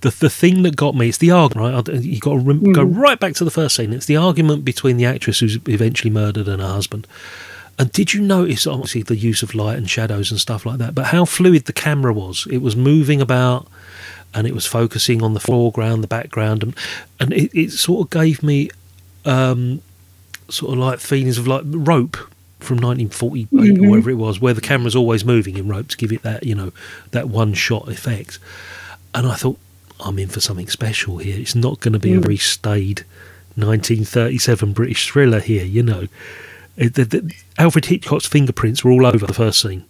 the 0.00 0.10
the 0.10 0.30
thing 0.30 0.62
that 0.62 0.76
got 0.76 0.94
me, 0.94 1.08
it's 1.08 1.18
the 1.18 1.30
argument, 1.30 1.88
right? 1.88 2.02
you 2.02 2.20
got 2.20 2.32
to 2.34 2.38
rem- 2.38 2.72
go 2.72 2.82
right 2.82 3.18
back 3.20 3.34
to 3.34 3.44
the 3.44 3.50
first 3.50 3.76
scene. 3.76 3.92
It's 3.92 4.06
the 4.06 4.16
argument 4.16 4.64
between 4.64 4.96
the 4.96 5.04
actress 5.06 5.40
who's 5.40 5.58
eventually 5.68 6.10
murdered 6.10 6.48
and 6.48 6.60
her 6.62 6.68
husband. 6.68 7.06
And 7.78 7.90
did 7.92 8.12
you 8.12 8.20
notice, 8.20 8.66
obviously, 8.66 9.02
the 9.02 9.16
use 9.16 9.42
of 9.42 9.54
light 9.54 9.78
and 9.78 9.88
shadows 9.88 10.30
and 10.30 10.38
stuff 10.38 10.66
like 10.66 10.78
that, 10.78 10.94
but 10.94 11.06
how 11.06 11.24
fluid 11.24 11.64
the 11.64 11.72
camera 11.72 12.12
was? 12.12 12.46
It 12.50 12.58
was 12.58 12.76
moving 12.76 13.20
about 13.22 13.68
and 14.34 14.46
it 14.46 14.54
was 14.54 14.66
focusing 14.66 15.22
on 15.22 15.34
the 15.34 15.40
foreground, 15.40 16.02
the 16.02 16.06
background, 16.08 16.62
and, 16.62 16.76
and 17.18 17.32
it, 17.32 17.50
it 17.54 17.70
sort 17.72 18.06
of 18.06 18.10
gave 18.10 18.42
me 18.42 18.70
um, 19.24 19.80
sort 20.48 20.72
of 20.72 20.78
like 20.78 21.00
feelings 21.00 21.38
of 21.38 21.46
like 21.48 21.62
rope 21.64 22.16
from 22.60 22.76
1948 22.76 23.48
Mhm. 23.50 23.86
or 23.86 23.90
whatever 23.90 24.10
it 24.10 24.14
was, 24.18 24.40
where 24.40 24.52
the 24.54 24.60
camera's 24.60 24.94
always 24.94 25.24
moving 25.24 25.56
in 25.56 25.66
rope 25.66 25.88
to 25.88 25.96
give 25.96 26.12
it 26.12 26.22
that 26.22 26.44
you 26.44 26.54
know 26.54 26.72
that 27.12 27.28
one 27.30 27.54
shot 27.54 27.88
effect. 27.88 28.38
And 29.14 29.26
I 29.26 29.34
thought 29.34 29.58
I'm 30.04 30.18
in 30.18 30.28
for 30.28 30.40
something 30.40 30.68
special 30.68 31.18
here. 31.18 31.38
It's 31.38 31.54
not 31.54 31.80
going 31.80 31.92
to 31.92 31.98
be 31.98 32.12
a 32.12 32.18
Mm. 32.18 32.22
very 32.22 32.36
staid 32.36 33.04
1937 33.56 34.72
British 34.72 35.08
thriller 35.10 35.40
here, 35.40 35.64
you 35.64 35.82
know. 35.82 36.06
It, 36.76 36.94
the, 36.94 37.04
the, 37.04 37.34
Alfred 37.58 37.86
Hitchcock's 37.86 38.26
fingerprints 38.26 38.84
were 38.84 38.90
all 38.90 39.06
over 39.06 39.26
the 39.26 39.34
first 39.34 39.60
scene. 39.60 39.84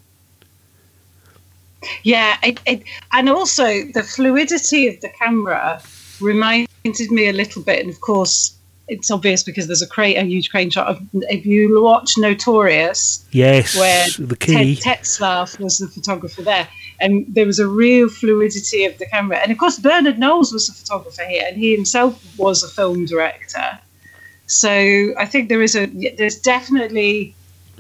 Yeah, 2.03 2.37
it, 2.43 2.61
it, 2.67 2.83
and 3.13 3.29
also 3.29 3.65
the 3.95 4.03
fluidity 4.03 4.89
of 4.89 5.01
the 5.01 5.09
camera 5.09 5.81
reminded 6.21 7.11
me 7.11 7.29
a 7.29 7.33
little 7.33 7.63
bit, 7.63 7.81
and 7.81 7.89
of 7.89 8.01
course 8.01 8.55
it's 8.89 9.11
obvious 9.11 9.43
because 9.43 9.67
there's 9.67 9.81
a 9.83 9.87
crane, 9.87 10.17
a 10.19 10.25
huge 10.25 10.51
crane 10.51 10.69
shot. 10.69 10.89
Of, 10.89 11.01
if 11.13 11.47
you 11.47 11.81
watch 11.83 12.19
Notorious, 12.19 13.25
Yes, 13.31 13.77
where 13.79 14.07
the 14.19 14.37
key. 14.37 14.77
Ted 14.77 14.99
Tetzlaff 14.99 15.59
was 15.59 15.79
the 15.79 15.89
photographer 15.89 16.43
there, 16.43 16.69
and 17.01 17.25
there 17.29 17.47
was 17.47 17.59
a 17.59 17.67
real 17.67 18.09
fluidity 18.09 18.85
of 18.85 18.99
the 18.99 19.07
camera. 19.07 19.39
And 19.39 19.51
of 19.51 19.59
course, 19.59 19.79
Bernard 19.79 20.19
Knowles 20.19 20.53
was 20.53 20.67
the 20.67 20.75
photographer 20.75 21.25
here, 21.25 21.45
and 21.47 21.57
he 21.57 21.75
himself 21.75 22.23
was 22.39 22.63
a 22.63 22.69
film 22.69 23.07
director. 23.07 23.79
So 24.47 25.15
I 25.17 25.27
think 25.27 25.49
there 25.49 25.63
is 25.63 25.77
a 25.77 25.87
there's 25.87 26.39
definitely. 26.41 27.35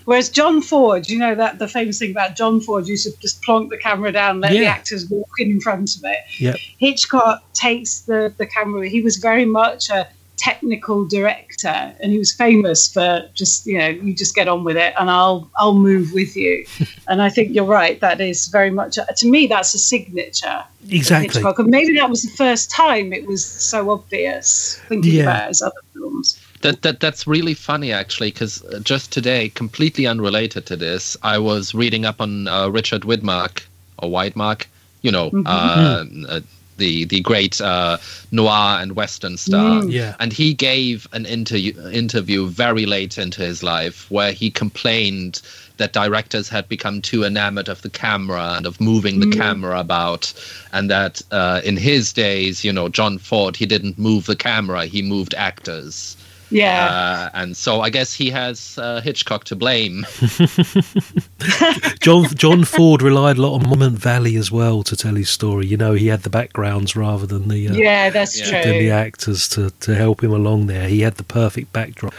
Whereas 0.07 0.31
John 0.31 0.62
Ford, 0.62 1.09
you 1.11 1.18
know 1.18 1.35
that 1.35 1.59
the 1.59 1.68
famous 1.68 1.99
thing 1.99 2.11
about 2.11 2.35
John 2.35 2.61
Ford 2.61 2.89
used 2.89 3.05
to 3.05 3.16
just 3.21 3.43
plonk 3.43 3.71
the 3.71 3.77
camera 3.77 4.11
down, 4.11 4.41
let 4.41 4.53
the 4.53 4.64
actors 4.64 5.09
walk 5.09 5.29
in 5.39 5.61
front 5.61 5.95
of 5.95 6.03
it. 6.05 6.18
Yep. 6.41 6.57
Hitchcock 6.79 7.45
takes 7.53 8.01
the, 8.01 8.33
the 8.39 8.47
camera. 8.47 8.89
He 8.89 9.03
was 9.03 9.18
very 9.18 9.45
much 9.45 9.91
a 9.91 10.09
technical 10.41 11.05
director, 11.07 11.76
and 12.01 12.12
he 12.12 12.18
was 12.18 12.32
famous 12.32 12.91
for 12.93 13.28
just 13.34 13.66
you 13.66 13.78
know 13.78 13.88
you 13.88 14.14
just 14.14 14.34
get 14.34 14.49
on 14.49 14.64
with 14.64 14.76
it, 14.76 14.95
and 14.99 15.11
I'll 15.11 15.51
I'll 15.59 15.74
move 15.74 16.12
with 16.12 16.34
you. 16.36 16.64
and 17.09 17.20
I 17.22 17.28
think 17.28 17.55
you're 17.55 17.72
right. 17.80 18.01
That 18.01 18.20
is 18.20 18.49
very 18.49 18.70
much 18.70 18.99
to 19.20 19.26
me 19.34 19.47
that's 19.47 19.74
a 19.74 19.78
signature. 19.78 20.64
Exactly. 20.88 21.28
Hitchcock, 21.28 21.59
and 21.59 21.68
maybe 21.68 21.95
that 21.99 22.09
was 22.09 22.22
the 22.22 22.34
first 22.36 22.70
time 22.70 23.12
it 23.12 23.26
was 23.26 23.45
so 23.45 23.91
obvious. 23.91 24.80
Thinking 24.88 25.12
Yeah. 25.12 25.22
about 25.24 25.49
his 25.49 25.62
other 25.62 25.82
films. 25.93 26.38
That, 26.62 26.82
that 26.82 27.01
that's 27.01 27.26
really 27.26 27.55
funny 27.55 27.91
actually 27.93 28.30
because 28.32 28.62
just 28.82 29.11
today 29.12 29.49
completely 29.49 30.07
unrelated 30.07 30.66
to 30.66 30.76
this 30.76 31.16
i 31.22 31.38
was 31.38 31.74
reading 31.74 32.05
up 32.05 32.20
on 32.20 32.49
uh, 32.49 32.68
richard 32.68 33.03
widmark 33.11 33.62
or 34.03 34.11
Widmark, 34.11 34.66
you 35.01 35.11
know 35.11 35.30
Mhm. 35.30 35.47
uh, 35.47 36.05
uh, 36.34 36.41
the 36.81 37.05
the 37.14 37.20
great 37.31 37.61
uh, 37.61 37.97
noir 38.33 38.70
and 38.83 38.91
western 38.97 39.37
star 39.37 39.83
Mm. 39.83 39.93
Yeah. 39.93 40.12
and 40.20 40.33
he 40.33 40.49
gave 40.55 41.07
an 41.12 41.24
interview 41.37 41.72
interview 42.05 42.41
very 42.49 42.87
late 42.97 43.14
into 43.24 43.41
his 43.51 43.62
life 43.62 43.99
where 44.11 44.33
he 44.41 44.51
complained 44.51 45.41
that 45.81 45.93
directors 45.93 46.49
had 46.57 46.68
become 46.68 47.01
too 47.11 47.22
enamored 47.24 47.68
of 47.74 47.81
the 47.83 47.91
camera 48.05 48.55
and 48.57 48.66
of 48.66 48.81
moving 48.81 49.20
the 49.20 49.26
Mm. 49.31 49.37
camera 49.43 49.78
about 49.81 50.33
and 50.72 50.91
that 50.91 51.22
uh, 51.41 51.61
in 51.70 51.76
his 51.91 52.12
days 52.12 52.64
you 52.66 52.72
know 52.72 52.89
john 52.99 53.18
ford 53.18 53.55
he 53.57 53.66
didn't 53.74 53.99
move 54.09 54.24
the 54.26 54.37
camera 54.51 54.81
he 54.97 55.03
moved 55.14 55.35
actors 55.51 56.16
Yeah. 56.51 56.86
uh, 56.86 57.30
and 57.34 57.57
so 57.57 57.80
I 57.80 57.90
guess 57.90 58.12
he 58.12 58.30
has 58.30 58.76
uh, 58.78 59.01
Hitchcock 59.01 59.44
to 59.44 59.57
blame. 59.57 60.05
John 62.01 62.24
John 62.34 62.64
Ford 62.64 63.03
relied 63.03 63.38
a 63.38 63.42
lot 63.42 63.55
on 63.55 63.62
Monument 63.68 63.98
Valley 63.98 64.36
as 64.36 64.51
well 64.51 64.82
to 64.82 64.96
tell 64.96 65.14
his 65.14 65.30
story. 65.30 65.66
You 65.66 65.76
know, 65.76 65.92
he 65.94 66.09
had 66.09 66.22
the 66.22 66.30
backgrounds 66.30 66.96
rather 66.96 67.26
than 67.26 67.48
the 67.48 67.68
uh, 67.68 67.74
Yeah, 67.74 68.11
that's 68.11 68.38
than 68.51 68.62
true. 68.62 68.72
the 68.72 68.90
actors 68.90 69.48
to 69.51 69.70
to 69.80 69.94
help 69.94 70.22
him 70.22 70.32
along 70.32 70.66
there. 70.66 70.88
He 70.88 71.01
had 71.01 71.14
the 71.16 71.24
perfect 71.24 71.72
backdrop. 71.72 72.14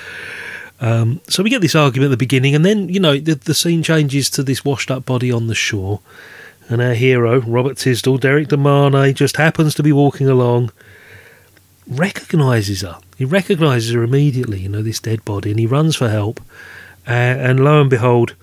Um, 0.79 1.21
so 1.27 1.43
we 1.43 1.49
get 1.51 1.61
this 1.61 1.75
argument 1.75 2.07
at 2.09 2.11
the 2.11 2.17
beginning, 2.25 2.55
and 2.55 2.65
then 2.65 2.89
you 2.89 2.99
know 2.99 3.17
the 3.19 3.35
the 3.35 3.53
scene 3.53 3.83
changes 3.83 4.29
to 4.31 4.43
this 4.43 4.65
washed 4.65 4.89
up 4.89 5.05
body 5.05 5.31
on 5.31 5.47
the 5.47 5.55
shore, 5.55 5.99
and 6.69 6.81
our 6.81 6.93
hero 6.93 7.39
Robert 7.41 7.77
Tisdall, 7.77 8.17
Derrick 8.19 8.47
De 8.47 8.57
Marney, 8.57 9.13
just 9.13 9.37
happens 9.37 9.75
to 9.75 9.83
be 9.83 9.91
walking 9.91 10.27
along. 10.27 10.71
Recognizes 11.87 12.81
her. 12.81 12.97
He 13.21 13.25
recognizes 13.25 13.93
her 13.93 14.01
immediately. 14.01 14.61
You 14.61 14.69
know 14.69 14.81
this 14.81 14.99
dead 14.99 15.23
body, 15.23 15.51
and 15.51 15.59
he 15.59 15.67
runs 15.67 15.95
for 15.95 16.09
help. 16.09 16.41
Uh, 17.07 17.11
and 17.11 17.63
lo 17.63 17.79
and 17.79 17.87
behold, 17.87 18.33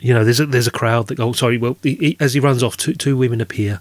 you 0.00 0.12
know, 0.12 0.24
there's 0.24 0.40
a 0.40 0.46
there's 0.46 0.66
a 0.66 0.72
crowd 0.72 1.06
that. 1.06 1.20
Oh, 1.20 1.30
sorry. 1.30 1.56
Well, 1.56 1.76
he, 1.84 1.94
he, 1.94 2.16
as 2.18 2.34
he 2.34 2.40
runs 2.40 2.60
off, 2.60 2.76
two 2.76 2.94
two 2.94 3.16
women 3.16 3.40
appear, 3.40 3.80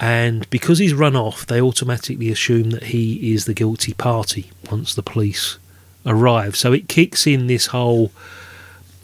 and 0.00 0.48
because 0.48 0.78
he's 0.78 0.94
run 0.94 1.14
off, 1.14 1.44
they 1.44 1.60
automatically 1.60 2.30
assume 2.30 2.70
that 2.70 2.84
he 2.84 3.34
is 3.34 3.44
the 3.44 3.52
guilty 3.52 3.92
party 3.92 4.50
once 4.70 4.94
the 4.94 5.02
police 5.02 5.58
arrive. 6.06 6.56
So 6.56 6.72
it 6.72 6.88
kicks 6.88 7.26
in 7.26 7.46
this 7.46 7.66
whole 7.66 8.10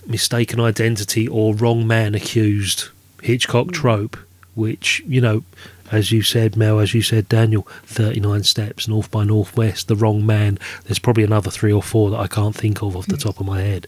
mistaken 0.06 0.60
identity 0.60 1.28
or 1.28 1.54
wrong 1.54 1.86
man 1.86 2.14
accused 2.14 2.88
Hitchcock 3.20 3.70
trope, 3.70 4.16
which 4.54 5.02
you 5.06 5.20
know, 5.20 5.44
as 5.92 6.10
you 6.12 6.22
said, 6.22 6.56
Mel, 6.56 6.78
as 6.80 6.94
you 6.94 7.02
said, 7.02 7.28
Daniel, 7.28 7.66
thirty 7.84 8.20
nine 8.20 8.42
steps, 8.44 8.88
North 8.88 9.10
by 9.10 9.24
Northwest, 9.24 9.88
the 9.88 9.96
wrong 9.96 10.24
man. 10.24 10.58
There's 10.84 10.98
probably 10.98 11.24
another 11.24 11.50
three 11.50 11.72
or 11.72 11.82
four 11.82 12.10
that 12.10 12.18
I 12.20 12.26
can't 12.26 12.54
think 12.54 12.82
of 12.82 12.96
off 12.96 13.06
the 13.06 13.16
top 13.16 13.40
of 13.40 13.46
my 13.46 13.60
head. 13.60 13.86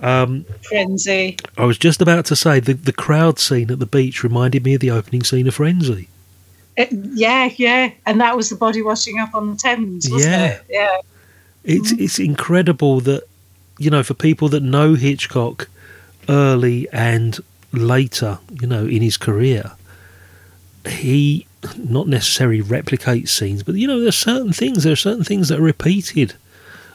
Um, 0.00 0.44
Frenzy. 0.68 1.36
I 1.56 1.64
was 1.64 1.78
just 1.78 2.02
about 2.02 2.26
to 2.26 2.36
say 2.36 2.60
the 2.60 2.74
the 2.74 2.92
crowd 2.92 3.38
scene 3.38 3.70
at 3.70 3.78
the 3.78 3.86
beach 3.86 4.22
reminded 4.22 4.64
me 4.64 4.74
of 4.74 4.80
the 4.80 4.90
opening 4.90 5.22
scene 5.22 5.48
of 5.48 5.54
Frenzy. 5.54 6.08
It- 6.76 6.92
yeah, 6.92 7.50
yeah, 7.56 7.90
and 8.04 8.20
that 8.20 8.36
was 8.36 8.50
the 8.50 8.56
body 8.56 8.82
washing 8.82 9.18
up 9.18 9.34
on 9.34 9.48
the 9.50 9.56
Thames, 9.56 10.08
wasn't 10.10 10.32
Yeah. 10.32 10.46
it? 10.48 10.62
Yeah. 10.68 10.96
It's 11.64 11.92
it's 11.92 12.18
incredible 12.18 13.00
that 13.00 13.22
you 13.78 13.88
know 13.90 14.02
for 14.02 14.12
people 14.14 14.48
that 14.50 14.62
know 14.62 14.94
Hitchcock 14.94 15.68
early 16.28 16.86
and 16.92 17.38
later, 17.72 18.38
you 18.60 18.66
know, 18.66 18.84
in 18.86 19.00
his 19.00 19.16
career, 19.16 19.72
he 20.88 21.46
not 21.78 22.06
necessarily 22.08 22.62
replicates 22.62 23.28
scenes, 23.30 23.62
but 23.62 23.74
you 23.74 23.86
know, 23.88 24.00
there's 24.00 24.16
certain 24.16 24.52
things. 24.52 24.84
There 24.84 24.92
are 24.92 24.96
certain 24.96 25.24
things 25.24 25.48
that 25.48 25.58
are 25.58 25.62
repeated. 25.62 26.34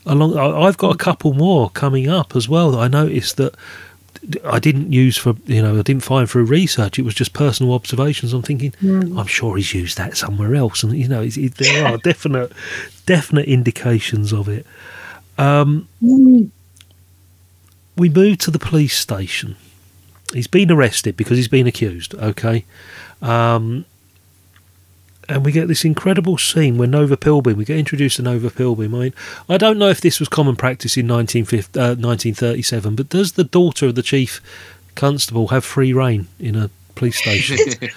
Along, 0.05 0.37
I've 0.37 0.77
got 0.77 0.95
a 0.95 0.97
couple 0.97 1.33
more 1.33 1.69
coming 1.69 2.09
up 2.09 2.35
as 2.35 2.49
well 2.49 2.71
that 2.71 2.79
I 2.79 2.87
noticed 2.87 3.37
that 3.37 3.53
I 4.45 4.59
didn't 4.59 4.93
use 4.93 5.17
for 5.17 5.35
you 5.45 5.61
know 5.61 5.77
I 5.77 5.81
didn't 5.81 6.03
find 6.03 6.29
through 6.29 6.45
research. 6.45 6.97
It 6.97 7.05
was 7.05 7.15
just 7.15 7.33
personal 7.33 7.73
observations. 7.73 8.33
I'm 8.33 8.41
thinking, 8.41 8.71
Mm. 8.81 9.19
I'm 9.19 9.27
sure 9.27 9.57
he's 9.57 9.73
used 9.73 9.97
that 9.97 10.17
somewhere 10.17 10.55
else, 10.55 10.83
and 10.83 10.97
you 10.97 11.07
know, 11.07 11.21
it, 11.23 11.55
there 11.55 11.85
are 11.85 11.97
definite 11.97 12.51
definite 13.05 13.47
indications 13.47 14.31
of 14.31 14.47
it. 14.47 14.65
Um, 15.37 15.87
we 16.01 16.49
move 18.09 18.37
to 18.39 18.51
the 18.51 18.59
police 18.59 18.97
station. 18.97 19.55
He's 20.33 20.47
been 20.47 20.71
arrested 20.71 21.17
because 21.17 21.37
he's 21.37 21.47
been 21.47 21.67
accused. 21.67 22.15
Okay, 22.15 22.65
um, 23.21 23.85
and 25.29 25.45
we 25.45 25.51
get 25.51 25.67
this 25.67 25.85
incredible 25.85 26.37
scene 26.37 26.77
where 26.77 26.87
Nova 26.87 27.15
Pilbeam. 27.15 27.57
We 27.57 27.65
get 27.65 27.77
introduced 27.77 28.17
to 28.17 28.21
Nova 28.21 28.49
Pilbeam. 28.49 28.93
I 28.93 28.97
mean, 28.97 29.13
I 29.47 29.57
don't 29.57 29.77
know 29.77 29.89
if 29.89 30.01
this 30.01 30.19
was 30.19 30.27
common 30.27 30.55
practice 30.55 30.97
in 30.97 31.07
1950, 31.07 31.79
uh, 31.79 31.95
1937, 31.95 32.95
but 32.95 33.09
does 33.09 33.33
the 33.33 33.43
daughter 33.43 33.87
of 33.87 33.95
the 33.95 34.03
chief 34.03 34.41
constable 34.95 35.47
have 35.49 35.63
free 35.63 35.93
reign 35.93 36.27
in 36.39 36.55
a 36.55 36.69
police 36.95 37.17
station? 37.17 37.57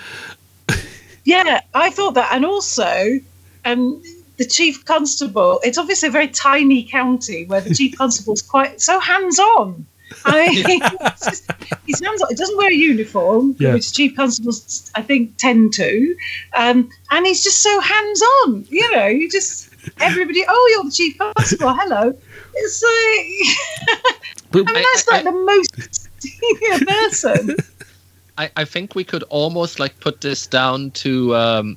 Yeah, 1.25 1.63
I 1.73 1.91
thought 1.91 2.15
that, 2.15 2.33
and 2.33 2.45
also, 2.45 3.19
um, 3.65 4.03
the 4.37 4.45
chief 4.45 4.85
constable. 4.85 5.61
It's 5.65 5.79
obviously 5.79 6.09
a 6.09 6.13
very 6.13 6.29
tiny 6.29 6.85
county 6.85 7.47
where 7.47 7.61
the 7.61 7.75
chief 7.75 7.97
constable's 7.97 8.43
quite 8.43 8.81
so 8.81 9.01
hands 9.01 9.39
on. 9.39 9.87
I 10.25 10.49
mean, 10.67 10.81
just, 11.25 11.51
he's 11.87 12.01
hands 12.01 12.23
on. 12.23 12.29
He 12.31 12.35
doesn't 12.35 12.57
wear 12.57 12.71
a 12.71 12.75
uniform, 12.75 13.57
Yeah. 13.59 13.75
which 13.75 13.93
chief 13.93 14.17
constables, 14.17 14.91
I 14.95 15.03
think, 15.03 15.37
tend 15.39 15.73
to. 15.75 16.17
Um, 16.57 16.89
and 17.11 17.27
he's 17.27 17.43
just 17.43 17.63
so 17.63 17.81
hands 17.81 18.23
on. 18.45 18.67
You 18.69 18.91
know, 18.97 19.07
you 19.07 19.31
just 19.31 19.71
everybody. 20.01 20.45
Oh, 20.49 20.73
you're 20.75 20.85
the 20.85 20.91
chief 20.91 21.19
constable. 21.19 21.75
Hello. 21.75 22.17
It's 22.55 22.83
like 22.83 24.65
I 24.69 24.73
mean, 24.73 24.85
that's 24.93 25.09
like 25.09 25.25
the 25.25 25.33
most 25.33 26.23
senior 26.23 26.87
person. 26.87 27.57
I, 28.39 28.51
I 28.57 28.65
think 28.65 28.95
we 28.95 29.05
could 29.05 29.23
almost 29.25 29.79
like 29.79 29.99
put 30.01 30.21
this 30.21 30.47
down 30.47 30.91
to 30.93 31.35
um, 31.37 31.77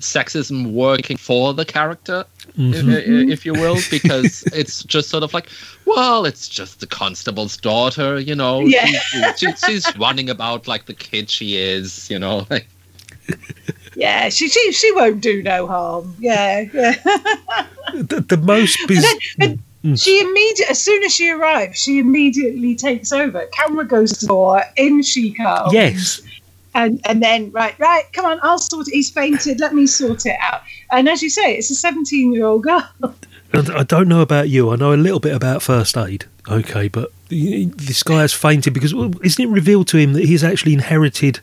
sexism 0.00 0.72
working 0.72 1.16
for 1.16 1.54
the 1.54 1.64
character, 1.64 2.24
if, 2.56 2.84
Mhm. 2.84 3.30
if 3.32 3.44
you 3.46 3.52
will, 3.52 3.78
because 3.90 4.42
it's 4.54 4.82
just 4.84 5.08
sort 5.10 5.22
of 5.22 5.34
like, 5.34 5.48
well, 5.84 6.24
it's 6.24 6.48
just 6.48 6.80
the 6.80 6.86
constable's 6.86 7.56
daughter, 7.56 8.18
you 8.18 8.34
know. 8.34 8.60
Yeah. 8.60 8.86
She- 9.36 9.46
she- 9.46 9.56
she's 9.66 9.96
running 9.98 10.30
about 10.30 10.66
like 10.66 10.86
the 10.86 10.94
kid 10.94 11.28
she 11.30 11.56
is, 11.56 12.08
you 12.10 12.18
know. 12.18 12.46
Like, 12.50 12.66
Yeah, 13.96 14.28
she, 14.28 14.48
she 14.48 14.72
she 14.72 14.92
won't 14.92 15.20
do 15.20 15.42
no 15.42 15.66
harm. 15.66 16.14
Yeah, 16.18 16.64
yeah. 16.72 16.92
the, 17.94 18.24
the 18.28 18.36
most 18.36 18.78
biz- 18.86 19.04
And 19.40 19.58
she 19.98 20.20
immediately, 20.20 20.70
as 20.70 20.82
soon 20.82 21.02
as 21.04 21.14
she 21.14 21.30
arrives, 21.30 21.78
she 21.80 21.98
immediately 21.98 22.74
takes 22.74 23.10
over. 23.12 23.46
Camera 23.52 23.84
goes 23.86 24.12
to 24.18 24.26
the 24.26 24.28
door, 24.28 24.62
in 24.76 25.02
she 25.02 25.32
comes. 25.32 25.72
yes. 25.72 26.20
And 26.76 27.00
and 27.06 27.22
then 27.22 27.50
right, 27.52 27.76
right, 27.78 28.04
come 28.12 28.26
on, 28.26 28.38
I'll 28.42 28.58
sort 28.58 28.86
it. 28.86 28.92
He's 28.94 29.10
fainted. 29.10 29.60
Let 29.60 29.72
me 29.74 29.86
sort 29.86 30.26
it 30.26 30.36
out. 30.40 30.60
And 30.92 31.08
as 31.08 31.22
you 31.22 31.30
say, 31.30 31.56
it's 31.56 31.70
a 31.70 31.74
seventeen-year-old 31.74 32.62
girl. 32.64 32.86
I 33.54 33.82
don't 33.84 34.08
know 34.08 34.20
about 34.20 34.50
you. 34.50 34.70
I 34.70 34.76
know 34.76 34.92
a 34.92 34.94
little 34.94 35.18
bit 35.20 35.34
about 35.34 35.62
first 35.62 35.96
aid. 35.96 36.26
Okay, 36.48 36.88
but 36.88 37.10
this 37.30 38.02
guy 38.02 38.20
has 38.20 38.32
fainted 38.34 38.74
because 38.74 38.92
isn't 38.92 39.42
it 39.44 39.48
revealed 39.48 39.88
to 39.88 39.96
him 39.96 40.12
that 40.12 40.26
he's 40.26 40.44
actually 40.44 40.74
inherited 40.74 41.40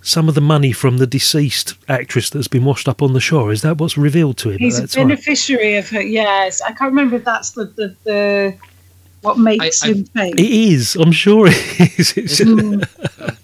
some 0.00 0.28
of 0.28 0.34
the 0.34 0.40
money 0.40 0.72
from 0.72 0.96
the 0.98 1.06
deceased 1.06 1.74
actress 1.88 2.30
that's 2.30 2.48
been 2.48 2.64
washed 2.64 2.88
up 2.88 3.02
on 3.02 3.12
the 3.12 3.20
shore? 3.20 3.52
Is 3.52 3.60
that 3.62 3.76
what's 3.78 3.98
revealed 3.98 4.38
to 4.38 4.50
him? 4.50 4.58
He's 4.60 4.78
a 4.78 4.82
that 4.82 4.90
time? 4.92 5.08
beneficiary 5.08 5.76
of 5.76 5.88
her. 5.90 6.00
Yes, 6.00 6.62
I 6.62 6.68
can't 6.72 6.90
remember 6.92 7.16
if 7.16 7.24
that's 7.24 7.50
the 7.50 7.66
the, 7.66 7.94
the 8.04 8.54
what 9.20 9.38
makes 9.38 9.84
I- 9.84 9.88
him 9.88 10.04
faint. 10.06 10.40
It 10.40 10.50
is. 10.50 10.94
I'm 10.96 11.12
sure 11.12 11.48
it 11.48 11.98
is. 11.98 12.16
It's 12.16 12.40
Mm. 12.40 13.36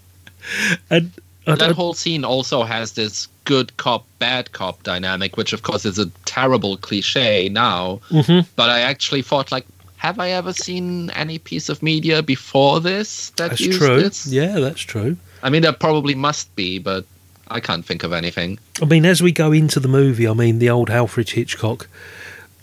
and 0.89 1.11
that 1.45 1.71
whole 1.71 1.93
scene 1.93 2.23
also 2.23 2.63
has 2.63 2.93
this 2.93 3.27
good 3.45 3.75
cop, 3.77 4.05
bad 4.19 4.51
cop 4.51 4.83
dynamic, 4.83 5.37
which 5.37 5.53
of 5.53 5.63
course 5.63 5.85
is 5.85 5.97
a 5.97 6.05
terrible 6.25 6.77
cliche 6.77 7.49
now. 7.49 7.99
Mhm. 8.11 8.45
But 8.55 8.69
I 8.69 8.81
actually 8.81 9.21
thought, 9.23 9.51
like, 9.51 9.65
have 9.97 10.19
I 10.19 10.31
ever 10.31 10.53
seen 10.53 11.09
any 11.11 11.37
piece 11.37 11.69
of 11.69 11.83
media 11.83 12.23
before 12.23 12.79
this 12.79 13.31
that 13.37 13.49
that's 13.49 13.61
used 13.61 13.79
true. 13.79 14.01
this? 14.01 14.27
Yeah, 14.27 14.59
that's 14.59 14.81
true. 14.81 15.17
I 15.43 15.49
mean, 15.49 15.61
there 15.61 15.73
probably 15.73 16.15
must 16.15 16.55
be, 16.55 16.79
but 16.79 17.05
I 17.49 17.59
can't 17.59 17.85
think 17.85 18.03
of 18.03 18.13
anything. 18.13 18.59
I 18.81 18.85
mean, 18.85 19.05
as 19.05 19.21
we 19.21 19.31
go 19.31 19.51
into 19.51 19.79
the 19.79 19.87
movie, 19.87 20.27
I 20.27 20.33
mean, 20.33 20.59
the 20.59 20.69
old 20.69 20.89
Alfred 20.89 21.29
Hitchcock 21.31 21.87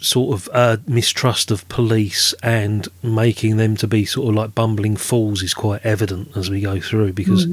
sort 0.00 0.34
of 0.34 0.48
uh, 0.52 0.76
mistrust 0.86 1.50
of 1.50 1.68
police 1.68 2.32
and 2.42 2.88
making 3.02 3.56
them 3.56 3.76
to 3.76 3.86
be 3.86 4.04
sort 4.04 4.28
of 4.28 4.34
like 4.34 4.54
bumbling 4.54 4.96
fools 4.96 5.42
is 5.42 5.54
quite 5.54 5.84
evident 5.84 6.36
as 6.36 6.48
we 6.50 6.60
go 6.60 6.80
through 6.80 7.12
because 7.12 7.46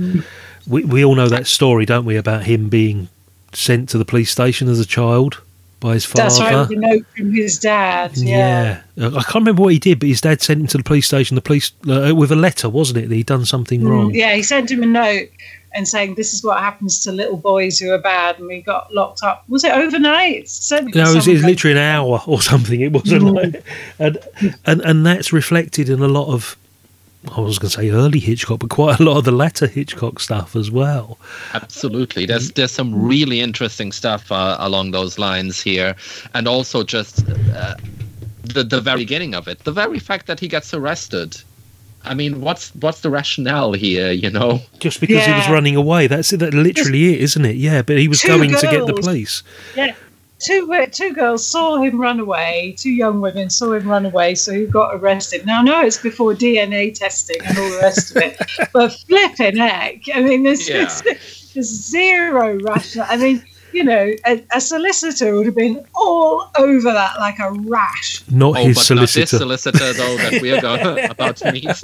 we, 0.68 0.84
we 0.86 1.04
all 1.04 1.16
know 1.16 1.28
that 1.28 1.48
story, 1.48 1.86
don't 1.86 2.06
we, 2.06 2.16
about 2.18 2.44
him 2.44 2.70
being 2.70 3.08
sent 3.54 3.90
to 3.90 3.98
the 3.98 4.06
police 4.06 4.32
station 4.32 4.68
as 4.68 4.80
a 4.80 4.86
child 4.86 5.42
by 5.80 5.94
his 5.94 6.06
father. 6.06 6.24
That's 6.24 6.40
right, 6.40 6.68
the 6.68 6.76
note 6.76 7.06
from 7.16 7.34
his 7.34 7.60
dad. 7.60 8.16
Yeah. 8.18 8.82
Yeah. 8.96 9.08
I 9.08 9.24
can't 9.24 9.36
remember 9.36 9.64
what 9.64 9.74
he 9.74 9.80
did, 9.80 10.00
but 10.00 10.10
his 10.10 10.22
dad 10.22 10.42
sent 10.42 10.62
him 10.62 10.68
to 10.68 10.78
the 10.78 10.84
police 10.84 11.08
station. 11.08 11.36
The 11.36 11.42
police 11.42 11.72
uh, 11.88 12.14
with 12.16 12.32
a 12.32 12.36
letter, 12.36 12.70
wasn't 12.70 13.00
it? 13.00 13.10
That 13.10 13.16
he'd 13.16 13.26
done 13.26 13.46
something 13.46 13.84
wrong. 13.88 14.12
Mm, 14.12 14.16
Yeah, 14.16 14.36
he 14.36 14.44
sent 14.44 14.72
him 14.72 14.84
a 14.84 14.86
note 14.88 15.30
and 15.76 15.88
saying 15.88 16.16
this 16.16 16.34
is 16.34 16.44
what 16.44 16.60
happens 16.60 17.00
to 17.04 17.12
little 17.12 17.38
boys 17.38 17.78
who 17.80 17.92
are 17.92 17.98
bad, 18.00 18.40
and 18.40 18.48
we 18.48 18.62
got 18.62 18.94
locked 18.94 19.22
up. 19.24 19.44
Was 19.50 19.64
it 19.64 19.74
overnight? 19.74 20.48
Certainly 20.50 20.94
No, 20.96 21.12
it 21.12 21.16
was, 21.16 21.28
it 21.28 21.34
was 21.34 21.44
literally 21.44 21.74
an 21.74 21.84
hour 21.84 22.22
or 22.26 22.42
something. 22.42 22.80
It 22.82 22.92
wasn't 22.94 23.24
Mm. 23.24 23.36
like, 23.54 23.64
and, 24.00 24.18
and 24.66 24.82
and 24.82 25.06
that's 25.06 25.32
reflected 25.34 25.90
in 25.90 26.02
a 26.02 26.08
lot 26.08 26.34
of. 26.34 26.56
I 27.36 27.40
was 27.42 27.58
going 27.58 27.72
to 27.72 27.76
say 27.76 27.90
early 27.90 28.20
Hitchcock, 28.20 28.60
but 28.60 28.70
quite 28.70 29.00
a 29.00 29.04
lot 29.04 29.18
of 29.18 29.24
the 29.26 29.32
latter 29.32 29.66
Hitchcock 29.66 30.20
stuff 30.20 30.56
as 30.56 30.70
well. 30.70 31.18
Absolutely, 31.56 32.28
there's 32.28 32.52
there's 32.52 32.72
some 32.72 32.94
really 33.08 33.42
interesting 33.42 33.92
stuff 33.92 34.32
uh, 34.32 34.58
along 34.60 34.92
those 34.92 35.18
lines 35.18 35.60
here, 35.60 35.96
and 36.36 36.48
also 36.48 36.84
just 36.84 37.28
uh, 37.56 37.74
the 38.44 38.64
the 38.64 38.80
very 38.80 39.00
beginning 39.00 39.34
of 39.34 39.48
it, 39.48 39.58
the 39.64 39.72
very 39.72 39.98
fact 39.98 40.28
that 40.28 40.40
he 40.40 40.48
gets 40.48 40.72
arrested. 40.74 41.36
I 42.06 42.14
mean, 42.14 42.42
what's 42.42 42.74
what's 42.76 43.02
the 43.02 43.10
rationale 43.10 43.74
here? 43.74 44.12
You 44.12 44.30
know, 44.30 44.62
Just 44.80 45.00
because 45.02 45.26
he 45.26 45.32
was 45.32 45.50
running 45.50 45.76
away, 45.76 46.08
that's 46.08 46.32
it. 46.34 46.38
That 46.38 46.54
literally 46.54 47.14
it, 47.16 47.22
isn't 47.22 47.46
it? 47.46 47.56
Yeah, 47.56 47.82
but 47.82 47.98
he 47.98 48.08
was 48.08 48.22
Two 48.22 48.30
going 48.30 48.52
to 48.52 48.68
get 48.68 48.86
the 48.86 48.94
police. 48.94 49.44
Yeah. 49.76 49.96
Two 50.38 50.72
uh, 50.74 50.86
two 50.92 51.14
girls 51.14 51.48
saw 51.48 51.78
him 51.82 52.00
run 52.00 52.20
away. 52.20 52.76
Two 52.78 52.92
young 52.92 53.22
women 53.22 53.50
saw 53.50 53.72
him 53.74 53.88
run 53.88 54.06
away, 54.06 54.36
so 54.36 54.52
he 54.54 54.66
got 54.66 54.94
arrested. 54.96 55.46
Now, 55.46 55.62
no, 55.62 55.82
it's 55.82 55.98
before 55.98 56.34
DNA 56.34 56.94
testing 56.94 57.38
and 57.46 57.58
all 57.58 57.70
the 57.70 57.78
rest 57.78 58.12
of 58.12 58.18
it. 58.18 58.38
But 58.74 58.90
flipping 59.08 59.56
heck, 59.58 60.02
I 60.14 60.22
mean, 60.22 60.44
there's, 60.44 60.68
Yeah. 60.68 60.88
there's, 61.04 61.52
there's 61.54 61.70
zero 61.70 62.60
rational. 62.60 63.06
I 63.10 63.16
mean, 63.16 63.46
you 63.76 63.84
know, 63.84 64.14
a, 64.26 64.44
a 64.54 64.62
solicitor 64.62 65.36
would 65.36 65.46
have 65.46 65.56
been 65.56 65.86
all 65.94 66.50
over 66.58 66.94
that 66.94 67.20
like 67.20 67.40
a 67.40 67.52
rash. 67.52 68.24
Not 68.32 68.58
oh, 68.58 68.66
his 68.66 68.78
but 68.88 68.96
not 68.96 69.02
this 69.02 69.12
solicitor. 69.12 69.38
solicitor 69.38 69.94
though 69.94 70.18
that 70.18 70.42
we 70.42 70.52
are 70.54 70.62
go- 70.62 71.06
about 71.10 71.36
to 71.38 71.52
meet. 71.52 71.84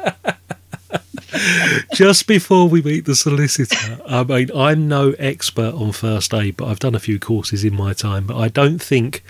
Just 1.94 2.28
before 2.28 2.70
we 2.70 2.82
meet 2.82 3.06
the 3.06 3.16
solicitor, 3.16 4.00
I 4.08 4.24
mean, 4.24 4.50
I'm 4.56 4.88
no 4.88 5.12
expert 5.20 5.74
on 5.74 5.92
first 5.92 6.34
aid, 6.34 6.56
but 6.58 6.68
I've 6.68 6.80
done 6.80 6.96
a 6.96 7.00
few 7.00 7.20
courses 7.20 7.66
in 7.66 7.76
my 7.76 7.92
time. 7.94 8.26
But 8.26 8.38
I 8.38 8.48
don't 8.48 8.82
think 8.82 9.24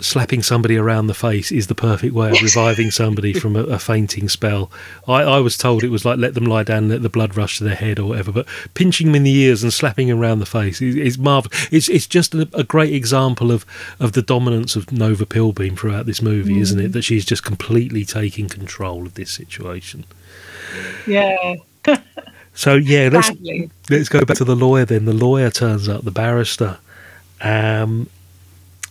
slapping 0.00 0.42
somebody 0.42 0.76
around 0.76 1.06
the 1.06 1.14
face 1.14 1.50
is 1.50 1.66
the 1.66 1.74
perfect 1.74 2.14
way 2.14 2.30
of 2.30 2.40
reviving 2.42 2.90
somebody 2.90 3.32
from 3.32 3.56
a, 3.56 3.64
a 3.64 3.78
fainting 3.78 4.28
spell. 4.28 4.70
I, 5.06 5.22
I 5.22 5.38
was 5.40 5.56
told 5.56 5.82
it 5.82 5.90
was 5.90 6.04
like 6.04 6.18
let 6.18 6.34
them 6.34 6.44
lie 6.44 6.62
down, 6.62 6.84
and 6.84 6.88
let 6.90 7.02
the 7.02 7.08
blood 7.08 7.36
rush 7.36 7.58
to 7.58 7.64
their 7.64 7.74
head 7.74 7.98
or 7.98 8.08
whatever. 8.08 8.32
But 8.32 8.46
pinching 8.74 9.08
them 9.08 9.16
in 9.16 9.22
the 9.24 9.34
ears 9.34 9.62
and 9.62 9.72
slapping 9.72 10.08
them 10.08 10.20
around 10.20 10.38
the 10.38 10.46
face 10.46 10.80
is, 10.80 10.96
is 10.96 11.18
marvelous. 11.18 11.68
It's 11.72 11.88
it's 11.88 12.06
just 12.06 12.34
a, 12.34 12.48
a 12.52 12.64
great 12.64 12.92
example 12.92 13.50
of 13.50 13.66
of 14.00 14.12
the 14.12 14.22
dominance 14.22 14.76
of 14.76 14.92
Nova 14.92 15.26
Pilbeam 15.26 15.76
throughout 15.76 16.06
this 16.06 16.22
movie, 16.22 16.60
isn't 16.60 16.80
it? 16.80 16.92
That 16.92 17.02
she's 17.02 17.24
just 17.24 17.44
completely 17.44 18.04
taking 18.04 18.48
control 18.48 19.06
of 19.06 19.14
this 19.14 19.30
situation. 19.30 20.04
Yeah. 21.06 21.56
So 22.54 22.74
yeah, 22.74 23.08
let's 23.12 23.30
Badly. 23.30 23.70
let's 23.88 24.08
go 24.08 24.24
back 24.24 24.36
to 24.38 24.44
the 24.44 24.56
lawyer 24.56 24.84
then. 24.84 25.04
The 25.04 25.12
lawyer 25.12 25.48
turns 25.48 25.88
up, 25.88 26.02
the 26.02 26.10
barrister, 26.10 26.78
um, 27.40 28.10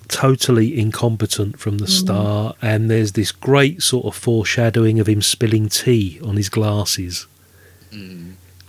totally 0.10 0.80
incompetent 0.80 1.60
from 1.60 1.78
the 1.80 1.86
Mm. 1.86 2.00
start, 2.02 2.56
and 2.62 2.90
there's 2.90 3.14
this 3.14 3.32
great 3.32 3.82
sort 3.82 4.06
of 4.06 4.16
foreshadowing 4.16 5.00
of 5.00 5.08
him 5.08 5.22
spilling 5.22 5.70
tea 5.70 6.20
on 6.24 6.38
his 6.38 6.50
glasses, 6.50 7.26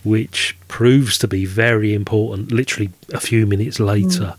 which 0.04 0.56
proves 0.68 1.18
to 1.18 1.28
be 1.28 1.44
very 1.44 1.92
important. 1.94 2.52
Literally 2.52 2.90
a 3.12 3.20
few 3.20 3.46
minutes 3.46 3.80
later, 3.80 4.34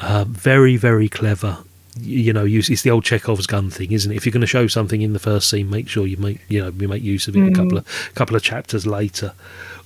uh, 0.00 0.24
very 0.28 0.76
very 0.76 1.08
clever. 1.08 1.58
You 2.00 2.32
know, 2.32 2.44
it's 2.44 2.82
the 2.82 2.90
old 2.90 3.04
Chekhov's 3.04 3.46
gun 3.46 3.70
thing, 3.70 3.92
isn't 3.92 4.10
it? 4.10 4.16
If 4.16 4.26
you're 4.26 4.32
going 4.32 4.40
to 4.40 4.48
show 4.48 4.66
something 4.66 5.00
in 5.00 5.12
the 5.12 5.20
first 5.20 5.48
scene, 5.48 5.70
make 5.70 5.88
sure 5.88 6.06
you 6.06 6.16
make 6.16 6.40
you 6.48 6.60
know 6.60 6.72
you 6.78 6.88
make 6.88 7.02
use 7.04 7.28
of 7.28 7.36
it 7.36 7.40
a 7.40 7.50
Mm. 7.50 7.54
couple 7.54 7.78
of 7.78 7.84
couple 8.14 8.36
of 8.36 8.42
chapters 8.42 8.84
later, 8.86 9.32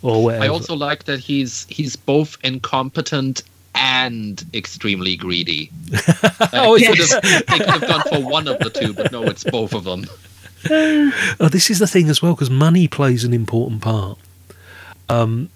or 0.03 0.25
whatever. 0.25 0.45
I 0.45 0.49
also 0.49 0.75
like 0.75 1.05
that 1.05 1.21
he's 1.21 1.67
he's 1.69 1.97
both 1.97 2.39
incompetent 2.43 3.43
and 3.79 4.45
extremely 4.53 5.17
greedy. 5.17 5.71
Like, 6.41 6.51
Oh, 6.53 6.79
they, 6.79 6.87
could 6.87 6.99
yes. 6.99 7.13
have, 7.13 7.23
they 7.23 7.59
could 7.59 7.69
have 7.69 7.81
gone 7.89 8.03
for 8.03 8.21
one 8.29 8.49
of 8.49 8.59
the 8.59 8.71
two, 8.71 8.93
but 8.93 9.11
no, 9.13 9.23
it's 9.25 9.45
both 9.45 9.73
of 9.75 9.85
them. 9.85 10.05
Oh, 11.41 11.49
this 11.49 11.71
is 11.71 11.79
the 11.79 11.87
thing 11.87 12.09
as 12.09 12.21
well 12.21 12.35
because 12.35 12.51
money 12.51 12.89
plays 12.89 13.23
an 13.23 13.33
important 13.33 13.81
part. 13.81 14.19
Um, 15.09 15.51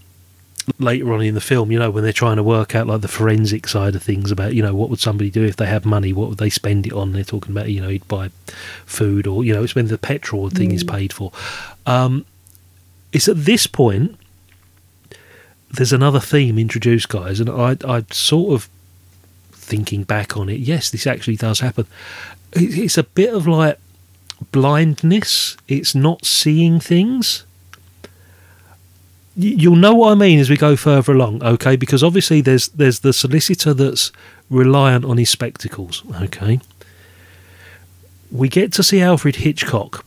later 0.78 1.12
on 1.12 1.22
in 1.22 1.34
the 1.34 1.40
film, 1.40 1.72
you 1.72 1.78
know, 1.78 1.90
when 1.90 2.04
they're 2.04 2.12
trying 2.12 2.36
to 2.36 2.42
work 2.44 2.76
out 2.76 2.86
like 2.86 3.00
the 3.00 3.08
forensic 3.08 3.66
side 3.66 3.96
of 3.96 4.02
things 4.02 4.30
about, 4.30 4.54
you 4.54 4.62
know, 4.62 4.74
what 4.74 4.90
would 4.90 5.00
somebody 5.00 5.28
do 5.28 5.42
if 5.44 5.56
they 5.56 5.66
had 5.66 5.84
money? 5.84 6.12
What 6.12 6.28
would 6.28 6.38
they 6.38 6.50
spend 6.50 6.86
it 6.86 6.92
on? 6.92 7.12
They're 7.12 7.24
talking 7.24 7.50
about, 7.50 7.68
you 7.68 7.80
know, 7.80 7.88
he'd 7.88 8.06
buy 8.06 8.30
food 8.86 9.26
or 9.26 9.42
you 9.44 9.52
know, 9.52 9.64
it's 9.64 9.74
when 9.74 9.88
the 9.88 9.98
petrol 9.98 10.48
thing 10.50 10.70
is 10.72 10.84
paid 10.84 11.12
for. 11.12 11.32
Um, 11.84 12.24
it's 13.12 13.26
at 13.28 13.44
this 13.44 13.66
point 13.66 14.16
there's 15.72 15.92
another 15.92 16.20
theme 16.20 16.58
introduced, 16.58 17.08
guys, 17.08 17.40
and 17.40 17.48
I, 17.48 17.76
I 17.86 18.04
sort 18.10 18.54
of 18.54 18.68
thinking 19.52 20.04
back 20.04 20.36
on 20.36 20.48
it. 20.48 20.60
Yes, 20.60 20.90
this 20.90 21.06
actually 21.06 21.36
does 21.36 21.60
happen. 21.60 21.86
It, 22.52 22.78
it's 22.78 22.98
a 22.98 23.04
bit 23.04 23.32
of 23.32 23.46
like 23.46 23.78
blindness. 24.50 25.56
It's 25.68 25.94
not 25.94 26.24
seeing 26.24 26.78
things. 26.80 27.44
you'll 29.34 29.76
know 29.76 29.94
what 29.94 30.12
I 30.12 30.14
mean 30.14 30.38
as 30.38 30.50
we 30.50 30.56
go 30.56 30.76
further 30.76 31.12
along, 31.12 31.42
okay? 31.42 31.76
Because 31.76 32.02
obviously 32.02 32.40
there's 32.40 32.68
there's 32.68 33.00
the 33.00 33.12
solicitor 33.12 33.72
that's 33.72 34.12
reliant 34.50 35.04
on 35.04 35.16
his 35.16 35.30
spectacles, 35.30 36.02
okay? 36.20 36.60
We 38.30 38.48
get 38.48 38.72
to 38.74 38.82
see 38.82 39.00
Alfred 39.00 39.36
Hitchcock 39.36 40.04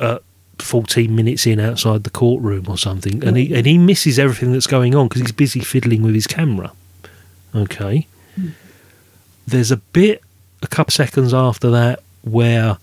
uh, 0.00 0.18
14 0.62 1.14
minutes 1.14 1.46
in 1.46 1.60
outside 1.60 2.04
the 2.04 2.10
courtroom 2.10 2.66
or 2.68 2.78
something, 2.78 3.22
and 3.24 3.36
he 3.36 3.54
and 3.54 3.66
he 3.66 3.78
misses 3.78 4.18
everything 4.18 4.52
that's 4.52 4.66
going 4.66 4.94
on 4.94 5.08
because 5.08 5.22
he's 5.22 5.32
busy 5.32 5.60
fiddling 5.60 6.02
with 6.02 6.14
his 6.14 6.26
camera, 6.26 6.72
okay? 7.54 8.06
Hmm. 8.34 8.48
There's 9.46 9.70
a 9.70 9.76
bit 9.76 10.22
a 10.62 10.66
couple 10.66 10.92
seconds 10.92 11.34
after 11.34 11.70
that 11.70 12.00
where 12.22 12.78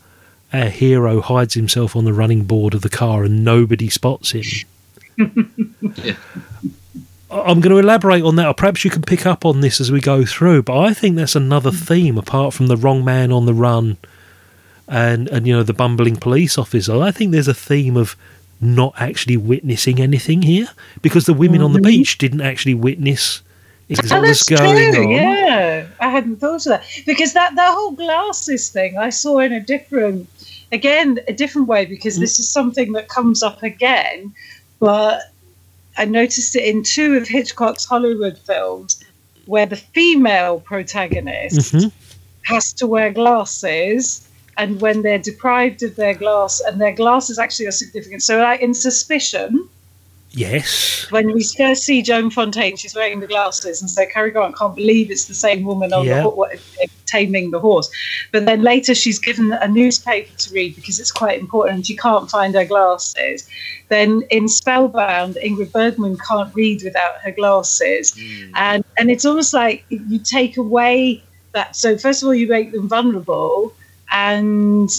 our 0.51 0.69
hero 0.69 1.21
hides 1.21 1.53
himself 1.53 1.95
on 1.95 2.05
the 2.05 2.13
running 2.13 2.43
board 2.43 2.73
of 2.73 2.81
the 2.81 2.89
car 2.89 3.23
and 3.23 3.43
nobody 3.43 3.89
spots 3.89 4.31
him. 4.31 4.43
Yeah. 5.95 6.15
I- 7.31 7.41
I'm 7.41 7.59
going 7.59 7.71
to 7.71 7.77
elaborate 7.77 8.23
on 8.23 8.35
that, 8.37 8.47
or 8.47 8.53
perhaps 8.53 8.83
you 8.83 8.91
can 8.91 9.01
pick 9.01 9.25
up 9.25 9.45
on 9.45 9.61
this 9.61 9.79
as 9.81 9.91
we 9.91 10.01
go 10.01 10.25
through. 10.25 10.63
But 10.63 10.79
I 10.79 10.93
think 10.93 11.15
that's 11.15 11.35
another 11.35 11.71
hmm. 11.71 11.77
theme 11.77 12.17
apart 12.17 12.53
from 12.53 12.67
the 12.67 12.77
wrong 12.77 13.03
man 13.03 13.31
on 13.31 13.45
the 13.45 13.53
run, 13.53 13.97
and 14.89 15.27
and 15.29 15.47
you 15.47 15.53
know 15.55 15.63
the 15.63 15.73
bumbling 15.73 16.15
police 16.17 16.57
officer. 16.57 17.01
I 17.01 17.11
think 17.11 17.31
there's 17.31 17.47
a 17.47 17.53
theme 17.53 17.95
of 17.97 18.15
not 18.61 18.93
actually 18.97 19.37
witnessing 19.37 19.99
anything 20.01 20.41
here 20.41 20.67
because 21.01 21.25
the 21.25 21.33
women 21.33 21.61
on 21.61 21.71
the 21.73 21.79
beach 21.81 22.17
didn't 22.17 22.41
actually 22.41 22.73
witness 22.73 23.41
exactly 23.87 24.17
Oh, 24.17 24.21
what's 24.21 24.45
that's 24.45 24.61
going 24.61 24.93
true. 24.93 25.03
on. 25.05 25.11
Yeah, 25.11 25.87
I 26.01 26.09
hadn't 26.09 26.37
thought 26.37 26.65
of 26.65 26.71
that 26.73 26.83
because 27.05 27.33
that 27.33 27.55
that 27.55 27.73
whole 27.73 27.91
glasses 27.91 28.69
thing 28.69 28.97
I 28.97 29.09
saw 29.11 29.39
in 29.39 29.53
a 29.53 29.61
different, 29.61 30.27
again, 30.73 31.19
a 31.27 31.33
different 31.33 31.67
way 31.69 31.85
because 31.85 32.19
this 32.19 32.37
is 32.39 32.49
something 32.49 32.91
that 32.93 33.07
comes 33.07 33.41
up 33.43 33.63
again, 33.63 34.33
but 34.79 35.21
I 35.97 36.05
noticed 36.05 36.55
it 36.55 36.63
in 36.65 36.83
two 36.83 37.15
of 37.15 37.27
Hitchcock's 37.27 37.85
Hollywood 37.85 38.37
films 38.37 39.03
where 39.45 39.65
the 39.65 39.75
female 39.77 40.59
protagonist 40.59 41.73
Mhm. 41.73 41.91
has 42.43 42.71
to 42.73 42.87
wear 42.87 43.11
glasses. 43.11 44.21
And 44.59 44.79
when 44.81 45.01
they're 45.01 45.17
deprived 45.17 45.81
of 45.83 45.95
their 45.95 46.13
glass, 46.13 46.59
and 46.59 46.79
their 46.79 46.93
glasses 46.93 47.39
actually 47.39 47.67
are 47.67 47.71
significant. 47.71 48.21
So, 48.21 48.39
like 48.39 48.59
in 48.59 48.73
Suspicion, 48.73 49.69
Yes. 50.31 51.07
when 51.09 51.31
we 51.33 51.43
first 51.57 51.83
see 51.83 52.01
Joan 52.03 52.29
Fontaine, 52.29 52.75
she's 52.77 52.93
wearing 52.93 53.19
the 53.19 53.27
glasses, 53.27 53.81
and 53.81 53.89
so 53.89 54.05
Cary 54.05 54.31
Grant 54.31 54.55
can't 54.57 54.75
believe 54.75 55.09
it's 55.09 55.25
the 55.25 55.33
same 55.33 55.63
woman 55.63 55.91
on 55.93 56.05
Yeah. 56.05 56.23
the 56.23 56.29
ho- 56.29 56.45
taming 57.07 57.49
the 57.49 57.59
horse. 57.59 57.89
But 58.31 58.45
then 58.45 58.61
later, 58.61 58.93
she's 58.93 59.17
given 59.17 59.51
a 59.51 59.67
newspaper 59.67 60.31
to 60.37 60.53
read 60.53 60.75
because 60.75 60.99
it's 60.99 61.11
quite 61.11 61.39
important, 61.39 61.77
and 61.77 61.87
she 61.87 61.95
can't 61.95 62.29
find 62.29 62.53
her 62.53 62.65
glasses. 62.65 63.47
Then 63.87 64.23
in 64.29 64.47
Spellbound, 64.47 65.37
Ingrid 65.43 65.71
Bergman 65.71 66.17
can't 66.27 66.53
read 66.53 66.83
without 66.83 67.15
her 67.23 67.31
glasses, 67.31 68.13
hmm. 68.13 68.51
and 68.55 68.83
and 68.97 69.09
it's 69.09 69.25
almost 69.25 69.53
like 69.53 69.85
you 69.89 70.19
take 70.19 70.57
away 70.57 71.23
that. 71.53 71.75
So 71.75 71.97
first 71.97 72.21
of 72.21 72.27
all, 72.27 72.35
you 72.35 72.47
make 72.47 72.71
them 72.71 72.87
vulnerable, 72.87 73.73
and 74.11 74.89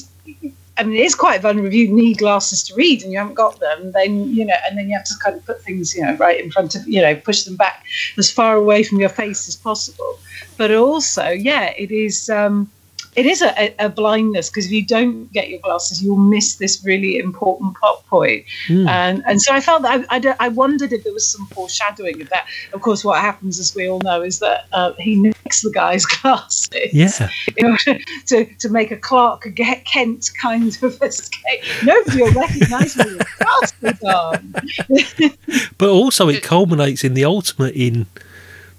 I 0.81 0.83
mean, 0.83 0.97
it 0.97 1.05
is 1.05 1.15
quite 1.15 1.43
vulnerable. 1.43 1.69
If 1.69 1.75
you 1.75 1.93
need 1.93 2.19
glasses 2.19 2.63
to 2.65 2.75
read 2.75 3.03
and 3.03 3.13
you 3.13 3.19
haven't 3.19 3.35
got 3.35 3.61
them, 3.61 3.93
then 3.93 4.33
you 4.33 4.47
know, 4.47 4.55
and 4.67 4.79
then 4.79 4.89
you 4.89 4.95
have 4.97 5.05
to 5.05 5.15
kind 5.23 5.37
of 5.37 5.45
put 5.45 5.63
things, 5.63 5.95
you 5.95 6.03
know, 6.03 6.15
right 6.17 6.43
in 6.43 6.51
front 6.51 6.75
of, 6.75 6.89
you 6.89 7.03
know, 7.03 7.15
push 7.15 7.43
them 7.43 7.57
back 7.57 7.85
as 8.17 8.31
far 8.31 8.57
away 8.57 8.83
from 8.83 8.99
your 8.99 9.11
face 9.11 9.47
as 9.47 9.57
possible. 9.57 10.19
But 10.57 10.73
also, 10.73 11.29
yeah, 11.29 11.75
it 11.77 11.91
is. 11.91 12.31
Um, 12.31 12.71
it 13.17 13.27
is 13.27 13.43
a, 13.43 13.75
a 13.79 13.89
blindness 13.89 14.49
because 14.51 14.67
if 14.67 14.73
you 14.73 14.87
don't 14.87 15.33
get 15.33 15.49
your 15.49 15.61
glasses, 15.61 16.03
you'll 16.03 16.17
miss 16.17 16.57
this 16.57 16.83
really 16.85 17.19
important 17.19 17.77
plot 17.77 18.05
point. 18.07 18.45
Hmm. 18.69 18.89
And 18.89 19.23
and 19.27 19.41
so 19.43 19.53
I 19.53 19.61
felt 19.61 19.83
that 19.83 20.07
I, 20.11 20.17
I, 20.17 20.37
I 20.41 20.49
wondered 20.49 20.93
if 20.93 21.03
there 21.05 21.13
was 21.13 21.29
some 21.29 21.47
foreshadowing 21.47 22.23
of 22.23 22.29
that. 22.31 22.47
Of 22.73 22.83
course, 22.83 23.05
what 23.05 23.21
happens, 23.21 23.59
as 23.59 23.75
we 23.75 23.89
all 23.89 24.01
know, 24.01 24.23
is 24.23 24.39
that 24.39 24.67
uh, 24.73 24.93
he 24.99 25.17
nicks 25.17 25.63
the 25.63 25.73
guy's 25.73 26.07
glasses 26.23 26.71
Yeah. 26.93 27.29
in 27.57 27.67
order 27.67 27.99
to, 28.27 28.45
to 28.45 28.69
make 28.69 28.91
a 28.91 28.97
Clark 28.97 29.47
Kent 29.85 30.31
kind 30.41 30.69
of 30.83 31.03
escape. 31.03 31.63
Nobody 31.85 32.23
will 32.23 32.33
recognise 32.33 32.97
me 32.97 33.05
with 33.17 33.29
glasses 33.39 34.03
on. 34.03 34.55
But 35.79 35.89
also, 35.91 36.29
it 36.29 36.43
culminates 36.43 37.05
in 37.05 37.15
the 37.15 37.25
ultimate 37.25 37.75
in 37.75 38.07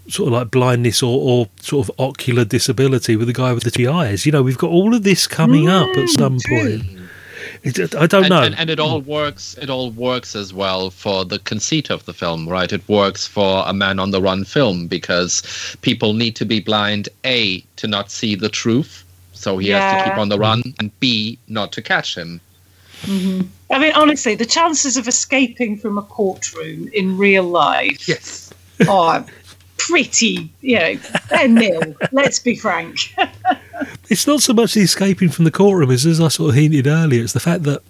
sort 0.07 0.27
of 0.27 0.33
like 0.33 0.51
blindness 0.51 1.03
or, 1.03 1.19
or 1.19 1.49
sort 1.61 1.87
of 1.87 1.95
ocular 1.99 2.45
disability 2.45 3.15
with 3.15 3.27
the 3.27 3.33
guy 3.33 3.53
with 3.53 3.63
the 3.63 3.71
two 3.71 3.89
eyes. 3.89 4.25
You 4.25 4.31
know, 4.31 4.43
we've 4.43 4.57
got 4.57 4.71
all 4.71 4.95
of 4.95 5.03
this 5.03 5.27
coming 5.27 5.69
up 5.69 5.89
at 5.89 5.95
mm, 5.95 6.09
some 6.09 6.37
point. 6.49 7.01
It, 7.63 7.93
I 7.95 8.07
don't 8.07 8.23
and, 8.23 8.29
know. 8.29 8.41
And, 8.41 8.57
and 8.57 8.69
it 8.69 8.79
all 8.79 9.01
works. 9.01 9.55
It 9.61 9.69
all 9.69 9.91
works 9.91 10.35
as 10.35 10.53
well 10.53 10.89
for 10.89 11.23
the 11.25 11.37
conceit 11.39 11.91
of 11.91 12.03
the 12.05 12.13
film, 12.13 12.49
right? 12.49 12.71
It 12.71 12.87
works 12.89 13.27
for 13.27 13.63
a 13.67 13.73
man 13.73 13.99
on 13.99 14.11
the 14.11 14.21
run 14.21 14.45
film 14.45 14.87
because 14.87 15.75
people 15.81 16.13
need 16.13 16.35
to 16.37 16.45
be 16.45 16.59
blind 16.59 17.09
a 17.23 17.61
to 17.75 17.87
not 17.87 18.09
see 18.09 18.35
the 18.35 18.49
truth, 18.49 19.05
so 19.33 19.59
he 19.59 19.69
has 19.69 20.03
to 20.03 20.09
keep 20.09 20.17
on 20.17 20.29
the 20.29 20.39
run, 20.39 20.63
and 20.79 20.97
b 20.99 21.37
not 21.47 21.71
to 21.73 21.81
catch 21.81 22.17
him. 22.17 22.41
Mm-hmm. 23.03 23.47
I 23.71 23.79
mean, 23.79 23.93
honestly, 23.93 24.35
the 24.35 24.45
chances 24.45 24.97
of 24.97 25.07
escaping 25.07 25.77
from 25.77 25.97
a 25.97 26.03
courtroom 26.03 26.89
in 26.93 27.17
real 27.17 27.43
life 27.43 28.07
yes. 28.07 28.51
are 28.87 29.25
pretty, 29.87 30.51
you 30.61 30.79
know, 30.79 30.95
they're 31.29 31.47
nil. 31.47 31.95
Let's 32.11 32.39
be 32.39 32.55
frank. 32.55 33.15
it's 34.09 34.27
not 34.27 34.41
so 34.41 34.53
much 34.53 34.73
the 34.73 34.81
escaping 34.81 35.29
from 35.29 35.45
the 35.45 35.51
courtroom 35.51 35.91
as, 35.91 36.05
as 36.05 36.19
I 36.19 36.27
sort 36.27 36.49
of 36.49 36.55
hinted 36.55 36.87
earlier. 36.87 37.23
It's 37.23 37.33
the 37.33 37.39
fact 37.39 37.63
that 37.63 37.81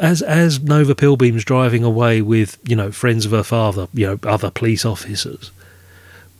as 0.00 0.22
as 0.22 0.60
Nova 0.60 0.94
Pilbeam's 0.94 1.44
driving 1.44 1.84
away 1.84 2.22
with 2.22 2.58
you 2.66 2.76
know 2.76 2.90
friends 2.92 3.24
of 3.24 3.32
her 3.32 3.42
father, 3.42 3.88
you 3.94 4.06
know 4.06 4.18
other 4.22 4.50
police 4.50 4.84
officers, 4.84 5.50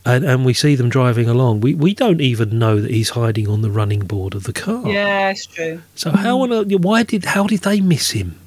and 0.05 0.23
and 0.23 0.45
we 0.45 0.53
see 0.53 0.75
them 0.75 0.89
driving 0.89 1.27
along, 1.27 1.61
we 1.61 1.73
we 1.73 1.93
don't 1.93 2.21
even 2.21 2.59
know 2.59 2.79
that 2.79 2.91
he's 2.91 3.09
hiding 3.09 3.47
on 3.47 3.61
the 3.61 3.71
running 3.71 4.01
board 4.01 4.35
of 4.35 4.43
the 4.43 4.53
car. 4.53 4.87
yeah, 4.87 5.29
it's 5.29 5.45
true. 5.45 5.81
So 5.95 6.11
how 6.11 6.41
on 6.41 6.53
earth? 6.53 6.71
Why 6.71 7.03
did 7.03 7.25
how 7.25 7.47
did 7.47 7.61
they 7.61 7.81
miss 7.81 8.11
him? 8.11 8.39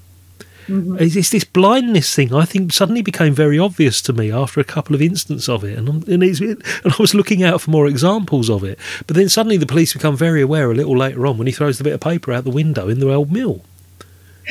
Mhm. 0.70 1.00
It's, 1.00 1.16
it's 1.16 1.30
this 1.30 1.44
blindness 1.44 2.14
thing. 2.14 2.32
I 2.34 2.44
think 2.44 2.72
suddenly 2.72 3.02
became 3.02 3.34
very 3.34 3.58
obvious 3.58 4.00
to 4.02 4.12
me 4.12 4.30
after 4.30 4.60
a 4.60 4.64
couple 4.64 4.94
of 4.94 5.02
instances 5.02 5.48
of 5.48 5.64
it, 5.64 5.76
and 5.76 5.88
I'm, 5.88 6.02
and, 6.06 6.22
it's, 6.22 6.40
and 6.40 6.62
I 6.84 6.94
was 6.98 7.14
looking 7.14 7.42
out 7.42 7.60
for 7.60 7.70
more 7.70 7.86
examples 7.88 8.48
of 8.48 8.62
it. 8.64 8.78
But 9.06 9.16
then 9.16 9.28
suddenly 9.28 9.56
the 9.56 9.66
police 9.66 9.92
become 9.92 10.16
very 10.16 10.42
aware 10.42 10.70
a 10.70 10.74
little 10.74 10.96
later 10.96 11.26
on 11.26 11.38
when 11.38 11.46
he 11.46 11.52
throws 11.52 11.78
the 11.78 11.84
bit 11.84 11.92
of 11.94 12.00
paper 12.00 12.32
out 12.32 12.44
the 12.44 12.50
window 12.50 12.88
in 12.88 13.00
the 13.00 13.12
old 13.12 13.32
mill. 13.32 13.62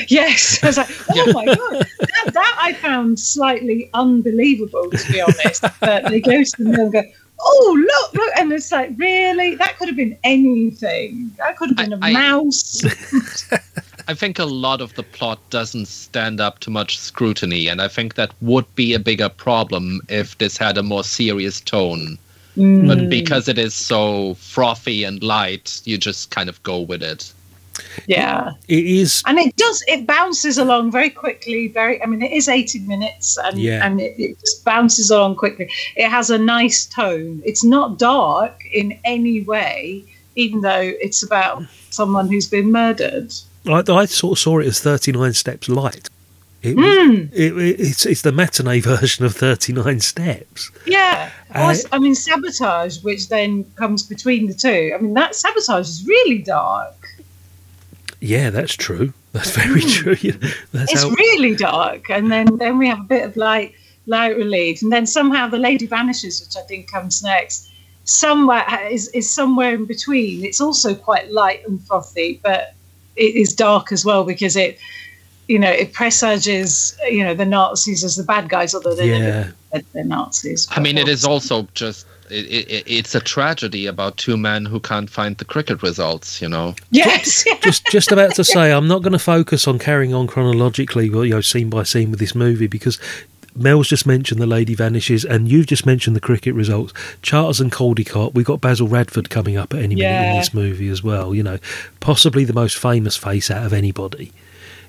Yes, 0.07 0.63
I 0.63 0.67
was 0.67 0.77
like, 0.77 0.89
oh 1.11 1.33
my 1.33 1.45
god, 1.55 1.85
that, 1.99 2.33
that 2.33 2.57
I 2.61 2.73
found 2.73 3.19
slightly 3.19 3.89
unbelievable 3.93 4.89
to 4.91 5.11
be 5.11 5.19
honest. 5.21 5.63
But 5.79 6.05
they 6.05 6.21
go 6.21 6.43
to 6.43 6.51
the 6.57 6.63
mill 6.69 6.81
and 6.83 6.93
go, 6.93 7.03
oh 7.41 7.77
look, 7.87 8.13
look, 8.13 8.33
and 8.37 8.51
it's 8.53 8.71
like, 8.71 8.91
really, 8.97 9.55
that 9.55 9.77
could 9.77 9.87
have 9.87 9.97
been 9.97 10.17
anything. 10.23 11.31
That 11.37 11.57
could 11.57 11.69
have 11.69 11.77
been 11.77 11.93
a 11.93 11.99
I- 12.05 12.11
mouse. 12.13 12.81
I 14.09 14.15
think 14.15 14.39
a 14.39 14.45
lot 14.45 14.81
of 14.81 14.95
the 14.95 15.03
plot 15.03 15.37
doesn't 15.51 15.85
stand 15.87 16.41
up 16.41 16.57
to 16.61 16.71
much 16.71 16.97
scrutiny, 16.97 17.67
and 17.67 17.79
I 17.79 17.87
think 17.87 18.15
that 18.15 18.33
would 18.41 18.65
be 18.73 18.95
a 18.95 18.99
bigger 18.99 19.29
problem 19.29 20.01
if 20.09 20.35
this 20.39 20.57
had 20.57 20.79
a 20.79 20.83
more 20.83 21.03
serious 21.03 21.61
tone. 21.61 22.17
Mm. 22.57 22.87
But 22.87 23.07
because 23.07 23.47
it 23.47 23.59
is 23.59 23.75
so 23.75 24.33
frothy 24.33 25.03
and 25.03 25.21
light, 25.21 25.79
you 25.85 25.95
just 25.99 26.31
kind 26.31 26.49
of 26.49 26.61
go 26.63 26.79
with 26.79 27.03
it. 27.03 27.31
yeah, 28.07 28.53
It 28.67 28.83
is. 28.83 29.21
and 29.27 29.37
it 29.37 29.55
does. 29.57 29.83
It 29.87 30.07
bounces 30.07 30.57
along 30.57 30.89
very 30.91 31.11
quickly. 31.11 31.67
Very, 31.67 32.01
I 32.01 32.07
mean, 32.07 32.23
it 32.23 32.31
is 32.31 32.47
eighty 32.49 32.79
minutes, 32.79 33.37
and 33.37 33.59
Yeah. 33.59 33.85
and 33.85 34.01
it, 34.01 34.15
it 34.17 34.39
just 34.39 34.65
bounces 34.65 35.11
along 35.11 35.35
quickly. 35.35 35.69
It 35.95 36.09
has 36.09 36.31
a 36.31 36.39
nice 36.39 36.87
tone. 36.87 37.43
It's 37.45 37.63
not 37.63 37.99
dark 37.99 38.55
in 38.73 38.97
any 39.05 39.41
way, 39.41 40.03
even 40.35 40.61
though 40.61 40.93
it's 41.05 41.21
about 41.21 41.61
someone 41.91 42.27
who's 42.27 42.47
been 42.47 42.71
murdered. 42.71 43.31
I, 43.69 43.83
I 43.93 44.05
sort 44.05 44.37
of 44.37 44.39
saw 44.39 44.59
it 44.59 44.67
as 44.67 44.79
Thirty 44.79 45.11
Nine 45.11 45.33
Steps 45.33 45.69
light. 45.69 46.09
It, 46.61 46.75
was- 46.75 46.85
Mm. 46.85 47.31
it, 47.33 47.57
it- 47.57 47.79
it's 47.79 48.05
it's 48.05 48.21
the 48.21 48.31
matinee 48.33 48.81
version 48.81 49.23
of 49.25 49.35
Thirty 49.35 49.71
Nine 49.73 49.99
Steps. 50.01 50.71
Yeah. 50.85 51.31
Uh, 51.53 51.75
I 51.91 51.99
mean, 51.99 52.13
sabotage, 52.15 53.01
which 53.03 53.29
then 53.29 53.63
comes 53.75 54.03
between 54.03 54.47
the 54.47 54.53
two. 54.53 54.91
I 54.93 55.01
mean, 55.01 55.13
that 55.15 55.35
sabotage 55.35 55.87
is 55.87 56.05
really 56.05 56.39
dark. 56.39 56.95
Yeah, 58.21 58.49
that's 58.49 58.73
true. 58.73 59.13
That's 59.31 59.51
very 59.55 59.81
true. 59.81 60.15
Yeah, 60.21 60.33
That's 60.73 60.91
it's 60.91 61.03
how. 61.03 61.09
really 61.11 61.55
dark, 61.55 62.09
and 62.09 62.31
then 62.31 62.57
then 62.57 62.77
we 62.77 62.87
have 62.87 62.99
a 62.99 63.03
bit 63.03 63.23
of 63.25 63.37
light 63.37 63.73
light 64.07 64.35
relief, 64.35 64.81
and 64.81 64.91
then 64.91 65.05
somehow 65.05 65.47
the 65.47 65.57
lady 65.59 65.85
vanishes, 65.87 66.41
which 66.41 66.57
I 66.61 66.65
think 66.67 66.91
comes 66.91 67.23
next. 67.23 67.69
Somewhere 68.03 68.65
is 68.91 69.07
is 69.09 69.29
somewhere 69.29 69.73
in 69.75 69.85
between. 69.85 70.43
It's 70.43 70.59
also 70.59 70.93
quite 70.95 71.31
light 71.31 71.61
and 71.67 71.81
frothy, 71.87 72.39
but 72.43 72.73
it 73.19 73.35
is 73.35 73.53
dark 73.53 73.91
as 73.91 74.05
well 74.05 74.23
because 74.23 74.55
it. 74.55 74.79
You 75.47 75.57
know, 75.57 75.71
it 75.71 75.93
presages, 75.93 76.95
you 77.09 77.23
know, 77.23 77.33
the 77.33 77.43
Nazis 77.43 78.03
as 78.03 78.15
the 78.15 78.23
bad 78.23 78.49
guys, 78.49 78.75
although 78.75 78.93
they 78.93 79.09
yeah. 79.09 79.17
never 79.17 79.55
they're 79.93 80.03
Nazis. 80.03 80.67
I 80.71 80.79
mean, 80.79 80.97
it 80.97 81.07
is 81.07 81.25
also 81.25 81.67
just. 81.73 82.05
It, 82.31 82.45
it, 82.69 82.83
it's 82.85 83.15
a 83.15 83.19
tragedy 83.19 83.87
about 83.87 84.17
two 84.17 84.37
men 84.37 84.63
who 84.63 84.79
can't 84.79 85.09
find 85.09 85.35
the 85.37 85.45
cricket 85.45 85.81
results, 85.81 86.39
you 86.39 86.47
know. 86.47 86.75
Yes. 86.91 87.43
just 87.63 87.83
just 87.87 88.11
about 88.11 88.35
to 88.35 88.43
say 88.43 88.71
I'm 88.71 88.87
not 88.87 89.01
going 89.01 89.13
to 89.13 89.19
focus 89.19 89.67
on 89.67 89.79
carrying 89.79 90.13
on 90.13 90.27
chronologically, 90.27 91.09
well, 91.09 91.25
you 91.25 91.33
know, 91.33 91.41
scene 91.41 91.71
by 91.71 91.81
scene 91.81 92.11
with 92.11 92.19
this 92.19 92.35
movie 92.35 92.67
because 92.67 92.99
Mel's 93.55 93.87
just 93.89 94.05
mentioned 94.05 94.41
the 94.41 94.45
lady 94.47 94.75
vanishes, 94.75 95.25
and 95.25 95.47
you've 95.49 95.67
just 95.67 95.85
mentioned 95.85 96.15
the 96.15 96.19
cricket 96.21 96.53
results. 96.53 96.93
Charters 97.21 97.59
and 97.59 97.71
Caldecott. 97.71 98.33
We've 98.33 98.45
got 98.45 98.61
Basil 98.61 98.87
Radford 98.87 99.29
coming 99.29 99.57
up 99.57 99.73
at 99.73 99.81
any 99.81 99.95
minute 99.95 100.31
in 100.31 100.37
this 100.37 100.53
movie 100.53 100.89
as 100.89 101.03
well. 101.03 101.33
You 101.35 101.43
know, 101.43 101.57
possibly 101.99 102.43
the 102.45 102.53
most 102.53 102.77
famous 102.77 103.17
face 103.17 103.49
out 103.51 103.65
of 103.65 103.73
anybody 103.73 104.31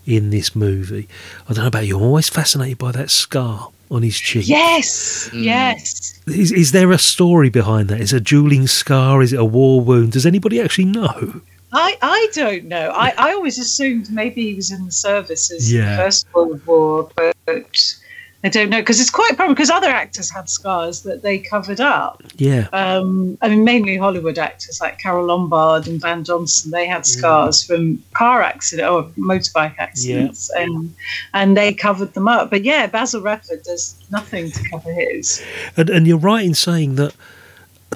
in 0.06 0.30
this 0.30 0.54
movie. 0.56 1.08
I 1.48 1.52
don't 1.52 1.64
know 1.64 1.68
about 1.68 1.86
you. 1.86 1.96
I'm 1.96 2.02
always 2.04 2.28
fascinated 2.28 2.78
by 2.78 2.92
that 2.92 3.10
scar 3.10 3.70
on 3.90 4.02
his 4.02 4.16
cheek. 4.16 4.48
Yes, 4.48 5.28
Mm. 5.32 5.44
yes. 5.44 6.20
Is, 6.26 6.52
is 6.52 6.72
there 6.72 6.90
a 6.92 6.98
story 6.98 7.50
behind 7.50 7.88
that? 7.88 8.00
Is 8.00 8.12
it 8.12 8.16
a 8.16 8.20
dueling 8.20 8.66
scar? 8.66 9.20
Is 9.20 9.32
it 9.32 9.38
a 9.40 9.44
war 9.44 9.80
wound? 9.80 10.12
Does 10.12 10.24
anybody 10.26 10.60
actually 10.60 10.84
know? 10.86 11.40
I, 11.72 11.96
I 12.02 12.28
don't 12.32 12.64
know. 12.64 12.90
I, 12.90 13.12
I 13.18 13.32
always 13.32 13.58
assumed 13.58 14.10
maybe 14.10 14.42
he 14.48 14.54
was 14.54 14.70
in 14.70 14.86
the 14.86 14.92
services 14.92 15.70
in 15.72 15.78
Yeah. 15.80 15.96
the 15.96 16.02
First 16.02 16.26
World 16.34 16.64
War, 16.66 17.10
but 17.16 17.94
I 18.42 18.48
don't 18.48 18.70
know 18.70 18.80
because 18.80 19.00
it's 19.00 19.10
quite 19.10 19.32
a 19.32 19.34
problem 19.34 19.54
because 19.54 19.68
other 19.68 19.88
actors 19.90 20.30
had 20.30 20.48
scars 20.48 21.02
that 21.02 21.20
they 21.22 21.38
covered 21.38 21.78
up. 21.80 22.22
Yeah. 22.36 22.68
Um, 22.72 23.36
I 23.42 23.50
mean, 23.50 23.64
mainly 23.64 23.98
Hollywood 23.98 24.38
actors 24.38 24.80
like 24.80 24.98
Carole 24.98 25.26
Lombard 25.26 25.86
and 25.86 26.00
Van 26.00 26.24
Johnson. 26.24 26.70
They 26.70 26.86
had 26.86 27.04
scars 27.04 27.62
from 27.62 28.02
car 28.14 28.40
accident 28.40 28.88
or 28.88 29.02
motorbike 29.18 29.74
accidents, 29.78 30.48
and 30.56 30.94
and 31.34 31.54
they 31.54 31.74
covered 31.74 32.14
them 32.14 32.28
up. 32.28 32.48
But 32.48 32.64
yeah, 32.64 32.86
Basil 32.86 33.20
Radford 33.20 33.62
does 33.62 33.94
nothing 34.10 34.50
to 34.50 34.70
cover 34.70 34.90
his. 34.90 35.42
And, 35.76 35.90
and 35.90 36.06
you're 36.06 36.16
right 36.16 36.44
in 36.44 36.54
saying 36.54 36.94
that 36.94 37.14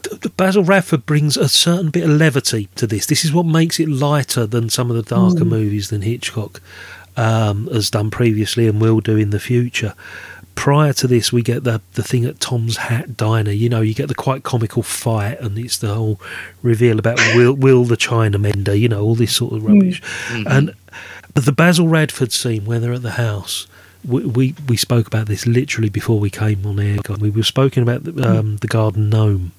th- 0.02 0.20
th- 0.20 0.36
Basil 0.36 0.62
Radford 0.62 1.06
brings 1.06 1.38
a 1.38 1.48
certain 1.48 1.88
bit 1.90 2.04
of 2.04 2.10
levity 2.10 2.68
to 2.74 2.86
this. 2.86 3.06
This 3.06 3.24
is 3.24 3.32
what 3.32 3.46
makes 3.46 3.80
it 3.80 3.88
lighter 3.88 4.44
than 4.46 4.68
some 4.68 4.90
of 4.90 4.96
the 4.96 5.02
darker 5.14 5.44
Mm. 5.44 5.48
movies 5.48 5.88
than 5.88 6.02
Hitchcock 6.02 6.60
um, 7.16 7.68
has 7.68 7.90
done 7.90 8.10
previously 8.10 8.66
and 8.68 8.78
will 8.80 9.00
do 9.00 9.16
in 9.16 9.30
the 9.30 9.40
future. 9.40 9.94
Prior 10.54 10.92
to 10.94 11.06
this, 11.06 11.32
we 11.32 11.42
get 11.42 11.64
the 11.64 11.80
the 11.94 12.02
thing 12.02 12.24
at 12.24 12.40
Tom's 12.40 12.76
Hat 12.76 13.16
Diner. 13.16 13.50
You 13.50 13.68
know, 13.68 13.80
you 13.80 13.92
get 13.94 14.08
the 14.08 14.14
quite 14.14 14.44
comical 14.44 14.82
fight, 14.82 15.38
and 15.40 15.58
it's 15.58 15.76
the 15.78 15.92
whole 15.94 16.20
reveal 16.62 16.98
about 16.98 17.18
Will, 17.34 17.54
Will 17.54 17.84
the 17.84 17.96
China 17.96 18.38
Mender. 18.38 18.74
You 18.74 18.88
know, 18.88 19.02
all 19.02 19.14
this 19.14 19.34
sort 19.34 19.52
of 19.52 19.64
rubbish. 19.64 20.00
And 20.46 20.72
but 21.34 21.44
the 21.44 21.52
Basil 21.52 21.88
Radford 21.88 22.32
scene 22.32 22.64
where 22.64 22.78
they're 22.78 22.92
at 22.92 23.02
the 23.02 23.12
house, 23.12 23.66
we, 24.06 24.24
we 24.24 24.54
we 24.68 24.76
spoke 24.76 25.06
about 25.06 25.26
this 25.26 25.46
literally 25.46 25.88
before 25.90 26.18
we 26.20 26.30
came 26.30 26.64
on 26.64 26.78
air. 26.78 26.98
We 27.18 27.30
were 27.30 27.42
spoken 27.42 27.82
about 27.82 28.04
the, 28.04 28.12
um, 28.38 28.56
the 28.58 28.68
garden 28.68 29.10
gnome. 29.10 29.52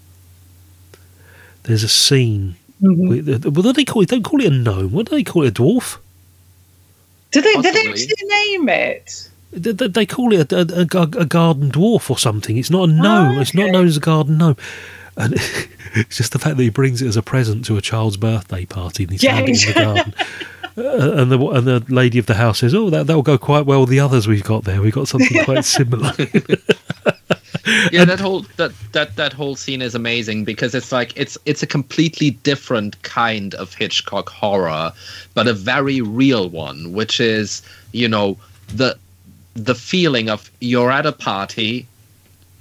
There's 1.63 1.83
a 1.83 1.89
scene. 1.89 2.55
Mhm. 2.81 3.07
With, 3.09 3.45
what 3.45 3.63
do 3.63 3.73
they 3.73 3.85
call 3.85 4.01
it? 4.01 4.09
They 4.09 4.15
don't 4.17 4.23
call 4.23 4.41
it 4.41 4.47
a 4.47 4.49
gnome. 4.51 4.91
What 4.91 5.07
do 5.09 5.15
they 5.15 5.23
call 5.23 5.43
it? 5.43 5.49
A 5.59 5.61
dwarf? 5.63 5.97
Did 7.31 7.43
they? 7.43 7.53
Did 7.61 7.73
they 7.75 7.89
actually 7.89 8.15
name 8.27 8.69
it? 8.69 9.29
They, 9.55 10.05
call 10.05 10.33
it 10.33 10.51
a, 10.51 10.59
a, 10.59 10.99
a, 10.99 11.21
a 11.21 11.25
garden 11.25 11.71
dwarf 11.71 12.09
or 12.09 12.17
something. 12.17 12.57
It's 12.57 12.69
not 12.69 12.89
a 12.89 12.91
gnome. 12.91 13.39
It's 13.39 13.53
not 13.53 13.71
known 13.71 13.87
as 13.87 13.97
a 13.97 14.01
garden 14.01 14.37
gnome. 14.37 14.57
And 15.17 15.33
it's 15.95 16.17
just 16.17 16.33
the 16.33 16.39
fact 16.39 16.57
that 16.57 16.63
he 16.63 16.69
brings 16.69 17.01
it 17.01 17.07
as 17.07 17.17
a 17.17 17.21
present 17.21 17.65
to 17.65 17.77
a 17.77 17.81
child's 17.81 18.17
birthday 18.17 18.65
party 18.65 19.03
and 19.03 19.11
he's 19.11 19.23
Yeah, 19.23 19.39
in 19.39 19.45
the 19.45 19.73
garden. 19.73 20.13
Uh, 20.77 21.21
and 21.21 21.31
the 21.31 21.39
and 21.39 21.65
the 21.65 21.85
lady 21.87 22.19
of 22.19 22.25
the 22.25 22.33
house 22.33 22.59
says, 22.59 22.75
"Oh, 22.75 22.89
that 22.89 23.07
that'll 23.07 23.21
go 23.21 23.37
quite 23.37 23.65
well 23.65 23.81
with 23.81 23.89
the 23.89 24.01
others 24.01 24.27
we've 24.27 24.43
got 24.43 24.65
there. 24.65 24.81
We've 24.81 24.93
got 24.93 25.07
something 25.07 25.41
quite 25.45 25.63
similar." 25.63 26.11
yeah 27.91 28.05
that 28.05 28.19
whole 28.19 28.41
that 28.57 28.71
that 28.91 29.15
that 29.15 29.33
whole 29.33 29.55
scene 29.55 29.81
is 29.81 29.95
amazing 29.95 30.43
because 30.43 30.75
it's 30.75 30.91
like 30.91 31.13
it's 31.15 31.37
it's 31.45 31.63
a 31.63 31.67
completely 31.67 32.31
different 32.31 33.01
kind 33.01 33.55
of 33.55 33.73
hitchcock 33.73 34.29
horror 34.29 34.91
but 35.33 35.47
a 35.47 35.53
very 35.53 36.01
real 36.01 36.49
one 36.49 36.93
which 36.93 37.19
is 37.19 37.63
you 37.91 38.07
know 38.07 38.37
the 38.67 38.95
the 39.55 39.75
feeling 39.75 40.29
of 40.29 40.49
you're 40.61 40.91
at 40.91 41.05
a 41.05 41.11
party 41.11 41.87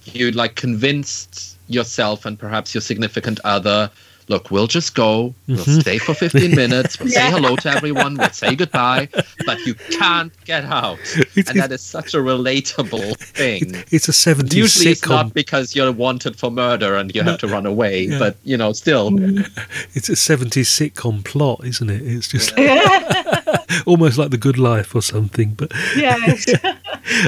you 0.05 0.31
like 0.33 0.55
convinced 0.55 1.57
yourself 1.69 2.25
and 2.27 2.39
perhaps 2.39 2.75
your 2.75 2.81
significant 2.83 3.41
other 3.45 3.91
look 4.29 4.51
we'll 4.51 4.67
just 4.67 4.95
go 4.95 5.35
we'll 5.49 5.59
Mhm. 5.59 5.81
stay 5.83 5.99
for 5.99 6.15
15 6.15 6.55
minutes 6.65 6.99
we'll 6.99 7.11
say 7.11 7.31
hello 7.31 7.57
to 7.57 7.71
everyone 7.71 8.17
we'll 8.17 8.31
say 8.31 8.55
goodbye 8.55 9.07
but 9.45 9.59
you 9.67 9.75
can't 9.75 10.33
get 10.47 10.65
out 10.65 10.99
It's- 11.37 11.49
and 11.49 11.61
that 11.61 11.73
is 11.73 11.83
such 11.83 12.15
a 12.15 12.19
relatable 12.19 13.19
thing 13.41 13.85
it's 13.91 14.09
a 14.09 14.15
seventies 14.15 14.57
Usually 14.57 14.93
it's 14.93 15.01
sitcom. 15.03 15.11
not 15.11 15.35
because 15.35 15.75
you're 15.77 15.93
wanted 15.93 16.37
for 16.37 16.51
murder 16.51 16.97
and 16.97 17.15
you 17.15 17.23
have 17.23 17.39
to 17.41 17.49
run 17.49 17.67
away, 17.67 18.05
Yeah. 18.05 18.19
but 18.19 18.37
you 18.45 18.57
know, 18.57 18.73
still. 18.73 19.11
It's 19.95 20.09
a 20.09 20.17
seventies 20.17 20.69
sitcom 20.71 21.23
plot, 21.25 21.61
isn't 21.65 21.91
it? 21.91 22.03
It's 22.03 22.29
just 22.29 22.53
almost 23.87 24.17
like 24.19 24.31
The 24.31 24.39
Good 24.39 24.59
Life 24.59 24.95
or 24.95 25.03
something. 25.03 25.51
But 25.55 25.71
yes. 25.97 26.47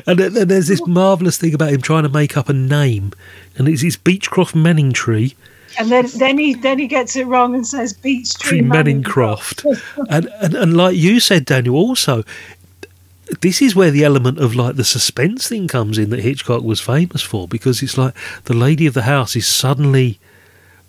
And 0.07 0.19
then 0.19 0.49
there's 0.49 0.69
this 0.69 0.87
marvelous 0.87 1.39
thing 1.39 1.55
about 1.55 1.73
him 1.73 1.81
trying 1.81 2.05
to 2.05 2.09
make 2.09 2.37
up 2.37 2.49
a 2.49 2.53
name, 2.53 3.13
and 3.57 3.69
it's 3.69 3.83
it's 3.83 3.97
Beechcroft 3.97 4.55
Manningtree. 4.55 5.35
And 5.79 5.91
then, 5.91 6.07
then 6.17 6.39
he 6.39 6.55
then 6.55 6.79
he 6.79 6.87
gets 6.87 7.17
it 7.17 7.27
wrong 7.27 7.55
and 7.55 7.67
says 7.67 7.93
Beach 7.93 8.35
Tree 8.39 8.61
Tree 8.61 8.69
Manningcroft. 8.69 9.65
and, 10.11 10.31
and 10.41 10.55
and 10.55 10.77
like 10.77 10.97
you 10.97 11.21
said, 11.21 11.45
Daniel, 11.45 11.77
also 11.77 12.25
this 13.41 13.61
is 13.61 13.75
where 13.75 13.91
the 13.91 14.05
element 14.05 14.39
of 14.39 14.55
like 14.55 14.77
the 14.77 14.85
suspense 14.85 15.49
thing 15.49 15.69
comes 15.69 15.99
in 15.99 16.11
that 16.11 16.21
Hitchcock 16.21 16.63
was 16.63 16.81
famous 16.81 17.23
for 17.23 17.49
because 17.49 17.83
it's 17.83 17.99
like 17.99 18.15
the 18.45 18.55
lady 18.55 18.87
of 18.87 18.95
the 18.95 19.03
house 19.03 19.35
is 19.35 19.47
suddenly 19.47 20.19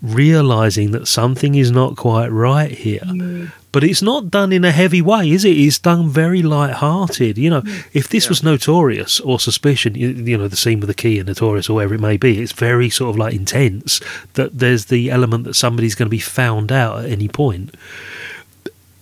realizing 0.02 0.92
that 0.92 1.08
something 1.08 1.56
is 1.56 1.72
not 1.72 1.96
quite 1.96 2.28
right 2.28 2.72
here. 2.72 3.02
Mm. 3.02 3.52
But 3.78 3.84
it's 3.84 4.02
not 4.02 4.32
done 4.32 4.52
in 4.52 4.66
a 4.66 4.72
heavy 4.72 5.04
way, 5.04 5.30
is 5.30 5.46
it? 5.46 5.56
It's 5.56 5.78
done 5.78 6.10
very 6.10 6.42
light-hearted. 6.42 7.38
You 7.38 7.52
know, 7.52 7.62
mm. 7.62 7.86
if 7.94 8.08
this 8.10 8.28
was 8.28 8.42
Notorious 8.42 9.20
or 9.20 9.40
Suspicion, 9.40 9.94
you, 9.94 10.10
you 10.10 10.36
know, 10.36 10.48
the 10.48 10.56
scene 10.56 10.80
with 10.80 10.88
the 10.88 10.96
key 10.96 11.20
in 11.20 11.28
Notorious 11.28 11.70
or 11.70 11.76
wherever 11.76 11.94
it 11.94 12.02
may 12.02 12.18
be, 12.18 12.42
it's 12.42 12.54
very 12.54 12.90
sort 12.90 13.12
of 13.12 13.20
like 13.20 13.36
intense. 13.36 14.02
That 14.34 14.58
there's 14.58 14.86
the 14.86 15.12
element 15.12 15.44
that 15.44 15.54
somebody's 15.54 15.94
going 15.94 16.08
to 16.08 16.10
be 16.10 16.18
found 16.18 16.72
out 16.72 17.06
at 17.06 17.12
any 17.12 17.28
point. 17.28 17.76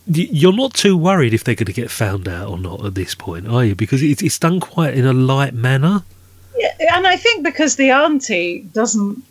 You're 0.07 0.51
not 0.51 0.73
too 0.73 0.97
worried 0.97 1.33
if 1.33 1.45
they're 1.45 1.55
going 1.55 1.67
to 1.67 1.71
get 1.71 1.89
found 1.89 2.27
out 2.27 2.49
or 2.49 2.57
not 2.57 2.85
at 2.85 2.95
this 2.95 3.15
point, 3.15 3.47
are 3.47 3.63
you? 3.63 3.75
Because 3.75 4.03
it's, 4.03 4.21
it's 4.21 4.39
done 4.39 4.59
quite 4.59 4.93
in 4.93 5.05
a 5.05 5.13
light 5.13 5.53
manner. 5.53 6.03
Yeah, 6.57 6.75
and 6.93 7.07
I 7.07 7.15
think 7.15 7.45
because 7.45 7.77
the 7.77 7.91
auntie 7.91 8.67
doesn't. 8.73 9.23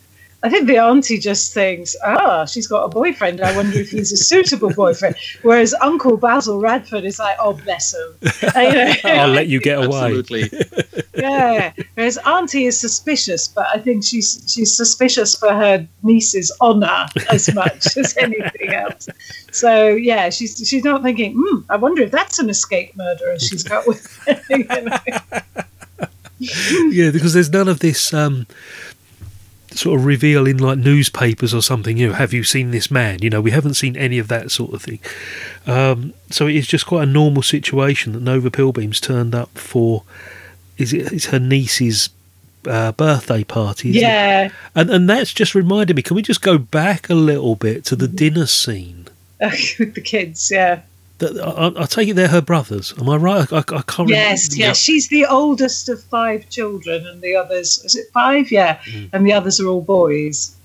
I 0.43 0.49
think 0.49 0.67
the 0.67 0.77
auntie 0.77 1.17
just 1.17 1.53
thinks, 1.53 1.95
ah, 2.05 2.45
she's 2.45 2.67
got 2.67 2.83
a 2.83 2.89
boyfriend. 2.89 3.41
I 3.41 3.55
wonder 3.55 3.79
if 3.79 3.89
he's 3.89 4.11
a 4.11 4.17
suitable 4.17 4.71
boyfriend. 4.71 5.15
Whereas 5.41 5.73
Uncle 5.81 6.17
Basil 6.17 6.59
Radford 6.59 7.03
is 7.03 7.17
like, 7.17 7.35
oh, 7.39 7.53
bless 7.53 7.95
him. 7.95 8.29
And, 8.55 8.97
you 9.03 9.09
know, 9.09 9.15
I'll 9.21 9.29
let 9.29 9.47
you 9.47 9.59
get 9.59 9.83
away. 9.83 9.97
Absolutely. 9.97 10.51
yeah. 11.15 11.73
Whereas 11.95 12.17
Auntie 12.19 12.65
is 12.65 12.79
suspicious, 12.79 13.47
but 13.47 13.65
I 13.73 13.79
think 13.79 14.03
she's 14.03 14.43
she's 14.47 14.75
suspicious 14.75 15.35
for 15.35 15.49
her 15.49 15.87
niece's 16.03 16.51
honour 16.61 17.07
as 17.31 17.53
much 17.53 17.97
as 17.97 18.15
anything 18.19 18.73
else. 18.73 19.07
So 19.51 19.89
yeah, 19.89 20.29
she's 20.29 20.57
she's 20.67 20.83
not 20.83 21.01
thinking, 21.01 21.33
hmm, 21.37 21.61
I 21.69 21.77
wonder 21.77 22.03
if 22.03 22.11
that's 22.11 22.39
an 22.39 22.49
escape 22.49 22.95
murderer 22.95 23.39
she's 23.39 23.63
got 23.63 23.87
with. 23.87 24.07
you 24.49 24.63
know. 24.63 24.97
yeah, 26.39 27.11
because 27.11 27.33
there's 27.33 27.49
none 27.49 27.67
of 27.67 27.79
this 27.79 28.13
um, 28.13 28.45
sort 29.75 29.99
of 29.99 30.05
reveal 30.05 30.47
in 30.47 30.57
like 30.57 30.77
newspapers 30.77 31.53
or 31.53 31.61
something. 31.61 31.97
You 31.97 32.07
know, 32.09 32.13
have 32.13 32.33
you 32.33 32.43
seen 32.43 32.71
this 32.71 32.89
man? 32.89 33.19
You 33.21 33.29
know, 33.29 33.41
we 33.41 33.51
haven't 33.51 33.75
seen 33.75 33.95
any 33.97 34.17
of 34.19 34.27
that 34.29 34.51
sort 34.51 34.73
of 34.73 34.81
thing. 34.81 34.99
Um, 35.67 36.13
so 36.29 36.47
it 36.47 36.55
is 36.55 36.67
just 36.67 36.85
quite 36.85 37.03
a 37.03 37.11
normal 37.11 37.41
situation 37.43 38.13
that 38.13 38.21
Nova 38.21 38.49
Pilbeam's 38.49 38.99
turned 38.99 39.35
up 39.35 39.57
for. 39.57 40.03
Is 40.77 40.93
it? 40.93 41.11
It's 41.13 41.27
her 41.27 41.39
niece's 41.39 42.09
uh, 42.67 42.91
birthday 42.93 43.43
party. 43.43 43.89
Isn't 43.91 44.01
It? 44.01 44.05
Yeah, 44.05 44.49
And 44.75 44.89
and 44.89 45.09
that's 45.09 45.33
just 45.33 45.55
reminded 45.55 45.95
me. 45.95 46.01
Can 46.01 46.15
we 46.15 46.21
just 46.21 46.41
go 46.41 46.57
back 46.57 47.09
a 47.09 47.13
little 47.15 47.55
bit 47.55 47.85
to 47.85 47.95
the 47.95 48.07
dinner 48.07 48.45
scene? 48.45 49.07
with 49.39 49.93
the 49.95 50.01
kids. 50.01 50.49
Yeah. 50.51 50.81
That 51.19 51.39
I, 51.39 51.81
I 51.83 51.85
take 51.85 52.09
it 52.09 52.15
they're 52.15 52.27
her 52.27 52.41
brothers. 52.41 52.93
Am 52.99 53.07
I 53.09 53.15
right? 53.15 53.51
I, 53.53 53.57
I, 53.57 53.59
I 53.59 53.81
can't. 53.83 54.09
Yes, 54.09 54.49
remember. 54.49 54.67
yes. 54.67 54.77
She's 54.79 55.07
the 55.07 55.25
oldest 55.25 55.87
of 55.89 56.03
five 56.03 56.49
children, 56.49 57.07
and 57.07 57.21
the 57.21 57.35
others 57.35 57.79
is 57.85 57.95
it 57.95 58.07
five? 58.13 58.51
Yeah, 58.51 58.77
Mm. 58.85 59.09
and 59.13 59.25
the 59.25 59.31
others 59.33 59.59
are 59.61 59.67
all 59.67 59.81
boys. 59.81 60.55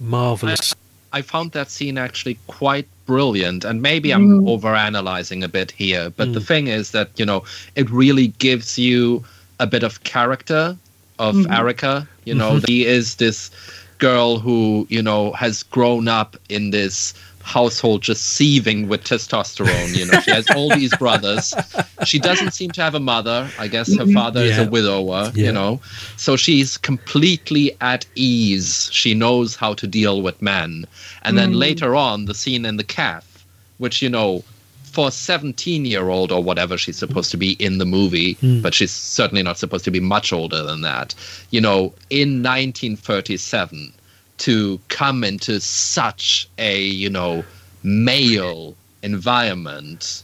Marvelous. 0.00 0.74
I 1.12 1.22
found 1.22 1.52
that 1.52 1.70
scene 1.70 1.98
actually 1.98 2.38
quite 2.46 2.88
brilliant, 3.06 3.64
and 3.64 3.82
maybe 3.82 4.12
I'm 4.12 4.40
Mm. 4.40 4.48
overanalyzing 4.60 5.44
a 5.44 5.48
bit 5.48 5.70
here, 5.70 6.10
but 6.10 6.32
the 6.32 6.40
Mm. 6.40 6.46
thing 6.46 6.66
is 6.68 6.90
that 6.92 7.10
you 7.16 7.26
know 7.26 7.44
it 7.76 7.88
really 7.90 8.28
gives 8.38 8.78
you 8.78 9.24
a 9.60 9.66
bit 9.66 9.82
of 9.82 10.02
character 10.04 10.76
of 11.18 11.36
Mhm. 11.36 11.56
Erica. 11.56 12.08
You 12.24 12.34
know, 12.34 12.52
Mhm. 12.58 12.66
he 12.68 12.86
is 12.86 13.16
this 13.16 13.50
girl 13.98 14.38
who 14.40 14.86
you 14.90 15.02
know 15.02 15.32
has 15.34 15.62
grown 15.62 16.08
up 16.08 16.36
in 16.48 16.70
this 16.70 17.14
household 17.42 18.02
just 18.02 18.22
seething 18.34 18.88
with 18.88 19.02
testosterone 19.04 19.96
you 19.96 20.06
know 20.06 20.20
she 20.20 20.30
has 20.30 20.48
all 20.50 20.68
these 20.76 20.94
brothers 20.96 21.52
she 22.04 22.18
doesn't 22.18 22.52
seem 22.52 22.70
to 22.70 22.80
have 22.80 22.94
a 22.94 23.00
mother 23.00 23.50
i 23.58 23.66
guess 23.68 23.94
her 23.96 24.06
father 24.06 24.40
is 24.40 24.58
a 24.58 24.68
widower 24.68 25.30
Yeah. 25.34 25.46
you 25.46 25.52
know 25.52 25.80
so 26.16 26.36
she's 26.36 26.76
completely 26.78 27.76
at 27.80 28.06
ease 28.14 28.88
she 28.92 29.12
knows 29.14 29.56
how 29.56 29.74
to 29.74 29.86
deal 29.86 30.22
with 30.22 30.40
men 30.40 30.86
and 31.22 31.36
then 31.36 31.52
Mm. 31.52 31.56
later 31.58 31.94
on 31.96 32.26
the 32.26 32.34
scene 32.34 32.64
in 32.64 32.76
the 32.76 32.84
calf 32.84 33.44
which 33.78 34.00
you 34.02 34.08
know 34.08 34.44
for 34.84 35.08
a 35.08 35.10
17 35.10 35.84
year 35.86 36.10
old 36.10 36.30
or 36.30 36.42
whatever 36.44 36.76
she's 36.76 36.98
supposed 36.98 37.30
to 37.30 37.38
be 37.38 37.52
in 37.52 37.78
the 37.78 37.86
movie, 37.86 38.34
Hmm. 38.34 38.60
but 38.60 38.74
she's 38.74 38.90
certainly 38.92 39.42
not 39.42 39.56
supposed 39.56 39.86
to 39.86 39.90
be 39.90 40.00
much 40.00 40.34
older 40.34 40.62
than 40.62 40.82
that. 40.82 41.14
You 41.50 41.62
know, 41.62 41.94
in 42.10 42.42
1937, 42.42 43.92
to 44.38 44.80
come 44.88 45.24
into 45.24 45.60
such 45.60 46.48
a, 46.58 46.80
you 46.82 47.10
know, 47.10 47.44
male 47.82 48.74
environment. 49.02 50.22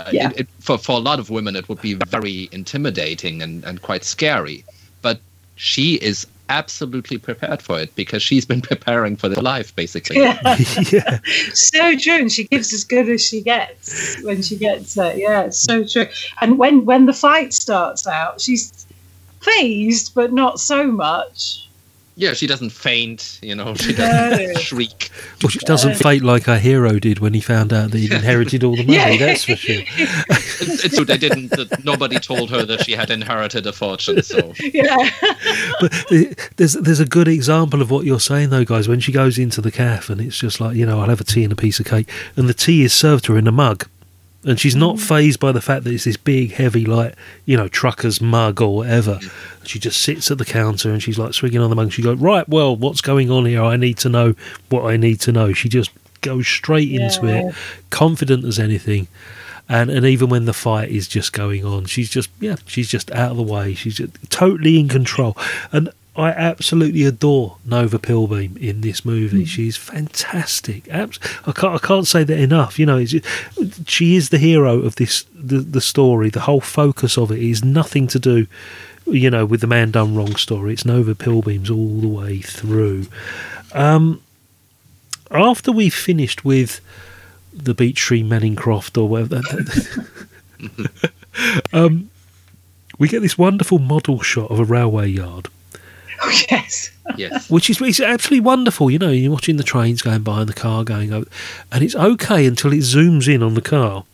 uh, 0.00 0.10
Yeah. 0.12 0.30
it, 0.30 0.40
it, 0.40 0.48
for, 0.60 0.78
for 0.78 0.92
a 0.92 1.00
lot 1.00 1.18
of 1.18 1.30
women, 1.30 1.56
it 1.56 1.68
would 1.68 1.80
be 1.80 1.94
very 1.94 2.48
intimidating 2.52 3.42
and, 3.42 3.64
and 3.64 3.80
quite 3.82 4.04
scary. 4.04 4.64
But 5.02 5.20
she 5.56 5.94
is 5.96 6.26
absolutely 6.48 7.18
prepared 7.18 7.60
for 7.60 7.78
it 7.80 7.94
because 7.96 8.22
she's 8.22 8.44
been 8.44 8.60
preparing 8.72 9.16
for 9.16 9.28
their 9.28 9.42
life, 9.42 9.74
basically. 9.74 10.18
Yeah. 10.20 10.38
yeah. 10.92 11.18
so 11.52 11.96
true 11.96 12.14
and 12.20 12.30
she 12.32 12.44
gives 12.44 12.72
as 12.72 12.84
good 12.84 13.08
as 13.08 13.24
she 13.24 13.40
gets 13.40 14.20
when 14.22 14.42
she 14.42 14.56
gets 14.56 14.96
it 14.96 15.18
yeah 15.18 15.50
so 15.50 15.84
true 15.84 16.06
and 16.40 16.58
when 16.58 16.84
when 16.84 17.06
the 17.06 17.12
fight 17.12 17.52
starts 17.52 18.06
out 18.06 18.40
she's 18.40 18.86
phased 19.40 20.14
but 20.14 20.32
not 20.32 20.60
so 20.60 20.86
much 20.86 21.65
Yeah, 22.18 22.32
she 22.32 22.46
doesn't 22.46 22.70
faint, 22.70 23.38
you 23.42 23.54
know, 23.54 23.74
she 23.74 23.92
doesn't 23.92 24.58
shriek. 24.60 25.10
Well, 25.42 25.50
she 25.50 25.58
doesn't 25.60 25.96
faint 25.96 26.24
like 26.24 26.48
our 26.48 26.56
hero 26.56 26.98
did 26.98 27.18
when 27.18 27.34
he 27.34 27.42
found 27.42 27.74
out 27.74 27.90
that 27.90 27.98
he'd 27.98 28.10
inherited 28.10 28.64
all 28.64 28.74
the 28.74 28.84
money. 28.84 28.94
Yeah. 28.96 29.16
That's 29.18 29.44
for 29.44 29.54
sure. 29.54 29.82
It's, 29.86 30.84
it's 30.84 30.96
true, 30.96 31.04
they 31.04 31.18
didn't, 31.18 31.50
that 31.50 31.84
nobody 31.84 32.18
told 32.18 32.50
her 32.50 32.64
that 32.64 32.84
she 32.84 32.92
had 32.92 33.10
inherited 33.10 33.66
a 33.66 33.72
fortune, 33.72 34.22
so. 34.22 34.54
yeah 34.60 35.10
But 35.78 35.92
uh, 36.10 36.34
there's 36.56 36.72
there's 36.72 37.00
a 37.00 37.06
good 37.06 37.28
example 37.28 37.82
of 37.82 37.90
what 37.90 38.06
you're 38.06 38.18
saying 38.18 38.48
though, 38.48 38.64
guys. 38.64 38.88
When 38.88 39.00
she 39.00 39.12
goes 39.12 39.38
into 39.38 39.60
the 39.60 39.70
cafe 39.70 40.12
and 40.12 40.22
it's 40.22 40.38
just 40.38 40.58
like 40.58 40.74
you 40.74 40.86
know, 40.86 41.00
I'll 41.00 41.10
have 41.10 41.20
a 41.20 41.24
tea 41.24 41.44
and 41.44 41.52
a 41.52 41.56
piece 41.56 41.78
of 41.80 41.86
cake, 41.86 42.08
and 42.34 42.48
the 42.48 42.54
tea 42.54 42.82
is 42.82 42.94
served 42.94 43.24
to 43.26 43.34
her 43.34 43.38
in 43.38 43.46
a 43.46 43.52
mug, 43.52 43.86
and 44.46 44.60
she's 44.60 44.76
not 44.76 44.96
mm. 44.96 45.00
phased 45.00 45.40
by 45.40 45.52
the 45.52 45.60
fact 45.60 45.84
that 45.84 45.92
it's 45.92 46.04
this 46.04 46.16
big, 46.16 46.52
heavy, 46.52 46.86
like 46.86 47.14
you 47.44 47.56
know, 47.56 47.68
trucker's 47.68 48.20
mug 48.20 48.62
or 48.62 48.76
whatever. 48.76 49.18
She 49.64 49.78
just 49.78 50.00
sits 50.00 50.30
at 50.30 50.38
the 50.38 50.44
counter 50.44 50.90
and 50.90 51.02
she's 51.02 51.18
like 51.18 51.34
swinging 51.34 51.60
on 51.60 51.68
the 51.68 51.76
mug. 51.76 51.92
She 51.92 52.02
goes, 52.02 52.18
right, 52.18 52.48
well, 52.48 52.74
what's 52.76 53.00
going 53.00 53.30
on 53.30 53.44
here? 53.44 53.62
I 53.62 53.76
need 53.76 53.98
to 53.98 54.08
know 54.08 54.34
what 54.68 54.84
I 54.84 54.96
need 54.96 55.20
to 55.22 55.32
know. 55.32 55.52
She 55.52 55.68
just 55.68 55.90
goes 56.20 56.46
straight 56.46 56.90
into 56.92 57.26
it, 57.26 57.54
confident 57.90 58.44
as 58.44 58.58
anything. 58.58 59.08
And, 59.68 59.90
and 59.90 60.06
even 60.06 60.28
when 60.28 60.44
the 60.44 60.54
fight 60.54 60.90
is 60.90 61.08
just 61.08 61.32
going 61.32 61.64
on, 61.64 61.86
she's 61.86 62.08
just 62.08 62.30
yeah, 62.38 62.54
she's 62.66 62.88
just 62.88 63.10
out 63.10 63.32
of 63.32 63.36
the 63.36 63.42
way. 63.42 63.74
She's 63.74 63.96
just 63.96 64.30
totally 64.30 64.78
in 64.78 64.88
control, 64.88 65.36
and 65.72 65.90
I 66.16 66.30
absolutely 66.30 67.04
adore 67.04 67.58
Nova 67.64 67.98
Pilbeam 67.98 68.56
in 68.56 68.80
this 68.80 69.04
movie. 69.04 69.44
She's 69.44 69.76
fantastic. 69.76 70.88
Abs- 70.88 71.18
I 71.46 71.52
can't 71.52 71.74
I 71.74 71.86
can't 71.86 72.06
say 72.06 72.24
that 72.24 72.38
enough. 72.38 72.78
You 72.78 72.86
know, 72.86 72.98
it's, 72.98 73.14
she 73.86 74.16
is 74.16 74.30
the 74.30 74.38
hero 74.38 74.80
of 74.80 74.96
this 74.96 75.24
the 75.34 75.58
the 75.58 75.80
story. 75.80 76.30
The 76.30 76.40
whole 76.40 76.60
focus 76.60 77.18
of 77.18 77.30
it 77.30 77.38
is 77.38 77.64
nothing 77.64 78.06
to 78.08 78.18
do, 78.18 78.46
you 79.06 79.30
know, 79.30 79.44
with 79.44 79.60
the 79.60 79.66
man 79.66 79.90
done 79.90 80.14
wrong 80.14 80.36
story. 80.36 80.72
It's 80.72 80.84
Nova 80.84 81.14
Pilbeam's 81.14 81.70
all 81.70 82.00
the 82.00 82.08
way 82.08 82.40
through. 82.40 83.06
Um, 83.72 84.22
after 85.30 85.72
we 85.72 85.90
finished 85.90 86.44
with 86.44 86.80
the 87.52 87.74
Beech 87.74 87.96
Tree 87.96 88.22
Manning-Croft 88.22 88.96
or 88.98 89.08
whatever. 89.08 89.40
um, 91.72 92.10
we 92.98 93.08
get 93.08 93.22
this 93.22 93.38
wonderful 93.38 93.78
model 93.78 94.20
shot 94.20 94.50
of 94.50 94.58
a 94.58 94.64
railway 94.64 95.08
yard, 95.08 95.48
oh, 96.22 96.42
yes 96.50 96.90
Yes. 97.16 97.48
which 97.50 97.70
is 97.70 97.80
it's 97.80 98.00
absolutely 98.00 98.40
wonderful. 98.40 98.90
You 98.90 98.98
know, 98.98 99.10
you're 99.10 99.30
watching 99.30 99.56
the 99.56 99.62
trains 99.62 100.02
going 100.02 100.22
by 100.22 100.40
and 100.40 100.48
the 100.48 100.54
car 100.54 100.84
going 100.84 101.12
over, 101.12 101.28
and 101.70 101.84
it's 101.84 101.94
okay 101.94 102.46
until 102.46 102.72
it 102.72 102.78
zooms 102.78 103.32
in 103.32 103.42
on 103.42 103.54
the 103.54 103.62
car 103.62 104.04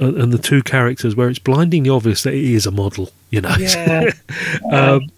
uh, 0.00 0.14
and 0.14 0.32
the 0.32 0.38
two 0.38 0.62
characters, 0.62 1.14
where 1.14 1.28
it's 1.28 1.38
blindingly 1.38 1.90
obvious 1.90 2.22
that 2.24 2.34
it 2.34 2.44
is 2.44 2.66
a 2.66 2.70
model. 2.70 3.10
You 3.30 3.42
know, 3.42 3.54
yeah 3.58 4.10
um, 4.72 5.10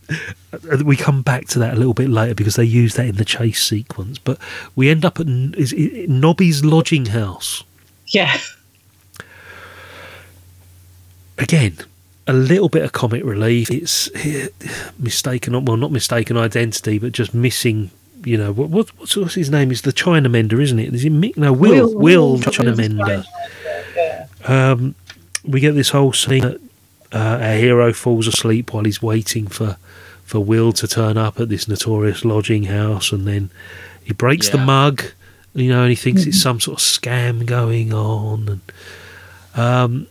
and 0.70 0.82
we 0.82 0.97
come 0.97 1.22
back 1.22 1.47
to 1.49 1.59
that 1.61 1.74
a 1.74 1.76
little 1.76 1.95
bit 1.95 2.11
later 2.11 2.34
because 2.34 2.57
they 2.57 2.64
use 2.64 2.95
that 2.95 3.07
in 3.07 3.16
the 3.16 3.24
chase 3.24 3.64
sequence. 3.64 4.18
But 4.18 4.38
we 4.76 4.90
end 4.90 5.05
up 5.05 5.18
at 5.18 5.26
is 5.26 5.72
it 5.72 6.09
Nobby's 6.11 6.64
lodging 6.64 7.07
house. 7.07 7.64
yeah 8.09 8.36
again, 11.38 11.76
a 12.27 12.33
little 12.33 12.68
bit 12.68 12.83
of 12.83 12.93
comic 12.93 13.25
relief. 13.25 13.70
It's 13.70 14.11
eh, 14.14 14.49
mistaken, 14.99 15.64
well, 15.64 15.77
not 15.77 15.93
mistaken 15.93 16.37
identity, 16.37 16.99
but 16.99 17.12
just 17.12 17.35
missing. 17.35 17.91
You 18.25 18.39
know 18.39 18.53
what? 18.53 18.70
what 18.70 18.89
what's, 18.99 19.16
what's 19.16 19.35
his 19.35 19.51
name? 19.51 19.70
Is 19.70 19.83
the 19.83 19.93
China 19.93 20.29
Mender, 20.29 20.61
isn't 20.61 20.79
it? 20.79 20.95
Is 20.95 21.05
it 21.05 21.12
Mick? 21.12 21.37
No, 21.37 21.53
Will. 21.53 21.89
Will, 21.89 21.95
Will, 21.95 22.33
Will 22.33 22.39
China 22.41 22.75
China 22.75 22.77
Mender. 22.77 23.25
Um, 24.47 24.95
we 25.45 25.61
get 25.61 25.72
this 25.72 25.91
whole 25.91 26.12
scene 26.12 26.43
that 26.43 26.61
uh, 27.12 27.39
our 27.43 27.55
hero 27.55 27.93
falls 27.93 28.27
asleep 28.27 28.72
while 28.72 28.85
he's 28.85 29.03
waiting 29.03 29.47
for 29.47 29.77
for 30.25 30.41
Will 30.41 30.72
to 30.72 30.89
turn 30.89 31.18
up 31.18 31.39
at 31.39 31.51
this 31.51 31.68
notorious 31.68 32.25
lodging 32.25 32.64
house, 32.64 33.12
and 33.12 33.27
then 33.27 33.51
he 34.03 34.12
breaks 34.14 34.49
the 34.49 34.59
mug. 34.59 35.03
You 35.53 35.68
know, 35.68 35.83
and 35.83 35.91
he 35.91 35.97
thinks 35.97 36.27
it's 36.27 36.41
some 36.41 36.59
sort 36.59 36.81
of 36.81 36.85
scam 36.85 37.47
going 37.47 37.93
on, 37.93 38.49
and 38.49 38.61
um, 39.55 40.07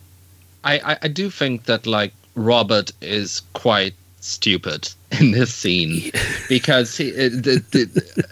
I, 0.63 0.93
I, 0.93 0.97
I 1.03 1.07
do 1.07 1.29
think 1.29 1.65
that 1.65 1.85
like 1.85 2.13
Robert 2.35 2.91
is 3.01 3.41
quite 3.53 3.93
stupid 4.19 4.89
in 5.19 5.31
this 5.31 5.53
scene 5.53 6.11
because 6.49 6.97
he 6.97 7.11
uh, 7.11 7.29
the, 7.29 7.63
the, 7.71 8.27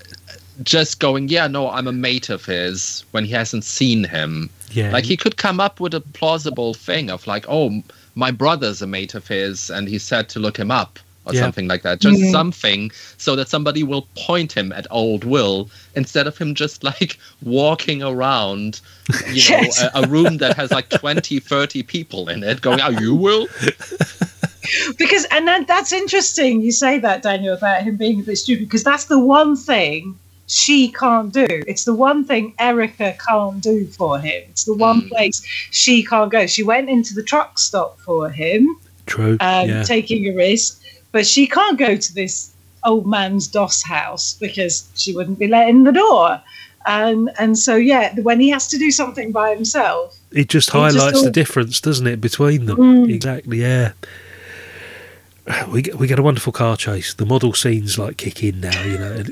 just 0.63 0.99
going 0.99 1.27
yeah 1.27 1.47
no 1.47 1.69
I'm 1.69 1.87
a 1.87 1.91
mate 1.91 2.29
of 2.29 2.45
his 2.45 3.03
when 3.11 3.25
he 3.25 3.31
hasn't 3.31 3.63
seen 3.63 4.03
him. 4.03 4.49
Yeah, 4.71 4.91
like 4.91 5.03
he 5.03 5.17
could 5.17 5.35
come 5.35 5.59
up 5.59 5.81
with 5.81 5.93
a 5.93 5.99
plausible 5.99 6.73
thing 6.73 7.09
of 7.09 7.27
like 7.27 7.45
oh 7.49 7.83
my 8.15 8.31
brother's 8.31 8.81
a 8.81 8.87
mate 8.87 9.15
of 9.15 9.27
his 9.27 9.69
and 9.69 9.87
he 9.87 9.97
said 9.97 10.29
to 10.29 10.39
look 10.39 10.57
him 10.57 10.71
up 10.71 10.99
or 11.25 11.33
Yeah. 11.33 11.41
something 11.41 11.67
like 11.67 11.83
that 11.83 11.99
just 11.99 12.19
Mhm. 12.19 12.31
something 12.31 12.91
so 13.17 13.35
that 13.35 13.47
somebody 13.47 13.83
will 13.83 14.07
point 14.15 14.51
him 14.51 14.71
at 14.71 14.87
old 14.89 15.23
will 15.23 15.69
instead 15.95 16.25
of 16.27 16.37
him 16.37 16.55
just 16.55 16.83
like 16.91 17.17
walking 17.43 18.01
around 18.01 18.81
you 19.27 19.41
know 19.49 19.61
Yes. 19.61 19.81
a, 19.81 19.91
a 20.01 20.07
room 20.07 20.37
that 20.37 20.55
has 20.57 20.71
like 20.71 20.89
20 20.89 21.39
30 21.39 21.83
people 21.83 22.27
in 22.29 22.43
it 22.43 22.61
going 22.61 22.81
oh 22.81 22.89
you 22.89 23.13
will 23.13 23.47
because 24.97 25.25
and 25.31 25.47
then 25.47 25.65
that's 25.67 25.91
interesting 25.91 26.61
you 26.61 26.71
say 26.71 26.99
that 26.99 27.21
daniel 27.23 27.53
about 27.53 27.83
him 27.83 27.97
being 27.97 28.19
a 28.19 28.23
bit 28.23 28.37
stupid 28.37 28.65
because 28.67 28.83
that's 28.83 29.05
the 29.05 29.19
one 29.19 29.55
thing 29.55 30.17
she 30.47 30.89
can't 30.91 31.33
do 31.33 31.45
it's 31.67 31.85
the 31.85 31.93
one 31.93 32.23
thing 32.25 32.53
erica 32.59 33.15
can't 33.27 33.61
do 33.61 33.85
for 33.87 34.19
him 34.19 34.41
it's 34.49 34.65
the 34.65 34.73
one 34.73 35.01
Mm. 35.01 35.09
place 35.09 35.41
she 35.71 36.03
can't 36.03 36.31
go 36.31 36.45
she 36.47 36.63
went 36.63 36.89
into 36.89 37.13
the 37.13 37.23
truck 37.23 37.57
stop 37.57 37.99
for 37.99 38.29
him 38.29 38.75
true. 39.05 39.37
um, 39.39 39.67
yeah. 39.69 39.83
taking 39.83 40.25
a 40.27 40.35
risk 40.35 40.80
but 41.11 41.25
she 41.25 41.47
can't 41.47 41.77
go 41.77 41.95
to 41.95 42.13
this 42.15 42.53
old 42.83 43.05
man's 43.07 43.47
doss 43.47 43.83
house 43.83 44.33
because 44.39 44.89
she 44.95 45.13
wouldn't 45.15 45.37
be 45.39 45.47
let 45.47 45.69
in 45.69 45.83
the 45.83 45.91
door 45.91 46.41
and 46.87 47.29
and 47.37 47.57
so 47.59 47.75
yeah 47.75 48.13
when 48.21 48.39
he 48.39 48.49
has 48.49 48.67
to 48.67 48.77
do 48.77 48.89
something 48.89 49.31
by 49.31 49.53
himself 49.53 50.17
It 50.31 50.47
just 50.49 50.67
It 50.67 50.71
just 50.71 50.71
highlights 50.71 51.17
all- 51.17 51.23
the 51.23 51.29
difference, 51.31 51.79
doesn't 51.79 52.07
it, 52.07 52.19
between 52.21 52.65
them? 52.65 52.77
Mm. 52.77 53.13
Exactly. 53.13 53.61
Yeah. 53.61 53.91
We 55.69 55.81
get, 55.81 55.95
we 55.95 56.07
get 56.07 56.17
a 56.19 56.23
wonderful 56.23 56.53
car 56.53 56.77
chase. 56.77 57.13
The 57.13 57.25
model 57.25 57.53
scenes 57.53 57.97
like 57.97 58.17
kick 58.17 58.43
in 58.43 58.61
now. 58.61 58.83
You 58.83 58.97
know, 58.97 59.23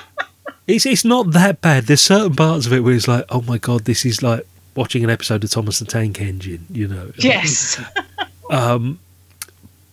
it's 0.66 0.86
it's 0.86 1.04
not 1.04 1.32
that 1.32 1.60
bad. 1.60 1.84
There's 1.84 2.00
certain 2.00 2.34
parts 2.34 2.64
of 2.66 2.72
it 2.72 2.80
where 2.80 2.94
it's 2.94 3.08
like, 3.08 3.24
oh 3.28 3.42
my 3.42 3.58
god, 3.58 3.84
this 3.84 4.06
is 4.06 4.22
like 4.22 4.46
watching 4.76 5.04
an 5.04 5.10
episode 5.10 5.44
of 5.44 5.50
Thomas 5.50 5.78
the 5.80 5.84
Tank 5.84 6.20
Engine. 6.20 6.64
You 6.72 6.88
know. 6.88 7.12
yes 7.18 7.80
Um, 8.50 8.98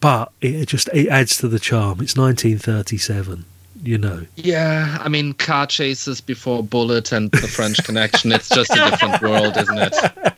but 0.05 0.31
it 0.39 0.67
just 0.67 0.87
it 0.93 1.07
adds 1.07 1.35
to 1.39 1.47
the 1.47 1.57
charm. 1.57 1.99
It's 1.99 2.15
1937. 2.15 3.45
You 3.83 3.99
know. 3.99 4.25
yeah 4.35 4.97
i 5.01 5.09
mean 5.09 5.33
car 5.33 5.67
chases 5.67 6.19
before 6.19 6.63
Bullitt 6.63 7.11
and 7.11 7.29
the 7.29 7.47
french 7.47 7.83
connection 7.83 8.31
it's 8.31 8.49
just 8.49 8.71
a 8.71 8.89
different 8.89 9.21
world 9.21 9.55
isn't 9.57 9.77
it 9.77 9.93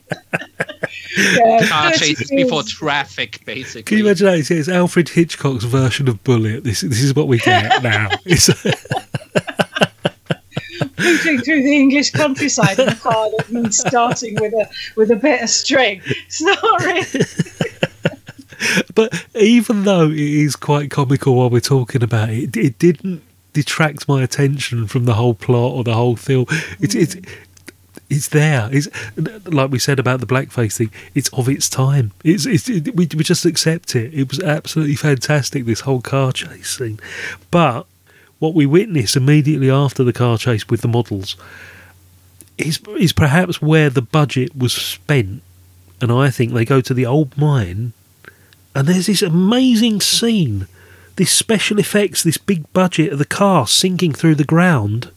yeah, 1.17 1.65
car 1.69 1.91
30 1.93 1.97
chases 1.97 2.29
before 2.29 2.63
traffic 2.63 3.39
basically 3.45 3.83
Can 3.83 3.99
you 3.99 4.05
imagine 4.05 4.25
that? 4.25 4.39
It's, 4.39 4.51
it's 4.51 4.67
Alfred 4.67 5.07
Hitchcock's 5.07 5.63
version 5.63 6.09
of 6.09 6.21
Bullitt. 6.25 6.65
This 6.65 6.81
this 6.81 7.01
is 7.01 7.15
what 7.15 7.29
we 7.29 7.37
get 7.37 7.81
now. 7.83 8.09
It's, 8.25 8.49
Moving 10.99 11.39
through 11.39 11.63
the 11.63 11.77
English 11.77 12.11
countryside 12.11 12.79
in 12.79 12.89
a 12.89 12.95
car 12.95 13.29
that 13.37 13.49
means 13.49 13.77
starting 13.77 14.35
with 14.41 14.51
a 14.53 14.67
with 14.97 15.11
a 15.11 15.15
bit 15.15 15.41
of 15.41 15.49
string. 15.49 16.01
It's 16.05 16.41
not 16.41 16.81
really. 16.81 17.05
but 18.95 19.25
even 19.35 19.83
though 19.83 20.09
it 20.09 20.17
is 20.17 20.55
quite 20.55 20.91
comical 20.91 21.35
while 21.35 21.49
we're 21.49 21.59
talking 21.59 22.03
about 22.03 22.29
it, 22.29 22.55
it 22.55 22.79
didn't 22.79 23.23
detract 23.53 24.07
my 24.07 24.21
attention 24.21 24.85
from 24.87 25.05
the 25.05 25.15
whole 25.15 25.33
plot 25.33 25.73
or 25.73 25.83
the 25.83 25.95
whole 25.95 26.15
film. 26.15 26.45
It's 26.79 26.95
it's 26.95 27.15
mm. 27.15 27.29
it's 28.09 28.29
there. 28.29 28.69
It's 28.71 28.87
like 29.45 29.71
we 29.71 29.79
said 29.79 29.99
about 29.99 30.19
the 30.19 30.27
blackface 30.27 30.77
thing. 30.77 30.91
It's 31.15 31.29
of 31.29 31.49
its 31.49 31.69
time. 31.69 32.11
It's 32.23 32.45
it's 32.45 32.69
it, 32.69 32.95
we 32.95 33.07
we 33.15 33.23
just 33.23 33.45
accept 33.45 33.95
it. 33.95 34.13
It 34.13 34.29
was 34.29 34.39
absolutely 34.41 34.95
fantastic. 34.95 35.65
This 35.65 35.81
whole 35.81 36.01
car 36.01 36.31
chase 36.31 36.77
scene, 36.77 36.99
but 37.51 37.87
what 38.39 38.53
we 38.53 38.65
witness 38.65 39.15
immediately 39.15 39.71
after 39.71 40.03
the 40.03 40.13
car 40.13 40.37
chase 40.37 40.69
with 40.69 40.81
the 40.81 40.87
models 40.87 41.35
is 42.57 42.79
is 42.99 43.13
perhaps 43.13 43.61
where 43.61 43.89
the 43.89 44.01
budget 44.01 44.55
was 44.55 44.73
spent, 44.73 45.41
and 46.01 46.11
I 46.11 46.29
think 46.29 46.53
they 46.53 46.65
go 46.65 46.81
to 46.81 46.93
the 46.93 47.05
old 47.05 47.37
mine, 47.37 47.93
and 48.77 48.87
there's 48.87 49.07
this 49.07 49.23
amazing 49.23 50.01
scene, 50.01 50.67
this 51.15 51.31
special 51.31 51.79
effects, 51.79 52.21
this 52.21 52.37
big 52.37 52.71
budget 52.73 53.11
of 53.11 53.17
the 53.17 53.25
car 53.25 53.65
sinking 53.65 54.13
through 54.13 54.35
the 54.35 54.43
ground. 54.43 55.11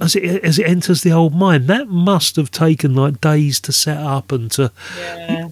As 0.00 0.16
it 0.16 0.42
as 0.42 0.58
it 0.58 0.66
enters 0.66 1.02
the 1.02 1.12
old 1.12 1.34
mine, 1.34 1.66
that 1.66 1.88
must 1.88 2.36
have 2.36 2.50
taken 2.50 2.94
like 2.94 3.20
days 3.20 3.60
to 3.60 3.72
set 3.72 3.98
up 3.98 4.32
and 4.32 4.50
to. 4.52 4.72
Yeah. 4.98 5.48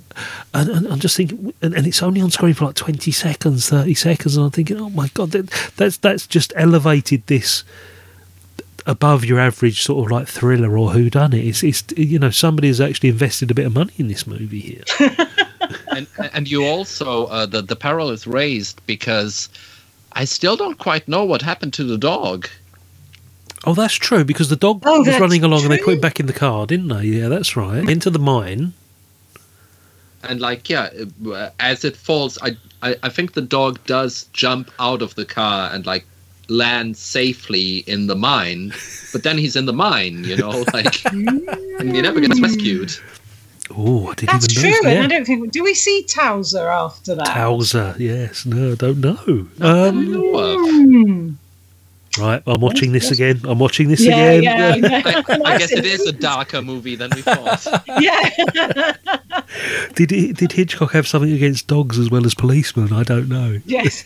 And, 0.54 0.68
and 0.70 0.86
I'm 0.86 0.98
just 0.98 1.16
thinking, 1.16 1.52
and, 1.60 1.74
and 1.74 1.86
it's 1.86 2.02
only 2.02 2.22
on 2.22 2.30
screen 2.30 2.54
for 2.54 2.66
like 2.66 2.74
20 2.74 3.10
seconds, 3.10 3.68
30 3.68 3.94
seconds, 3.94 4.36
and 4.36 4.46
I'm 4.46 4.50
thinking, 4.50 4.78
oh 4.78 4.90
my 4.90 5.08
god, 5.08 5.32
that, 5.32 5.50
that's 5.76 5.98
that's 5.98 6.26
just 6.26 6.54
elevated 6.56 7.26
this 7.26 7.64
above 8.86 9.24
your 9.24 9.38
average 9.38 9.82
sort 9.82 10.06
of 10.06 10.12
like 10.12 10.28
thriller 10.28 10.76
or 10.76 10.90
who 10.90 11.08
done 11.10 11.32
it. 11.32 11.44
It's, 11.44 11.62
it's 11.62 11.84
you 11.96 12.18
know 12.18 12.30
somebody 12.30 12.68
has 12.68 12.80
actually 12.80 13.10
invested 13.10 13.50
a 13.50 13.54
bit 13.54 13.66
of 13.66 13.74
money 13.74 13.92
in 13.98 14.08
this 14.08 14.26
movie 14.26 14.60
here. 14.60 14.84
and 15.96 16.06
and 16.32 16.50
you 16.50 16.64
also 16.64 17.26
uh, 17.26 17.46
the 17.46 17.62
the 17.62 17.76
peril 17.76 18.10
is 18.10 18.26
raised 18.26 18.80
because 18.86 19.48
I 20.12 20.24
still 20.24 20.56
don't 20.56 20.78
quite 20.78 21.08
know 21.08 21.24
what 21.24 21.42
happened 21.42 21.72
to 21.74 21.84
the 21.84 21.98
dog. 21.98 22.48
Oh, 23.66 23.74
that's 23.74 23.94
true 23.94 24.24
because 24.24 24.48
the 24.50 24.56
dog 24.56 24.82
Oh, 24.84 25.00
was 25.00 25.18
running 25.18 25.42
along 25.42 25.62
and 25.62 25.72
they 25.72 25.78
put 25.78 25.94
him 25.94 26.00
back 26.00 26.20
in 26.20 26.26
the 26.26 26.34
car, 26.34 26.66
didn't 26.66 26.88
they? 26.88 27.04
Yeah, 27.04 27.28
that's 27.28 27.56
right. 27.56 27.88
Into 27.88 28.10
the 28.10 28.18
mine. 28.18 28.74
And 30.22 30.40
like 30.40 30.68
yeah, 30.70 30.90
uh, 31.26 31.50
as 31.60 31.84
it 31.84 31.96
falls, 31.96 32.38
I, 32.42 32.56
I 32.82 32.96
I 33.02 33.08
think 33.08 33.32
the 33.34 33.42
dog 33.42 33.78
does 33.86 34.24
jump 34.32 34.70
out 34.78 35.02
of 35.02 35.14
the 35.14 35.24
car 35.24 35.70
and 35.72 35.84
like 35.86 36.04
land 36.48 36.96
safely 36.96 37.78
in 37.86 38.06
the 38.06 38.14
mine, 38.16 38.72
but 39.12 39.22
then 39.22 39.38
he's 39.38 39.56
in 39.56 39.64
the 39.66 39.72
mine, 39.72 40.24
you 40.24 40.36
know, 40.36 40.64
like 40.74 41.04
and 41.12 41.94
he 41.94 42.00
never 42.02 42.20
gets 42.20 42.40
rescued. 42.40 42.92
Oh, 43.70 44.08
I 44.08 44.14
didn't 44.14 44.32
That's 44.32 44.58
even 44.58 44.72
true, 44.72 44.82
know. 44.82 44.90
and 44.90 44.98
Yeah. 44.98 45.04
I 45.04 45.06
don't 45.08 45.24
think. 45.24 45.50
Do 45.52 45.64
we 45.64 45.74
see 45.74 46.02
Towser 46.04 46.68
after 46.68 47.14
that? 47.14 47.26
Towser, 47.26 47.94
yes. 47.98 48.44
No, 48.44 48.72
I 48.72 48.74
don't 48.74 48.98
know. 49.00 49.48
Um, 49.60 51.36
Hmm. 52.16 52.22
right, 52.22 52.42
I'm 52.46 52.60
watching 52.60 52.92
this 52.92 53.10
again. 53.10 53.40
I'm 53.44 53.58
watching 53.58 53.88
this 53.88 54.00
Yeah, 54.02 54.16
again. 54.32 54.82
yeah, 54.84 55.02
I. 55.04 55.22
I, 55.28 55.54
I 55.54 55.58
guess 55.58 55.72
it 55.72 55.86
is 55.86 56.06
a 56.06 56.12
darker 56.12 56.60
movie 56.62 56.94
than 56.96 57.10
we 57.14 57.22
thought. 57.22 57.66
Yeah. 58.00 58.92
Did 59.94 60.08
did 60.36 60.52
Hitchcock 60.52 60.92
have 60.92 61.06
something 61.06 61.32
against 61.32 61.66
dogs 61.66 61.98
as 61.98 62.10
well 62.10 62.26
as 62.26 62.34
policemen? 62.34 62.92
I 62.92 63.02
don't 63.02 63.28
know. 63.28 63.60
yes. 63.64 64.04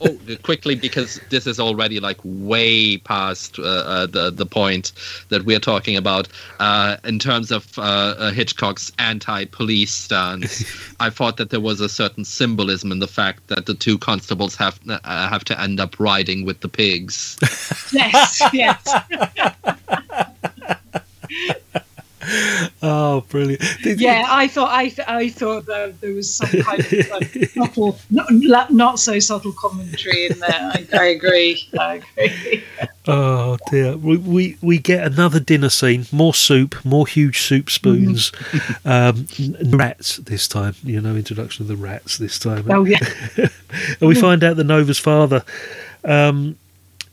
oh, 0.00 0.18
quickly 0.42 0.74
because 0.74 1.20
this 1.30 1.46
is 1.46 1.58
already 1.60 2.00
like 2.00 2.18
way 2.24 2.96
past 2.98 3.58
uh, 3.58 3.62
uh, 3.62 4.06
the 4.06 4.30
the 4.30 4.46
point 4.46 4.92
that 5.28 5.44
we're 5.44 5.60
talking 5.60 5.96
about 5.96 6.28
uh, 6.60 6.96
in 7.04 7.18
terms 7.18 7.50
of 7.50 7.78
uh, 7.78 7.82
uh, 7.82 8.30
Hitchcock's 8.30 8.92
anti-police 8.98 9.92
stance. 9.92 10.64
I 11.00 11.10
thought 11.10 11.36
that 11.36 11.50
there 11.50 11.60
was 11.60 11.80
a 11.80 11.88
certain 11.88 12.24
symbolism 12.24 12.92
in 12.92 12.98
the 12.98 13.08
fact 13.08 13.46
that 13.48 13.66
the 13.66 13.74
two 13.74 13.98
constables 13.98 14.56
have 14.56 14.78
uh, 14.88 14.98
have 15.28 15.44
to 15.44 15.60
end 15.60 15.80
up 15.80 15.98
riding 15.98 16.44
with 16.44 16.60
the 16.60 16.68
pigs. 16.68 17.38
Yes. 17.92 18.42
Yes. 18.52 18.88
Oh, 22.84 23.24
brilliant. 23.28 23.62
Did- 23.82 24.00
yeah, 24.00 24.26
I 24.28 24.48
thought 24.48 24.70
I, 24.70 24.88
th- 24.88 25.06
I 25.08 25.28
thought 25.28 25.66
that 25.66 26.00
there 26.00 26.12
was 26.14 26.32
some 26.34 26.48
kind 26.62 26.80
of 26.80 27.10
like, 27.10 27.32
subtle, 27.50 27.98
not, 28.10 28.72
not 28.72 28.98
so 28.98 29.18
subtle 29.18 29.52
commentary 29.52 30.26
in 30.26 30.38
there. 30.38 30.50
I, 30.52 30.86
I 30.92 31.04
agree. 31.06 31.68
I 31.78 32.02
agree. 32.16 32.64
Oh 33.06 33.56
dear, 33.70 33.96
we, 33.96 34.16
we 34.16 34.56
we 34.62 34.78
get 34.78 35.04
another 35.04 35.40
dinner 35.40 35.68
scene. 35.68 36.06
More 36.12 36.34
soup, 36.34 36.84
more 36.84 37.06
huge 37.06 37.40
soup 37.42 37.68
spoons, 37.70 38.30
um, 38.84 39.26
rats 39.64 40.18
this 40.18 40.46
time. 40.46 40.74
You 40.84 41.00
know, 41.00 41.16
introduction 41.16 41.64
of 41.64 41.68
the 41.68 41.76
rats 41.76 42.18
this 42.18 42.38
time. 42.38 42.70
Oh 42.70 42.84
yeah. 42.84 42.98
and 43.36 44.08
we 44.08 44.14
find 44.14 44.44
out 44.44 44.56
that 44.56 44.64
Nova's 44.64 44.98
father 44.98 45.44
um, 46.04 46.56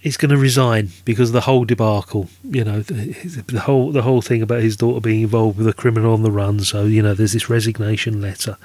is 0.01 0.17
going 0.17 0.29
to 0.29 0.37
resign 0.37 0.89
because 1.03 1.29
of 1.29 1.33
the 1.33 1.41
whole 1.41 1.65
debacle. 1.65 2.29
You 2.43 2.63
know, 2.63 2.81
the, 2.81 3.43
the 3.47 3.61
whole 3.61 3.91
the 3.91 4.01
whole 4.01 4.21
thing 4.21 4.41
about 4.41 4.61
his 4.61 4.77
daughter 4.77 5.01
being 5.01 5.21
involved 5.21 5.57
with 5.57 5.67
a 5.67 5.73
criminal 5.73 6.13
on 6.13 6.23
the 6.23 6.31
run. 6.31 6.59
So 6.61 6.85
you 6.85 7.01
know, 7.01 7.13
there's 7.13 7.33
this 7.33 7.49
resignation 7.49 8.21
letter, 8.21 8.57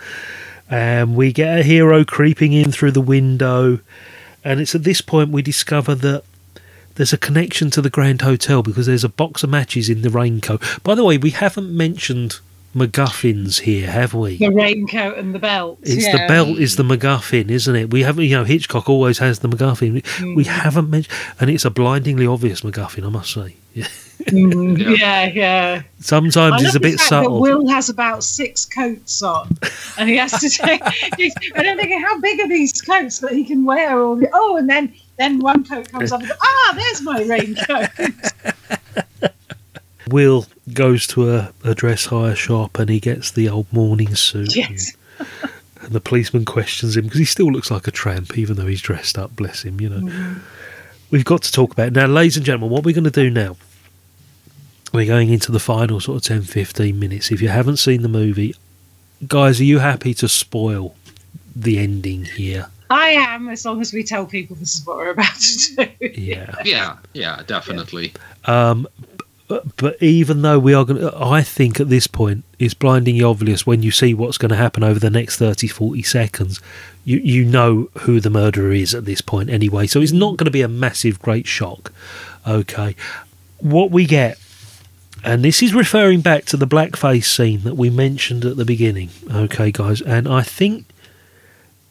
and 0.70 1.16
we 1.16 1.32
get 1.32 1.58
a 1.58 1.62
hero 1.62 2.04
creeping 2.04 2.52
in 2.52 2.72
through 2.72 2.92
the 2.92 3.00
window, 3.00 3.80
and 4.44 4.60
it's 4.60 4.74
at 4.74 4.84
this 4.84 5.00
point 5.00 5.30
we 5.30 5.42
discover 5.42 5.94
that. 5.96 6.24
There's 6.96 7.12
a 7.12 7.18
connection 7.18 7.70
to 7.70 7.82
the 7.82 7.90
Grand 7.90 8.22
Hotel 8.22 8.62
because 8.62 8.86
there's 8.86 9.02
a 9.02 9.08
box 9.08 9.42
of 9.42 9.50
matches 9.50 9.88
in 9.90 10.02
the 10.02 10.10
raincoat. 10.10 10.62
By 10.84 10.94
the 10.94 11.02
way, 11.02 11.18
we 11.18 11.30
haven't 11.30 11.76
mentioned 11.76 12.38
MacGuffins 12.74 13.60
here, 13.60 13.88
have 13.88 14.14
we? 14.14 14.36
The 14.36 14.50
raincoat 14.50 15.16
and 15.16 15.34
the 15.34 15.38
belt. 15.38 15.78
It's 15.82 16.06
yeah. 16.06 16.12
the 16.12 16.28
belt 16.28 16.58
is 16.58 16.76
the 16.76 16.82
MacGuffin, 16.82 17.48
isn't 17.50 17.76
it? 17.76 17.90
We 17.92 18.02
haven't, 18.02 18.24
you 18.24 18.36
know, 18.36 18.44
Hitchcock 18.44 18.88
always 18.88 19.18
has 19.18 19.38
the 19.38 19.48
MacGuffin. 19.48 20.02
Mm. 20.02 20.36
We 20.36 20.44
haven't 20.44 20.90
mentioned, 20.90 21.16
and 21.40 21.50
it's 21.50 21.64
a 21.64 21.70
blindingly 21.70 22.26
obvious 22.26 22.62
MacGuffin, 22.62 23.06
I 23.06 23.10
must 23.10 23.32
say. 23.32 23.56
Yeah. 23.74 23.86
Mm, 24.26 24.98
yeah, 24.98 25.26
yeah. 25.26 25.82
Sometimes 26.00 26.62
I 26.62 26.66
it's 26.66 26.74
a 26.74 26.80
bit 26.80 26.98
fact 26.98 27.10
that 27.10 27.22
subtle. 27.22 27.40
Will 27.40 27.68
has 27.68 27.88
about 27.88 28.24
six 28.24 28.64
coats 28.64 29.22
on, 29.22 29.56
and 29.98 30.08
he 30.08 30.16
has 30.16 30.32
to 30.40 30.48
take. 30.64 30.82
I 30.84 31.62
don't 31.62 31.76
think 31.76 32.04
how 32.04 32.20
big 32.20 32.40
are 32.40 32.48
these 32.48 32.80
coats 32.80 33.18
that 33.20 33.32
he 33.32 33.44
can 33.44 33.64
wear 33.64 34.00
all 34.00 34.16
the. 34.16 34.28
Oh, 34.32 34.56
and 34.56 34.68
then 34.68 34.92
then 35.16 35.38
one 35.38 35.64
coat 35.64 35.90
comes 35.90 36.12
off. 36.12 36.22
And, 36.22 36.32
ah, 36.40 36.72
there's 36.76 37.02
my 37.02 37.22
raincoat. 37.22 37.90
Will 40.08 40.46
goes 40.72 41.06
to 41.08 41.30
a, 41.30 41.52
a 41.64 41.74
dress 41.74 42.06
hire 42.06 42.34
shop 42.34 42.78
and 42.78 42.90
he 42.90 43.00
gets 43.00 43.30
the 43.30 43.48
old 43.48 43.72
morning 43.72 44.14
suit. 44.14 44.54
yes. 44.54 44.96
And 45.80 45.92
the 45.92 46.00
policeman 46.00 46.44
questions 46.44 46.96
him 46.96 47.04
because 47.04 47.18
he 47.18 47.24
still 47.26 47.52
looks 47.52 47.70
like 47.70 47.86
a 47.86 47.90
tramp, 47.90 48.38
even 48.38 48.56
though 48.56 48.66
he's 48.66 48.80
dressed 48.80 49.18
up. 49.18 49.36
Bless 49.36 49.62
him, 49.64 49.80
you 49.80 49.88
know. 49.90 50.00
Mm-hmm. 50.00 50.38
We've 51.10 51.24
got 51.24 51.42
to 51.42 51.52
talk 51.52 51.72
about 51.72 51.88
it. 51.88 51.92
Now, 51.92 52.06
ladies 52.06 52.36
and 52.36 52.46
gentlemen, 52.46 52.70
what 52.70 52.84
we're 52.84 52.94
going 52.94 53.04
to 53.04 53.10
do 53.10 53.30
now, 53.30 53.56
we're 54.92 55.06
going 55.06 55.30
into 55.30 55.52
the 55.52 55.60
final 55.60 56.00
sort 56.00 56.16
of 56.16 56.22
10 56.22 56.42
15 56.42 56.98
minutes. 56.98 57.30
If 57.30 57.42
you 57.42 57.48
haven't 57.48 57.76
seen 57.76 58.02
the 58.02 58.08
movie, 58.08 58.54
guys, 59.28 59.60
are 59.60 59.64
you 59.64 59.78
happy 59.78 60.14
to 60.14 60.28
spoil 60.28 60.94
the 61.54 61.78
ending 61.78 62.24
here? 62.24 62.68
I 62.90 63.08
am, 63.10 63.48
as 63.48 63.64
long 63.64 63.80
as 63.80 63.92
we 63.92 64.04
tell 64.04 64.26
people 64.26 64.56
this 64.56 64.74
is 64.74 64.86
what 64.86 64.96
we're 64.96 65.10
about 65.10 65.34
to 65.34 65.76
do. 65.76 66.06
Yeah. 66.14 66.54
Yeah, 66.64 66.96
yeah, 67.12 67.42
definitely. 67.46 68.12
Um, 68.44 68.86
but, 69.46 70.02
even 70.02 70.42
though 70.42 70.58
we 70.58 70.72
are 70.72 70.84
going 70.84 71.00
to, 71.00 71.12
I 71.16 71.42
think 71.42 71.78
at 71.78 71.90
this 71.90 72.06
point 72.06 72.44
it's 72.58 72.72
blindingly 72.72 73.22
obvious 73.22 73.66
when 73.66 73.82
you 73.82 73.90
see 73.90 74.14
what's 74.14 74.38
going 74.38 74.50
to 74.50 74.56
happen 74.56 74.82
over 74.82 74.98
the 74.98 75.10
next 75.10 75.36
30, 75.36 75.68
40 75.68 76.02
seconds. 76.02 76.60
You, 77.04 77.18
you 77.18 77.44
know 77.44 77.90
who 78.00 78.20
the 78.20 78.30
murderer 78.30 78.72
is 78.72 78.94
at 78.94 79.04
this 79.04 79.20
point 79.20 79.50
anyway. 79.50 79.86
So 79.86 80.00
it's 80.00 80.12
not 80.12 80.38
going 80.38 80.46
to 80.46 80.50
be 80.50 80.62
a 80.62 80.68
massive, 80.68 81.20
great 81.20 81.46
shock. 81.46 81.92
Okay. 82.46 82.96
What 83.58 83.90
we 83.90 84.06
get, 84.06 84.38
and 85.22 85.44
this 85.44 85.62
is 85.62 85.74
referring 85.74 86.22
back 86.22 86.46
to 86.46 86.56
the 86.56 86.66
blackface 86.66 87.24
scene 87.24 87.62
that 87.64 87.76
we 87.76 87.90
mentioned 87.90 88.46
at 88.46 88.56
the 88.56 88.64
beginning. 88.64 89.10
Okay, 89.30 89.70
guys. 89.70 90.00
And 90.00 90.26
I 90.26 90.42
think, 90.42 90.86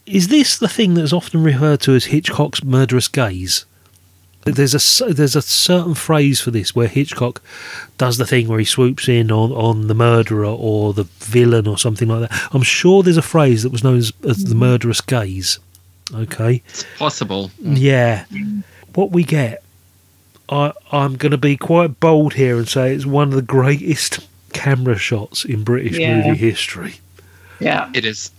is 0.06 0.26
this 0.26 0.58
the 0.58 0.68
thing 0.68 0.94
that's 0.94 1.12
often 1.12 1.44
referred 1.44 1.80
to 1.82 1.94
as 1.94 2.06
Hitchcock's 2.06 2.64
murderous 2.64 3.06
gaze? 3.06 3.64
There's 4.44 4.74
a 4.74 4.80
c- 4.80 5.12
there's 5.12 5.36
a 5.36 5.42
certain 5.42 5.94
phrase 5.94 6.40
for 6.40 6.50
this 6.50 6.74
where 6.74 6.88
Hitchcock 6.88 7.40
does 7.98 8.18
the 8.18 8.26
thing 8.26 8.46
where 8.48 8.58
he 8.58 8.64
swoops 8.64 9.08
in 9.08 9.30
on, 9.30 9.52
on 9.52 9.86
the 9.86 9.94
murderer 9.94 10.44
or 10.46 10.92
the 10.92 11.04
villain 11.20 11.66
or 11.66 11.78
something 11.78 12.08
like 12.08 12.28
that. 12.28 12.48
I'm 12.54 12.62
sure 12.62 13.02
there's 13.02 13.16
a 13.16 13.22
phrase 13.22 13.62
that 13.62 13.72
was 13.72 13.82
known 13.82 13.98
as, 13.98 14.12
as 14.26 14.44
the 14.44 14.50
mm-hmm. 14.50 14.58
murderous 14.60 15.00
gaze. 15.00 15.58
Okay, 16.12 16.62
Possible. 16.98 17.50
Mm. 17.62 17.78
yeah. 17.78 18.26
What 18.94 19.10
we 19.10 19.24
get, 19.24 19.62
I 20.50 20.72
I'm 20.92 21.16
going 21.16 21.32
to 21.32 21.38
be 21.38 21.56
quite 21.56 21.98
bold 21.98 22.34
here 22.34 22.58
and 22.58 22.68
say 22.68 22.94
it's 22.94 23.06
one 23.06 23.28
of 23.28 23.34
the 23.34 23.42
greatest 23.42 24.20
camera 24.52 24.98
shots 24.98 25.44
in 25.44 25.64
British 25.64 25.98
Yeah. 25.98 26.18
movie 26.22 26.36
history. 26.38 26.96
Yeah. 27.60 27.90
It 27.94 28.04
is 28.04 28.30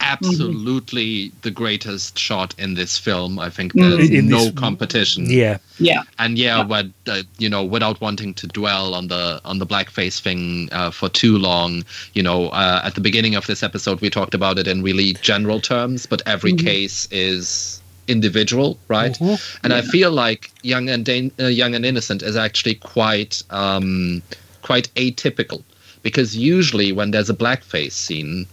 absolutely 0.00 1.32
the 1.42 1.50
greatest 1.50 2.18
shot 2.18 2.54
in 2.58 2.74
this 2.74 2.98
film. 2.98 3.38
I 3.38 3.50
think 3.50 3.72
Mm. 3.74 3.80
there's 3.96 4.10
In 4.10 4.28
no 4.28 4.44
this- 4.46 4.54
competition. 4.54 5.30
Yeah. 5.30 5.58
Yeah. 5.78 6.02
and 6.18 6.38
yeah, 6.38 6.62
but 6.62 6.86
uh, 7.06 7.22
you 7.38 7.48
know, 7.48 7.64
without 7.64 8.00
wanting 8.00 8.34
to 8.34 8.46
dwell 8.46 8.94
on 8.94 9.08
the 9.08 9.40
on 9.44 9.58
the 9.58 9.66
blackface 9.66 10.20
thing 10.20 10.68
uh, 10.72 10.90
for 10.90 11.08
too 11.08 11.38
long, 11.38 11.84
you 12.14 12.22
know, 12.22 12.48
uh, 12.48 12.82
at 12.84 12.94
the 12.94 13.00
beginning 13.00 13.34
of 13.34 13.46
this 13.46 13.62
episode, 13.62 14.00
we 14.00 14.10
talked 14.10 14.34
about 14.34 14.58
it 14.58 14.66
in 14.66 14.82
really 14.82 15.14
general 15.22 15.60
terms, 15.60 16.06
but 16.06 16.20
every 16.26 16.52
Mhm. 16.52 16.64
case 16.64 17.08
is 17.10 17.80
individual, 18.08 18.78
right? 18.88 19.14
Mhm. 19.20 19.40
And 19.62 19.72
I 19.72 19.82
feel 19.82 20.10
like 20.10 20.50
Young 20.62 20.88
and 20.90 21.04
Dan- 21.04 21.32
uh, 21.38 21.46
Young 21.46 21.74
and 21.74 21.86
Innocent 21.86 22.22
is 22.22 22.36
actually 22.36 22.74
quite 22.74 23.42
um, 23.50 24.22
quite 24.62 24.88
atypical 24.96 25.62
because 26.02 26.36
usually 26.36 26.92
when 26.92 27.10
there's 27.12 27.30
a 27.30 27.34
blackface 27.34 27.92
scene, 27.92 28.46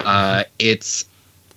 uh, 0.00 0.44
it's 0.58 1.04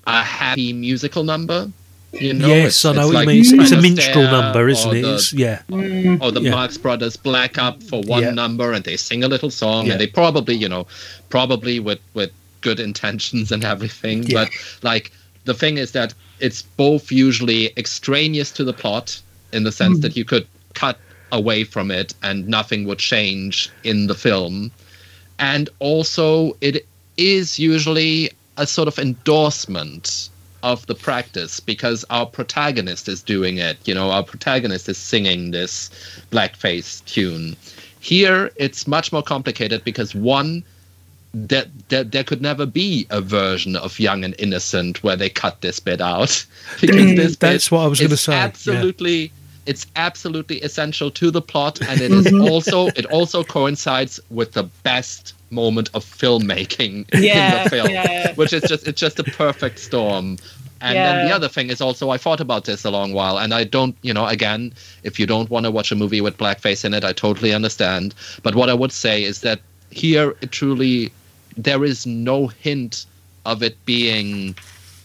a 0.07 0.21
happy 0.23 0.73
musical 0.73 1.23
number 1.23 1.71
You 2.13 2.33
know, 2.33 2.47
yes, 2.47 2.83
I 2.83 2.91
know 2.93 3.05
what 3.07 3.15
like 3.15 3.27
you 3.27 3.33
mean. 3.35 3.39
It's, 3.41 3.51
it's 3.53 3.71
a 3.71 3.81
minstrel 3.81 4.25
number, 4.25 4.67
isn't 4.67 4.95
it? 4.97 5.01
the- 5.03 5.13
It's, 5.15 5.31
yeah. 5.31 5.61
or 5.69 6.29
the 6.31 6.41
Yeah. 6.41 6.51
Marx 6.51 6.77
Brothers 6.77 7.15
black 7.15 7.57
up 7.57 7.81
for 7.83 8.01
one 8.01 8.23
Yeah. 8.23 8.31
number 8.31 8.73
and 8.73 8.83
they 8.83 8.97
sing 8.97 9.23
a 9.23 9.29
little 9.29 9.49
song 9.49 9.85
Yeah. 9.85 9.93
and 9.93 10.01
they 10.01 10.07
probably, 10.07 10.55
you 10.55 10.67
know, 10.67 10.87
probably 11.29 11.79
with 11.79 11.99
with 12.13 12.31
good 12.59 12.79
intentions 12.81 13.51
and 13.51 13.63
everything. 13.63 14.23
Yeah. 14.23 14.33
But 14.43 14.49
like 14.83 15.11
the 15.45 15.53
thing 15.53 15.77
is 15.77 15.91
that 15.93 16.13
it's 16.41 16.61
both 16.75 17.11
usually 17.11 17.71
extraneous 17.77 18.51
to 18.57 18.63
the 18.65 18.73
plot 18.73 19.21
in 19.53 19.63
the 19.63 19.71
sense 19.71 19.99
Mm. 19.99 20.01
that 20.01 20.17
you 20.17 20.25
could 20.25 20.45
cut 20.73 20.97
away 21.31 21.63
from 21.63 21.91
it 21.91 22.13
and 22.23 22.45
nothing 22.47 22.85
would 22.87 22.99
change 22.99 23.69
in 23.85 24.07
the 24.07 24.15
film. 24.15 24.69
And 25.39 25.69
also 25.79 26.57
it 26.59 26.85
is 27.17 27.59
usually 27.59 28.31
a 28.57 28.67
sort 28.67 28.87
of 28.87 28.99
endorsement 28.99 30.29
of 30.63 30.85
the 30.87 30.95
practice 30.95 31.59
because 31.59 32.05
our 32.09 32.25
protagonist 32.25 33.07
is 33.07 33.23
doing 33.23 33.57
it. 33.57 33.77
You 33.87 33.95
know, 33.95 34.11
our 34.11 34.23
protagonist 34.23 34.87
is 34.89 34.97
singing 34.97 35.51
this 35.51 35.89
blackface 36.31 37.03
tune. 37.05 37.55
Here, 37.99 38.51
it's 38.55 38.87
much 38.87 39.11
more 39.11 39.23
complicated 39.23 39.83
because 39.83 40.13
one, 40.13 40.63
that 41.33 41.67
there, 41.89 42.03
there 42.03 42.23
could 42.23 42.41
never 42.41 42.65
be 42.65 43.07
a 43.09 43.21
version 43.21 43.75
of 43.75 43.99
Young 43.99 44.23
and 44.23 44.35
Innocent 44.37 45.01
where 45.01 45.15
they 45.15 45.29
cut 45.29 45.61
this 45.61 45.79
bit 45.79 46.01
out 46.01 46.45
because 46.81 46.95
Mm, 46.95 47.15
this 47.15 47.35
that's 47.37 47.71
what 47.71 47.81
I 47.81 47.87
was 47.87 47.99
gonna 47.99 48.13
is 48.13 48.21
say, 48.21 48.33
yeah. 48.65 49.21
It's 49.65 49.85
absolutely 49.95 50.59
essential 50.61 51.11
to 51.11 51.29
the 51.31 51.41
plot, 51.41 51.79
and 51.81 52.01
it 52.01 52.11
is 52.11 52.25
Mhm. 52.31 52.49
also 52.49 52.87
it 52.87 53.05
also 53.05 53.43
coincides 53.43 54.19
with 54.29 54.53
the 54.53 54.63
best 54.83 55.33
moment 55.51 55.89
of 55.93 56.03
filmmaking 56.05 57.05
Yeah, 57.13 57.57
in 57.57 57.63
the 57.63 57.69
film, 57.69 57.89
yeah. 57.89 58.33
which 58.35 58.53
is 58.53 58.63
just 58.63 58.87
it's 58.87 58.99
just 58.99 59.19
a 59.19 59.23
perfect 59.23 59.79
storm. 59.79 60.37
And 60.83 60.95
then 60.97 61.27
the 61.27 61.35
other 61.35 61.47
thing 61.47 61.69
is 61.69 61.79
also 61.79 62.09
I 62.09 62.17
thought 62.17 62.39
about 62.39 62.65
this 62.65 62.83
a 62.85 62.89
long 62.89 63.13
while, 63.13 63.37
and 63.37 63.53
I 63.53 63.63
don't, 63.65 63.95
you 64.01 64.13
know, 64.15 64.25
again, 64.25 64.73
if 65.03 65.19
you 65.19 65.27
don't 65.27 65.47
want 65.51 65.65
to 65.65 65.71
watch 65.71 65.91
a 65.91 65.95
movie 65.95 66.21
with 66.21 66.37
blackface 66.39 66.83
in 66.83 66.95
it, 66.95 67.03
I 67.03 67.13
totally 67.13 67.53
understand. 67.53 68.15
But 68.41 68.55
what 68.55 68.67
I 68.69 68.73
would 68.73 68.91
say 68.91 69.23
is 69.23 69.41
that 69.41 69.59
here 69.91 70.35
it 70.41 70.51
truly 70.51 71.11
there 71.55 71.83
is 71.85 72.07
no 72.07 72.47
hint 72.47 73.05
of 73.45 73.61
it 73.61 73.75
being 73.85 74.55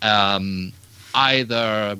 um, 0.01 0.73
either 1.15 1.99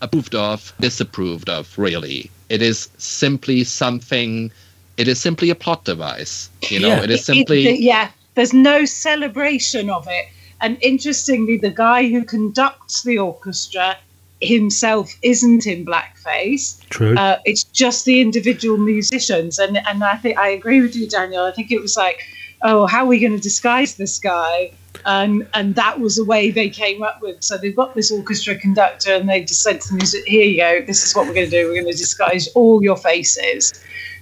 approved 0.00 0.34
of, 0.34 0.72
disapproved 0.80 1.48
of. 1.48 1.76
Really, 1.78 2.30
it 2.48 2.62
is 2.62 2.88
simply 2.98 3.64
something. 3.64 4.50
It 4.96 5.08
is 5.08 5.20
simply 5.20 5.50
a 5.50 5.54
plot 5.54 5.84
device. 5.84 6.50
You 6.68 6.80
know, 6.80 7.02
it 7.02 7.10
is 7.10 7.24
simply. 7.24 7.66
It- 7.66 7.80
yeah, 7.80 8.10
there's 8.34 8.52
no 8.52 8.84
celebration 8.84 9.90
of 9.90 10.06
it. 10.08 10.26
And 10.60 10.78
interestingly, 10.80 11.58
the 11.58 11.70
guy 11.70 12.08
who 12.08 12.24
conducts 12.24 13.02
the 13.02 13.18
orchestra 13.18 13.98
himself 14.40 15.12
isn't 15.22 15.66
in 15.66 15.84
blackface. 15.84 16.80
True. 16.88 17.16
Uh, 17.16 17.38
it's 17.44 17.64
just 17.64 18.04
the 18.04 18.20
individual 18.20 18.78
musicians. 18.78 19.58
And 19.58 19.78
and 19.86 20.04
I 20.04 20.16
think 20.16 20.38
I 20.38 20.48
agree 20.48 20.80
with 20.80 20.94
you, 20.96 21.08
Daniel. 21.08 21.44
I 21.44 21.52
think 21.52 21.70
it 21.70 21.80
was 21.80 21.96
like, 21.96 22.22
oh, 22.62 22.86
how 22.86 23.04
are 23.04 23.06
we 23.06 23.18
going 23.18 23.36
to 23.36 23.42
disguise 23.42 23.96
this 23.96 24.18
guy? 24.18 24.72
And 25.06 25.46
and 25.54 25.74
that 25.74 26.00
was 26.00 26.16
the 26.16 26.24
way 26.24 26.50
they 26.50 26.68
came 26.68 27.02
up 27.02 27.20
with. 27.20 27.42
So 27.42 27.58
they've 27.58 27.76
got 27.76 27.94
this 27.94 28.10
orchestra 28.10 28.56
conductor, 28.56 29.12
and 29.12 29.28
they 29.28 29.42
just 29.42 29.62
said 29.62 29.80
to 29.82 29.88
the 29.88 29.94
music, 29.94 30.24
"Here 30.26 30.44
you 30.44 30.56
go. 30.58 30.82
This 30.86 31.04
is 31.04 31.14
what 31.14 31.26
we're 31.26 31.34
going 31.34 31.50
to 31.50 31.50
do. 31.50 31.68
We're 31.68 31.82
going 31.82 31.92
to 31.92 31.98
disguise 31.98 32.48
all 32.54 32.82
your 32.82 32.96
faces, 32.96 33.74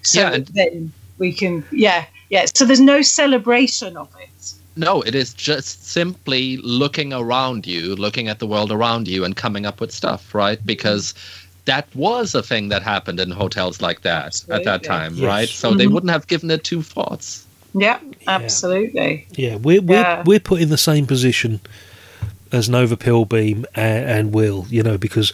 so 0.02 0.20
Yeah, 0.20 0.32
and- 0.32 0.46
then 0.48 0.92
we 1.18 1.32
can, 1.32 1.64
yeah, 1.70 2.06
yeah. 2.30 2.46
So 2.54 2.64
there's 2.64 2.80
no 2.80 3.00
celebration 3.02 3.96
of 3.96 4.09
it. 4.20 4.52
No, 4.74 5.02
it 5.02 5.14
is 5.14 5.34
just 5.34 5.86
simply 5.86 6.56
looking 6.59 7.12
around 7.12 7.66
you, 7.66 7.94
looking 7.94 8.26
at 8.28 8.38
the 8.38 8.46
world 8.46 8.72
around 8.72 9.06
you, 9.06 9.24
and 9.24 9.36
coming 9.36 9.66
up 9.66 9.80
with 9.80 9.92
stuff, 9.92 10.34
right? 10.34 10.59
Because 10.66 11.14
that 11.66 11.86
was 11.94 12.34
a 12.34 12.42
thing 12.42 12.70
that 12.70 12.82
happened 12.82 13.20
in 13.20 13.30
hotels 13.30 13.80
like 13.80 14.00
that 14.02 14.42
at 14.48 14.64
that 14.64 14.82
time, 14.82 15.14
Yes. 15.14 15.24
right? 15.24 15.48
So 15.48 15.74
they 15.74 15.84
Mhm. 15.86 15.92
wouldn't 15.92 16.10
have 16.10 16.26
given 16.26 16.50
it 16.50 16.64
two 16.64 16.82
thoughts. 16.82 17.44
Yeah, 17.74 17.99
absolutely. 18.27 19.27
Yeah, 19.32 19.57
we're 19.57 19.81
we're, 19.81 20.01
Yeah. 20.01 20.23
we're 20.27 20.40
put 20.40 20.61
in 20.61 20.69
the 20.69 20.77
same 20.78 21.07
position 21.07 21.61
as 22.51 22.69
Nova 22.69 22.97
Pilbeam 22.97 23.65
and, 23.74 24.05
and 24.11 24.35
Will, 24.35 24.66
you 24.69 24.82
know, 24.82 24.99
because 24.99 25.32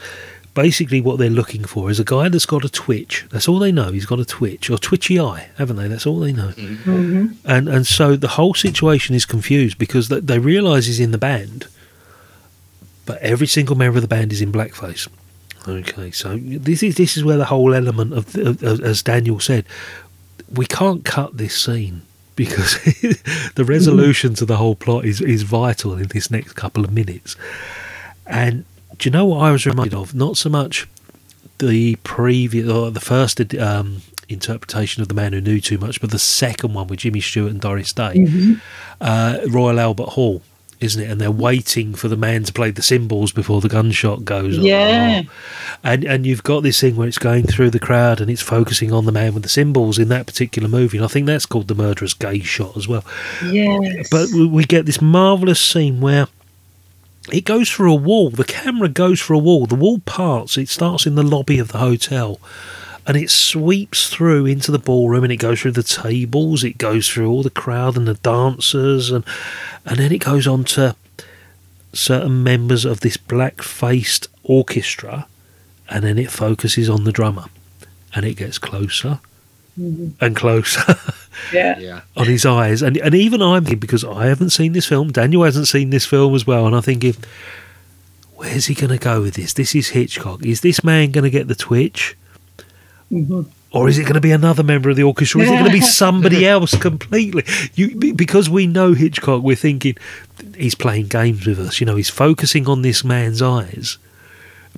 basically 0.54 1.00
what 1.00 1.18
they're 1.18 1.30
looking 1.30 1.64
for 1.64 1.90
is 1.90 1.98
a 2.00 2.04
guy 2.04 2.28
that's 2.28 2.46
got 2.46 2.64
a 2.64 2.68
twitch. 2.68 3.26
That's 3.30 3.48
all 3.48 3.58
they 3.58 3.72
know. 3.72 3.90
He's 3.92 4.06
got 4.06 4.20
a 4.20 4.24
twitch 4.24 4.70
or 4.70 4.78
twitchy 4.78 5.18
eye, 5.20 5.48
haven't 5.56 5.76
they? 5.76 5.88
That's 5.88 6.06
all 6.06 6.20
they 6.20 6.32
know. 6.32 6.48
Mm-hmm. 6.48 7.26
And 7.44 7.68
and 7.68 7.86
so 7.86 8.16
the 8.16 8.28
whole 8.28 8.54
situation 8.54 9.14
is 9.16 9.24
confused 9.26 9.78
because 9.78 10.08
they, 10.08 10.20
they 10.20 10.38
realise 10.38 10.86
he's 10.86 11.00
in 11.00 11.10
the 11.10 11.18
band, 11.18 11.66
but 13.06 13.18
every 13.20 13.46
single 13.46 13.76
member 13.76 13.98
of 13.98 14.02
the 14.02 14.08
band 14.08 14.32
is 14.32 14.40
in 14.40 14.52
blackface. 14.52 15.08
Okay, 15.66 16.10
so 16.12 16.38
this 16.40 16.82
is 16.82 16.94
this 16.96 17.16
is 17.16 17.24
where 17.24 17.36
the 17.36 17.44
whole 17.46 17.74
element 17.74 18.12
of, 18.12 18.34
of, 18.36 18.62
of 18.62 18.80
as 18.80 19.02
Daniel 19.02 19.40
said, 19.40 19.64
we 20.52 20.66
can't 20.66 21.04
cut 21.04 21.36
this 21.36 21.60
scene 21.60 22.02
because 22.38 22.72
the 23.56 23.64
resolution 23.66 24.32
to 24.34 24.46
the 24.46 24.56
whole 24.56 24.74
plot 24.74 25.04
is 25.04 25.20
is 25.20 25.42
vital 25.42 25.92
in 25.98 26.08
this 26.08 26.30
next 26.30 26.54
couple 26.54 26.84
of 26.84 26.90
minutes. 26.90 27.36
And 28.26 28.64
do 28.96 29.08
you 29.08 29.12
know 29.12 29.26
what 29.26 29.40
I 29.40 29.50
was 29.52 29.66
reminded 29.66 29.94
of? 29.94 30.14
Not 30.14 30.36
so 30.38 30.48
much 30.48 30.88
the 31.58 31.96
previous 32.04 32.68
or 32.70 32.90
the 32.90 33.00
first 33.00 33.40
um, 33.56 34.02
interpretation 34.28 35.02
of 35.02 35.08
the 35.08 35.14
man 35.14 35.32
who 35.32 35.40
knew 35.40 35.60
too 35.60 35.76
much, 35.78 36.00
but 36.00 36.10
the 36.10 36.18
second 36.18 36.72
one 36.74 36.86
with 36.86 37.00
Jimmy 37.00 37.20
Stewart 37.20 37.50
and 37.50 37.60
Doris 37.60 37.92
Day, 37.92 38.14
Mhm. 38.14 38.60
uh, 39.00 39.38
Royal 39.48 39.80
Albert 39.80 40.10
Hall, 40.10 40.42
isn't 40.80 41.02
it? 41.02 41.10
And 41.10 41.20
they're 41.20 41.30
waiting 41.30 41.94
for 41.94 42.08
the 42.08 42.16
man 42.16 42.44
to 42.44 42.52
play 42.52 42.70
the 42.70 42.82
cymbals 42.82 43.32
before 43.32 43.60
the 43.60 43.68
gunshot 43.68 44.24
goes. 44.24 44.58
off. 44.58 44.64
Yeah. 44.64 45.22
And 45.82 46.04
and 46.04 46.26
you've 46.26 46.42
got 46.44 46.62
this 46.62 46.80
thing 46.80 46.96
where 46.96 47.08
it's 47.08 47.18
going 47.18 47.46
through 47.46 47.70
the 47.70 47.78
crowd 47.78 48.20
and 48.20 48.30
it's 48.30 48.42
focusing 48.42 48.92
on 48.92 49.04
the 49.04 49.12
man 49.12 49.34
with 49.34 49.42
the 49.42 49.48
cymbals 49.48 49.98
in 49.98 50.08
that 50.08 50.26
particular 50.26 50.68
movie. 50.68 50.98
And 50.98 51.04
I 51.04 51.08
think 51.08 51.26
that's 51.26 51.46
called 51.46 51.68
the 51.68 51.74
murderer's 51.74 52.14
gaze 52.14 52.46
shot 52.46 52.76
as 52.76 52.86
well. 52.86 53.04
Yes. 53.44 54.08
But 54.10 54.28
we, 54.32 54.46
we 54.46 54.64
get 54.64 54.86
this 54.86 55.02
marvelous 55.02 55.60
scene 55.60 56.00
where 56.00 56.28
it 57.32 57.44
goes 57.44 57.70
through 57.70 57.92
a 57.92 57.96
wall. 57.96 58.30
The 58.30 58.44
camera 58.44 58.88
goes 58.88 59.20
through 59.20 59.38
a 59.38 59.42
wall. 59.42 59.66
The 59.66 59.74
wall 59.74 59.98
parts. 60.00 60.56
It 60.56 60.68
starts 60.68 61.06
in 61.06 61.14
the 61.14 61.22
lobby 61.22 61.58
of 61.58 61.68
the 61.72 61.78
hotel, 61.78 62.40
and 63.08 63.16
it 63.16 63.30
sweeps 63.30 64.08
through 64.10 64.46
into 64.46 64.70
the 64.70 64.78
ballroom, 64.78 65.24
and 65.24 65.32
it 65.32 65.38
goes 65.38 65.62
through 65.62 65.72
the 65.72 65.82
tables. 65.82 66.62
It 66.62 66.78
goes 66.78 67.08
through 67.08 67.28
all 67.28 67.42
the 67.42 67.50
crowd 67.50 67.96
and 67.96 68.06
the 68.06 68.14
dancers, 68.14 69.10
and 69.10 69.24
and 69.84 69.98
then 69.98 70.12
it 70.12 70.18
goes 70.24 70.46
on 70.46 70.62
to 70.64 70.94
certain 71.92 72.42
members 72.42 72.84
of 72.84 73.00
this 73.00 73.16
black-faced 73.16 74.28
orchestra, 74.44 75.26
and 75.88 76.04
then 76.04 76.18
it 76.18 76.30
focuses 76.30 76.88
on 76.90 77.04
the 77.04 77.12
drummer, 77.12 77.46
and 78.14 78.24
it 78.26 78.34
gets 78.36 78.58
closer 78.58 79.20
Mhm. 79.80 80.12
and 80.20 80.36
closer. 80.36 80.96
Yeah. 81.52 81.78
Yeah. 81.78 82.00
on 82.16 82.26
his 82.26 82.44
eyes. 82.44 82.82
And 82.82 82.96
and 82.96 83.14
even 83.14 83.40
I'm 83.40 83.62
thinking 83.64 83.78
because 83.78 84.02
I 84.04 84.26
haven't 84.26 84.50
seen 84.50 84.72
this 84.72 84.86
film, 84.86 85.12
Daniel 85.12 85.44
hasn't 85.44 85.68
seen 85.68 85.90
this 85.90 86.04
film 86.04 86.34
as 86.34 86.44
well, 86.48 86.66
and 86.66 86.74
I'm 86.74 86.82
thinking, 86.82 87.14
where's 88.34 88.66
he 88.66 88.74
going 88.74 88.90
to 88.90 88.98
go 88.98 89.22
with 89.22 89.34
this? 89.34 89.52
This 89.52 89.72
is 89.76 89.90
Hitchcock. 89.90 90.44
Is 90.44 90.62
this 90.62 90.82
man 90.82 91.12
going 91.12 91.22
to 91.22 91.30
get 91.30 91.46
the 91.46 91.54
twitch, 91.54 92.16
Mhm. 93.10 93.46
or 93.72 93.88
is 93.88 93.98
it 93.98 94.02
going 94.02 94.14
to 94.14 94.20
be 94.20 94.32
another 94.32 94.62
member 94.62 94.90
of 94.90 94.96
the 94.96 95.02
orchestra? 95.02 95.40
Or 95.40 95.44
is 95.44 95.50
it 95.50 95.54
going 95.54 95.64
to 95.64 95.70
be 95.70 95.80
somebody 96.02 96.46
else 96.46 96.74
completely? 96.76 97.44
You 97.74 97.94
because 98.14 98.48
we 98.50 98.66
know 98.66 98.92
Hitchcock, 98.94 99.42
we're 99.42 99.56
thinking 99.56 99.96
he's 100.56 100.74
playing 100.74 101.08
games 101.08 101.46
with 101.46 101.58
us. 101.58 101.80
You 101.80 101.86
know, 101.86 101.96
he's 101.96 102.10
focusing 102.10 102.68
on 102.68 102.82
this 102.82 103.04
man's 103.04 103.42
eyes. 103.42 103.98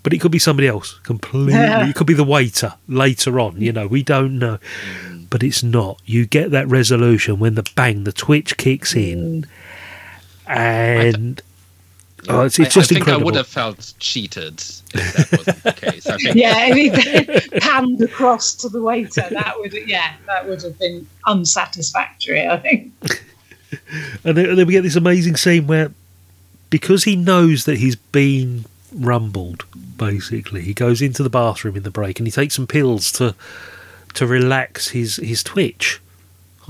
But 0.02 0.14
it 0.14 0.20
could 0.20 0.32
be 0.32 0.38
somebody 0.38 0.66
else 0.68 0.98
completely. 1.02 1.54
It 1.90 1.94
could 1.94 2.06
be 2.06 2.14
the 2.14 2.24
waiter 2.24 2.74
later 2.88 3.38
on. 3.38 3.60
You 3.60 3.72
know, 3.72 3.86
we 3.86 4.02
don't 4.02 4.38
know 4.38 4.58
but 5.30 5.44
it's 5.44 5.62
not. 5.62 6.02
You 6.04 6.26
get 6.26 6.50
that 6.50 6.68
resolution 6.68 7.38
when 7.38 7.54
the 7.54 7.62
bang, 7.76 8.02
the 8.04 8.12
twitch 8.12 8.56
kicks 8.56 8.94
in, 8.94 9.46
and 10.46 11.40
oh, 12.28 12.42
it's, 12.42 12.58
it's 12.58 12.76
I- 12.76 12.80
just 12.80 12.90
I 12.92 12.94
think 12.94 12.98
incredible. 13.00 13.22
I 13.22 13.24
would 13.26 13.34
have 13.36 13.46
felt 13.46 13.94
cheated 13.98 14.60
if 14.94 15.14
that 15.14 15.38
wasn't 15.38 15.62
the 15.62 15.72
case. 15.72 16.06
I 16.06 16.16
think 16.16 16.36
Yeah, 16.36 16.66
if 16.68 16.76
he 17.52 17.58
panned 17.60 18.00
across 18.02 18.54
to 18.56 18.68
the 18.68 18.82
waiter, 18.82 19.26
that 19.30 19.54
would 19.58 19.72
yeah, 19.88 20.14
that 20.26 20.48
would 20.48 20.62
have 20.62 20.78
been 20.78 21.06
unsatisfactory. 21.26 22.46
I 22.46 22.56
think. 22.58 22.92
and 24.24 24.36
then, 24.36 24.56
then 24.56 24.66
we 24.66 24.72
get 24.72 24.82
this 24.82 24.96
amazing 24.96 25.36
scene 25.36 25.66
where, 25.66 25.92
because 26.70 27.04
he 27.04 27.16
knows 27.16 27.64
that 27.64 27.78
he's 27.78 27.96
been 27.96 28.64
rumbled, 28.92 29.64
basically, 29.96 30.62
he 30.62 30.74
goes 30.74 31.00
into 31.00 31.22
the 31.22 31.30
bathroom 31.30 31.76
in 31.76 31.84
the 31.84 31.90
break 31.90 32.18
and 32.18 32.26
he 32.26 32.32
takes 32.32 32.54
some 32.56 32.66
pills 32.66 33.12
to 33.12 33.34
to 34.14 34.26
relax 34.26 34.88
his 34.88 35.16
his 35.16 35.42
twitch. 35.42 36.00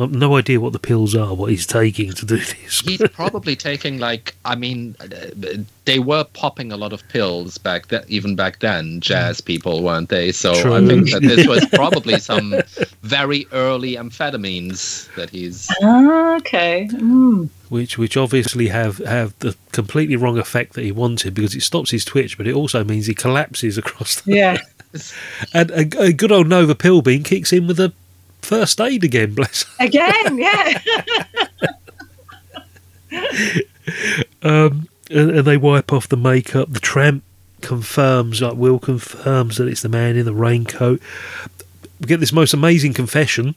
I've 0.02 0.12
no 0.12 0.36
idea 0.36 0.60
what 0.60 0.72
the 0.72 0.78
pills 0.78 1.14
are, 1.14 1.34
what 1.34 1.50
he's 1.50 1.66
taking 1.66 2.12
to 2.12 2.26
do 2.26 2.36
this. 2.38 2.80
he's 2.80 3.02
probably 3.08 3.56
taking 3.56 3.98
like 3.98 4.34
I 4.44 4.54
mean, 4.54 4.96
uh, 5.00 5.06
they 5.84 5.98
were 5.98 6.24
popping 6.24 6.72
a 6.72 6.76
lot 6.76 6.92
of 6.92 7.06
pills 7.08 7.58
back 7.58 7.88
then, 7.88 8.04
even 8.08 8.36
back 8.36 8.60
then. 8.60 9.00
Jazz 9.00 9.40
people 9.40 9.82
weren't 9.82 10.08
they? 10.08 10.32
So 10.32 10.52
I 10.52 10.86
think 10.86 11.10
that 11.10 11.22
this 11.22 11.46
was 11.46 11.64
probably 11.72 12.18
some 12.18 12.54
very 13.02 13.46
early 13.52 13.96
amphetamines 13.96 15.12
that 15.16 15.30
he's. 15.30 15.68
Ah, 15.82 16.36
okay. 16.36 16.88
Mm. 16.92 17.48
which 17.68 17.98
which 17.98 18.16
obviously 18.16 18.68
have 18.68 18.98
have 18.98 19.38
the 19.40 19.56
completely 19.72 20.16
wrong 20.16 20.38
effect 20.38 20.74
that 20.74 20.84
he 20.84 20.92
wanted 20.92 21.34
because 21.34 21.54
it 21.54 21.62
stops 21.62 21.90
his 21.90 22.04
twitch, 22.04 22.36
but 22.36 22.46
it 22.46 22.54
also 22.54 22.84
means 22.84 23.06
he 23.06 23.14
collapses 23.14 23.78
across. 23.78 24.20
The, 24.20 24.34
Yeah. 24.34 24.58
and 25.54 25.70
a, 25.70 26.02
a 26.02 26.12
good 26.12 26.32
old 26.32 26.48
Nova 26.48 26.74
Pilbeam 26.74 27.22
kicks 27.22 27.52
in 27.52 27.66
with 27.66 27.78
a 27.78 27.92
first 28.42 28.80
aid 28.80 29.04
again. 29.04 29.34
Bless. 29.34 29.64
Again, 29.78 30.38
yeah. 30.38 30.82
Um, 34.42 34.88
and, 35.10 35.30
and 35.30 35.44
they 35.44 35.56
wipe 35.56 35.92
off 35.92 36.08
the 36.08 36.16
makeup. 36.16 36.72
The 36.72 36.80
tramp 36.80 37.24
confirms, 37.60 38.40
like 38.40 38.54
Will 38.54 38.78
confirms 38.78 39.56
that 39.56 39.68
it's 39.68 39.82
the 39.82 39.88
man 39.88 40.16
in 40.16 40.24
the 40.24 40.32
raincoat. 40.32 41.00
We 42.00 42.06
get 42.06 42.20
this 42.20 42.32
most 42.32 42.54
amazing 42.54 42.94
confession. 42.94 43.54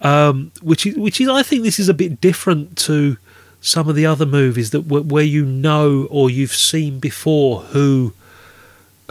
um, 0.00 0.52
which 0.62 0.86
is 0.86 0.96
which 0.96 1.20
is 1.20 1.28
I 1.28 1.42
think 1.42 1.64
this 1.64 1.80
is 1.80 1.88
a 1.88 1.94
bit 1.94 2.20
different 2.20 2.76
to 2.78 3.16
some 3.60 3.88
of 3.88 3.96
the 3.96 4.06
other 4.06 4.24
movies 4.24 4.70
that 4.70 4.82
where 4.82 5.02
where 5.02 5.24
you 5.24 5.44
know 5.44 6.06
or 6.10 6.30
you've 6.30 6.54
seen 6.54 7.00
before 7.00 7.60
who 7.60 8.12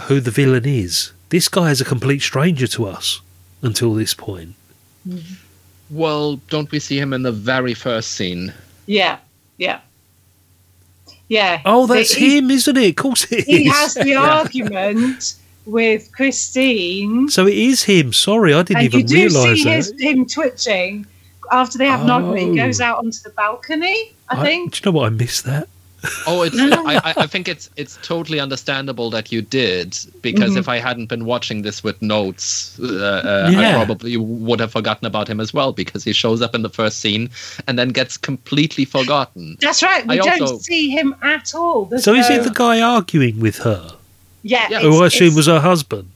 who 0.03 0.21
the 0.21 0.31
villain 0.31 0.65
is. 0.65 1.11
This 1.27 1.49
guy 1.49 1.71
is 1.71 1.81
a 1.81 1.85
complete 1.85 2.21
stranger 2.21 2.67
to 2.67 2.85
us 2.87 3.19
until 3.61 3.93
this 3.93 4.13
point. 4.13 4.55
Well, 5.89 6.35
don't 6.49 6.69
we 6.71 6.79
see 6.79 6.99
him 6.99 7.13
in 7.13 7.23
the 7.23 7.31
very 7.31 7.73
first 7.73 8.11
scene? 8.11 8.53
Yeah, 8.85 9.17
yeah. 9.57 9.79
Yeah. 11.27 11.61
Oh, 11.65 11.87
that's 11.87 12.13
He- 12.13 12.37
him, 12.37 12.49
isn't 12.51 12.77
it? 12.77 12.89
Of 12.89 12.95
course 12.95 13.25
it 13.31 13.39
is. 13.39 13.45
He 13.45 13.65
has 13.67 13.93
the 13.95 14.15
argument 14.15 15.35
with 15.65 16.11
Christine. 16.11 17.29
So 17.29 17.47
it 17.47 17.55
is 17.57 17.83
him. 17.83 18.13
Sorry, 18.13 18.53
I 18.53 18.63
didn't 18.63 18.83
and 18.83 18.93
you 18.93 18.99
even 18.99 19.05
do 19.05 19.15
realise 19.15 19.57
see 19.59 19.63
that. 19.65 19.75
his, 19.75 19.93
him 19.99 20.25
twitching 20.25 21.05
after 21.51 21.77
they 21.77 21.85
have 21.87 22.05
nog 22.05 22.35
He 22.37 22.49
Oh. 22.49 22.55
goes 22.55 22.81
out 22.81 22.97
onto 22.99 23.19
the 23.23 23.29
balcony, 23.31 24.11
I, 24.29 24.41
I- 24.41 24.43
think. 24.45 24.73
do 24.73 24.77
you 24.83 24.91
know 24.91 24.97
what? 24.97 25.05
I 25.07 25.09
missed 25.09 25.45
that. 25.45 25.67
Oh, 26.27 26.43
it's. 26.43 26.57
I, 26.57 26.95
I- 27.03 27.13
I 27.23 27.27
think 27.27 27.47
it's 27.47 27.69
it's 27.75 27.97
totally 28.01 28.39
understandable 28.39 29.09
that 29.09 29.31
you 29.31 29.41
did 29.41 29.97
because 30.21 30.51
Mhm. 30.51 30.59
if 30.59 30.69
I 30.69 30.77
hadn't 30.77 31.07
been 31.07 31.25
watching 31.25 31.61
this 31.63 31.83
with 31.83 32.01
notes, 32.01 32.79
uh, 32.79 32.85
uh, 32.85 33.49
Yeah. 33.51 33.69
I 33.71 33.73
probably 33.85 34.15
would 34.17 34.59
have 34.59 34.71
forgotten 34.71 35.05
about 35.05 35.27
him 35.27 35.39
as 35.39 35.53
well 35.53 35.73
because 35.73 36.03
he 36.03 36.13
shows 36.13 36.41
up 36.41 36.55
in 36.55 36.61
the 36.61 36.69
first 36.69 36.99
scene 36.99 37.29
and 37.67 37.77
then 37.77 37.89
gets 37.89 38.15
completely 38.17 38.85
forgotten. 38.85 39.57
That's 39.59 39.83
right. 39.83 40.05
We 40.07 40.19
I 40.19 40.23
don't 40.23 40.41
also- 40.41 40.59
see 40.59 40.89
him 40.89 41.15
at 41.21 41.53
all. 41.53 41.85
There's 41.85 42.03
So 42.03 42.13
is 42.13 42.27
he 42.27 42.37
the 42.37 42.51
guy 42.53 42.79
arguing 42.81 43.39
with 43.39 43.57
her? 43.59 43.91
Yeah. 44.43 44.67
Yeah. 44.69 44.79
Who 44.81 45.03
I 45.03 45.07
assume 45.07 45.27
it's- 45.27 45.35
was 45.35 45.47
her 45.47 45.59
husband. 45.59 46.09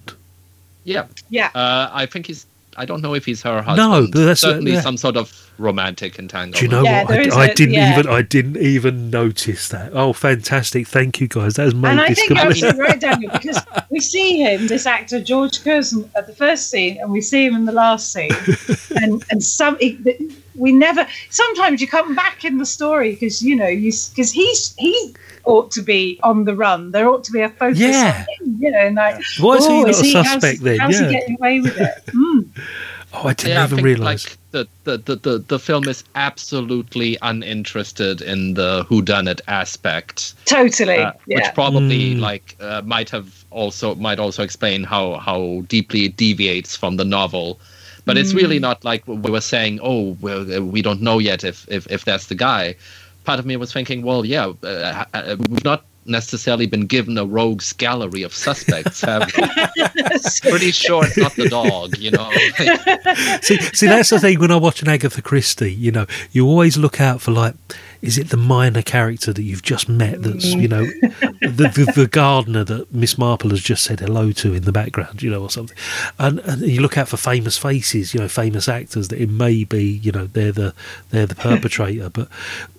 Yeah, 0.85 1.05
Yeah. 1.29 1.49
uh, 1.55 1.89
I 1.93 2.05
think 2.05 2.27
he's. 2.27 2.45
I 2.75 2.85
don't 2.85 3.01
know 3.01 3.13
if 3.13 3.23
he's 3.25 3.41
her 3.43 3.61
No, 3.75 3.89
husband. 3.89 4.13
but 4.13 4.19
that's- 4.19 4.39
certainly 4.41 4.73
yeah. 4.73 4.81
some 4.81 4.97
sort 4.97 5.15
of 5.15 5.31
romantic 5.57 6.17
entanglement. 6.19 6.55
Do 6.57 6.65
you 6.65 6.71
know 6.71 6.83
Yeah, 6.83 7.03
what? 7.03 7.09
there 7.09 7.21
I, 7.21 7.23
is 7.25 7.33
I 7.35 7.45
a- 7.47 7.53
didn't 7.55 7.73
yeah. 7.75 7.99
even 7.99 8.11
I 8.11 8.21
didn't 8.21 8.57
even 8.57 9.09
notice 9.09 9.67
that. 9.69 9.91
Oh, 9.93 10.13
fantastic! 10.13 10.87
Thank 10.87 11.19
you 11.21 11.27
guys. 11.27 11.53
That 11.55 11.63
has 11.63 11.75
made 11.75 11.91
And 11.91 12.01
I 12.01 12.09
this 12.09 12.17
think 12.19 12.29
you're 12.31 12.39
complete. 12.39 12.63
absolutely 12.63 12.81
right, 12.81 12.99
Daniel, 12.99 13.31
because 13.31 13.59
we 13.89 13.99
see 13.99 14.41
him, 14.41 14.67
this 14.67 14.85
actor 14.85 15.21
George 15.21 15.63
Curzon, 15.63 16.09
at 16.15 16.27
the 16.27 16.33
first 16.35 16.69
scene, 16.69 16.97
and 17.01 17.11
we 17.11 17.21
see 17.21 17.45
him 17.45 17.55
in 17.55 17.65
the 17.65 17.71
last 17.71 18.11
scene, 18.11 18.31
and 19.01 19.23
and 19.29 19.43
some 19.43 19.77
it, 19.79 20.21
we 20.55 20.71
never. 20.71 21.05
Sometimes 21.29 21.81
you 21.81 21.87
come 21.87 22.15
back 22.15 22.45
in 22.45 22.57
the 22.57 22.65
story 22.65 23.11
because 23.11 23.41
you 23.43 23.55
know 23.55 23.67
you 23.67 23.91
because 24.09 24.31
he's 24.31 24.73
he 24.77 25.15
ought 25.45 25.69
to 25.71 25.81
be 25.81 26.19
on 26.23 26.45
the 26.45 26.55
run. 26.55 26.91
There 26.91 27.09
ought 27.09 27.23
to 27.25 27.31
be 27.31 27.41
a 27.41 27.49
focus 27.49 27.79
Yeah. 27.79 28.25
on 28.41 28.47
him, 28.47 28.57
you 28.61 28.71
know, 28.71 28.79
and 28.79 28.95
like 28.95 29.15
Why 29.39 29.55
is 29.57 29.67
he 29.67 29.73
oh, 29.73 29.81
not 29.81 29.89
a 29.89 29.93
how's- 29.93 30.11
suspect 30.31 30.61
then? 30.63 30.79
How's 30.79 30.99
Yeah. 30.99 31.07
he 31.07 31.13
getting 31.13 31.35
away 31.39 31.59
with 31.59 31.77
it? 31.77 32.05
Mm. 32.07 32.47
Oh, 33.15 33.27
I 33.27 33.33
didn't 33.33 33.51
yeah, 33.51 33.65
even 33.65 33.83
realise. 33.83 34.25
like 34.27 34.37
the, 34.53 34.67
the, 34.83 34.97
the, 34.97 35.15
the, 35.15 35.37
the 35.39 35.59
film 35.59 35.87
is 35.89 36.03
absolutely 36.15 37.17
uninterested 37.21 38.21
in 38.21 38.53
the 38.53 38.85
whodunit 38.89 39.41
aspect. 39.47 40.35
Totally, 40.45 40.97
uh, 40.99 41.11
yeah. 41.27 41.37
which 41.37 41.53
probably 41.53 42.13
Mm. 42.15 42.19
like 42.19 42.55
uh, 42.59 42.81
might 42.85 43.09
have 43.09 43.43
also 43.49 43.95
might 43.95 44.19
also 44.19 44.43
explain 44.43 44.83
how 44.83 45.15
how 45.17 45.63
deeply 45.67 46.05
it 46.05 46.17
deviates 46.17 46.75
from 46.75 46.97
the 46.97 47.05
novel 47.05 47.59
but 48.05 48.17
it's 48.17 48.33
really 48.33 48.59
not 48.59 48.83
like 48.83 49.07
we 49.07 49.31
were 49.31 49.41
saying 49.41 49.79
oh 49.81 50.17
well 50.21 50.41
uh, 50.53 50.61
we 50.61 50.81
don't 50.81 51.01
know 51.01 51.19
yet 51.19 51.43
if 51.43 51.65
if, 51.69 51.89
if 51.91 52.03
that's 52.05 52.27
the 52.27 52.35
guy 52.35 52.75
part 53.23 53.39
of 53.39 53.45
me 53.45 53.55
was 53.55 53.71
thinking 53.71 54.01
well 54.01 54.25
yeah 54.25 54.51
uh, 54.63 55.05
uh, 55.13 55.35
we've 55.49 55.63
not 55.63 55.85
necessarily 56.05 56.65
been 56.65 56.85
given 56.85 57.17
a 57.17 57.25
rogues 57.25 57.73
gallery 57.73 58.23
of 58.23 58.33
suspects 58.33 59.01
have 59.01 59.31
we? 59.37 60.49
pretty 60.49 60.71
sure 60.71 61.05
it's 61.05 61.17
not 61.17 61.33
the 61.35 61.47
dog 61.49 61.97
you 61.97 62.11
know 62.11 62.29
see, 63.41 63.57
see, 63.73 63.87
that's 63.87 64.09
the 64.09 64.19
thing 64.19 64.39
when 64.39 64.51
I 64.51 64.57
watch 64.57 64.81
an 64.81 64.89
Agatha 64.89 65.21
Christie, 65.21 65.73
you 65.73 65.91
know, 65.91 66.05
you 66.31 66.45
always 66.47 66.77
look 66.77 66.99
out 67.01 67.21
for 67.21 67.31
like, 67.31 67.55
is 68.03 68.17
it 68.17 68.29
the 68.29 68.37
minor 68.37 68.81
character 68.81 69.31
that 69.31 69.43
you've 69.43 69.61
just 69.61 69.87
met 69.87 70.21
that's, 70.21 70.43
you 70.43 70.67
know, 70.67 70.83
mm. 70.83 71.39
the, 71.39 71.69
the, 71.69 71.91
the 71.95 72.07
gardener 72.07 72.65
that 72.65 72.93
Miss 72.93 73.17
Marple 73.17 73.51
has 73.51 73.61
just 73.61 73.85
said 73.85 74.01
hello 74.01 74.33
to 74.33 74.53
in 74.53 74.63
the 74.63 74.73
background, 74.73 75.23
you 75.23 75.31
know, 75.31 75.41
or 75.41 75.49
something. 75.49 75.77
And, 76.19 76.39
and 76.39 76.61
you 76.61 76.81
look 76.81 76.97
out 76.97 77.07
for 77.07 77.15
famous 77.15 77.57
faces, 77.57 78.13
you 78.13 78.19
know, 78.19 78.27
famous 78.27 78.67
actors 78.67 79.07
that 79.07 79.21
it 79.21 79.29
may 79.29 79.63
be, 79.63 79.85
you 79.85 80.11
know, 80.11 80.27
they're 80.27 80.51
the 80.51 80.75
they're 81.11 81.25
the 81.25 81.33
perpetrator. 81.35 82.09
but 82.09 82.27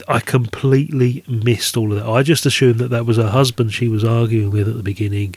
I 0.08 0.20
completely 0.20 1.24
missed 1.26 1.78
all 1.78 1.90
of 1.90 2.00
that. 2.00 2.06
I 2.06 2.22
just 2.22 2.44
assumed 2.44 2.78
that 2.80 2.90
that 2.90 3.06
was 3.06 3.16
her 3.16 3.30
husband 3.30 3.72
she 3.72 3.88
was 3.88 4.04
arguing 4.04 4.50
with 4.50 4.68
at 4.68 4.76
the 4.76 4.82
beginning 4.82 5.36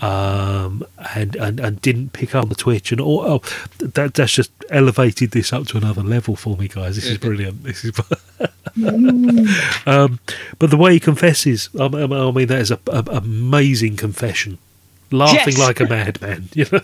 um, 0.00 0.84
and, 1.14 1.34
and 1.36 1.58
and 1.60 1.80
didn't 1.82 2.12
pick 2.12 2.34
up 2.34 2.48
the 2.48 2.54
twitch 2.54 2.92
and 2.92 3.00
all. 3.00 3.20
Oh, 3.20 3.42
that 3.80 4.14
that's 4.14 4.32
just 4.32 4.50
elevated 4.70 5.30
this 5.32 5.52
up 5.52 5.66
to 5.68 5.76
another 5.76 6.02
level 6.02 6.36
for 6.36 6.56
me, 6.56 6.68
guys. 6.68 6.96
This 6.96 7.06
is 7.06 7.18
brilliant. 7.18 7.64
This 7.64 7.84
is. 7.84 7.92
um, 9.86 10.20
but 10.58 10.70
the 10.70 10.76
way 10.76 10.92
he 10.92 11.00
confesses, 11.00 11.68
I 11.78 11.88
mean, 11.88 12.12
I 12.12 12.30
mean 12.30 12.46
that 12.48 12.60
is 12.60 12.70
a, 12.70 12.78
a 12.88 13.04
amazing 13.10 13.96
confession. 13.96 14.58
Laughing 15.10 15.54
Yes. 15.56 15.58
like 15.58 15.80
a 15.80 15.86
madman, 15.86 16.48
you 16.54 16.66
know. 16.70 16.80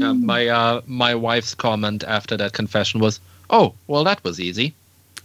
Uh, 0.00 0.14
my 0.14 0.46
uh, 0.48 0.80
my 0.86 1.14
wife's 1.14 1.54
comment 1.54 2.02
after 2.04 2.36
that 2.36 2.52
confession 2.52 3.00
was 3.00 3.20
oh 3.50 3.74
well 3.88 4.04
that 4.04 4.22
was 4.24 4.38
easy 4.40 4.72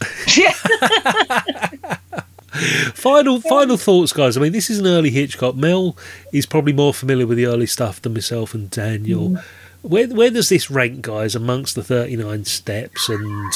final 2.94 3.40
final 3.40 3.76
thoughts, 3.76 4.12
guys. 4.12 4.36
I 4.36 4.40
mean, 4.40 4.52
this 4.52 4.70
is 4.70 4.78
an 4.78 4.86
early 4.86 5.10
Hitchcock. 5.10 5.56
Mel 5.56 5.96
is 6.32 6.46
probably 6.46 6.72
more 6.72 6.94
familiar 6.94 7.26
with 7.26 7.36
the 7.38 7.46
early 7.46 7.66
stuff 7.66 8.00
than 8.00 8.14
myself 8.14 8.54
and 8.54 8.70
Daniel. 8.70 9.36
Where 9.82 10.08
where 10.08 10.30
does 10.30 10.48
this 10.48 10.70
rank, 10.70 11.02
guys, 11.02 11.34
amongst 11.34 11.74
the 11.74 11.84
thirty 11.84 12.16
nine 12.16 12.46
steps 12.46 13.10
and 13.10 13.52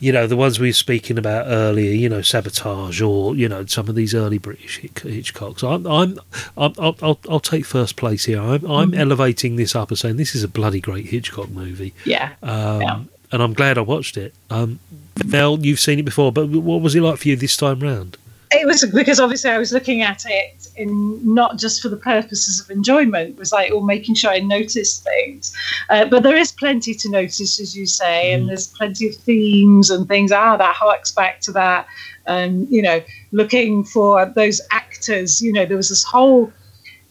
you 0.00 0.12
know 0.12 0.26
the 0.26 0.36
ones 0.36 0.58
we 0.58 0.68
were 0.68 0.72
speaking 0.72 1.18
about 1.18 1.44
earlier? 1.46 1.90
You 1.92 2.08
know, 2.08 2.22
sabotage 2.22 3.02
or 3.02 3.36
you 3.36 3.50
know 3.50 3.66
some 3.66 3.86
of 3.88 3.94
these 3.94 4.14
early 4.14 4.38
British 4.38 4.78
Hitch- 4.78 4.94
Hitchcocks. 4.94 5.62
I'm 5.62 5.86
I'm, 5.86 6.18
I'm 6.56 6.72
I'll, 6.78 6.96
I'll 7.02 7.18
I'll 7.28 7.40
take 7.40 7.66
first 7.66 7.96
place 7.96 8.24
here. 8.24 8.40
I'm 8.40 8.64
I'm 8.64 8.94
elevating 8.94 9.56
this 9.56 9.76
up 9.76 9.90
and 9.90 9.98
saying 9.98 10.16
this 10.16 10.34
is 10.34 10.42
a 10.42 10.48
bloody 10.48 10.80
great 10.80 11.06
Hitchcock 11.06 11.50
movie. 11.50 11.92
Yeah. 12.06 12.32
Um, 12.42 12.80
Yeah. 12.80 13.00
And 13.30 13.42
I'm 13.42 13.52
glad 13.52 13.76
I 13.76 13.82
watched 13.82 14.16
it. 14.16 14.32
Um, 14.48 14.78
Mel, 15.26 15.58
you've 15.58 15.80
seen 15.80 15.98
it 15.98 16.04
before, 16.06 16.32
but 16.32 16.48
what 16.48 16.80
was 16.80 16.94
it 16.94 17.02
like 17.02 17.18
for 17.18 17.28
you 17.28 17.36
this 17.36 17.58
time 17.58 17.80
round? 17.80 18.16
It 18.50 18.66
was 18.66 18.84
because 18.94 19.20
obviously 19.20 19.50
I 19.50 19.58
was 19.58 19.72
looking 19.72 20.02
at 20.02 20.24
it 20.26 20.68
in 20.76 21.34
not 21.34 21.58
just 21.58 21.82
for 21.82 21.88
the 21.88 21.96
purposes 21.96 22.60
of 22.60 22.70
enjoyment, 22.70 23.30
it 23.30 23.36
was 23.36 23.52
like 23.52 23.72
all 23.72 23.84
making 23.84 24.14
sure 24.14 24.30
I 24.30 24.38
noticed 24.38 25.04
things. 25.04 25.54
Uh, 25.90 26.06
but 26.06 26.22
there 26.22 26.36
is 26.36 26.52
plenty 26.52 26.94
to 26.94 27.10
notice, 27.10 27.60
as 27.60 27.76
you 27.76 27.86
say, 27.86 28.32
and 28.32 28.48
there's 28.48 28.68
plenty 28.68 29.08
of 29.08 29.14
themes 29.16 29.90
and 29.90 30.08
things. 30.08 30.32
Ah, 30.32 30.56
that 30.56 30.74
harks 30.74 31.12
back 31.12 31.40
to 31.42 31.52
that. 31.52 31.86
And 32.26 32.68
you 32.70 32.80
know, 32.80 33.02
looking 33.32 33.84
for 33.84 34.24
those 34.26 34.60
actors. 34.70 35.42
You 35.42 35.52
know, 35.52 35.66
there 35.66 35.76
was 35.76 35.90
this 35.90 36.04
whole 36.04 36.52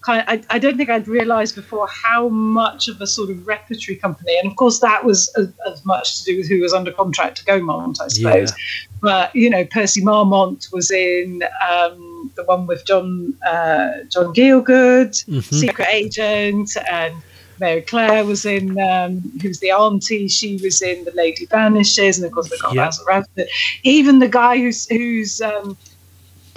kind. 0.08 0.24
I, 0.28 0.36
I 0.56 0.58
don't 0.64 0.78
think 0.78 0.90
I'd 0.90 1.08
realised 1.20 1.54
before 1.56 1.88
how 2.06 2.30
much 2.30 2.88
of 2.88 3.00
a 3.02 3.08
sort 3.18 3.30
of 3.34 3.38
repertory 3.54 3.96
company, 4.06 4.34
and 4.40 4.50
of 4.50 4.56
course 4.62 4.80
that 4.88 5.04
was 5.10 5.20
as, 5.40 5.48
as 5.72 5.86
much 5.86 6.18
to 6.18 6.24
do 6.30 6.38
with 6.38 6.48
who 6.52 6.60
was 6.62 6.74
under 6.74 6.92
contract 7.02 7.34
to 7.40 7.44
Gaumont, 7.46 7.96
I 8.02 8.08
suppose 8.08 8.54
but 9.02 9.36
you 9.36 9.50
know 9.54 9.64
Percy 9.78 10.02
Marmont 10.04 10.62
was 10.72 10.90
in 10.90 11.44
um, 11.70 12.32
the 12.36 12.44
one 12.46 12.66
with 12.66 12.82
John 12.90 13.36
uh, 13.46 13.90
John 14.14 14.34
Gielgud, 14.34 15.12
Mhm. 15.26 15.44
Secret 15.64 15.88
Agent, 16.02 16.70
and 16.90 17.14
Mary 17.60 17.82
Clare 17.82 18.24
was 18.26 18.44
in 18.46 18.80
um, 18.80 19.22
who's 19.42 19.60
the 19.60 19.72
auntie. 19.72 20.28
She 20.28 20.58
was 20.64 20.82
in 20.82 20.98
The 21.06 21.12
Lady 21.24 21.46
Vanishes, 21.46 22.18
and 22.18 22.26
of 22.26 22.32
course 22.32 22.52
Yeah. 22.52 22.74
Basil 22.86 23.06
Radford. 23.06 23.48
Even 23.84 24.20
the 24.20 24.28
guy 24.42 24.58
who's 24.58 24.88
who's 24.90 25.42
um, 25.42 25.78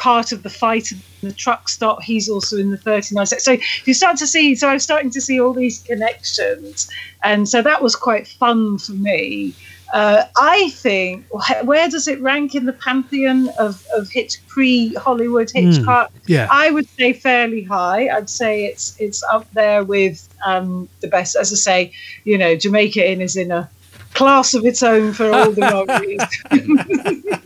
part 0.01 0.33
of 0.33 0.43
the 0.43 0.51
fight 0.51 0.91
in 0.91 0.99
the 1.21 1.33
truck 1.33 1.69
stop, 1.69 2.03
he's 2.03 2.29
also 2.29 2.57
in 2.57 2.71
the 2.71 2.77
39 2.79 3.27
Steps. 3.27 3.45
So 3.45 3.59
you 3.85 3.95
start 3.95 4.17
to 4.19 4.27
see. 4.27 4.57
So 4.57 4.69
I 4.69 4.73
was 4.73 4.83
starting 4.83 5.11
to 5.11 5.21
see 5.21 5.39
all 5.41 5.53
these 5.53 5.83
connections, 5.83 6.91
and 7.23 7.49
so 7.49 7.63
that 7.63 7.83
was 7.83 7.95
quite 7.95 8.27
fun 8.27 8.79
for 8.79 8.93
me. 8.93 9.55
Uh, 9.93 10.25
I 10.39 10.71
think 10.71 11.27
where 11.65 11.89
does 11.89 12.07
it 12.07 12.21
rank 12.21 12.55
in 12.55 12.65
the 12.65 12.73
pantheon 12.73 13.49
of 13.59 13.85
of 13.95 14.09
Hitch 14.09 14.39
pre 14.49 14.95
Hollywood 14.95 15.51
Hitchcock? 15.51 16.13
yeah. 16.27 16.49
I 16.51 16.71
would 16.71 16.89
say 16.89 17.13
fairly 17.13 17.65
high. 17.65 18.09
I'd 18.09 18.31
say 18.31 18.67
it's 18.67 18.97
it's 18.99 19.23
up 19.25 19.51
there 19.53 19.85
with 19.85 20.29
um, 20.45 20.89
the 21.01 21.09
best. 21.09 21.37
As 21.37 21.53
I 21.53 21.57
say, 21.57 21.93
you 22.25 22.39
know, 22.39 22.57
Jamaica 22.57 23.11
Inn 23.11 23.21
is 23.21 23.37
in 23.37 23.51
a 23.51 23.69
class 24.15 24.55
of 24.55 24.65
its 24.65 24.83
own 24.83 25.13
for 25.13 25.31
all 25.33 25.53
the 25.53 25.61
wrong 25.63 25.89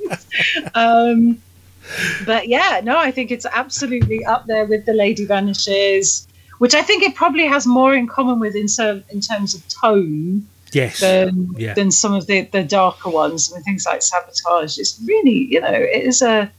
reasons. 0.06 0.70
um, 0.74 1.42
but 2.26 2.48
yeah, 2.48 2.80
no, 2.82 2.98
I 2.98 3.10
think 3.10 3.30
it's 3.30 3.46
absolutely 3.46 4.24
up 4.24 4.46
there 4.46 4.64
with 4.64 4.86
The 4.86 4.94
Lady 4.94 5.24
Vanishes, 5.24 6.26
which 6.58 6.74
I 6.74 6.82
think 6.82 7.02
it 7.02 7.14
probably 7.14 7.46
has 7.46 7.66
more 7.66 7.94
in 7.94 8.06
common 8.06 8.38
with 8.38 8.54
in, 8.54 8.68
ser- 8.68 9.02
in 9.10 9.20
terms 9.20 9.54
of 9.54 9.66
tone 9.68 10.46
Yes. 10.74 11.00
than 11.00 11.50
Yeah. 11.56 11.74
than 11.74 11.90
some 11.90 12.12
of 12.12 12.26
the, 12.26 12.42
the 12.42 12.64
darker 12.64 13.08
ones. 13.08 13.50
I 13.50 13.56
mean, 13.56 13.64
things 13.64 13.86
like 13.86 14.02
Sabotage. 14.02 14.78
It's 14.78 15.00
really, 15.06 15.46
you 15.50 15.60
know, 15.60 15.72
it 15.72 16.02
is 16.02 16.20
a 16.20 16.50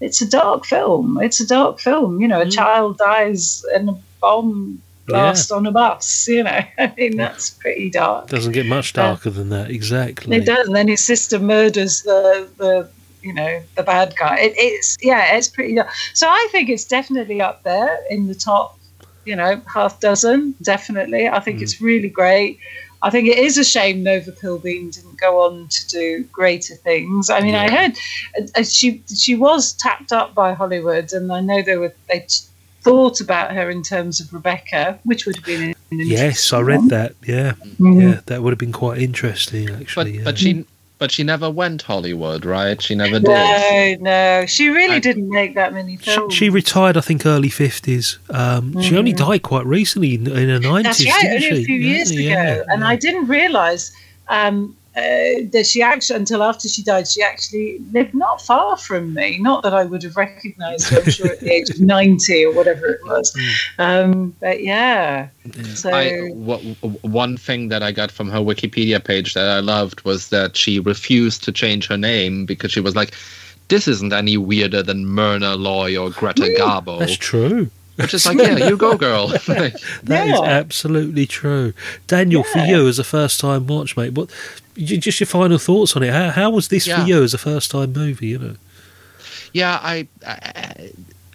it's 0.00 0.20
a 0.20 0.28
dark 0.28 0.66
film. 0.66 1.18
It's 1.22 1.40
a 1.40 1.46
dark 1.46 1.80
film. 1.80 2.20
You 2.20 2.28
know, 2.28 2.42
a 2.42 2.44
mm. 2.44 2.52
child 2.52 2.98
dies 2.98 3.64
in 3.74 3.88
a 3.88 3.98
bomb 4.20 4.82
oh, 5.08 5.12
blast 5.12 5.52
on 5.52 5.66
a 5.66 5.72
bus. 5.72 6.28
You 6.28 6.44
know, 6.44 6.60
I 6.78 6.92
mean, 6.96 7.16
that's 7.16 7.50
pretty 7.50 7.90
dark. 7.90 8.28
Doesn't 8.28 8.52
get 8.52 8.66
much 8.66 8.92
darker 8.92 9.30
than 9.30 9.48
that. 9.50 9.70
Exactly. 9.70 10.36
It 10.36 10.44
does, 10.44 10.66
and 10.66 10.76
then 10.76 10.88
his 10.88 11.02
sister 11.02 11.38
murders 11.38 12.02
the 12.02 12.48
the 12.58 12.90
you 13.22 13.32
know 13.32 13.62
the 13.76 13.82
bad 13.82 14.14
guy. 14.16 14.38
It, 14.38 14.52
it's 14.56 14.96
yeah, 15.02 15.36
it's 15.36 15.48
pretty. 15.48 15.78
So 16.14 16.28
I 16.28 16.48
think 16.50 16.68
it's 16.68 16.84
definitely 16.84 17.40
up 17.40 17.62
there 17.62 17.98
in 18.10 18.26
the 18.26 18.34
top. 18.34 18.78
You 19.24 19.36
know, 19.36 19.60
half 19.72 20.00
dozen 20.00 20.56
definitely. 20.62 21.28
I 21.28 21.38
think 21.38 21.62
it's 21.62 21.80
really 21.80 22.08
great. 22.08 22.58
I 23.02 23.10
think 23.10 23.28
it 23.28 23.38
is 23.38 23.58
a 23.58 23.64
shame 23.64 24.02
Nova 24.02 24.32
Pilbeam 24.32 24.90
didn't 24.90 25.20
go 25.20 25.42
on 25.42 25.68
to 25.68 25.88
do 25.88 26.24
greater 26.32 26.74
things. 26.74 27.30
I 27.30 27.40
mean, 27.40 27.54
I 27.54 27.70
heard 27.70 27.92
uh, 28.38 28.60
uh, 28.60 28.62
she 28.64 29.02
she 29.14 29.36
was 29.36 29.72
tapped 29.74 30.12
up 30.12 30.34
by 30.34 30.54
Hollywood, 30.54 31.12
and 31.12 31.32
I 31.32 31.40
know 31.40 31.62
they 31.62 31.76
were 31.76 31.94
they 32.08 32.26
thought 32.82 33.20
about 33.20 33.52
her 33.52 33.70
in 33.70 33.82
terms 33.82 34.20
of 34.20 34.32
Rebecca, 34.32 34.98
which 35.04 35.26
would 35.26 35.36
have 35.36 35.44
been 35.44 35.62
an 35.62 35.74
Yes, 35.90 36.52
I 36.52 36.60
read 36.60 36.88
that. 36.88 37.14
Yeah, 37.26 37.52
Mhm. 37.78 38.02
yeah, 38.02 38.20
that 38.26 38.42
would 38.42 38.50
have 38.50 38.58
been 38.58 38.72
quite 38.72 38.98
interesting 38.98 39.68
actually. 39.70 40.18
But 40.18 40.40
yeah. 40.40 40.50
she 40.52 40.66
but 41.02 41.10
she 41.10 41.24
never 41.24 41.50
went 41.50 41.82
Hollywood, 41.82 42.44
right? 42.44 42.80
She 42.80 42.94
never 42.94 43.18
did. 43.18 43.24
No, 43.24 43.96
no, 43.98 44.46
she 44.46 44.68
really 44.68 45.00
didn't 45.00 45.28
make 45.28 45.56
that 45.56 45.74
many 45.74 45.96
She, 45.96 46.04
films. 46.12 46.32
she 46.32 46.48
retired, 46.48 46.96
I 46.96 47.00
think, 47.00 47.26
early 47.26 47.48
fifties. 47.48 48.20
Um, 48.30 48.80
She 48.80 48.96
only 48.96 49.12
died 49.12 49.42
quite 49.42 49.66
recently 49.66 50.14
in, 50.14 50.28
in 50.28 50.48
her 50.48 50.60
nineties. 50.60 51.04
That's 51.06 51.24
right, 51.24 51.40
didn't 51.40 51.42
only 51.42 51.56
she? 51.56 51.62
a 51.62 51.64
few 51.64 51.74
Yeah, 51.74 51.96
years 51.96 52.12
yeah, 52.14 52.52
ago, 52.52 52.64
and 52.68 52.84
I 52.84 52.94
didn't 52.94 53.26
realise 53.26 53.90
um, 54.28 54.76
uh, 54.94 55.48
that 55.52 55.66
she 55.66 55.80
actually, 55.82 56.16
until 56.16 56.42
after 56.42 56.68
she 56.68 56.82
died, 56.82 57.08
she 57.08 57.22
actually 57.22 57.78
lived 57.92 58.12
not 58.14 58.42
far 58.42 58.76
from 58.76 59.14
me. 59.14 59.38
Not 59.38 59.62
that 59.62 59.72
I 59.72 59.84
would 59.84 60.02
have 60.02 60.16
recognised 60.16 60.88
her, 60.90 61.00
I'm 61.00 61.10
sure, 61.10 61.28
at 61.28 61.40
the 61.40 61.50
age 61.50 61.70
of 61.70 61.80
ninety 61.80 62.44
or 62.44 62.52
whatever 62.52 62.86
it 62.86 63.00
was. 63.04 63.34
Um, 63.78 64.34
but 64.40 64.62
yeah, 64.62 65.28
so 65.74 65.90
I, 65.90 66.10
w- 66.28 66.74
w- 66.82 66.98
one 67.02 67.36
thing 67.36 67.68
that 67.68 67.82
I 67.82 67.90
got 67.90 68.10
from 68.10 68.28
her 68.30 68.38
Wikipedia 68.38 69.02
page 69.02 69.34
that 69.34 69.48
I 69.48 69.60
loved 69.60 70.04
was 70.04 70.28
that 70.28 70.56
she 70.56 70.78
refused 70.78 71.42
to 71.44 71.52
change 71.52 71.86
her 71.88 71.96
name 71.96 72.44
because 72.44 72.70
she 72.72 72.80
was 72.80 72.94
like, 72.94 73.14
"This 73.68 73.88
isn't 73.88 74.12
any 74.12 74.36
weirder 74.36 74.82
than 74.82 75.06
Myrna 75.06 75.56
Loy 75.56 75.96
or 75.96 76.10
Greta 76.10 76.54
Garbo." 76.58 76.98
That's 76.98 77.16
true. 77.16 77.70
Which 77.96 78.14
is 78.14 78.24
like, 78.24 78.38
yeah, 78.38 78.56
you 78.56 78.78
go, 78.78 78.96
girl. 78.96 79.28
Like, 79.28 79.46
That 80.04 80.26
is 80.26 80.38
Yeah. 80.40 80.44
absolutely 80.44 81.26
true. 81.26 81.74
Daniel, 82.06 82.42
for 82.42 82.58
you 82.60 82.88
as 82.88 82.98
a 82.98 83.04
first 83.04 83.38
time 83.38 83.66
watch, 83.66 83.98
mate, 83.98 84.14
what 84.14 84.30
j- 84.30 84.34
just 84.76 85.20
your 85.20 85.26
final 85.26 85.58
thoughts 85.58 85.96
on 85.96 86.02
it? 86.02 86.12
How, 86.12 86.30
how 86.30 86.50
was 86.50 86.68
this 86.68 86.86
Yeah. 86.86 87.02
for 87.02 87.08
you 87.08 87.22
as 87.22 87.34
a 87.34 87.38
first 87.38 87.70
time 87.70 87.92
movie? 87.92 88.28
You 88.28 88.38
know, 88.38 88.56
yeah, 89.52 89.78
I, 89.82 90.06
I, 90.26 90.90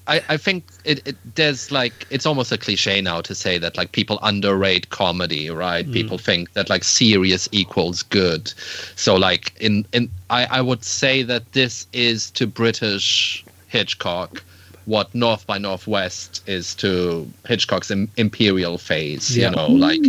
I, 0.08 0.22
I 0.30 0.38
think 0.38 0.64
it, 0.86 1.06
it. 1.08 1.16
There's 1.36 1.72
like, 1.72 2.08
it's 2.10 2.26
almost 2.26 2.52
a 2.52 2.58
cliche 2.58 3.02
now 3.02 3.22
to 3.22 3.36
say 3.36 3.58
that 3.58 3.78
like 3.78 3.92
people 3.92 4.20
underrate 4.22 4.90
comedy, 4.90 5.50
right? 5.50 5.86
Mm. 5.86 5.94
People 5.94 6.18
think 6.18 6.54
that 6.54 6.70
like 6.70 6.84
serious 6.84 7.48
equals 7.52 8.04
good. 8.04 8.54
So 8.96 9.16
like 9.16 9.54
in 9.60 9.86
in, 9.94 10.10
I, 10.30 10.46
I 10.46 10.62
would 10.62 10.84
say 10.84 11.24
that 11.24 11.52
this 11.52 11.86
is 11.94 12.32
to 12.32 12.48
British 12.48 13.44
Hitchcock 13.68 14.44
what 14.88 15.14
North 15.14 15.46
by 15.46 15.58
Northwest 15.58 16.42
is 16.48 16.74
to 16.76 17.30
Hitchcock's 17.46 17.92
im- 17.92 18.10
Imperial 18.16 18.78
phase. 18.78 19.38
Yeah. 19.38 19.50
You 19.50 19.56
know, 19.58 19.68
like 19.68 20.00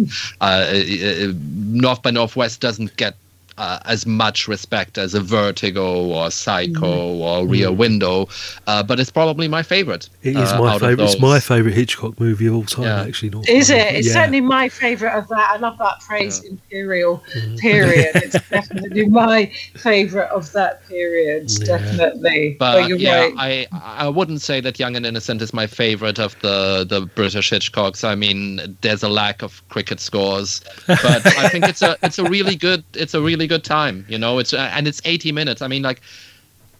uh, 0.41 0.73
uh, 0.73 1.33
North 1.35 2.01
by 2.03 2.13
Northwest 2.13 2.61
doesn't 2.61 2.97
get 2.97 3.17
uh, 3.59 3.81
as 3.85 4.07
much 4.07 4.49
respect 4.49 4.97
as 4.99 5.15
a 5.15 5.21
Vertigo 5.21 6.07
or 6.07 6.31
Psycho 6.31 7.15
or 7.19 7.47
Rear 7.47 7.71
Window, 7.73 8.29
uh, 8.67 8.83
but 8.83 8.99
it's 9.01 9.11
probably 9.11 9.49
my 9.49 9.63
favorite. 9.63 10.09
it 10.23 10.37
is 10.37 10.53
uh, 10.53 10.59
my 10.63 10.79
favorite. 10.79 11.05
It's 11.05 11.21
my 11.21 11.41
favorite 11.41 11.75
Hitchcock 11.75 12.19
movie 12.21 12.47
of 12.47 12.55
all 12.55 12.65
time. 12.65 12.85
Yeah. 12.85 13.03
Actually, 13.03 13.31
North 13.31 13.49
is 13.49 13.69
by 13.69 13.75
it? 13.77 13.95
It's 13.97 14.07
Yeah. 14.09 14.13
certainly 14.15 14.41
my 14.41 14.69
favourite 14.69 15.17
of 15.17 15.29
that. 15.29 15.51
I 15.53 15.57
love 15.59 15.77
that 15.79 16.03
phrase, 16.03 16.43
imperial 16.45 17.23
period. 17.59 18.13
It's 18.29 18.49
definitely 18.49 19.07
my 19.09 19.47
favourite 19.75 20.31
of 20.31 20.53
that 20.53 20.87
period. 20.89 21.51
Definitely. 21.65 22.57
But 22.59 22.89
you're 22.89 22.99
yeah, 22.99 23.29
right. 23.37 23.67
I 23.73 24.05
I 24.07 24.09
wouldn't 24.09 24.41
say 24.43 24.61
that 24.61 24.79
Young 24.79 24.97
and 24.97 25.05
Innocent 25.07 25.43
is 25.43 25.53
my 25.53 25.67
favorite 25.67 26.19
of 26.19 26.39
the 26.41 26.85
the 26.89 27.07
British 27.15 27.51
Hitchcocks. 27.51 28.05
I 28.05 28.15
mean, 28.15 28.77
there's 28.83 29.03
a 29.03 29.09
lack 29.09 29.43
of 29.43 29.67
cricket 29.69 30.01
scores, 30.01 30.61
but 30.87 31.27
I 31.27 31.49
think 31.49 31.67
it's 31.69 31.83
a 31.83 31.97
it's 32.03 32.19
a 32.19 32.25
really 32.25 32.55
good 32.57 32.85
it's 32.95 33.15
a 33.15 33.21
really 33.21 33.47
good 33.49 33.65
time. 33.65 34.07
You 34.09 34.19
know, 34.19 34.39
it's 34.39 34.53
uh, 34.53 34.71
and 34.73 34.87
it's 34.87 35.01
80 35.05 35.33
minutes. 35.33 35.63
I 35.63 35.69
mean, 35.69 35.83
like. 35.83 36.01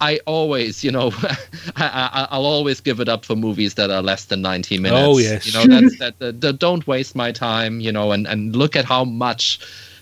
I 0.01 0.21
always, 0.27 0.85
you 0.85 0.93
know, 0.93 1.11
I, 1.75 2.09
I, 2.15 2.29
I'll 2.31 2.47
always 2.47 2.81
give 2.81 3.01
it 3.01 3.09
up 3.09 3.25
for 3.25 3.35
movies 3.35 3.75
that 3.75 3.91
are 3.91 4.01
less 4.01 4.27
than 4.27 4.43
90 4.43 4.79
minutes. 4.79 5.03
Oh, 5.05 5.19
yes. 5.19 5.45
You 5.45 5.53
know, 5.55 5.67
that's, 5.67 5.99
that, 5.99 6.19
that, 6.21 6.41
that 6.41 6.61
don't 6.61 6.87
waste 6.87 7.17
my 7.17 7.33
time, 7.33 7.81
you 7.81 7.91
know, 7.91 8.13
and, 8.13 8.25
and 8.29 8.55
look 8.55 8.77
at 8.77 8.85
how 8.85 9.05
much 9.05 9.59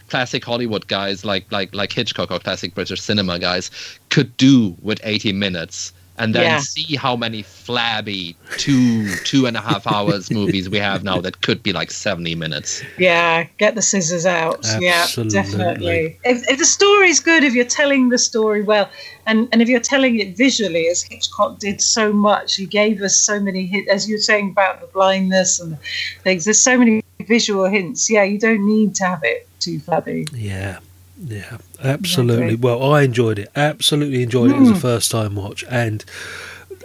classic 0.08 0.44
Hollywood 0.44 0.86
guys 0.86 1.24
like 1.24 1.50
like 1.50 1.74
like 1.74 1.92
Hitchcock 1.92 2.30
or 2.30 2.38
classic 2.38 2.74
British 2.74 3.00
cinema 3.00 3.38
guys 3.38 3.70
could 4.10 4.36
do 4.36 4.76
with 4.82 5.00
80 5.02 5.32
minutes 5.32 5.92
and 6.18 6.34
then 6.34 6.42
Yeah. 6.42 6.58
see 6.58 6.96
how 6.96 7.16
many 7.16 7.42
flabby 7.42 8.36
two 8.56 9.14
two 9.24 9.46
and 9.46 9.56
a 9.56 9.60
half 9.60 9.86
hours 9.86 10.30
movies 10.40 10.68
we 10.68 10.78
have 10.78 11.04
now 11.04 11.20
that 11.20 11.42
could 11.42 11.62
be 11.62 11.72
like 11.72 11.90
70 11.90 12.34
minutes 12.34 12.82
Yeah, 12.98 13.44
get 13.58 13.74
the 13.74 13.82
scissors 13.82 14.26
out. 14.26 14.64
Absolutely. 14.64 14.86
Yeah, 14.86 15.42
definitely. 15.42 16.18
If, 16.24 16.48
if 16.48 16.58
the 16.58 16.64
story's 16.64 17.20
good, 17.20 17.44
if 17.44 17.54
you're 17.54 17.64
telling 17.64 18.08
the 18.08 18.18
story 18.18 18.62
well, 18.62 18.88
and, 19.26 19.48
and 19.52 19.60
if 19.62 19.68
you're 19.68 19.80
telling 19.80 20.18
it 20.18 20.36
visually, 20.36 20.88
as 20.88 21.02
Hitchcock 21.02 21.58
did 21.58 21.80
so 21.80 22.12
much, 22.12 22.54
he 22.56 22.66
gave 22.66 23.02
us 23.02 23.16
so 23.16 23.40
many 23.40 23.66
hints, 23.66 23.90
as 23.90 24.08
you 24.08 24.16
were 24.16 24.20
saying 24.20 24.50
about 24.50 24.80
the 24.80 24.86
blindness 24.88 25.60
and 25.60 25.76
things, 26.22 26.44
there's 26.44 26.60
so 26.60 26.78
many 26.78 27.02
visual 27.26 27.66
hints. 27.66 28.08
Yeah, 28.08 28.22
you 28.22 28.38
don't 28.38 28.64
need 28.66 28.94
to 28.96 29.04
have 29.04 29.20
it 29.24 29.48
too 29.58 29.80
flabby. 29.80 30.26
Yeah, 30.32 30.78
yeah, 31.18 31.58
absolutely. 31.82 32.56
Well, 32.56 32.92
I 32.92 33.02
enjoyed 33.02 33.38
it. 33.38 33.50
Absolutely 33.56 34.22
enjoyed 34.22 34.50
it 34.50 34.56
as 34.56 34.70
a 34.70 34.76
first 34.76 35.10
time 35.10 35.36
watch, 35.36 35.64
and 35.70 36.04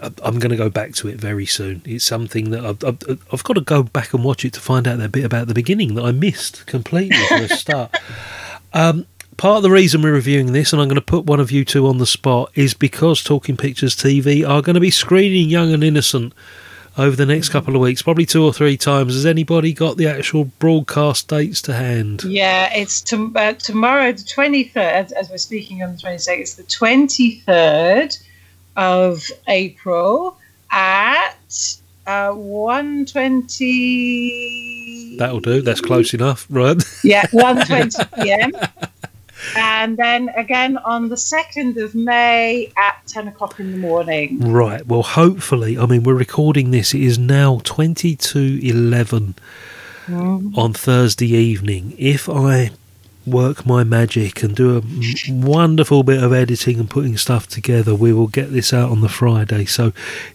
I'm 0.01 0.39
going 0.39 0.49
to 0.49 0.57
go 0.57 0.69
back 0.69 0.93
to 0.95 1.07
it 1.07 1.19
very 1.19 1.45
soon. 1.45 1.81
It's 1.85 2.05
something 2.05 2.49
that 2.51 2.65
I've, 2.65 2.83
I've, 2.83 3.21
I've 3.31 3.43
got 3.43 3.53
to 3.53 3.61
go 3.61 3.83
back 3.83 4.13
and 4.13 4.23
watch 4.23 4.43
it 4.43 4.53
to 4.53 4.59
find 4.59 4.87
out 4.87 4.97
that 4.97 5.11
bit 5.11 5.23
about 5.23 5.47
the 5.47 5.53
beginning 5.53 5.95
that 5.95 6.03
I 6.03 6.11
missed 6.11 6.65
completely 6.65 7.17
from 7.27 7.43
the 7.43 7.49
start. 7.55 7.95
Um, 8.73 9.05
part 9.37 9.57
of 9.57 9.63
the 9.63 9.71
reason 9.71 10.01
we're 10.01 10.13
reviewing 10.13 10.53
this, 10.53 10.73
and 10.73 10.81
I'm 10.81 10.87
going 10.87 10.95
to 10.95 11.01
put 11.01 11.25
one 11.25 11.39
of 11.39 11.51
you 11.51 11.63
two 11.63 11.87
on 11.87 11.99
the 11.99 12.07
spot, 12.07 12.51
is 12.55 12.73
because 12.73 13.23
Talking 13.23 13.57
Pictures 13.57 13.95
TV 13.95 14.47
are 14.47 14.61
going 14.61 14.73
to 14.73 14.79
be 14.79 14.91
screening 14.91 15.49
Young 15.49 15.71
and 15.73 15.83
Innocent 15.83 16.33
over 16.97 17.15
the 17.15 17.25
next 17.25 17.49
couple 17.49 17.75
of 17.75 17.81
weeks, 17.81 18.01
probably 18.01 18.25
two 18.25 18.43
or 18.43 18.53
three 18.53 18.77
times. 18.77 19.13
Has 19.13 19.25
anybody 19.25 19.73
got 19.73 19.97
the 19.97 20.07
actual 20.07 20.45
broadcast 20.45 21.27
dates 21.27 21.61
to 21.63 21.73
hand? 21.73 22.23
Yeah, 22.23 22.73
it's 22.73 23.01
to, 23.03 23.31
uh, 23.35 23.53
tomorrow, 23.53 24.11
the 24.11 24.23
23rd, 24.23 24.75
as, 24.75 25.11
as 25.13 25.29
we're 25.29 25.37
speaking 25.37 25.83
on 25.83 25.93
the 25.93 25.97
22nd, 25.97 26.39
it's 26.39 26.55
the 26.55 26.63
23rd 26.63 28.21
of 28.75 29.23
April 29.47 30.37
at 30.69 31.35
uh, 32.07 32.31
1.20... 32.31 35.17
That'll 35.17 35.39
do. 35.39 35.61
That's 35.61 35.81
close 35.81 36.13
enough, 36.13 36.45
right? 36.49 36.81
Yeah, 37.03 37.23
1.20 37.27 38.15
p.m. 38.23 38.51
and 39.55 39.97
then 39.97 40.29
again 40.29 40.77
on 40.77 41.09
the 41.09 41.15
2nd 41.15 41.77
of 41.77 41.95
May 41.95 42.71
at 42.77 43.01
10 43.07 43.27
o'clock 43.29 43.59
in 43.59 43.71
the 43.71 43.77
morning. 43.77 44.39
Right. 44.39 44.85
Well, 44.85 45.03
hopefully, 45.03 45.77
I 45.77 45.85
mean, 45.85 46.03
we're 46.03 46.13
recording 46.13 46.71
this. 46.71 46.93
It 46.93 47.01
is 47.01 47.17
now 47.17 47.57
22.11 47.59 49.33
mm. 50.07 50.57
on 50.57 50.73
Thursday 50.73 51.27
evening. 51.27 51.93
If 51.97 52.29
I 52.29 52.71
work 53.25 53.65
my 53.65 53.83
magic 53.83 54.41
and 54.41 54.55
do 54.55 54.77
a 54.77 54.81
wonderful 55.29 56.03
bit 56.03 56.23
of 56.23 56.33
editing 56.33 56.79
and 56.79 56.89
putting 56.89 57.17
stuff 57.17 57.47
together, 57.47 57.93
we 57.93 58.11
will 58.11 58.27
get 58.27 58.51
this 58.51 58.73
out 58.73 58.89
on 58.89 59.01
the 59.01 59.09
Friday. 59.09 59.65
So 59.65 59.87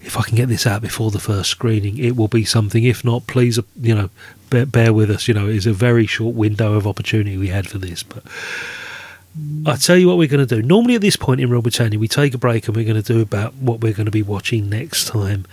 if 0.02 0.16
I 0.16 0.22
can 0.22 0.36
get 0.36 0.48
this 0.48 0.66
out 0.66 0.82
before 0.82 1.10
the 1.10 1.18
first 1.18 1.50
screening, 1.50 1.98
it 1.98 2.16
will 2.16 2.28
be 2.28 2.44
something. 2.44 2.84
If 2.84 3.04
not, 3.04 3.26
please, 3.26 3.58
you 3.80 3.94
know, 3.94 4.10
bear, 4.50 4.66
bear 4.66 4.92
with 4.92 5.10
us. 5.10 5.26
You 5.26 5.34
know, 5.34 5.48
it's 5.48 5.66
a 5.66 5.72
very 5.72 6.06
short 6.06 6.34
window 6.34 6.74
of 6.74 6.86
opportunity 6.86 7.36
we 7.36 7.48
had 7.48 7.68
for 7.68 7.78
this, 7.78 8.02
but 8.02 8.22
I 9.66 9.76
tell 9.76 9.96
you 9.96 10.08
what 10.08 10.16
we're 10.16 10.28
going 10.28 10.46
to 10.46 10.54
do. 10.54 10.62
Normally 10.62 10.94
at 10.94 11.00
this 11.00 11.16
point 11.16 11.40
in 11.40 11.50
Real 11.50 11.62
Britannia, 11.62 11.98
we 11.98 12.08
take 12.08 12.34
a 12.34 12.38
break 12.38 12.68
and 12.68 12.76
we're 12.76 12.84
going 12.84 13.02
to 13.02 13.12
do 13.12 13.20
about 13.20 13.54
what 13.54 13.80
we're 13.80 13.92
going 13.92 14.06
to 14.06 14.12
be 14.12 14.22
watching 14.22 14.70
next 14.70 15.08
time. 15.08 15.46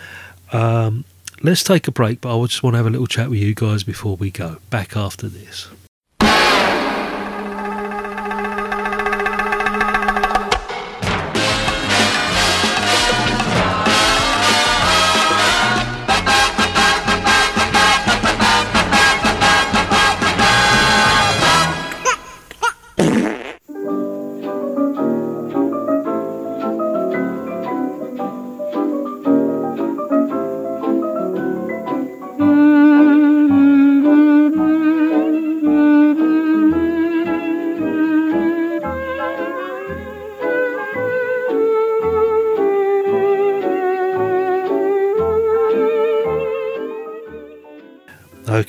Um, 0.52 1.06
let's 1.42 1.64
take 1.64 1.88
a 1.88 1.92
break, 1.92 2.22
but 2.22 2.38
I 2.38 2.46
just 2.46 2.64
want 2.64 2.76
to 2.76 2.78
have 2.78 2.86
a 2.86 2.92
little 2.92 3.08
chat 3.08 3.30
with 3.30 3.40
you 3.40 3.56
guys 3.56 3.84
before 3.84 4.16
we 4.16 4.32
go. 4.32 4.58
Back 4.70 4.96
after 4.96 5.28
this. 5.28 5.68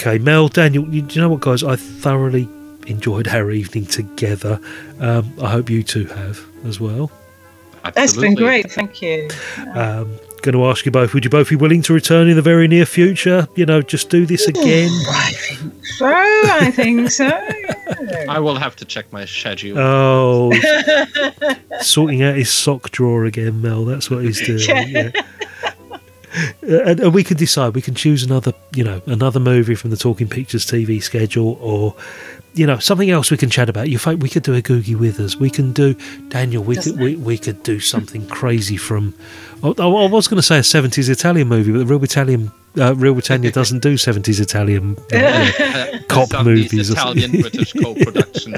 Okay, 0.07 0.19
Mel, 0.19 0.49
Daniel, 0.49 0.87
you, 0.93 1.07
you 1.09 1.19
know 1.23 1.31
what, 1.31 1.41
guys? 1.41 1.65
I 1.65 1.77
thoroughly 1.77 2.47
enjoyed 2.87 3.27
our 3.27 3.51
evening 3.51 3.87
together. 3.87 4.61
Um, 5.01 5.33
I 5.41 5.49
hope 5.51 5.71
you 5.71 5.83
two 5.83 6.05
have 6.05 6.45
as 6.67 6.79
well. 6.79 7.11
That's 7.95 8.15
been 8.15 8.35
great. 8.35 8.71
Thank 8.71 9.01
you. 9.01 9.31
Um, 9.73 10.19
going 10.43 10.53
to 10.53 10.67
ask 10.67 10.85
you 10.85 10.93
both: 10.93 11.15
Would 11.15 11.25
you 11.25 11.31
both 11.31 11.49
be 11.49 11.57
willing 11.57 11.81
to 11.83 11.95
return 11.95 12.29
in 12.29 12.37
the 12.37 12.43
very 12.43 12.69
near 12.69 12.85
future? 12.85 13.49
You 13.57 13.65
know, 13.65 13.81
just 13.81 14.11
do 14.11 14.27
this 14.27 14.47
again. 14.47 14.91
I 15.09 15.33
think 15.33 15.87
so. 15.87 16.07
I 16.07 16.71
think 16.71 17.11
so. 17.11 17.29
I 18.29 18.39
will 18.41 18.57
have 18.57 18.77
to 18.77 18.85
check 18.85 19.11
my 19.11 19.25
schedule. 19.25 19.79
Oh, 19.79 20.53
sorting 21.81 22.23
out 22.23 22.37
his 22.37 22.51
sock 22.51 22.91
drawer 22.91 23.25
again, 23.25 23.63
Mel. 23.63 23.87
That's 23.87 24.11
what 24.11 24.23
he's 24.23 24.47
doing. 24.47 24.91
Yeah. 24.91 25.11
yeah. 25.15 25.71
Uh, 26.35 26.83
and, 26.85 27.01
and 27.01 27.15
we 27.15 27.25
can 27.25 27.37
decide. 27.37 27.75
We 27.75 27.83
can 27.83 27.95
choose 27.95 28.23
another, 28.23 28.53
you 28.75 28.85
know, 28.85 29.01
another 29.07 29.41
movie 29.41 29.75
from 29.75 29.91
the 29.91 29.97
Talking 29.97 30.29
Pictures 30.29 30.67
TV 30.67 31.03
schedule, 31.03 31.59
or 31.61 31.95
you 32.55 32.67
know, 32.67 32.79
something 32.79 33.11
else 33.11 33.31
we 33.31 33.37
can 33.37 33.51
chat 33.51 33.69
about. 33.69 33.89
You 33.89 33.99
think 33.99 34.23
we 34.23 34.29
could 34.29 34.43
do 34.45 34.55
a 34.55 34.63
Googie 34.63 34.97
Withers? 34.97 35.37
We 35.37 35.51
can 35.51 35.73
do 35.73 35.95
Daniel. 36.29 36.63
We 36.63 36.77
could 36.77 36.99
we, 36.99 37.17
we 37.17 37.39
could 37.39 37.63
do 37.63 37.81
something 37.95 38.27
crazy 38.29 38.77
from. 38.77 39.15
I, 39.63 39.69
I 39.69 39.87
was 39.87 40.29
going 40.29 40.39
to 40.39 40.43
say 40.43 40.59
a 40.59 40.63
seventies 40.63 41.09
Italian 41.09 41.49
movie, 41.49 41.73
but 41.73 41.79
the 41.79 41.87
Real 41.87 42.03
Italian. 42.03 42.51
Uh, 42.77 42.93
Real 42.97 43.15
Britannia 43.15 43.53
doesn't 43.53 43.85
do 43.85 43.95
70s 43.95 44.41
Italian 44.41 44.97
uh, 45.13 45.99
cop 46.09 46.31
Some 46.31 46.45
movies. 46.45 46.91
Italian. 46.91 47.31
British 47.31 47.73
co-production. 47.73 48.57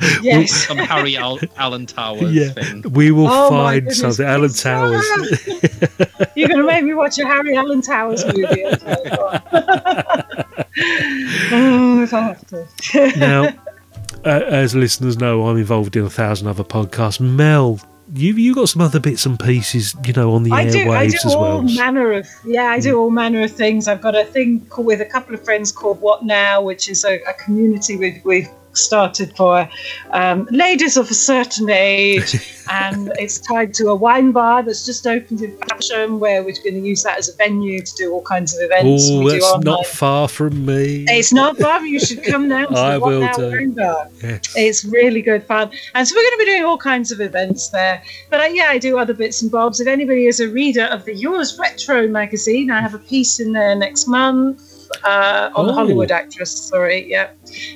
Yes. 0.22 0.52
Some 0.66 0.78
Harry 0.78 1.16
Al- 1.16 1.38
Alan 1.56 1.86
Towers 1.86 2.32
Yeah, 2.32 2.50
thing. 2.50 2.82
we 2.92 3.10
will 3.10 3.26
Oh 3.28 3.50
find 3.50 3.80
goodness, 3.80 3.98
something. 4.00 4.26
Alan 4.26 4.48
please 4.50 4.62
Towers. 4.62 5.06
You're 6.36 6.48
going 6.48 6.60
to 6.60 6.66
make 6.66 6.84
me 6.84 6.94
watch 6.94 7.18
a 7.18 7.26
Harry 7.26 7.56
Alan 7.56 7.82
Towers 7.82 8.24
movie. 8.24 8.64
Okay, 8.66 9.10
go 9.10 9.28
on. 9.28 9.42
oh, 11.52 12.02
if 12.02 12.14
I 12.14 12.20
have 12.20 12.46
to. 12.48 12.66
now, 13.18 13.44
uh, 14.24 14.28
as 14.46 14.74
listeners 14.74 15.18
know, 15.18 15.46
I'm 15.46 15.56
involved 15.56 15.96
in 15.96 16.04
a 16.04 16.10
thousand 16.10 16.48
other 16.48 16.64
podcasts. 16.64 17.20
Mel, 17.20 17.80
you 18.14 18.34
you 18.34 18.54
got 18.54 18.68
some 18.68 18.82
other 18.82 19.00
bits 19.00 19.24
and 19.26 19.38
pieces, 19.38 19.94
you 20.04 20.12
know, 20.12 20.32
on 20.34 20.42
the 20.42 20.50
I 20.52 20.68
do, 20.68 20.90
I 20.90 21.06
do 21.08 21.12
airwaves 21.16 21.26
as 21.26 21.34
all 21.34 21.42
well. 21.42 21.62
manner 21.62 22.12
of 22.12 22.28
yeah, 22.44 22.64
I 22.64 22.80
do 22.80 22.98
all 22.98 23.10
manner 23.10 23.42
of 23.42 23.52
things. 23.52 23.86
I've 23.88 24.00
got 24.00 24.14
a 24.16 24.24
thing 24.24 24.66
with 24.78 25.00
a 25.00 25.04
couple 25.06 25.34
of 25.34 25.44
friends 25.44 25.72
called 25.72 26.00
What 26.00 26.24
Now, 26.24 26.60
which 26.62 26.88
is 26.88 27.04
a, 27.04 27.20
a 27.22 27.32
community 27.34 27.96
we've, 27.96 28.20
we've 28.24 28.48
started 28.72 29.36
for 29.36 29.68
um, 30.10 30.46
ladies 30.50 30.96
of 30.96 31.10
a 31.10 31.14
certain 31.14 31.68
age, 31.70 32.34
and 32.70 33.12
it's 33.18 33.38
tied 33.38 33.74
to 33.74 33.88
a 33.88 33.94
wine 33.94 34.32
bar 34.32 34.62
that's 34.62 34.84
just 34.86 35.06
opened 35.06 35.42
in 35.42 35.56
Fashion, 35.58 36.20
where 36.20 36.42
we're 36.42 36.54
going 36.62 36.74
to 36.74 36.80
use 36.80 37.02
that 37.02 37.18
as 37.18 37.28
a 37.28 37.36
venue 37.36 37.80
to 37.80 37.94
do 37.96 38.12
all 38.12 38.22
kinds 38.22 38.54
of 38.54 38.62
events. 38.62 39.08
Oh, 39.10 39.28
that's 39.28 39.44
online- 39.44 39.64
not 39.64 39.86
far 39.86 40.28
from 40.28 40.64
me. 40.64 41.04
It's 41.08 41.32
not 41.32 41.58
far. 41.58 41.84
You 41.84 42.00
should 42.00 42.22
come 42.24 42.48
down 42.48 42.68
to 42.68 42.78
I 42.78 42.94
the 42.94 43.00
will 43.00 43.28
do. 43.32 43.50
Wine 43.50 43.72
Bar. 43.72 44.08
Yes. 44.22 44.52
It's 44.56 44.84
really 44.84 45.22
good 45.22 45.44
fun. 45.44 45.70
And 45.94 46.06
so 46.06 46.14
we're 46.14 46.22
going 46.22 46.32
to 46.32 46.38
be 46.38 46.44
doing 46.46 46.64
all 46.64 46.78
kinds 46.78 47.10
of 47.10 47.20
events 47.20 47.68
there. 47.68 48.02
But 48.30 48.40
uh, 48.40 48.44
yeah, 48.44 48.66
I 48.68 48.78
do 48.78 48.98
other 48.98 49.14
bits 49.14 49.42
and 49.42 49.50
bobs. 49.50 49.80
If 49.80 49.88
anybody 49.88 50.26
is 50.26 50.40
a 50.40 50.48
reader 50.48 50.84
of 50.84 51.04
the 51.04 51.14
Yours 51.14 51.58
Retro 51.58 52.06
magazine, 52.08 52.70
I 52.70 52.80
have 52.80 52.94
a 52.94 52.98
piece 52.98 53.40
in 53.40 53.52
there 53.52 53.74
next 53.74 54.06
month 54.06 54.69
uh, 55.04 55.50
on 55.54 55.70
Oh. 55.70 55.72
Hollywood 55.72 56.10
actress. 56.10 56.50
Sorry, 56.50 57.08
yeah, 57.10 57.30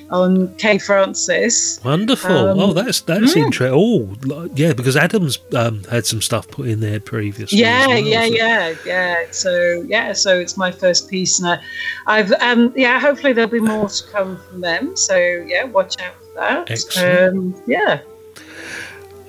on 0.09 0.53
Kay 0.55 0.77
Francis. 0.77 1.79
Wonderful. 1.83 2.31
Um, 2.31 2.59
oh, 2.59 2.73
that's 2.73 3.01
that's 3.01 3.33
mm. 3.33 3.45
interesting. 3.45 3.77
Oh, 3.79 4.49
yeah, 4.55 4.73
because 4.73 4.95
Adams 4.95 5.39
um, 5.53 5.83
had 5.85 6.05
some 6.05 6.21
stuff 6.21 6.47
put 6.47 6.67
in 6.67 6.79
there 6.79 6.99
previously. 6.99 7.59
Yeah, 7.59 7.87
well, 7.87 7.99
yeah, 7.99 8.27
so- 8.27 8.33
yeah, 8.33 8.73
yeah. 8.85 9.23
So 9.31 9.85
yeah, 9.87 10.13
so 10.13 10.39
it's 10.39 10.57
my 10.57 10.71
first 10.71 11.09
piece, 11.09 11.39
and 11.39 11.47
I, 11.49 11.59
I've 12.07 12.31
um 12.41 12.73
yeah. 12.75 12.99
Hopefully 12.99 13.33
there'll 13.33 13.49
be 13.49 13.59
more 13.59 13.89
to 13.89 14.03
come 14.11 14.37
from 14.37 14.61
them. 14.61 14.95
So 14.95 15.15
yeah, 15.17 15.63
watch 15.63 16.01
out 16.01 16.15
for 16.15 16.33
that. 16.35 16.71
Excellent. 16.71 17.55
Um, 17.55 17.63
yeah. 17.67 18.01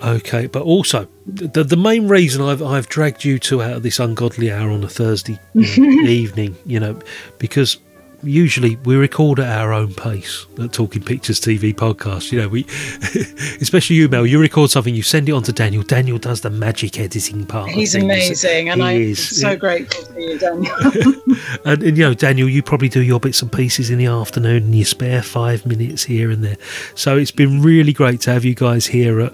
Okay, 0.06 0.46
but 0.46 0.62
also 0.62 1.08
the 1.26 1.64
the 1.64 1.76
main 1.76 2.06
reason 2.06 2.40
I've 2.40 2.62
I've 2.62 2.88
dragged 2.88 3.24
you 3.24 3.40
two 3.40 3.60
out 3.60 3.72
of 3.72 3.82
this 3.82 3.98
ungodly 3.98 4.52
hour 4.52 4.70
on 4.70 4.84
a 4.84 4.88
Thursday 4.88 5.38
evening, 5.54 6.54
you 6.64 6.78
know, 6.78 6.98
because 7.38 7.78
usually 8.22 8.76
we 8.76 8.96
record 8.96 9.38
at 9.40 9.58
our 9.58 9.72
own 9.72 9.94
pace 9.94 10.46
at 10.60 10.72
Talking 10.72 11.02
Pictures 11.02 11.40
TV 11.40 11.74
podcast. 11.74 12.30
You 12.30 12.42
know, 12.42 12.48
we 12.48 12.64
especially 13.60 13.96
you, 13.96 14.08
Mel. 14.08 14.26
You 14.26 14.40
record 14.40 14.70
something, 14.70 14.94
you 14.94 15.02
send 15.02 15.28
it 15.28 15.32
on 15.32 15.42
to 15.42 15.52
Daniel. 15.52 15.82
Daniel 15.82 16.18
does 16.18 16.40
the 16.40 16.50
magic 16.50 17.00
editing 17.00 17.44
part. 17.44 17.70
He's 17.70 17.96
amazing, 17.96 18.68
and 18.68 18.82
I'm 18.84 19.14
so 19.16 19.56
grateful 19.56 20.04
for 20.04 20.20
you, 20.20 20.38
Daniel. 20.38 20.74
And, 21.64 21.82
and 21.82 21.98
you 21.98 22.04
know, 22.04 22.14
Daniel, 22.14 22.48
you 22.48 22.62
probably 22.62 22.88
do 22.88 23.02
your 23.02 23.18
bits 23.18 23.42
and 23.42 23.50
pieces 23.50 23.90
in 23.90 23.98
the 23.98 24.06
afternoon 24.06 24.64
and 24.64 24.74
you 24.74 24.84
spare 24.84 25.20
five 25.20 25.66
minutes 25.66 26.04
here 26.04 26.30
and 26.30 26.44
there. 26.44 26.56
So 26.94 27.16
it's 27.16 27.32
been 27.32 27.60
really 27.60 27.92
great 27.92 28.20
to 28.22 28.32
have 28.32 28.44
you 28.44 28.54
guys 28.54 28.86
here 28.86 29.20
at, 29.20 29.32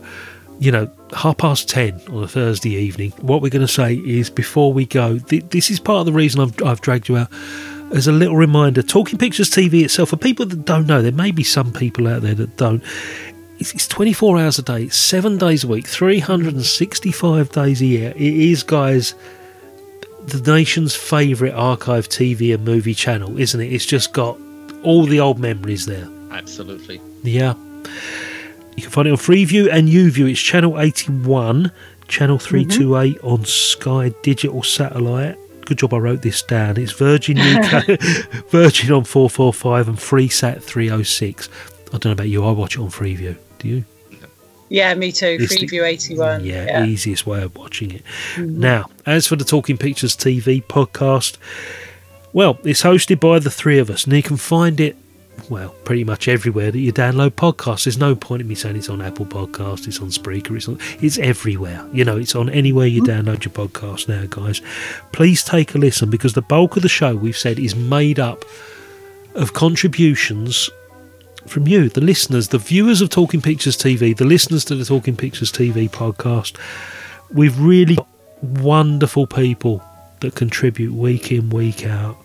you 0.63 0.71
know, 0.71 0.89
half 1.13 1.39
past 1.39 1.69
10 1.69 2.01
on 2.11 2.23
a 2.23 2.29
Thursday 2.29 2.71
evening. 2.71 3.11
What 3.21 3.43
we're 3.43 3.51
going 3.51 3.67
to 3.67 3.73
say 3.73 3.97
is 3.97 4.31
before 4.31 4.73
we 4.73 4.87
go, 4.87 5.19
th- 5.19 5.47
this 5.51 5.73
is 5.73 5.81
part 5.81 5.99
of 5.99 6.07
the 6.07 6.13
reason 6.13 6.41
I've, 6.41 6.63
I've 6.63 6.81
dragged 6.81 7.09
you 7.09 7.17
out. 7.17 7.33
As 7.93 8.07
a 8.07 8.13
little 8.13 8.37
reminder, 8.37 8.81
Talking 8.81 9.19
Pictures 9.19 9.51
TV 9.51 9.83
itself, 9.83 10.11
for 10.11 10.17
people 10.17 10.47
that 10.47 10.65
don't 10.65 10.87
know, 10.87 11.03
there 11.03 11.11
may 11.11 11.33
be 11.33 11.43
some 11.43 11.73
people 11.73 12.07
out 12.07 12.23
there 12.23 12.37
that 12.37 12.57
don't. 12.59 12.81
It's, 13.59 13.75
it's 13.75 13.89
24 13.89 14.39
hours 14.39 14.61
a 14.61 14.63
day, 14.63 14.89
seven 14.89 15.37
days 15.37 15.65
a 15.65 15.69
week, 15.69 15.89
365 15.89 17.51
days 17.51 17.83
a 17.83 17.87
year. 17.87 18.11
It 18.15 18.23
is, 18.23 18.63
guys, 18.63 19.17
the 20.27 20.41
nation's 20.53 20.95
favourite 20.95 21.55
archive 21.55 22.09
TV 22.09 22.55
and 22.55 22.65
movie 22.65 22.95
channel, 22.95 23.37
isn't 23.37 23.61
it? 23.61 23.73
It's 23.73 23.85
just 23.85 24.13
got 24.13 24.39
all 24.85 25.07
the 25.07 25.19
old 25.19 25.41
memories 25.41 25.87
there. 25.87 26.09
Absolutely. 26.31 27.01
Yeah. 27.25 27.55
You 28.77 28.83
can 28.83 28.91
find 28.91 29.09
it 29.09 29.11
on 29.13 29.17
Freeview 29.19 29.69
and 29.71 29.89
YouView. 29.89 30.31
It's 30.31 30.41
channel 30.41 30.81
81, 30.81 31.71
channel 32.09 32.39
328 32.39 33.19
on 33.23 33.45
Sky 33.45 34.13
Digital 34.23 34.63
Satellite. 34.63 35.37
Good 35.67 35.79
job 35.79 35.95
I 35.95 35.99
wrote 35.99 36.23
this 36.23 36.43
down. 36.43 36.77
It's 36.79 36.93
Virgin 36.93 37.39
UK, 37.39 38.01
Virgin 38.51 38.93
on 38.93 39.05
445 39.05 39.89
and 39.89 39.99
FreeSat 39.99 40.63
306. 40.63 41.49
I 41.89 41.91
don't 41.99 42.07
know 42.07 42.11
about 42.13 42.29
you, 42.29 42.45
I 42.45 42.51
watch 42.53 42.77
it 42.77 42.81
on 42.81 42.89
Freeview. 42.91 43.37
Do 43.59 43.69
you? 43.69 43.85
yeah, 44.71 44.95
me 44.95 45.13
too. 45.13 45.37
It's 45.39 45.55
Freeview 45.55 45.85
81. 45.87 46.45
Yeah, 46.45 46.65
Yeah. 46.65 46.85
easiest 46.87 47.27
way 47.27 47.43
of 47.43 47.55
watching 47.55 47.91
it. 47.93 48.03
Mhm. 48.37 48.57
Now, 48.57 48.87
as 49.05 49.27
for 49.27 49.37
the 49.37 49.45
Talking 49.45 49.77
Pictures 49.77 50.17
TV 50.17 50.63
podcast, 50.63 51.37
well, 52.33 52.59
it's 52.65 52.83
hosted 52.83 53.21
by 53.21 53.39
the 53.39 53.51
three 53.51 53.79
of 53.79 53.91
us, 53.91 54.05
and 54.05 54.15
you 54.15 54.23
can 54.23 54.39
find 54.39 54.81
it, 54.81 54.97
well, 55.49 55.71
pretty 55.85 56.05
much 56.05 56.29
everywhere 56.29 56.71
that 56.71 56.79
you 56.79 56.93
download 56.93 57.31
podcasts. 57.31 57.85
There's 57.85 57.99
no 57.99 58.15
point 58.15 58.43
in 58.43 58.49
me 58.49 58.55
saying 58.55 58.77
it's 58.77 58.89
on 58.89 59.03
Apple 59.03 59.27
Podcasts, 59.27 59.87
it's 59.87 60.01
on 60.01 60.09
Spreaker, 60.09 60.57
it's 60.57 60.69
on, 60.69 60.79
it's 61.01 61.19
everywhere. 61.19 61.87
You 61.93 62.05
know, 62.05 62.17
it's 62.17 62.35
on 62.35 62.49
anywhere 62.51 62.87
you 62.87 63.03
download 63.03 63.45
your 63.45 63.53
podcast 63.53 64.09
now, 64.09 64.25
guys. 64.29 64.61
Please 65.13 65.43
take 65.43 65.75
a 65.75 65.79
listen 65.79 66.11
because 66.11 66.33
the 66.35 66.43
bulk 66.43 66.77
of 66.77 66.83
the 66.83 66.89
show 66.89 67.15
we've 67.15 67.37
said 67.37 67.59
is 67.59 67.75
made 67.75 68.19
up 68.19 68.45
of 69.35 69.53
contributions 69.53 70.71
from 71.47 71.67
you, 71.67 71.89
the 71.89 72.01
listeners, 72.01 72.49
the 72.49 72.59
viewers 72.59 73.01
of 73.01 73.11
Talking 73.11 73.43
Pictures 73.43 73.77
TV, 73.77 74.17
the 74.17 74.25
listeners 74.25 74.65
to 74.67 74.75
the 74.75 74.85
Talking 74.85 75.17
Pictures 75.17 75.51
TV 75.51 75.91
podcast. 75.91 76.57
We've 77.31 77.59
really 77.59 77.97
got 77.97 78.09
wonderful 78.43 79.27
people 79.27 79.83
that 80.21 80.35
contribute 80.35 80.93
week 80.93 81.33
in, 81.33 81.51
week 81.51 81.87
out. 81.87 82.17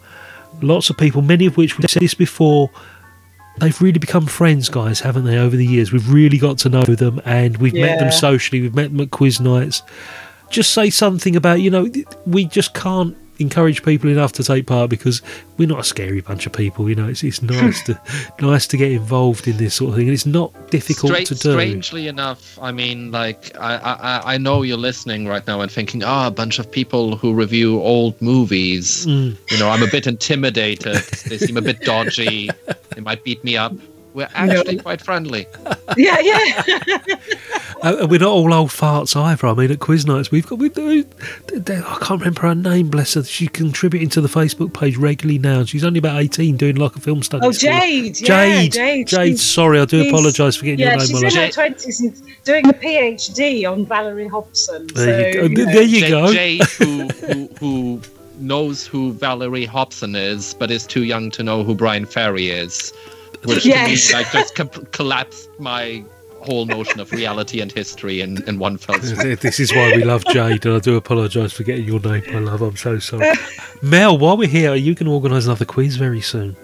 Lots 0.62 0.90
of 0.90 0.98
people, 0.98 1.22
many 1.22 1.46
of 1.46 1.58
which 1.58 1.78
we've 1.78 1.90
said 1.90 2.02
this 2.02 2.14
before, 2.14 2.70
they've 3.60 3.82
really 3.82 4.00
become 4.00 4.26
friends, 4.26 4.70
guys, 4.70 5.00
haven't 5.00 5.26
they? 5.26 5.38
Over 5.38 5.56
the 5.56 5.66
years, 5.66 5.92
we've 5.92 6.12
really 6.12 6.38
got 6.38 6.58
to 6.60 6.70
know 6.70 6.84
them, 6.84 7.22
and 7.26 7.58
we've 7.58 7.74
met 7.74 8.00
them 8.00 8.12
socially. 8.12 8.62
We've 8.62 8.76
met 8.76 8.92
them 8.92 9.02
at 9.02 9.12
quiz 9.12 9.40
nights. 9.40 9.84
Just 10.50 10.74
say 10.74 10.90
something 10.90 11.36
about 11.36 11.62
you 11.62 11.70
know 11.70 11.90
we 12.26 12.46
just 12.46 12.74
can't 12.74 13.18
encourage 13.40 13.84
people 13.84 14.10
enough 14.10 14.32
to 14.34 14.44
take 14.44 14.68
part 14.68 14.90
because 14.90 15.22
we're 15.58 15.68
not 15.68 15.80
a 15.80 15.84
scary 15.84 16.22
bunch 16.22 16.46
of 16.46 16.54
people. 16.54 16.90
You 16.90 16.96
know, 16.96 17.08
it's 17.08 17.24
it's 17.24 17.42
nice 17.58 17.84
to 17.84 18.00
nice 18.42 18.68
to 18.68 18.78
get 18.78 18.92
involved 18.92 19.48
in 19.48 19.58
this 19.58 19.76
sort 19.76 19.90
of 19.92 19.96
thing, 19.98 20.08
and 20.08 20.14
it's 20.14 20.26
not 20.26 20.52
difficult 20.70 21.14
Stra- 21.14 21.26
to 21.26 21.36
do. 21.36 21.52
Strangely 21.54 22.08
enough, 22.08 22.58
I 22.62 22.72
mean, 22.72 23.12
like 23.12 23.56
I, 23.60 23.76
I 23.76 24.34
I 24.34 24.38
know 24.38 24.62
you're 24.62 24.78
listening 24.78 25.28
right 25.28 25.46
now 25.48 25.62
and 25.62 25.72
thinking, 25.72 26.04
ah, 26.04 26.28
a 26.28 26.32
bunch 26.32 26.60
of 26.60 26.70
people 26.70 27.16
who 27.16 27.34
review 27.34 27.82
old 27.82 28.20
movies. 28.22 29.06
Mm. 29.06 29.38
You 29.52 29.60
know, 29.60 29.70
I'm 29.70 29.84
a 29.84 29.92
bit 29.92 30.08
intimidated. 30.08 30.96
they 31.28 31.38
seem 31.38 31.58
a 31.58 31.62
bit 31.62 31.82
dodgy. 31.82 32.50
They 32.96 33.02
might 33.02 33.24
beat 33.24 33.44
me 33.44 33.56
up. 33.56 33.74
We're 34.18 34.28
actually 34.34 34.80
quite 34.80 35.00
friendly. 35.00 35.46
Yeah, 35.96 36.20
yeah. 36.20 36.98
Uh, 37.84 37.96
and 38.02 38.10
we're 38.10 38.20
not 38.20 38.30
all 38.30 38.52
old 38.52 38.72
farts 38.72 39.16
either. 39.16 39.46
I 39.46 39.54
mean, 39.54 39.70
at 39.70 39.80
quiz 39.80 40.08
nights, 40.08 40.32
we've 40.32 40.48
got 40.48 40.58
we 40.58 40.70
do. 40.70 41.06
I 41.54 41.98
can't 42.02 42.20
remember 42.20 42.42
her 42.42 42.56
name. 42.56 42.90
Bless 42.90 43.14
her. 43.14 43.24
She's 43.24 43.50
contributing 43.50 44.10
to 44.10 44.22
the 44.22 44.28
Facebook 44.28 44.74
page 44.74 44.98
regularly 44.98 45.38
now. 45.38 45.64
She's 45.64 45.84
only 45.84 46.00
about 46.00 46.20
eighteen, 46.20 46.58
doing 46.58 46.78
like 46.78 46.96
a 46.96 47.00
film 47.00 47.22
study. 47.22 47.46
Oh, 47.46 47.52
school. 47.52 47.72
Jade. 47.72 48.20
Yeah, 48.20 48.28
Jade. 48.28 48.72
Jade. 48.72 49.08
Jade. 49.08 49.40
Sorry, 49.40 49.80
I 49.80 49.86
do 49.86 50.08
apologise 50.08 50.56
for 50.56 50.66
getting 50.66 50.80
yeah, 50.80 50.96
your 50.96 51.06
name 51.06 51.14
wrong. 51.14 51.24
she's 51.24 51.36
in 51.36 51.42
her 51.42 51.52
twenties 51.52 52.00
and 52.02 52.44
doing 52.44 52.68
a 52.68 52.74
PhD 52.74 53.72
on 53.72 53.86
Valerie 53.86 54.28
Hobson. 54.28 54.88
There 54.96 55.28
you 55.28 55.34
so, 55.34 55.48
go. 55.48 55.48
know. 55.48 55.66
There 55.72 55.84
you 55.84 56.00
Jade, 56.00 56.10
go. 56.10 56.34
Jade, 56.34 56.64
who, 56.80 57.08
who 57.08 57.48
who 57.60 58.02
knows 58.40 58.88
who 58.88 59.14
Valerie 59.14 59.66
Hobson 59.66 60.16
is, 60.16 60.56
but 60.56 60.72
is 60.72 60.88
too 60.88 61.04
young 61.04 61.30
to 61.32 61.44
know 61.44 61.64
who 61.64 61.76
Bryan 61.76 62.06
Ferry 62.06 62.50
is, 62.50 62.92
which 63.48 63.66
Yes. 63.66 64.08
to 64.08 64.14
me 64.14 64.20
like 64.22 64.32
just 64.32 64.56
com- 64.56 64.70
collapsed 64.92 65.50
my 65.60 66.04
whole 66.42 66.66
notion 66.66 67.00
of 67.00 67.12
reality 67.12 67.60
and 67.62 67.72
history 67.72 68.22
in, 68.22 68.42
in 68.48 68.60
one 68.60 68.78
fell 68.78 69.00
swoop. 69.02 69.40
This 69.40 69.60
is 69.60 69.74
why 69.74 69.92
we 69.96 70.04
love 70.04 70.24
Jade, 70.26 70.66
and 70.66 70.76
I 70.76 70.80
do 70.80 70.96
apologise 70.96 71.52
for 71.52 71.64
getting 71.64 71.86
your 71.86 72.00
name, 72.00 72.24
my 72.32 72.40
love. 72.40 72.62
I'm 72.62 72.78
so 72.78 73.00
sorry. 73.00 73.32
Mel, 73.82 74.18
while 74.18 74.38
we're 74.38 74.48
here, 74.48 74.72
are 74.72 74.76
you 74.76 74.94
going 74.94 75.08
to 75.08 75.12
organise 75.12 75.46
another 75.46 75.66
quiz 75.66 75.96
very 75.98 76.22
soon? 76.22 76.56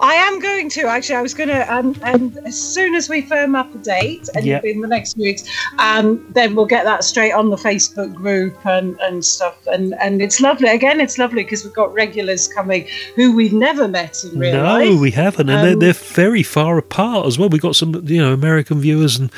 I 0.00 0.14
am 0.14 0.40
going 0.40 0.68
to 0.70 0.82
actually. 0.86 1.16
I 1.16 1.22
was 1.22 1.34
going 1.34 1.48
to, 1.48 1.74
um, 1.74 1.96
and 2.02 2.36
as 2.46 2.60
soon 2.60 2.94
as 2.94 3.08
we 3.08 3.22
firm 3.22 3.54
up 3.54 3.74
a 3.74 3.78
date, 3.78 4.28
and 4.34 4.44
Yep. 4.44 4.64
in 4.64 4.80
the 4.80 4.88
next 4.88 5.14
few 5.14 5.24
weeks, 5.24 5.44
um, 5.78 6.24
then 6.34 6.54
we'll 6.54 6.66
get 6.66 6.84
that 6.84 7.04
straight 7.04 7.32
on 7.32 7.50
the 7.50 7.56
Facebook 7.56 8.12
group 8.14 8.56
and, 8.66 8.98
and 9.00 9.24
stuff. 9.24 9.56
And 9.66 9.94
and 10.00 10.20
it's 10.22 10.40
lovely. 10.40 10.68
Again, 10.68 11.00
it's 11.00 11.18
lovely 11.18 11.42
because 11.44 11.64
we've 11.64 11.74
got 11.74 11.92
regulars 11.92 12.48
coming 12.48 12.86
who 13.16 13.34
we've 13.34 13.52
never 13.52 13.86
met 13.88 14.22
in 14.24 14.38
real 14.38 14.54
no, 14.54 14.62
life. 14.62 14.88
No, 14.90 14.96
we 14.96 15.10
haven't, 15.10 15.48
and 15.48 15.64
they're, 15.64 15.72
Um, 15.74 15.78
they're 15.80 15.92
very 15.92 16.42
far 16.42 16.78
apart 16.78 17.26
as 17.26 17.38
well. 17.38 17.48
We've 17.48 17.60
got 17.60 17.76
some, 17.76 18.02
you 18.06 18.20
know, 18.22 18.32
American 18.32 18.80
viewers 18.80 19.16
and 19.18 19.30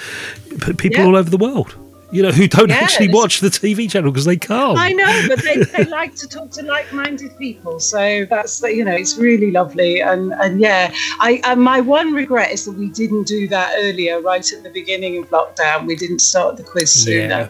people 0.78 1.00
Yeah. 1.00 1.06
all 1.06 1.16
over 1.16 1.28
the 1.30 1.36
world, 1.36 1.74
you 2.16 2.22
know, 2.22 2.30
who 2.30 2.48
don't 2.48 2.70
Yeah, 2.70 2.76
actually 2.76 3.08
watch 3.12 3.40
the 3.40 3.48
TV 3.48 3.90
channel 3.90 4.10
because 4.10 4.24
they 4.24 4.38
can't. 4.38 4.78
I 4.78 4.92
know, 4.92 5.24
but 5.28 5.42
they, 5.42 5.62
they 5.62 5.84
like 5.90 6.14
to 6.14 6.26
talk 6.26 6.50
to 6.52 6.62
like-minded 6.62 7.36
people, 7.36 7.78
so 7.78 8.24
that's 8.30 8.62
you 8.62 8.86
know 8.86 8.94
it's 8.94 9.18
really 9.18 9.50
lovely. 9.50 10.00
And 10.00 10.32
and 10.32 10.58
yeah, 10.58 10.94
I, 11.20 11.42
I 11.44 11.54
my 11.56 11.82
one 11.82 12.14
regret 12.14 12.52
is 12.52 12.64
that 12.64 12.72
we 12.72 12.88
didn't 12.88 13.26
do 13.26 13.46
that 13.48 13.74
earlier, 13.80 14.22
right 14.22 14.50
at 14.50 14.62
the 14.62 14.70
beginning 14.70 15.22
of 15.22 15.28
lockdown. 15.28 15.86
We 15.86 15.94
didn't 15.94 16.20
start 16.20 16.56
the 16.56 16.62
quiz 16.62 16.90
sooner. 16.90 17.28
Yeah. 17.28 17.48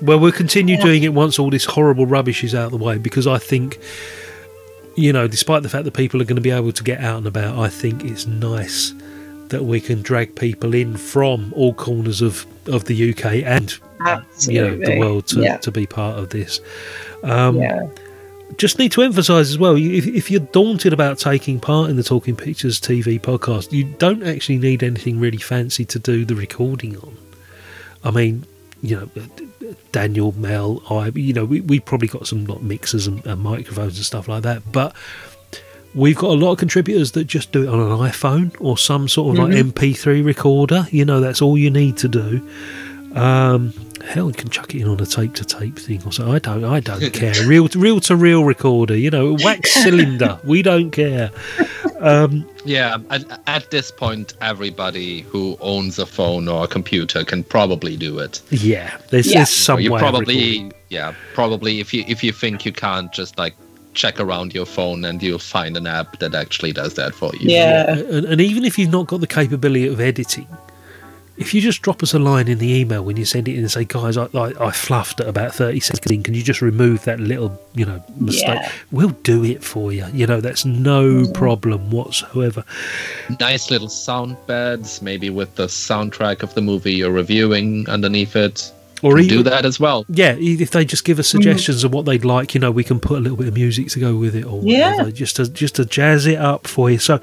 Well, 0.00 0.20
we'll 0.20 0.30
continue 0.30 0.76
doing 0.76 1.02
it 1.02 1.12
once 1.12 1.40
all 1.40 1.50
this 1.50 1.64
horrible 1.64 2.06
rubbish 2.06 2.44
is 2.44 2.54
out 2.54 2.66
of 2.66 2.70
the 2.70 2.76
way 2.76 2.98
because 2.98 3.26
I 3.26 3.38
think, 3.38 3.80
you 4.94 5.12
know, 5.12 5.26
despite 5.26 5.64
the 5.64 5.68
fact 5.68 5.86
that 5.86 5.94
people 5.94 6.22
are 6.22 6.24
going 6.24 6.36
to 6.36 6.42
be 6.42 6.52
able 6.52 6.70
to 6.70 6.84
get 6.84 7.00
out 7.00 7.18
and 7.18 7.26
about, 7.26 7.58
I 7.58 7.68
think 7.68 8.04
it's 8.04 8.24
nice 8.24 8.94
that 9.50 9.64
we 9.64 9.80
can 9.80 10.02
drag 10.02 10.34
people 10.34 10.74
in 10.74 10.96
from 10.96 11.52
all 11.56 11.72
corners 11.74 12.20
of, 12.22 12.46
of 12.66 12.84
the 12.84 13.10
UK 13.10 13.24
and 13.44 13.78
you 14.46 14.60
know 14.60 14.76
the 14.78 14.98
world 14.98 15.26
to, 15.28 15.40
Yeah. 15.40 15.56
to 15.58 15.70
be 15.70 15.86
part 15.86 16.18
of 16.18 16.30
this. 16.30 16.60
Um, 17.22 17.56
Yeah. 17.56 17.88
Just 18.56 18.78
need 18.78 18.92
to 18.92 19.02
emphasise 19.02 19.50
as 19.50 19.58
well, 19.58 19.76
if, 19.76 20.06
if 20.06 20.30
you're 20.30 20.40
daunted 20.40 20.94
about 20.94 21.18
taking 21.18 21.60
part 21.60 21.90
in 21.90 21.96
the 21.96 22.02
Talking 22.02 22.34
Pictures 22.34 22.80
TV 22.80 23.20
podcast, 23.20 23.72
you 23.72 23.84
don't 23.84 24.22
actually 24.22 24.56
need 24.56 24.82
anything 24.82 25.20
really 25.20 25.36
fancy 25.36 25.84
to 25.84 25.98
do 25.98 26.24
the 26.24 26.34
recording 26.34 26.96
on. 26.96 27.14
I 28.02 28.10
mean, 28.10 28.46
you 28.82 28.96
know, 28.96 29.10
Daniel, 29.92 30.32
Mel, 30.32 30.82
I, 30.88 31.08
you 31.14 31.34
know, 31.34 31.44
we 31.44 31.60
we 31.60 31.78
probably 31.78 32.08
got 32.08 32.26
some 32.26 32.46
like 32.46 32.62
mixers 32.62 33.06
and, 33.06 33.24
and 33.26 33.40
microphones 33.42 33.96
and 33.98 34.06
stuff 34.06 34.28
like 34.28 34.44
that, 34.44 34.72
but 34.72 34.96
we've 35.98 36.16
got 36.16 36.30
a 36.30 36.34
lot 36.44 36.52
of 36.52 36.58
contributors 36.58 37.12
that 37.12 37.24
just 37.24 37.52
do 37.52 37.64
it 37.64 37.68
on 37.68 37.80
an 37.80 37.98
iPhone 38.10 38.54
or 38.60 38.78
some 38.78 39.08
sort 39.08 39.36
of 39.36 39.44
Mhm. 39.44 39.48
like 39.48 39.58
MP3 39.58 40.22
recorder. 40.22 40.86
You 40.90 41.04
know, 41.04 41.20
that's 41.20 41.42
all 41.42 41.58
you 41.58 41.70
need 41.70 41.96
to 41.98 42.08
do. 42.08 42.40
Um, 43.14 43.72
hell, 44.06 44.28
you 44.28 44.32
can 44.34 44.48
chuck 44.50 44.74
it 44.74 44.82
in 44.82 44.88
on 44.88 45.00
a 45.00 45.06
tape 45.06 45.34
to 45.34 45.44
tape 45.44 45.78
thing 45.78 46.02
or 46.06 46.12
so. 46.12 46.30
I 46.30 46.38
don't, 46.38 46.64
I 46.64 46.80
don't 46.80 47.12
care. 47.12 47.34
Real, 47.46 47.68
reel 47.74 48.00
to 48.00 48.16
real 48.16 48.44
recorder. 48.44 48.96
You 48.96 49.10
know, 49.10 49.36
wax 49.42 49.72
cylinder. 49.82 50.38
We 50.44 50.62
don't 50.62 50.90
care. 50.90 51.30
Um, 52.00 52.44
Yeah, 52.64 52.98
at, 53.10 53.24
at 53.46 53.70
this 53.70 53.90
point, 53.90 54.34
everybody 54.40 55.22
who 55.22 55.56
owns 55.60 55.98
a 55.98 56.06
phone 56.06 56.46
or 56.48 56.64
a 56.64 56.68
computer 56.68 57.24
can 57.24 57.42
probably 57.42 57.96
do 57.96 58.18
it. 58.18 58.40
yeah, 58.50 58.98
there's, 59.10 59.26
Yeah. 59.26 59.38
there's 59.38 59.48
some 59.50 59.80
you 59.80 59.90
way. 59.92 60.00
of 60.00 60.02
probably, 60.02 60.70
yeah, 60.90 61.12
probably 61.34 61.80
if 61.80 61.92
you 61.94 62.04
if 62.06 62.22
you 62.22 62.30
think 62.32 62.64
you 62.66 62.72
can't 62.72 63.10
just 63.12 63.36
like 63.38 63.54
check 63.98 64.20
around 64.20 64.54
your 64.54 64.64
phone 64.64 65.04
and 65.04 65.22
you'll 65.22 65.38
find 65.38 65.76
an 65.76 65.86
app 65.86 66.18
that 66.20 66.34
actually 66.34 66.72
does 66.72 66.94
that 66.94 67.14
for 67.14 67.34
you. 67.34 67.50
Yeah. 67.50 67.98
and, 67.98 68.24
and 68.24 68.40
even 68.40 68.64
if 68.64 68.78
you've 68.78 68.92
not 68.92 69.08
got 69.08 69.20
the 69.20 69.26
capability 69.26 69.88
of 69.88 70.00
editing, 70.00 70.46
if 71.36 71.54
you 71.54 71.60
just 71.60 71.82
drop 71.82 72.02
us 72.02 72.14
a 72.14 72.18
line 72.18 72.48
in 72.48 72.58
the 72.58 72.72
email 72.72 73.04
when 73.04 73.16
you 73.16 73.24
send 73.24 73.48
it 73.48 73.54
in 73.54 73.60
and 73.60 73.70
say, 73.70 73.84
guys, 73.84 74.16
I, 74.16 74.26
I, 74.34 74.66
I 74.66 74.70
fluffed 74.72 75.20
at 75.20 75.28
about 75.28 75.54
30 75.54 75.80
seconds 75.80 76.10
in, 76.10 76.22
can 76.22 76.34
you 76.34 76.42
just 76.42 76.60
remove 76.60 77.04
that 77.04 77.20
little, 77.20 77.60
you 77.74 77.84
know, 77.84 78.02
mistake? 78.16 78.58
Yeah. 78.60 78.72
We'll 78.90 79.16
do 79.22 79.44
it 79.44 79.62
for 79.62 79.92
you. 79.92 80.06
You 80.12 80.26
know, 80.26 80.40
that's 80.40 80.64
no 80.64 81.04
mm-hmm. 81.04 81.32
problem 81.32 81.90
whatsoever. 81.90 82.64
Nice 83.38 83.70
little 83.70 83.88
sound 83.88 84.36
beds, 84.46 85.00
maybe 85.00 85.30
with 85.30 85.54
the 85.54 85.66
soundtrack 85.66 86.42
of 86.42 86.54
the 86.54 86.60
movie 86.60 86.94
you're 86.94 87.12
reviewing 87.12 87.88
underneath 87.88 88.34
it. 88.34 88.72
Or 89.02 89.14
Can 89.16 89.24
even, 89.24 89.36
do 89.38 89.42
that 89.44 89.64
as 89.64 89.78
well. 89.78 90.04
Yeah, 90.08 90.34
if 90.38 90.70
they 90.70 90.84
just 90.84 91.04
give 91.04 91.18
us 91.18 91.28
suggestions 91.28 91.84
of 91.84 91.92
what 91.92 92.04
they'd 92.04 92.24
like, 92.24 92.54
you 92.54 92.60
know, 92.60 92.70
we 92.70 92.84
can 92.84 92.98
put 93.00 93.18
a 93.18 93.20
little 93.20 93.36
bit 93.38 93.48
of 93.48 93.54
music 93.54 93.88
to 93.88 94.00
go 94.00 94.16
with 94.16 94.34
it 94.34 94.44
or 94.44 94.60
Yeah. 94.62 94.90
whatever, 94.92 95.10
just 95.12 95.36
to 95.36 95.48
just 95.48 95.76
to 95.76 95.84
jazz 95.84 96.26
it 96.26 96.38
up 96.38 96.66
for 96.66 96.90
you. 96.90 96.98
So 96.98 97.20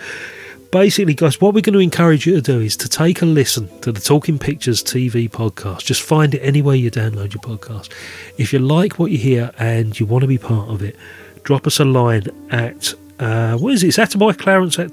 basically, 0.71 1.13
guys, 1.13 1.39
what 1.39 1.53
we're 1.53 1.61
going 1.61 1.73
to 1.73 1.79
encourage 1.79 2.25
you 2.25 2.33
to 2.35 2.41
do 2.41 2.59
is 2.59 2.75
to 2.77 2.89
take 2.89 3.21
a 3.21 3.25
listen 3.25 3.69
to 3.81 3.91
the 3.91 4.01
Talking 4.01 4.37
Pictures 4.39 4.83
TV 4.83 5.29
podcast. 5.29 5.83
Just 5.85 6.01
find 6.01 6.33
it 6.33 6.39
anywhere 6.39 6.75
you 6.75 6.91
download 6.91 7.33
your 7.33 7.41
podcast. 7.41 7.89
If 8.37 8.51
you 8.53 8.59
like 8.59 8.99
what 8.99 9.11
you 9.11 9.17
hear 9.17 9.51
and 9.57 9.97
you 9.99 10.05
want 10.05 10.21
to 10.23 10.27
be 10.27 10.37
part 10.37 10.69
of 10.69 10.81
it, 10.81 10.95
drop 11.43 11.65
us 11.67 11.79
a 11.79 11.85
line 11.85 12.23
at 12.51 12.93
uh, 13.19 13.57
what 13.57 13.73
is 13.73 13.83
it? 13.83 13.87
It's 13.87 13.97
Attaboy 13.97 14.37
Clarence 14.37 14.77
at 14.79 14.91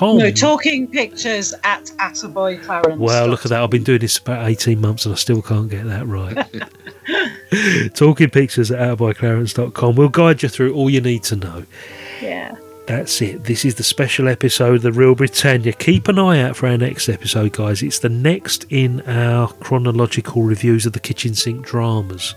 No, 0.00 0.30
talking 0.30 0.86
pictures 0.86 1.52
at 1.64 1.86
Attaboy 1.98 2.62
Clarence. 2.62 2.98
Well, 2.98 3.26
look 3.26 3.44
at 3.44 3.50
that. 3.50 3.62
I've 3.62 3.70
been 3.70 3.84
doing 3.84 4.00
this 4.00 4.18
about 4.18 4.48
18 4.48 4.80
months 4.80 5.04
and 5.04 5.14
I 5.14 5.16
still 5.16 5.42
can't 5.42 5.68
get 5.68 5.84
that 5.86 6.06
right. 6.06 6.36
Talking 7.94 8.30
pictures 8.30 8.70
at 8.70 8.78
attaboyclarence.com. 8.78 9.96
We'll 9.96 10.08
guide 10.08 10.42
you 10.42 10.48
through 10.48 10.74
all 10.74 10.88
you 10.88 11.00
need 11.00 11.24
to 11.24 11.36
know. 11.36 11.64
Yeah. 12.22 12.56
That's 12.86 13.20
it. 13.22 13.44
This 13.44 13.64
is 13.64 13.76
the 13.76 13.82
special 13.82 14.26
episode 14.28 14.76
of 14.76 14.82
The 14.82 14.92
Real 14.92 15.14
Britannia. 15.14 15.72
Keep 15.72 16.08
an 16.08 16.18
eye 16.18 16.40
out 16.40 16.56
for 16.56 16.66
our 16.68 16.76
next 16.76 17.08
episode, 17.08 17.52
guys. 17.52 17.82
It's 17.82 18.00
the 18.00 18.08
next 18.08 18.66
in 18.68 19.00
our 19.02 19.48
chronological 19.48 20.42
reviews 20.42 20.86
of 20.86 20.92
the 20.92 21.00
kitchen 21.00 21.34
sink 21.34 21.64
dramas. 21.66 22.34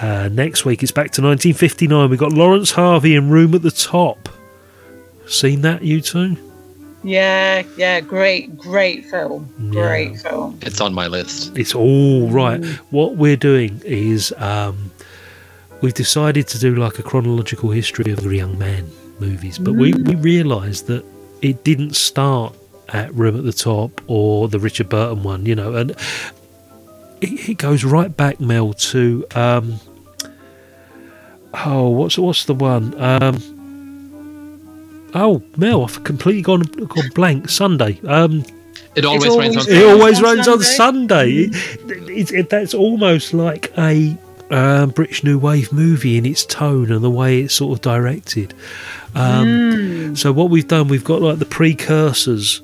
Uh, 0.00 0.28
next 0.32 0.64
week, 0.64 0.82
it's 0.82 0.92
back 0.92 1.10
to 1.12 1.22
1959. 1.22 2.08
We've 2.08 2.18
got 2.18 2.32
Laurence 2.32 2.70
Harvey 2.70 3.14
in 3.14 3.28
Room 3.28 3.54
at 3.54 3.62
the 3.62 3.70
Top. 3.70 4.28
Seen 5.26 5.60
that, 5.62 5.82
you 5.82 6.00
two? 6.00 6.36
Yeah, 7.02 7.62
yeah, 7.76 8.00
great, 8.00 8.56
great 8.58 9.06
film. 9.06 9.52
Yeah. 9.58 9.70
Great 9.70 10.18
film. 10.18 10.58
It's 10.62 10.80
on 10.80 10.92
my 10.92 11.06
list. 11.06 11.56
It's 11.56 11.74
all 11.74 12.28
right. 12.28 12.62
What 12.90 13.16
we're 13.16 13.36
doing 13.36 13.80
is 13.84 14.34
um, 14.36 14.90
we've 15.80 15.94
decided 15.94 16.46
to 16.48 16.58
do 16.58 16.74
like 16.76 16.98
a 16.98 17.02
chronological 17.02 17.70
history 17.70 18.12
of 18.12 18.22
the 18.22 18.36
Young 18.36 18.58
Man 18.58 18.90
movies, 19.18 19.58
but 19.58 19.74
we, 19.74 19.94
we 19.94 20.14
realised 20.16 20.86
that 20.88 21.04
it 21.42 21.64
didn't 21.64 21.96
start 21.96 22.54
at 22.90 23.14
Room 23.14 23.36
at 23.36 23.44
the 23.44 23.52
Top 23.52 24.00
or 24.06 24.48
the 24.48 24.58
Richard 24.58 24.88
Burton 24.88 25.22
one, 25.22 25.46
you 25.46 25.54
know, 25.54 25.74
and 25.76 25.92
it, 27.22 27.50
it 27.50 27.58
goes 27.58 27.84
right 27.84 28.14
back, 28.14 28.40
Mel, 28.40 28.74
to 28.74 29.26
um, 29.34 29.80
oh, 31.64 31.88
what's 31.88 32.18
what's 32.18 32.44
the 32.44 32.54
one? 32.54 32.98
Um, 33.00 33.59
oh, 35.14 35.42
Mel, 35.56 35.84
I've 35.84 36.02
completely 36.04 36.42
gone 36.42 36.62
gone 36.62 37.08
blank. 37.14 37.48
Sunday. 37.48 38.00
Um, 38.06 38.44
It 38.96 39.04
always, 39.04 39.26
always 39.26 39.54
rains 39.54 39.56
on 39.56 39.62
it 39.62 39.76
rains 39.76 39.82
Sunday. 39.82 39.92
always 39.92 40.18
on 40.18 40.24
runs 40.24 40.48
on 40.48 40.60
Sunday. 40.62 41.50
Sunday. 41.50 41.96
It, 42.10 42.10
it, 42.10 42.32
it- 42.32 42.50
that's 42.50 42.74
almost 42.74 43.32
like 43.34 43.72
a 43.78 44.16
um, 44.50 44.90
British 44.90 45.22
New 45.22 45.38
Wave 45.38 45.72
movie 45.72 46.16
in 46.18 46.26
its 46.26 46.44
tone 46.44 46.90
and 46.90 47.04
the 47.04 47.10
way 47.10 47.42
it's 47.42 47.54
sort 47.54 47.76
of 47.78 47.82
directed. 47.82 48.52
Um, 49.14 50.16
So 50.16 50.32
what 50.32 50.50
we've 50.50 50.66
done, 50.66 50.88
we've 50.88 51.04
got 51.04 51.22
like 51.22 51.38
the 51.38 51.44
precursors, 51.46 52.60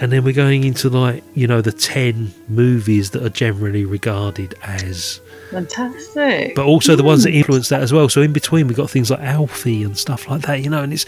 and 0.00 0.12
then 0.12 0.22
we're 0.24 0.32
going 0.34 0.64
into 0.64 0.88
like 0.88 1.24
you 1.34 1.46
know 1.46 1.60
the 1.60 1.72
ten 1.72 2.32
movies 2.48 3.10
that 3.10 3.22
are 3.24 3.28
generally 3.30 3.84
regarded 3.84 4.54
as, 4.62 5.20
Fantastic. 5.50 6.54
but 6.54 6.64
also 6.64 6.96
the 6.96 7.04
ones 7.04 7.24
that 7.24 7.30
hmm. 7.30 7.36
influence 7.38 7.68
that 7.68 7.82
as 7.82 7.92
well. 7.92 8.08
So 8.08 8.20
in 8.22 8.32
between, 8.32 8.66
we've 8.66 8.76
got 8.76 8.90
things 8.90 9.10
like 9.10 9.20
Alfie 9.20 9.82
and 9.84 9.96
stuff 9.96 10.28
like 10.28 10.42
that, 10.42 10.62
you 10.62 10.70
know, 10.70 10.82
and 10.82 10.92
it's 10.92 11.06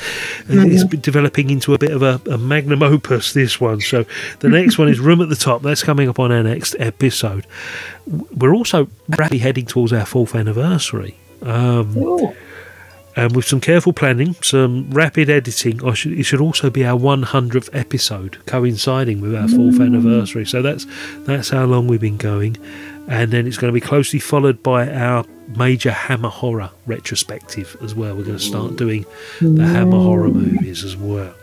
it's 0.48 0.82
hmm. 0.82 0.88
been 0.88 1.00
developing 1.00 1.50
into 1.50 1.74
a 1.74 1.78
bit 1.78 1.90
of 1.90 2.02
a, 2.02 2.20
a 2.30 2.38
magnum 2.38 2.82
opus. 2.82 3.32
This 3.32 3.60
one. 3.60 3.80
So 3.80 4.04
the 4.40 4.48
next 4.48 4.78
one 4.78 4.88
is 4.88 5.00
Room 5.00 5.20
at 5.20 5.28
the 5.28 5.36
Top. 5.36 5.62
That's 5.62 5.82
coming 5.82 6.08
up 6.08 6.18
on 6.18 6.32
our 6.32 6.42
next 6.42 6.76
episode. 6.78 7.46
We're 8.06 8.54
also 8.54 8.88
rapidly 9.08 9.38
heading 9.38 9.66
towards 9.66 9.92
our 9.92 10.06
fourth 10.06 10.34
anniversary. 10.34 11.16
Um, 11.42 11.96
Ooh. 11.96 12.34
and 13.14 13.34
with 13.34 13.44
some 13.44 13.60
careful 13.60 13.92
planning, 13.92 14.34
some 14.42 14.90
rapid 14.90 15.30
editing, 15.30 15.84
I 15.84 15.94
should, 15.94 16.12
it 16.12 16.24
should 16.24 16.40
also 16.40 16.68
be 16.68 16.84
our 16.84 16.98
100th 16.98 17.68
episode, 17.72 18.44
coinciding 18.46 19.20
with 19.20 19.34
our 19.34 19.48
fourth 19.48 19.76
hmm. 19.76 19.82
anniversary. 19.82 20.46
So 20.46 20.62
that's 20.62 20.86
that's 21.20 21.50
how 21.50 21.64
long 21.64 21.86
we've 21.86 22.00
been 22.00 22.16
going, 22.16 22.56
and 23.08 23.30
then 23.32 23.46
it's 23.46 23.56
going 23.56 23.72
to 23.72 23.74
be 23.74 23.80
closely 23.84 24.18
followed 24.18 24.62
by 24.62 24.88
our 24.92 25.24
major 25.56 25.90
Hammer 25.90 26.28
horror 26.28 26.70
retrospective 26.86 27.76
as 27.82 27.94
well. 27.94 28.14
We're 28.14 28.24
going 28.24 28.38
to 28.38 28.42
start 28.44 28.76
doing 28.76 29.04
the 29.40 29.66
Hammer 29.66 29.96
horror 29.98 30.28
movies 30.28 30.84
as 30.84 30.96
well. 30.96 31.34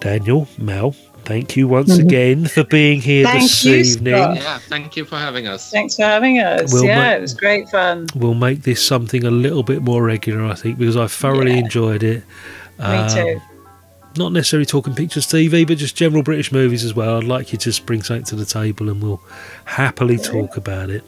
Daniel, 0.00 0.46
Mel, 0.58 0.90
thank 1.24 1.56
you 1.56 1.66
once 1.68 1.96
again 1.96 2.46
for 2.46 2.64
being 2.64 3.00
here 3.00 3.24
Thank 3.24 3.42
this 3.42 3.64
you, 3.64 3.74
evening. 3.76 4.14
Scott. 4.14 4.36
Yeah, 4.36 4.58
thank 4.58 4.96
you 4.96 5.04
for 5.06 5.16
having 5.16 5.46
us. 5.46 5.70
Thanks 5.70 5.96
for 5.96 6.02
having 6.02 6.40
us. 6.40 6.72
We'll 6.72 6.84
yeah, 6.84 7.08
make- 7.10 7.18
it 7.18 7.20
was 7.22 7.32
great 7.34 7.68
fun. 7.70 8.06
We'll 8.14 8.34
make 8.34 8.62
this 8.62 8.84
something 8.84 9.24
a 9.24 9.30
little 9.30 9.62
bit 9.62 9.80
more 9.82 10.02
regular, 10.02 10.44
I 10.44 10.54
think, 10.54 10.78
because 10.78 10.96
I 10.96 11.06
thoroughly 11.06 11.52
Yeah. 11.52 11.58
enjoyed 11.58 12.02
it. 12.02 12.24
Me 12.78 12.84
Um, 12.84 13.08
too. 13.14 13.40
Not 14.16 14.32
necessarily 14.32 14.66
talking 14.66 14.94
pictures 14.94 15.26
TV, 15.26 15.66
but 15.66 15.76
just 15.78 15.96
general 15.96 16.22
British 16.22 16.52
movies 16.52 16.84
as 16.84 16.94
well. 16.94 17.16
I'd 17.18 17.24
like 17.24 17.52
you 17.52 17.58
to 17.58 17.64
just 17.64 17.84
bring 17.84 18.02
something 18.02 18.24
to 18.26 18.36
the 18.36 18.44
table 18.44 18.88
and 18.88 19.02
we'll 19.02 19.20
happily 19.64 20.18
talk 20.18 20.56
about 20.56 20.88
it. 20.90 21.02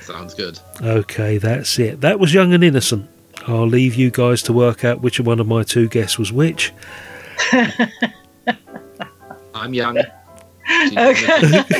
Sounds 0.00 0.32
good. 0.34 0.58
Okay, 0.80 1.38
that's 1.38 1.78
it. 1.78 2.00
That 2.00 2.18
was 2.18 2.32
Young 2.34 2.52
and 2.54 2.64
Innocent. 2.64 3.08
I'll 3.46 3.66
leave 3.66 3.94
you 3.94 4.10
guys 4.10 4.42
to 4.44 4.52
work 4.52 4.84
out 4.84 5.00
which 5.02 5.20
one 5.20 5.40
of 5.40 5.46
my 5.46 5.62
two 5.62 5.88
guests 5.88 6.18
was 6.18 6.32
which. 6.32 6.72
I'm 9.54 9.74
young. 9.74 9.98
Okay. 10.96 11.64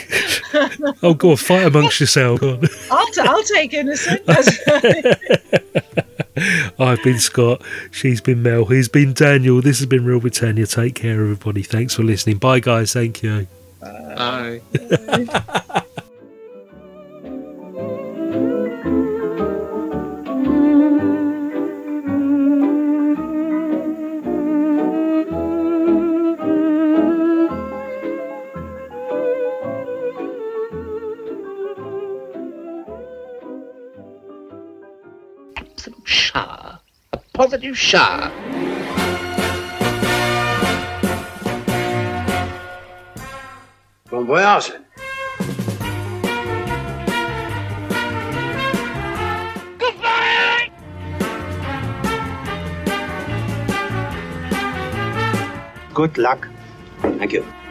Oh, 1.02 1.14
go 1.14 1.30
on, 1.30 1.36
fight 1.38 1.66
amongst 1.66 1.98
yourselves. 1.98 2.42
I'll, 2.90 3.06
t- 3.06 3.20
I'll 3.22 3.42
take 3.42 3.72
innocent. 3.72 4.20
That's- 6.34 6.72
I've 6.78 7.02
been 7.02 7.18
Scott. 7.18 7.62
She's 7.90 8.20
been 8.20 8.42
Mel. 8.42 8.64
He's 8.66 8.88
been 8.88 9.12
Daniel. 9.12 9.60
This 9.60 9.78
has 9.78 9.86
been 9.86 10.04
Real 10.04 10.20
Britannia. 10.20 10.66
Take 10.66 10.94
care, 10.94 11.12
everybody. 11.20 11.62
Thanks 11.62 11.94
for 11.94 12.02
listening. 12.02 12.38
Bye, 12.38 12.60
guys. 12.60 12.92
Thank 12.92 13.22
you. 13.22 13.46
Bye. 13.80 14.60
absolute 14.74 15.82
positive 37.43 37.77
shower. 37.77 38.31
Bon 44.10 44.24
voyage. 44.24 44.73
Good 55.94 56.19
luck. 56.19 56.48
Thank 57.19 57.32
you. 57.32 57.61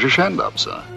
Keeping 0.00 0.36
the 0.36 0.50
British 0.54 0.87